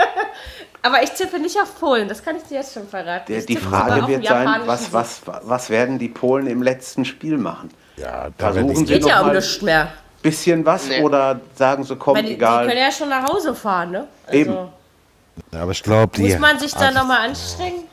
aber 0.82 1.02
ich 1.02 1.10
tippe 1.10 1.38
nicht 1.40 1.58
auf 1.60 1.78
Polen, 1.80 2.08
das 2.08 2.22
kann 2.22 2.36
ich 2.36 2.42
dir 2.44 2.58
jetzt 2.58 2.74
schon 2.74 2.86
verraten. 2.88 3.24
Der, 3.28 3.38
ich 3.38 3.46
die 3.46 3.56
Frage 3.56 4.06
wird 4.06 4.26
sein, 4.26 4.48
was, 4.66 4.92
was, 4.92 5.22
was 5.24 5.70
werden 5.70 5.98
die 5.98 6.08
Polen 6.08 6.46
im 6.46 6.62
letzten 6.62 7.04
Spiel 7.04 7.38
machen? 7.38 7.70
Ja, 8.00 8.28
da 8.36 8.52
Versuchen 8.52 8.76
sie 8.86 8.94
Geht 8.94 9.02
noch 9.02 9.08
ja 9.08 9.20
um 9.20 9.26
mal 9.28 9.36
nichts 9.36 9.62
mehr. 9.62 9.92
bisschen 10.22 10.64
was 10.66 10.88
Nee. 10.88 11.02
oder 11.02 11.40
sagen 11.54 11.84
sie, 11.84 11.96
komm, 11.96 12.16
Weil 12.16 12.22
die, 12.22 12.28
die 12.30 12.34
egal. 12.34 12.66
können 12.66 12.78
ja 12.78 12.90
schon 12.92 13.08
nach 13.08 13.28
Hause 13.28 13.54
fahren, 13.54 13.90
ne? 13.92 14.06
Also, 14.26 14.38
Eben. 14.38 14.54
Ja, 15.52 15.62
aber 15.62 15.72
ich 15.72 15.82
glaube, 15.82 16.16
die. 16.16 16.22
Muss 16.22 16.38
man 16.38 16.58
sich 16.58 16.72
da 16.74 16.90
nochmal 16.90 17.28
anstrengen? 17.28 17.84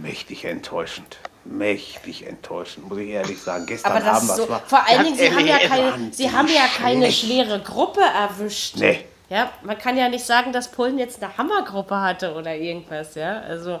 Mächtig 0.00 0.44
enttäuschend. 0.44 1.16
Mächtig 1.44 2.24
enttäuschend, 2.26 2.88
muss 2.88 2.98
ich 2.98 3.08
ehrlich 3.08 3.40
sagen. 3.42 3.66
Gestern 3.66 3.90
Aber 3.92 4.00
das 4.00 4.16
Abend, 4.16 4.30
ist 4.30 4.36
so, 4.36 4.42
was 4.44 4.48
war. 4.50 4.60
vor 4.66 4.86
allen 4.88 5.04
Dingen, 5.04 5.16
sie 5.16 5.30
haben 5.34 5.46
ja 5.46 5.58
keine, 5.58 6.12
sie 6.12 6.22
die 6.22 6.30
haben 6.32 6.48
ja 6.48 6.62
keine 6.80 7.10
schwere 7.10 7.58
Gruppe 7.60 8.00
erwischt. 8.00 8.76
Nee. 8.76 9.04
Ja, 9.28 9.50
man 9.62 9.76
kann 9.78 9.96
ja 9.96 10.08
nicht 10.08 10.24
sagen, 10.24 10.52
dass 10.52 10.70
Polen 10.70 10.98
jetzt 10.98 11.20
eine 11.22 11.36
Hammergruppe 11.36 12.00
hatte 12.00 12.34
oder 12.34 12.54
irgendwas, 12.54 13.16
ja. 13.16 13.40
Also 13.40 13.80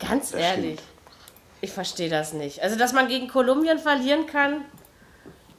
ganz 0.00 0.34
ehrlich, 0.34 0.80
ich 1.62 1.72
verstehe 1.72 2.10
das 2.10 2.34
nicht. 2.34 2.60
Also, 2.62 2.76
dass 2.76 2.92
man 2.92 3.08
gegen 3.08 3.28
Kolumbien 3.28 3.78
verlieren 3.78 4.26
kann, 4.26 4.64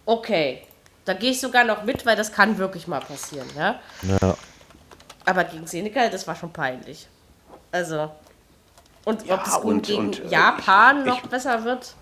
okay. 0.06 0.62
Da 1.06 1.14
gehe 1.14 1.32
ich 1.32 1.41
sogar 1.41 1.64
noch 1.66 1.84
mit, 1.84 2.06
weil 2.06 2.16
das 2.16 2.32
kann 2.32 2.58
wirklich 2.58 2.88
mal 2.88 2.99
passieren, 3.01 3.47
ja. 3.58 3.80
Ja. 4.22 4.38
Aber 5.26 5.43
gegen 5.45 5.66
Senegal, 5.68 6.10
das 6.10 6.28
war 6.28 6.36
schon 6.36 6.54
peinlich. 6.54 7.08
Also. 7.72 8.10
Und 9.06 9.26
Ja, 9.26 9.36
ob 9.36 9.45
es 9.47 9.58
und- 9.58 9.86
gegen 9.88 9.99
und, 10.08 10.20
äh, 10.26 10.28
Japan 10.28 10.99
ich- 10.99 11.06
noch 11.06 11.24
ich- 11.24 11.30
besser 11.30 11.64
wird? 11.66 11.95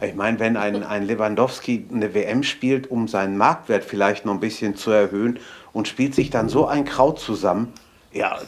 Ich 0.00 0.14
meine, 0.14 0.38
wenn 0.40 0.56
ein, 0.56 0.82
ein 0.84 1.04
Lewandowski 1.04 1.86
eine 1.92 2.12
WM 2.14 2.42
spielt, 2.42 2.90
um 2.90 3.06
seinen 3.08 3.36
Marktwert 3.36 3.84
vielleicht 3.84 4.24
noch 4.24 4.32
ein 4.34 4.40
bisschen 4.40 4.74
zu 4.76 4.90
erhöhen 4.90 5.38
und 5.72 5.86
spielt 5.88 6.14
sich 6.14 6.30
dann 6.30 6.48
so 6.48 6.66
ein 6.66 6.84
Kraut 6.84 7.20
zusammen, 7.20 7.72
ja, 8.12 8.38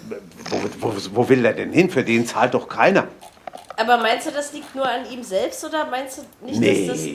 wo, 0.50 0.60
wo, 0.80 0.94
wo 1.12 1.28
will 1.28 1.44
er 1.44 1.52
denn 1.52 1.72
hin? 1.72 1.90
Für 1.90 2.02
den 2.04 2.26
zahlt 2.26 2.54
doch 2.54 2.68
keiner. 2.68 3.06
Aber 3.82 4.02
meinst 4.02 4.26
du, 4.26 4.30
das 4.30 4.52
liegt 4.52 4.74
nur 4.74 4.86
an 4.88 5.10
ihm 5.10 5.22
selbst 5.22 5.64
oder 5.64 5.86
meinst 5.86 6.18
du 6.18 6.46
nicht, 6.46 6.60
Nee. 6.60 6.86
dass 6.86 6.96
das. 6.96 7.06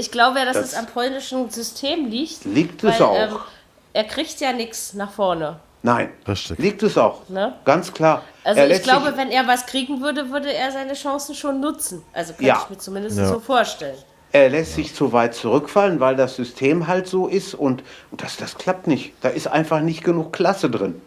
Ich 0.00 0.10
glaube 0.10 0.38
ja, 0.38 0.44
dass 0.44 0.56
Das- 0.56 0.72
es 0.72 0.74
am 0.74 0.86
polnischen 0.86 1.48
System 1.50 2.06
liegt. 2.06 2.44
Liegt 2.44 2.82
es 2.84 3.00
weil, 3.00 3.02
auch. 3.06 3.16
Ähm, 3.18 3.36
er 3.92 4.04
kriegt 4.04 4.38
ja 4.40 4.52
nichts 4.52 4.94
nach 4.94 5.10
vorne. 5.12 5.60
Nein, 5.82 6.10
Richtig. 6.26 6.58
liegt 6.58 6.82
es 6.82 6.98
auch. 6.98 7.28
Ne? 7.28 7.54
Ganz 7.64 7.92
klar. 7.92 8.22
Also 8.42 8.60
Er 8.60 8.70
ich 8.70 8.82
glaube, 8.82 9.16
wenn 9.16 9.30
er 9.30 9.46
was 9.46 9.66
kriegen 9.66 10.00
würde, 10.00 10.30
würde 10.30 10.52
er 10.52 10.72
seine 10.72 10.94
Chancen 10.94 11.34
schon 11.34 11.60
nutzen. 11.60 12.02
Also 12.12 12.32
kann 12.32 12.44
Ja. 12.44 12.60
ich 12.64 12.70
mir 12.70 12.78
zumindest 12.78 13.18
Ja. 13.18 13.28
so 13.28 13.38
vorstellen. 13.40 13.96
er 14.32 14.50
lässt 14.50 14.74
sich 14.74 14.94
zu 14.94 15.12
weit 15.14 15.34
zurückfallen, 15.34 15.98
weil 15.98 16.14
das 16.16 16.36
System 16.36 16.86
halt 16.88 17.06
so 17.08 17.26
ist 17.26 17.54
und, 17.54 17.82
und 18.10 18.22
das, 18.22 18.36
das 18.36 18.58
klappt 18.58 18.86
nicht. 18.86 19.14
Da 19.22 19.28
ist 19.30 19.46
einfach 19.46 19.80
nicht 19.80 20.04
genug 20.04 20.32
Klasse 20.34 20.68
drin. 20.68 21.00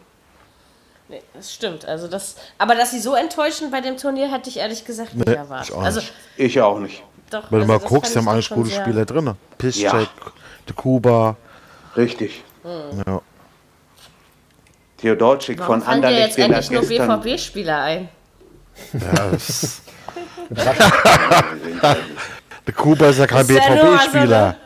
Nee, 1.10 1.22
das 1.34 1.52
stimmt. 1.52 1.84
Also 1.84 2.06
das, 2.06 2.36
aber 2.58 2.74
dass 2.76 2.92
sie 2.92 3.00
so 3.00 3.14
enttäuschen 3.16 3.70
bei 3.72 3.80
dem 3.80 3.96
Turnier, 3.96 4.30
hätte 4.32 4.48
ich 4.48 4.58
ehrlich 4.58 4.84
gesagt 4.84 5.12
nicht 5.14 5.26
Nee, 5.28 5.34
erwartet. 5.34 5.68
ich 5.70 5.74
auch 5.74 5.82
Also 5.82 6.00
nicht. 6.00 6.12
Ich 6.36 6.60
auch 6.60 6.78
nicht. 6.78 7.02
doch. 7.30 7.50
Wenn 7.50 7.60
also 7.60 7.66
du 7.66 7.72
mal 7.72 7.78
das 7.80 7.88
guckst, 7.88 8.14
haben 8.16 8.22
ich 8.24 8.28
eigentlich 8.30 8.50
gute 8.50 8.70
Spieler 8.70 9.04
drin. 9.04 9.34
Piszczek, 9.58 9.92
Ja. 9.92 10.06
der 10.68 10.74
Kuba. 10.76 11.36
Richtig. 11.96 12.44
Ja. 12.64 13.20
Theodorczyk 14.98 15.58
Warum 15.58 15.80
von 15.82 15.88
Anderlecht, 15.90 16.26
jetzt 16.28 16.38
den 16.38 16.52
er 16.52 16.58
endlich 16.58 16.98
nur. 16.98 17.08
BVB-Spieler 17.18 17.78
ein? 17.82 18.08
Ja, 18.92 19.30
das 19.32 19.82
der 22.66 22.74
Kuba 22.74 23.06
ist 23.06 23.18
ja 23.18 23.26
kein 23.26 23.46
ja 23.46 23.54
BVB-Spieler. 23.60 24.44
eine- 24.44 24.56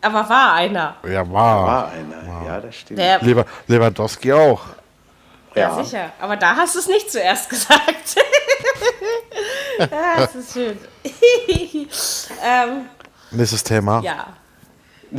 Aber 0.00 0.28
war 0.28 0.52
einer. 0.54 0.96
Ja, 1.06 1.30
war. 1.30 1.66
War 1.66 1.88
einer, 1.92 2.33
ja, 2.54 2.60
das 2.60 2.74
stimmt. 2.76 2.98
Der, 2.98 3.20
Lever 3.22 3.44
Lewandowski 3.66 4.32
auch. 4.32 4.60
ja. 5.54 5.82
sicher. 5.82 6.12
Aber 6.20 6.36
da 6.36 6.54
hast 6.56 6.74
du 6.74 6.78
es 6.80 6.86
nicht 6.88 7.10
zuerst 7.10 7.48
gesagt. 7.50 8.16
ja, 9.78 10.16
das 10.18 10.34
ist 10.34 10.52
schön. 10.52 10.78
ähm, 12.44 12.86
Nächstes 13.30 13.62
Thema. 13.64 14.00
ja. 14.02 14.26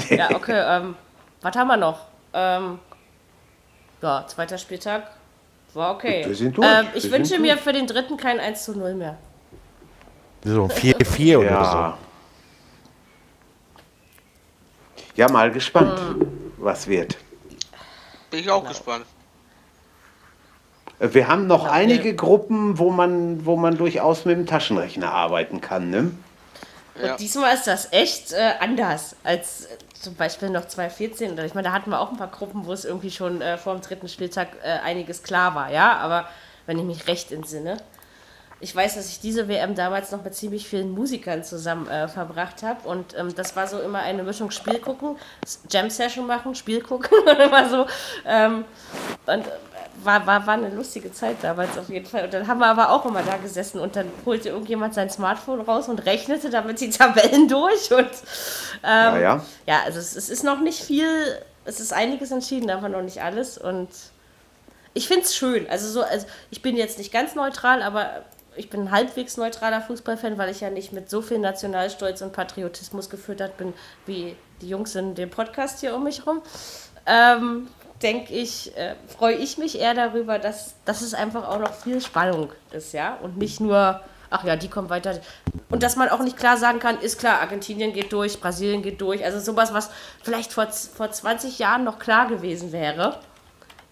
Ja, 0.09 0.29
okay. 0.35 0.61
Ähm, 0.67 0.95
was 1.41 1.55
haben 1.55 1.67
wir 1.67 1.77
noch? 1.77 1.99
Ähm, 2.33 2.79
ja, 4.01 4.25
zweiter 4.27 4.57
Spieltag. 4.57 5.03
War 5.73 5.93
okay. 5.95 6.23
Wir 6.25 6.35
sind 6.35 6.57
durch, 6.57 6.67
Ähm, 6.67 6.87
wir 6.87 6.95
ich 6.95 7.03
sind 7.03 7.11
wünsche 7.13 7.39
mir 7.39 7.53
durch. 7.53 7.63
für 7.63 7.71
den 7.73 7.87
dritten 7.87 8.17
kein 8.17 8.39
1 8.39 8.63
zu 8.65 8.77
0 8.77 8.93
mehr. 8.93 9.17
So 10.43 10.65
4-4 10.65 11.37
oder 11.39 11.49
Ja. 11.49 11.97
Ja, 15.15 15.31
mal 15.31 15.49
gespannt, 15.51 15.97
Hm. 15.97 16.51
was 16.57 16.87
wird. 16.87 17.17
Bin 18.35 18.43
ich 18.43 18.51
auch 18.51 18.67
gespannt. 18.67 19.05
Äh, 20.99 21.07
Wir 21.13 21.29
haben 21.29 21.47
noch 21.47 21.63
Ja, 21.67 21.71
einige 21.71 22.03
wir- 22.03 22.15
Gruppen, 22.17 22.77
wo 22.77 22.89
man, 22.91 23.45
wo 23.45 23.55
man 23.55 23.77
durchaus 23.77 24.25
mit 24.25 24.35
dem 24.37 24.45
Taschenrechner 24.45 25.09
arbeiten 25.13 25.61
kann. 25.61 25.89
Ne? 25.89 26.11
Und 26.95 27.05
Ja. 27.05 27.15
diesmal 27.15 27.53
ist 27.55 27.65
das 27.65 27.93
echt 27.93 28.33
äh, 28.33 28.55
anders 28.59 29.15
als 29.23 29.65
äh, 29.67 29.77
zum 29.93 30.15
Beispiel 30.15 30.49
noch 30.49 30.65
2014. 30.67 31.31
Oder 31.31 31.45
ich 31.45 31.53
meine, 31.53 31.69
da 31.69 31.73
hatten 31.73 31.89
wir 31.91 31.99
auch 32.01 32.11
ein 32.11 32.17
paar 32.17 32.27
Gruppen, 32.27 32.65
wo 32.65 32.73
es 32.73 32.83
irgendwie 32.83 33.09
schon 33.11 33.41
äh, 33.41 33.57
vor 33.57 33.73
dem 33.73 33.81
dritten 33.81 34.09
Spieltag 34.09 34.49
äh, 34.63 34.79
einiges 34.83 35.23
klar 35.23 35.55
war, 35.55 35.71
ja. 35.71 35.93
Aber 35.97 36.27
wenn 36.65 36.77
ich 36.77 36.83
mich 36.83 37.07
recht 37.07 37.31
entsinne. 37.31 37.77
Ich 38.61 38.73
weiß, 38.73 38.95
dass 38.95 39.09
ich 39.09 39.19
diese 39.19 39.47
WM 39.49 39.75
damals 39.75 40.11
noch 40.11 40.23
mit 40.23 40.33
ziemlich 40.33 40.67
vielen 40.67 40.91
Musikern 40.91 41.43
zusammen 41.43 41.89
äh, 41.89 42.07
verbracht 42.07 42.63
habe. 42.63 42.87
Und 42.87 43.17
ähm, 43.17 43.35
das 43.35 43.55
war 43.55 43.67
so 43.67 43.79
immer 43.79 43.99
eine 43.99 44.23
Mischung 44.23 44.49
Spiel 44.49 44.79
gucken, 44.79 45.17
Jam-Session 45.69 46.25
machen, 46.25 46.55
Spiel 46.55 46.81
gucken. 46.81 47.09
immer 47.39 47.69
so. 47.69 47.85
Ähm, 48.25 48.63
und 49.25 49.45
äh, 49.45 49.51
war, 50.03 50.25
war, 50.25 50.47
war 50.47 50.53
eine 50.53 50.69
lustige 50.69 51.11
Zeit 51.11 51.37
damals 51.41 51.77
auf 51.77 51.89
jeden 51.89 52.05
Fall. 52.05 52.25
Und 52.25 52.33
dann 52.33 52.47
haben 52.47 52.59
wir 52.59 52.67
aber 52.67 52.91
auch 52.91 53.05
immer 53.05 53.23
da 53.23 53.35
gesessen 53.37 53.79
und 53.79 53.97
dann 53.97 54.09
holte 54.25 54.49
irgendjemand 54.49 54.93
sein 54.93 55.09
Smartphone 55.09 55.59
raus 55.61 55.89
und 55.89 56.05
rechnete 56.05 56.49
damit 56.49 56.79
die 56.79 56.89
Tabellen 56.91 57.49
durch. 57.49 57.91
Und 57.91 58.09
Ja, 58.83 59.17
ja. 59.19 59.45
ja, 59.65 59.81
also 59.85 59.99
es, 59.99 60.15
es 60.15 60.29
ist 60.29 60.43
noch 60.43 60.61
nicht 60.61 60.81
viel, 60.81 61.07
es 61.65 61.81
ist 61.81 61.91
einiges 61.91 62.31
entschieden, 62.31 62.69
aber 62.69 62.87
noch 62.87 63.01
nicht 63.01 63.21
alles. 63.21 63.57
Und 63.57 63.89
ich 64.93 65.09
finde 65.09 65.23
es 65.23 65.35
schön. 65.35 65.69
Also 65.69 65.89
so, 65.89 66.01
also 66.01 66.25
ich 66.51 66.61
bin 66.61 66.77
jetzt 66.77 66.97
nicht 66.97 67.11
ganz 67.11 67.35
neutral, 67.35 67.83
aber 67.83 68.23
ich 68.57 68.69
bin 68.69 68.81
ein 68.81 68.91
halbwegs 68.91 69.37
neutraler 69.37 69.81
Fußballfan, 69.81 70.37
weil 70.37 70.49
ich 70.49 70.61
ja 70.61 70.69
nicht 70.69 70.93
mit 70.93 71.09
so 71.09 71.21
viel 71.21 71.39
Nationalstolz 71.39 72.21
und 72.21 72.33
Patriotismus 72.33 73.09
gefüttert 73.09 73.57
bin, 73.57 73.73
wie 74.05 74.35
die 74.61 74.69
Jungs 74.69 74.95
in 74.95 75.15
dem 75.15 75.29
Podcast 75.29 75.79
hier 75.79 75.95
um 75.95 76.03
mich 76.03 76.19
herum. 76.19 76.41
Ähm, 77.05 77.67
denke 78.01 78.33
ich, 78.33 78.75
äh, 78.77 78.95
freue 79.07 79.35
ich 79.35 79.57
mich 79.57 79.79
eher 79.79 79.93
darüber, 79.93 80.39
dass, 80.39 80.75
dass 80.85 81.01
es 81.01 81.13
einfach 81.13 81.47
auch 81.47 81.59
noch 81.59 81.73
viel 81.73 82.01
Spannung 82.01 82.51
ist, 82.71 82.93
ja. 82.93 83.15
Und 83.21 83.37
nicht 83.37 83.59
nur, 83.59 84.01
ach 84.29 84.43
ja, 84.43 84.55
die 84.55 84.67
kommen 84.67 84.89
weiter. 84.89 85.19
Und 85.69 85.83
dass 85.83 85.95
man 85.95 86.09
auch 86.09 86.21
nicht 86.21 86.37
klar 86.37 86.57
sagen 86.57 86.79
kann, 86.79 86.99
ist 86.99 87.19
klar, 87.19 87.41
Argentinien 87.41 87.93
geht 87.93 88.11
durch, 88.11 88.39
Brasilien 88.39 88.81
geht 88.81 89.01
durch. 89.01 89.23
Also 89.23 89.39
sowas, 89.39 89.73
was 89.73 89.89
vielleicht 90.23 90.51
vor, 90.51 90.67
vor 90.71 91.11
20 91.11 91.59
Jahren 91.59 91.83
noch 91.83 91.99
klar 91.99 92.27
gewesen 92.27 92.71
wäre, 92.71 93.19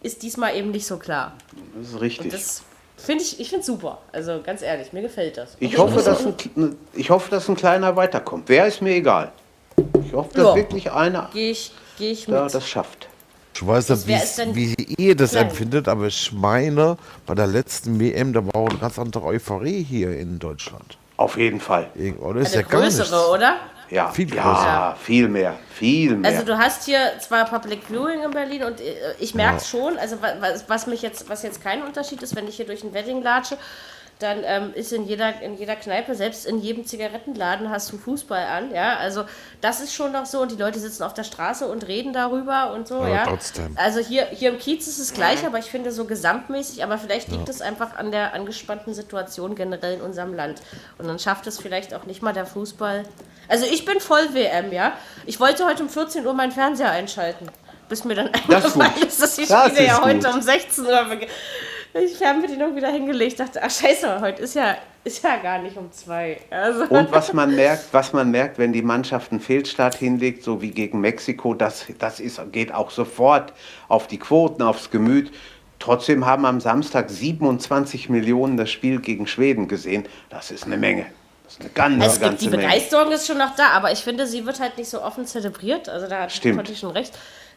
ist 0.01 0.21
diesmal 0.21 0.55
eben 0.55 0.71
nicht 0.71 0.85
so 0.85 0.97
klar. 0.97 1.33
Das 1.75 1.89
ist 1.89 2.01
richtig. 2.01 2.31
Das 2.31 2.63
finde 3.05 3.23
ich, 3.23 3.39
ich 3.39 3.49
finde 3.49 3.65
super. 3.65 3.99
Also 4.11 4.41
ganz 4.43 4.61
ehrlich, 4.61 4.93
mir 4.93 5.01
gefällt 5.01 5.37
das. 5.37 5.55
ich, 5.59 5.77
hoffe, 5.77 6.01
dass 6.01 6.25
ein, 6.25 6.75
ich 6.93 7.09
hoffe, 7.09 7.29
dass 7.31 7.47
ein 7.49 7.55
kleiner 7.55 7.95
weiterkommt. 7.95 8.43
Wer 8.47 8.67
ist 8.67 8.81
mir 8.81 8.95
egal. 8.95 9.31
Ich 10.05 10.13
hoffe, 10.13 10.29
dass 10.33 10.45
Ja. 10.45 10.55
wirklich 10.55 10.91
einer 10.91 11.29
Gehe 11.33 11.51
ich, 11.51 11.71
geh 11.97 12.11
ich 12.11 12.25
da 12.25 12.43
mit. 12.43 12.53
das 12.53 12.67
schafft. 12.67 13.07
Ich 13.55 13.65
weiß 13.65 13.89
nicht, 13.89 14.07
wie, 14.55 14.75
wie 14.77 14.95
ihr 14.97 15.15
das 15.15 15.31
klein? 15.31 15.47
empfindet, 15.49 15.87
aber 15.87 16.07
ich 16.07 16.31
meine, 16.33 16.97
bei 17.25 17.35
der 17.35 17.45
letzten 17.47 17.99
WM, 17.99 18.33
da 18.33 18.43
war 18.45 18.55
auch 18.55 18.69
eine 18.69 18.79
ganz 18.79 18.97
andere 18.97 19.25
Euphorie 19.25 19.83
hier 19.83 20.17
in 20.17 20.39
Deutschland. 20.39 20.97
Auf 21.17 21.37
jeden 21.37 21.59
Fall. 21.59 21.87
Oder 22.19 22.41
ist 22.41 22.53
Eine 22.53 22.63
ja 22.63 22.67
gar 22.67 22.81
größere, 22.81 23.15
nichts. 23.15 23.29
oder? 23.29 23.55
Ja, 23.89 24.09
Viel 24.09 24.33
ja, 24.33 24.95
viel 25.01 25.27
mehr, 25.27 25.55
viel 25.73 26.15
mehr. 26.15 26.31
Also 26.31 26.45
du 26.45 26.57
hast 26.57 26.85
hier 26.85 26.99
zwar 27.19 27.45
Public 27.45 27.83
Viewing 27.87 28.23
in 28.23 28.31
Berlin 28.31 28.63
und 28.63 28.79
äh, 28.81 28.95
ich 29.19 29.35
merke 29.35 29.57
es 29.57 29.69
schon, 29.69 29.97
also 29.99 30.21
wa- 30.21 30.35
was, 30.39 30.67
was 30.67 30.87
mich 30.87 31.01
jetzt, 31.01 31.29
was 31.29 31.43
jetzt 31.43 31.61
kein 31.61 31.83
Unterschied 31.83 32.21
ist, 32.23 32.35
wenn 32.35 32.47
ich 32.47 32.55
hier 32.55 32.65
durch 32.65 32.83
ein 32.83 32.93
Wedding 32.93 33.21
latsche, 33.21 33.57
dann 34.19 34.39
ähm, 34.45 34.73
ist 34.73 34.93
in 34.93 35.05
jeder, 35.05 35.41
in 35.41 35.57
jeder 35.57 35.75
Kneipe, 35.75 36.15
selbst 36.15 36.45
in 36.45 36.59
jedem 36.61 36.85
Zigarettenladen 36.85 37.69
hast 37.69 37.91
du 37.91 37.97
Fußball 37.97 38.43
an, 38.45 38.73
ja, 38.73 38.95
also 38.97 39.25
das 39.59 39.81
ist 39.81 39.93
schon 39.93 40.11
noch 40.13 40.25
so 40.25 40.39
und 40.41 40.51
die 40.51 40.55
Leute 40.55 40.79
sitzen 40.79 41.03
auf 41.03 41.13
der 41.13 41.23
Straße 41.23 41.67
und 41.67 41.87
reden 41.87 42.13
darüber 42.13 42.71
und 42.73 42.87
so, 42.87 43.01
Ja, 43.01 43.09
ja. 43.09 43.23
trotzdem. 43.25 43.75
Also 43.75 43.99
hier, 43.99 44.25
hier 44.27 44.49
im 44.51 44.59
Kiez 44.59 44.87
ist 44.87 44.99
es 44.99 45.13
gleich, 45.13 45.45
aber 45.45 45.59
ich 45.59 45.65
finde 45.65 45.91
so 45.91 46.05
gesamtmäßig, 46.05 46.83
aber 46.83 46.97
vielleicht 46.97 47.29
liegt 47.29 47.49
es 47.49 47.61
einfach 47.61 47.97
an 47.97 48.11
der 48.11 48.33
angespannten 48.33 48.93
Situation 48.93 49.55
generell 49.55 49.95
in 49.95 50.01
unserem 50.01 50.33
Land 50.33 50.61
und 50.97 51.07
dann 51.07 51.19
schafft 51.19 51.47
es 51.47 51.59
vielleicht 51.59 51.93
auch 51.93 52.05
nicht 52.05 52.21
mal 52.21 52.33
der 52.33 52.45
Fußball. 52.45 53.03
Also 53.49 53.65
ich 53.65 53.83
bin 53.83 53.99
voll 53.99 54.33
WM, 54.33 54.71
ja. 54.71 54.93
Ich 55.25 55.39
wollte 55.39 55.65
heute 55.65 55.83
um 55.83 55.89
14 55.89 56.25
Uhr 56.25 56.33
meinen 56.33 56.51
Fernseher 56.53 56.91
einschalten, 56.91 57.47
bis 57.89 58.05
mir 58.05 58.15
dann 58.15 58.29
Das 58.47 58.63
ist 58.65 58.79
eingefallen 58.79 59.07
ist, 59.07 59.21
dass 59.21 59.35
die 59.35 59.45
Das 59.45 59.67
Spiele 59.67 59.85
ja 59.87 59.95
ist 59.97 60.01
heute 60.01 60.19
gut. 60.27 60.33
um 60.35 60.41
16 60.41 60.85
Uhr 60.85 61.03
beginnen. 61.05 61.31
Ich 61.93 62.17
Fernbedienung 62.17 62.75
wieder 62.75 62.89
hingelegt, 62.89 63.39
dachte, 63.39 63.61
ach 63.61 63.69
scheiße, 63.69 64.19
heute 64.19 64.41
ist 64.41 64.55
ja, 64.55 64.77
ist 65.03 65.23
ja 65.23 65.37
gar 65.37 65.59
nicht 65.59 65.77
um 65.77 65.91
zwei. 65.91 66.39
Also, 66.49 66.85
Und 66.85 67.11
was 67.11 67.33
man 67.33 67.55
merkt, 67.55 67.85
was 67.91 68.13
man 68.13 68.31
merkt, 68.31 68.57
wenn 68.57 68.73
die 68.73 68.81
Mannschaft 68.81 69.31
einen 69.31 69.39
Fehlstart 69.39 69.95
hinlegt, 69.95 70.43
so 70.43 70.61
wie 70.61 70.71
gegen 70.71 71.01
Mexiko, 71.01 71.53
das, 71.53 71.85
das 71.99 72.19
ist, 72.19 72.41
geht 72.51 72.73
auch 72.73 72.89
sofort 72.89 73.53
auf 73.89 74.07
die 74.07 74.17
Quoten, 74.17 74.63
aufs 74.63 74.89
Gemüt. 74.89 75.31
Trotzdem 75.77 76.25
haben 76.25 76.45
am 76.45 76.59
Samstag 76.61 77.11
27 77.11 78.09
Millionen 78.09 78.57
das 78.57 78.71
Spiel 78.71 78.99
gegen 78.99 79.27
Schweden 79.27 79.67
gesehen. 79.67 80.05
Das 80.29 80.49
ist 80.49 80.65
eine 80.65 80.77
Menge. 80.77 81.05
Das 81.43 81.53
ist 81.53 81.61
eine 81.61 81.69
ganz, 81.69 82.05
es 82.05 82.13
gibt, 82.13 82.21
ganze 82.21 82.45
die 82.45 82.49
Menge. 82.49 82.63
Begeisterung 82.63 83.11
ist 83.11 83.27
schon 83.27 83.37
noch 83.37 83.55
da, 83.55 83.67
aber 83.67 83.91
ich 83.91 83.99
finde, 83.99 84.25
sie 84.25 84.45
wird 84.45 84.59
halt 84.59 84.77
nicht 84.77 84.89
so 84.89 85.03
offen 85.03 85.27
zelebriert. 85.27 85.89
Also 85.89 86.07
da 86.07 86.21
hat 86.21 86.31
Stimmt. 86.31 86.55
Conti 86.55 86.75
schon 86.75 86.91
recht. 86.91 87.13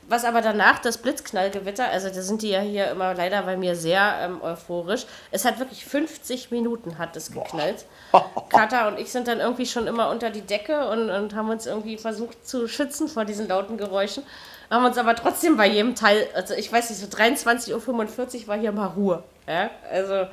Was 0.09 0.25
aber 0.25 0.41
danach, 0.41 0.79
das 0.79 0.99
Blitzknallgewitter, 0.99 1.89
also 1.89 2.09
da 2.09 2.23
sind 2.23 2.43
die 2.43 2.51
ja 2.51 2.61
hier 2.61 2.91
immer 2.91 3.15
leider 3.15 3.43
bei 3.43 3.57
mir 3.57 3.75
sehr 3.75 4.15
ähm, 4.21 4.41
euphorisch. 4.41 5.07
Es 5.31 5.45
hat 5.45 5.59
wirklich 5.59 5.85
50 5.85 6.51
Minuten 6.51 6.99
hat 6.99 7.17
es 7.17 7.33
geknallt. 7.33 7.85
Kata 8.49 8.89
und 8.89 8.99
ich 8.99 9.11
sind 9.11 9.27
dann 9.27 9.41
irgendwie 9.41 9.67
schon 9.67 9.87
immer 9.87 10.11
unter 10.11 10.31
die 10.31 10.43
Decke 10.43 10.89
und, 10.89 11.11
und 11.11 11.35
haben 11.35 11.51
uns 11.51 11.67
irgendwie 11.67 11.99
versucht 11.99 12.47
zu 12.47 12.69
schützen 12.69 13.09
vor 13.09 13.25
diesen 13.25 13.49
lauten 13.49 13.79
Geräuschen. 13.79 14.23
Haben 14.71 14.85
uns 14.85 14.99
aber 14.99 15.15
trotzdem 15.17 15.57
bei 15.57 15.67
jedem 15.67 15.95
Teil, 15.95 16.27
also 16.35 16.55
ich 16.55 16.73
weiß 16.73 16.91
nicht, 16.91 17.01
so 17.01 17.07
23.45 17.07 17.73
Uhr 18.43 18.49
war 18.49 18.59
hier 18.59 18.73
mal 18.73 18.87
Ruhe. 18.87 19.23
Ja? 19.47 19.71
Also 19.91 20.27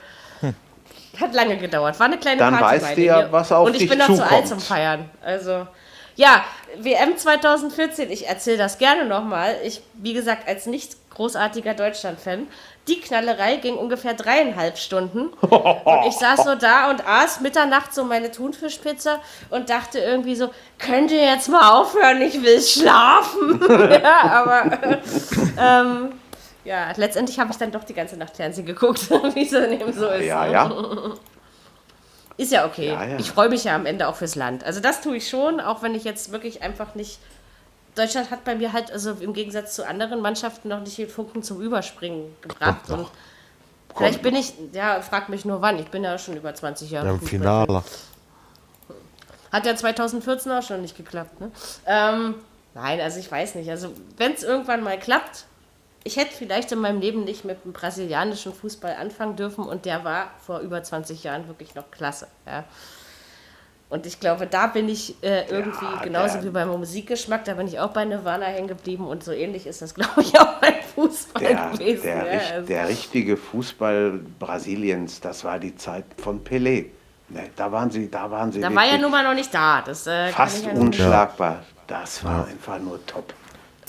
hat 1.20 1.34
lange 1.34 1.58
gedauert. 1.58 2.00
War 2.00 2.08
eine 2.08 2.18
kleine 2.18 2.40
Dann 2.40 2.58
Party 2.58 2.82
weißt 2.82 2.96
bei 2.96 3.02
ja, 3.02 3.32
was 3.32 3.52
auf 3.52 3.68
Und 3.68 3.76
ich 3.76 3.88
bin 3.88 4.00
noch 4.00 4.14
zu 4.14 4.26
alt 4.26 4.48
zum 4.48 4.60
Feiern. 4.60 5.10
Also, 5.24 5.68
ja, 6.16 6.44
WM 6.78 7.18
2014, 7.18 8.12
ich 8.12 8.28
erzähle 8.28 8.58
das 8.58 8.78
gerne 8.78 9.06
nochmal. 9.06 9.56
Ich, 9.64 9.82
wie 9.94 10.14
gesagt, 10.14 10.48
als 10.48 10.66
nicht 10.66 10.96
großartiger 11.12 11.74
Deutschland-Fan, 11.74 12.48
die 12.88 13.00
Knallerei 13.00 13.58
ging 13.58 13.76
ungefähr 13.76 14.14
dreieinhalb 14.14 14.78
Stunden. 14.78 15.28
Und 15.28 16.08
ich 16.08 16.16
saß 16.16 16.44
so 16.44 16.56
da 16.56 16.90
und 16.90 17.08
aß 17.08 17.40
Mitternacht 17.40 17.94
so 17.94 18.04
meine 18.04 18.32
Thunfischpizza 18.32 19.20
und 19.50 19.70
dachte 19.70 20.00
irgendwie 20.00 20.36
so, 20.36 20.50
könnt 20.80 21.12
ihr 21.12 21.24
jetzt 21.24 21.50
mal 21.50 21.80
aufhören, 21.80 22.22
ich 22.22 22.42
will 22.42 22.62
schlafen. 22.62 23.62
ja, 24.04 24.44
aber 24.44 25.00
ähm, 25.58 26.14
ja, 26.66 26.92
letztendlich 26.96 27.40
habe 27.40 27.52
ich 27.52 27.58
dann 27.58 27.72
doch 27.72 27.84
die 27.84 27.94
ganze 27.94 28.18
Nacht 28.18 28.36
Fernsehen 28.36 28.66
geguckt, 28.66 29.10
wie 29.34 29.44
es 29.44 29.52
dann 29.52 29.72
eben 29.72 29.94
so 29.94 30.08
ist. 30.08 30.26
Ja, 30.26 30.46
ne? 30.46 30.52
ja. 30.52 31.14
Ist 32.38 32.52
ja 32.52 32.66
okay. 32.66 32.88
Ja, 32.88 33.04
ja. 33.06 33.20
Ich 33.20 33.32
freue 33.32 33.50
mich 33.50 33.64
ja 33.64 33.76
am 33.76 33.86
Ende 33.86 34.08
auch 34.08 34.16
fürs 34.16 34.36
Land. 34.36 34.64
Also 34.64 34.80
das 34.80 35.02
tue 35.02 35.18
ich 35.18 35.30
schon, 35.30 35.60
auch 35.60 35.82
wenn 35.82 35.94
ich 35.96 36.04
jetzt 36.04 36.32
wirklich 36.32 36.62
einfach 36.62 36.96
nicht. 36.96 37.20
Deutschland 37.96 38.32
hat 38.32 38.44
bei 38.44 38.56
mir 38.56 38.74
halt, 38.74 38.92
also 38.92 39.12
im 39.12 39.34
Gegensatz 39.34 39.76
zu 39.76 39.88
anderen 39.88 40.20
Mannschaften, 40.20 40.70
noch 40.70 40.80
nicht 40.80 40.98
den 40.98 41.10
Funken 41.10 41.44
zum 41.44 41.62
Überspringen 41.62 42.36
gebracht. 42.42 42.90
Und 42.90 43.08
vielleicht 43.96 44.24
bin 44.24 44.36
ich, 44.36 44.54
ja, 44.72 45.00
frag 45.02 45.30
mich 45.30 45.46
nur 45.46 45.62
wann. 45.62 45.78
Ich 45.78 45.90
bin 45.90 46.04
ja 46.04 46.18
schon 46.18 46.36
über 46.36 46.56
20 46.56 46.90
Jahre. 46.90 47.08
Ja, 47.08 47.14
im. 47.14 47.22
Finale. 47.22 47.84
Hat 49.52 49.68
ja 49.68 49.76
2014 49.76 50.52
auch 50.52 50.64
schon 50.64 50.82
nicht 50.82 50.98
geklappt, 50.98 51.40
ne? 51.40 51.52
Ähm, 51.86 52.36
nein, 52.74 53.00
also 53.00 53.20
ich 53.20 53.32
weiß 53.32 53.54
nicht. 53.54 53.70
Also 53.70 53.94
wenn 54.18 54.34
es 54.34 54.42
irgendwann 54.42 54.82
mal 54.82 54.98
klappt, 54.98 55.46
ich 56.04 56.18
hätte 56.18 56.36
vielleicht 56.36 56.72
in 56.72 56.80
meinem 56.80 57.00
Leben 57.00 57.24
nicht 57.24 57.46
mit 57.46 57.64
dem 57.64 57.72
brasilianischen 57.74 58.54
Fußball 58.54 58.96
anfangen 59.00 59.36
dürfen 59.36 59.64
und 59.66 59.86
der 59.86 60.04
war 60.04 60.32
vor 60.46 60.60
über 60.60 60.84
20 60.84 61.24
Jahren 61.24 61.48
wirklich 61.48 61.76
noch 61.76 61.90
klasse. 61.92 62.28
Ja. 62.46 62.64
Und 63.90 64.08
ich 64.08 64.20
glaube, 64.20 64.48
da 64.48 64.68
bin 64.68 64.90
ich 64.90 65.16
äh, 65.24 65.46
irgendwie 65.50 65.86
Ja, 65.86 66.02
genauso 66.04 66.36
der- 66.36 66.46
wie 66.46 66.50
beim 66.50 66.70
Musikgeschmack, 66.70 67.46
da 67.46 67.54
bin 67.54 67.68
ich 67.68 67.80
auch 67.80 67.92
bei 67.92 68.04
Nirvana 68.06 68.46
hängen 68.48 68.68
geblieben 68.68 69.06
und 69.08 69.24
so 69.24 69.32
ähnlich 69.32 69.68
ist 69.68 69.82
das, 69.84 69.94
glaube 69.96 70.22
ich, 70.22 70.38
auch 70.40 70.60
beim 70.60 70.74
Fußball 70.96 71.44
Der, 71.44 71.70
gewesen. 71.74 72.02
der, 72.04 72.34
ja. 72.34 72.40
Also, 72.56 72.68
der 72.68 72.88
richtige 72.88 73.38
Fußball 73.38 74.20
Brasiliens, 74.40 75.22
das 75.22 75.44
war 75.44 75.60
die 75.60 75.76
Zeit 75.76 76.06
von 76.18 76.44
Pelé. 76.44 76.88
Ne, 77.30 77.50
da 77.56 77.72
waren 77.72 77.90
sie, 77.92 78.10
da 78.12 78.30
waren 78.30 78.52
sie 78.52 78.60
da 78.62 78.74
war 78.74 78.86
ja 78.86 78.98
nun 78.98 79.10
mal 79.12 79.24
noch 79.24 79.34
nicht 79.36 79.54
da. 79.54 79.82
Das, 79.82 80.06
äh, 80.08 80.30
fast 80.30 80.66
unschlagbar. 80.68 81.64
Das 81.88 82.24
war 82.24 82.48
einfach 82.48 82.80
nur 82.80 83.04
top. 83.06 83.34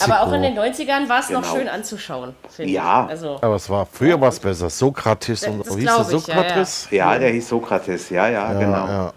Aber 0.00 0.22
auch 0.22 0.32
in 0.32 0.42
den 0.42 0.58
90ern 0.58 1.08
war 1.08 1.20
es 1.20 1.30
noch 1.30 1.42
Genau. 1.42 1.54
schön 1.54 1.68
anzuschauen, 1.68 2.34
finde 2.50 2.72
Ja. 2.72 3.04
ich. 3.04 3.10
Also, 3.10 3.38
Aber 3.40 3.54
es 3.56 3.68
war 3.70 3.86
früher 3.86 4.20
was 4.20 4.40
besser. 4.40 4.68
Sokrates 4.70 5.44
und 5.46 5.66
Das 5.66 5.76
wie 5.76 5.80
hieß 5.82 5.84
der 5.84 6.00
ich, 6.00 6.26
ja, 6.26 6.34
ja. 6.34 6.44
Sokrates? 6.44 6.88
Ja, 6.90 7.18
der 7.18 7.30
hieß 7.30 7.48
Sokrates, 7.48 8.10
ja, 8.10 8.28
ja, 8.28 8.52
Ja, 8.52 8.58
genau. 8.58 8.86
ja. 8.86 9.12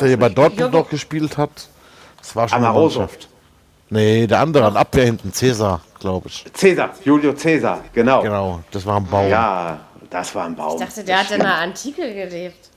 Der 0.00 0.08
hier 0.08 0.18
bei 0.18 0.28
Dortmund 0.28 0.72
noch 0.72 0.88
gespielt 0.88 1.36
hat. 1.36 1.50
Das 2.18 2.34
war 2.34 2.48
schon 2.48 2.58
eine 2.58 2.68
Amaroso. 2.68 3.00
Mannschaft. 3.00 3.28
Nee, 3.90 4.26
der 4.26 4.40
andere 4.40 4.66
an 4.66 4.76
Abwehr 4.76 5.04
hinten, 5.04 5.32
Cäsar, 5.32 5.80
glaube 6.00 6.28
ich. 6.28 6.44
Cäsar, 6.52 6.90
Julio 7.04 7.32
Cäsar, 7.34 7.80
genau. 7.92 8.22
Genau, 8.22 8.60
das 8.70 8.84
war 8.84 8.96
ein 8.96 9.06
Baum. 9.06 9.28
Ja, 9.28 9.78
das 10.10 10.34
war 10.34 10.44
ein 10.46 10.54
Baum. 10.56 10.74
ich 10.80 10.84
dachte, 10.86 11.04
der 11.04 11.20
hat 11.20 11.30
in 11.30 11.40
der 11.40 11.54
Antike 11.54 12.12
gelebt. 12.14 12.68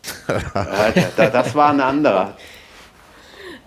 Das 1.18 1.54
war 1.56 1.70
ein 1.70 1.82
anderer. 1.82 2.34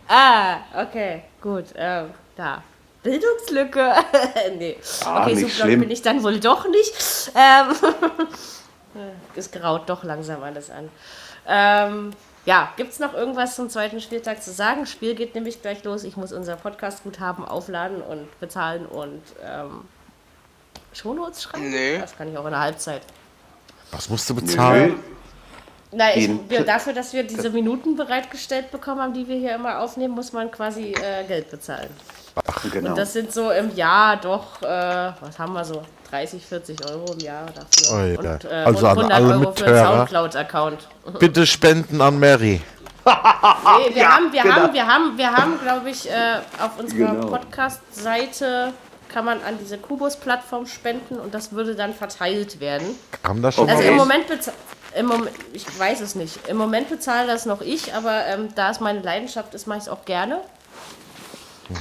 Ah, 0.09 0.57
okay, 0.81 1.23
gut. 1.41 1.65
Ähm, 1.77 2.07
da. 2.37 2.63
Bildungslücke. 3.05 3.93
nee. 4.59 4.77
Ah, 5.05 5.23
okay, 5.23 5.35
nicht 5.35 5.41
so 5.41 5.47
blöd 5.47 5.53
schlimm. 5.53 5.81
bin 5.81 5.91
ich 5.91 6.03
dann 6.03 6.23
wohl 6.25 6.41
doch 6.41 6.69
nicht. 6.69 6.93
Ähm, 7.37 7.75
es 9.37 9.51
graut 9.53 9.89
doch 9.89 10.03
langsam 10.03 10.43
alles 10.43 10.71
an. 10.71 10.89
Ähm, 11.47 12.11
ja, 12.47 12.73
gibt 12.77 12.93
es 12.93 12.99
noch 12.99 13.15
irgendwas 13.15 13.55
zum 13.57 13.71
zweiten 13.71 14.01
Spieltag 14.01 14.43
zu 14.43 14.53
sagen? 14.53 14.87
Spiel 14.87 15.15
geht 15.15 15.35
nämlich 15.35 15.63
gleich 15.63 15.85
los. 15.85 16.05
Ich 16.05 16.17
muss 16.17 16.33
unser 16.33 16.57
Podcast-Guthaben 16.57 17.45
aufladen 17.45 18.03
und 18.03 18.41
bezahlen 18.41 18.87
und 18.87 19.23
ähm, 19.43 19.83
Shownotes 20.93 21.45
schreiben. 21.45 21.71
Nee. 21.71 21.99
Das 21.99 22.17
kann 22.17 22.31
ich 22.31 22.37
auch 22.37 22.45
in 22.45 22.51
der 22.51 22.61
Halbzeit. 22.61 23.03
Was 23.93 24.09
musst 24.09 24.29
du 24.29 24.35
bezahlen? 24.35 24.97
Na, 25.93 26.15
ich, 26.17 26.27
Den- 26.27 26.51
wir, 26.51 26.65
dafür, 26.65 26.93
dass 26.93 27.13
wir 27.13 27.23
diese 27.23 27.51
Minuten 27.51 27.97
bereitgestellt 27.97 28.71
bekommen 28.71 29.01
haben, 29.01 29.15
die 29.15 29.29
wir 29.29 29.37
hier 29.37 29.55
immer 29.55 29.79
aufnehmen, 29.81 30.15
muss 30.15 30.33
man 30.33 30.51
quasi 30.51 30.93
äh, 30.93 31.25
Geld 31.25 31.51
bezahlen. 31.51 31.91
Genau. 32.73 32.91
Und 32.91 32.99
das 32.99 33.13
sind 33.13 33.33
so 33.33 33.51
im 33.51 33.75
Jahr 33.75 34.17
doch, 34.17 34.61
äh, 34.63 34.67
was 35.21 35.39
haben 35.39 35.53
wir 35.53 35.65
so, 35.65 35.83
30, 36.11 36.45
40 36.47 36.91
Euro 36.91 37.13
im 37.13 37.19
Jahr 37.21 37.47
dafür. 37.47 37.97
Oh 38.19 38.23
ja. 38.23 38.33
Und, 38.33 38.45
äh, 38.45 38.49
Also 38.65 38.79
und 38.79 38.85
an 38.87 38.99
100 38.99 39.13
alle 39.13 39.35
Euro 39.39 39.53
für 39.53 39.67
einen. 39.67 39.85
Soundcloud-Account. 39.85 40.89
Bitte 41.19 41.47
spenden 41.47 42.01
an 42.01 42.19
Mary. 42.21 42.61
Nee, 43.07 43.95
wir, 43.95 44.09
haben, 44.09 44.33
wir, 44.33 44.43
genau. 44.43 44.55
haben, 44.55 44.73
wir 44.73 44.87
haben, 44.87 45.19
wir 45.19 45.33
haben, 45.33 45.61
glaube 45.61 45.91
ich, 45.91 46.09
äh, 46.09 46.15
auf 46.63 46.79
unserer 46.79 47.11
Genau. 47.13 47.27
Podcast-Seite 47.27 48.73
kann 49.09 49.25
man 49.25 49.43
an 49.43 49.59
diese 49.61 49.79
Kubus-Plattform 49.79 50.67
spenden 50.67 51.21
und 51.21 51.35
das 51.35 51.53
würde 51.53 51.75
dann 51.75 51.95
verteilt 51.95 52.61
werden. 52.61 52.87
Kam 53.23 53.43
da 53.43 53.53
schon 53.53 53.69
Also 53.69 53.81
Okay. 53.83 53.91
im 53.91 53.97
Moment. 53.97 54.25
Im 54.97 55.07
Moment, 55.07 55.31
ich 55.53 55.67
weiß 55.79 56.01
es 56.01 56.15
nicht. 56.15 56.47
Im 56.47 56.57
Moment 56.57 56.89
bezahle 56.89 57.27
das 57.27 57.47
noch 57.47 57.61
ich, 57.61 57.93
aber 57.95 58.27
ähm, 58.27 58.49
da 58.55 58.71
es 58.71 58.79
meine 58.79 59.01
Leidenschaft 59.01 59.53
ist, 59.55 59.67
mache 59.67 59.79
ich 59.79 59.85
es 59.85 59.89
auch 59.89 60.05
gerne. 60.05 60.41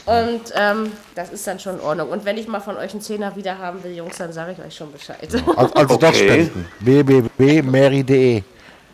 Und 0.05 0.41
ähm, 0.55 0.91
das 1.15 1.29
ist 1.31 1.45
dann 1.45 1.59
schon 1.59 1.75
in 1.75 1.81
Ordnung. 1.81 2.09
Und 2.09 2.23
wenn 2.25 2.37
ich 2.37 2.47
mal 2.47 2.59
von 2.61 2.77
euch 2.77 2.91
einen 2.91 3.01
Zehner 3.01 3.35
wieder 3.35 3.57
haben 3.57 3.83
will, 3.83 3.95
Jungs, 3.95 4.17
dann 4.17 4.31
sage 4.31 4.53
ich 4.57 4.59
euch 4.65 4.75
schon 4.75 4.91
Bescheid. 4.91 5.17
Also, 5.21 5.73
also 5.75 5.97
doch 5.97 6.09
Okay. 6.09 6.23
spenden. 6.45 6.65
www.mary.de. 6.79 8.43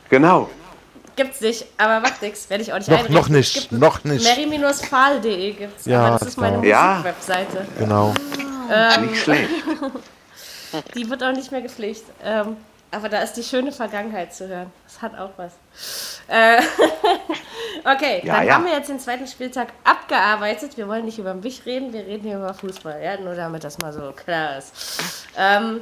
Genau. 0.10 0.50
Gibt's 1.16 1.42
nicht, 1.42 1.66
aber 1.78 2.00
macht 2.00 2.22
nichts, 2.22 2.50
werde 2.50 2.64
ich 2.64 2.72
auch 2.72 2.78
nicht 2.78 2.88
Noch- 2.90 2.98
einrichten. 3.00 3.16
noch 3.16 3.30
nicht, 3.30 3.54
gibt 3.54 3.72
noch 3.74 4.04
nicht. 4.06 4.24
Mary-Fahl.de 4.24 5.52
gibt's, 5.52 5.86
Ja, 5.86 6.06
aber 6.08 6.20
das 6.20 6.28
ist 6.30 6.38
meine 6.38 6.66
Ja. 6.66 6.92
Musik-Webseite. 7.04 7.66
Genau. 7.78 8.14
Nicht 9.02 9.22
schlecht. 9.24 9.50
Die 10.96 11.10
wird 11.10 11.22
auch 11.24 11.32
nicht 11.34 11.52
mehr 11.52 11.62
gepflegt. 11.62 12.04
Ähm, 12.24 12.56
aber 12.92 13.10
da 13.10 13.22
ist 13.22 13.34
die 13.34 13.44
schöne 13.44 13.72
Vergangenheit 13.72 14.34
zu 14.34 14.48
hören. 14.48 14.72
Das 14.86 15.02
hat 15.02 15.18
auch 15.20 15.32
was. 15.38 15.52
Äh, 16.28 16.62
Okay, 17.84 18.22
Ja, 18.24 18.36
dann 18.36 18.48
ja. 18.48 18.54
haben 18.56 18.66
wir 18.66 18.74
jetzt 18.74 18.90
den 18.90 19.00
zweiten 19.00 19.28
Spieltag 19.28 19.70
abgearbeitet. 19.84 20.78
Wir 20.78 20.88
wollen 20.88 21.06
nicht 21.06 21.20
über 21.20 21.34
mich 21.34 21.66
reden, 21.66 21.94
wir 21.94 22.06
reden 22.06 22.24
hier 22.28 22.38
über 22.38 22.54
Fußball. 22.54 23.02
Ja, 23.04 23.18
nur 23.18 23.36
damit 23.36 23.64
das 23.64 23.78
mal 23.80 23.94
so 23.94 24.12
klar 24.12 24.58
ist. 24.58 25.26
Ähm, 25.38 25.82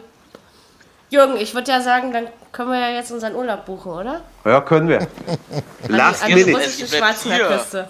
Jürgen, 1.09 1.37
ich 1.37 1.53
würde 1.53 1.71
ja 1.71 1.81
sagen, 1.81 2.11
dann 2.11 2.27
können 2.51 2.71
wir 2.71 2.79
ja 2.79 2.89
jetzt 2.89 3.11
unseren 3.11 3.33
Urlaub 3.35 3.65
buchen, 3.65 3.91
oder? 3.93 4.21
Ja, 4.43 4.59
können 4.61 4.89
wir. 4.89 5.07
Last 5.87 6.23
an 6.23 6.29
die 6.29 6.35
minute. 6.35 6.57
russische 6.57 6.81
Jetzt 6.81 6.97
bleibt 6.97 7.19
Schwarzmeerküste. 7.19 7.89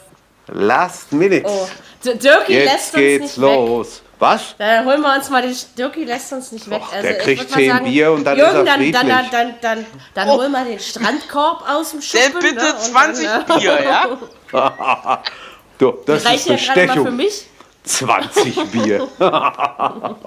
Last 0.53 1.11
minute. 1.11 1.43
Oh, 1.45 1.67
D- 2.03 2.15
Dirki 2.15 2.53
lässt 2.53 2.73
Jetzt 2.75 2.85
uns 2.85 2.93
geht's 2.95 3.21
nicht 3.37 3.41
weg. 3.41 3.55
los. 3.55 4.01
Was? 4.19 4.55
Dann 4.57 4.85
holen 4.85 5.01
wir 5.01 5.13
uns 5.15 5.29
mal 5.29 5.41
den 5.43 5.55
Dirki 5.77 6.03
lässt 6.05 6.33
uns 6.33 6.51
nicht 6.51 6.67
weg. 6.69 6.81
Och, 6.81 6.91
Also, 6.91 7.03
der 7.07 7.17
kriegt 7.19 7.51
zehn 7.51 7.83
Bier 7.83 8.11
und 8.11 8.23
dann 8.23 8.35
ist 8.37 8.43
Jürgen, 8.43 8.65
er 8.67 8.77
dann, 8.77 8.91
dann, 8.91 9.07
dann, 9.07 9.25
friedlich. 9.25 9.31
dann, 9.31 9.53
dann, 9.61 9.85
dann 10.15 10.27
holen 10.29 10.51
wir 10.51 10.63
den 10.65 10.79
Strandkorb 10.79 11.69
aus 11.69 11.91
dem 11.91 12.01
Schuppen. 12.01 12.33
bitte 12.41 12.55
ne, 12.55 12.73
und 12.73 12.79
20 12.81 13.25
dann, 13.27 13.41
äh, 13.41 13.59
Bier, 13.59 13.83
ja? 13.83 15.23
Du, 15.77 15.93
das 16.07 16.25
Reicht 16.25 16.47
ist 16.47 16.65
ja 16.65 16.73
gerade 16.73 16.87
mal 16.87 16.93
für 17.05 17.11
Bestechung. 17.11 17.15
mich. 17.15 17.45
20 17.83 18.55
Bier. 18.71 19.07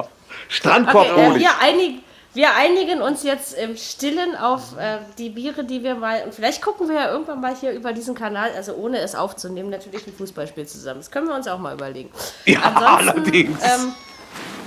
Strandkorb 0.49 1.11
Okay, 1.11 1.21
äh, 1.21 1.27
hol 1.27 1.37
ich. 1.37 1.43
wir, 1.43 1.59
einig, 1.61 2.03
wir 2.33 2.55
einigen 2.55 3.03
uns 3.03 3.23
jetzt 3.23 3.55
im 3.55 3.77
Stillen 3.77 4.37
auf 4.37 4.77
äh, 4.79 4.99
die 5.19 5.31
Biere, 5.31 5.65
die 5.65 5.83
wir 5.83 5.97
mal. 5.97 6.23
Und 6.25 6.35
vielleicht 6.35 6.63
gucken 6.63 6.89
wir 6.89 6.95
ja 6.95 7.11
irgendwann 7.11 7.41
mal 7.41 7.55
hier 7.57 7.73
über 7.73 7.93
diesen 7.93 8.15
Kanal, 8.15 8.53
also 8.55 8.75
ohne 8.75 8.99
es 8.99 9.15
aufzunehmen, 9.15 9.71
natürlich 9.71 10.07
ein 10.07 10.13
Fußballspiel 10.13 10.67
zusammen. 10.67 11.01
Das 11.01 11.11
können 11.11 11.27
wir 11.27 11.35
uns 11.35 11.49
auch 11.49 11.59
mal 11.59 11.75
überlegen. 11.75 12.11
Ja, 12.45 12.61
Ansonsten, 12.61 13.21
allerdings. 13.21 13.59
Ähm, 13.63 13.93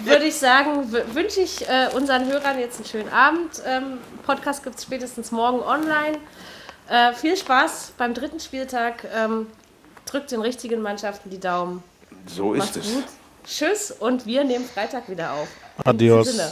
würde 0.03 0.25
ich 0.25 0.35
sagen, 0.35 0.91
wünsche 1.13 1.39
ich 1.39 1.67
äh, 1.67 1.87
unseren 1.95 2.25
Hörern 2.25 2.59
jetzt 2.59 2.77
einen 2.77 2.85
schönen 2.85 3.09
Abend. 3.09 3.61
Ähm, 3.65 3.99
Podcast 4.25 4.63
gibt 4.63 4.77
es 4.77 4.83
spätestens 4.83 5.31
morgen 5.31 5.61
online. 5.61 6.17
Äh, 6.89 7.13
viel 7.13 7.37
Spaß 7.37 7.93
beim 7.97 8.13
dritten 8.13 8.41
Spieltag. 8.41 9.05
Ähm, 9.15 9.47
drückt 10.05 10.31
den 10.31 10.41
richtigen 10.41 10.81
Mannschaften 10.81 11.29
die 11.29 11.39
Daumen. 11.39 11.81
So 12.27 12.53
Macht's 12.53 12.75
ist 12.75 12.85
es. 12.85 12.93
gut. 12.93 13.03
Tschüss 13.45 13.91
und 13.91 14.25
wir 14.25 14.43
nehmen 14.43 14.65
Freitag 14.65 15.09
wieder 15.09 15.33
auf. 15.33 15.47
Adios. 15.85 16.27
Sinne. 16.27 16.51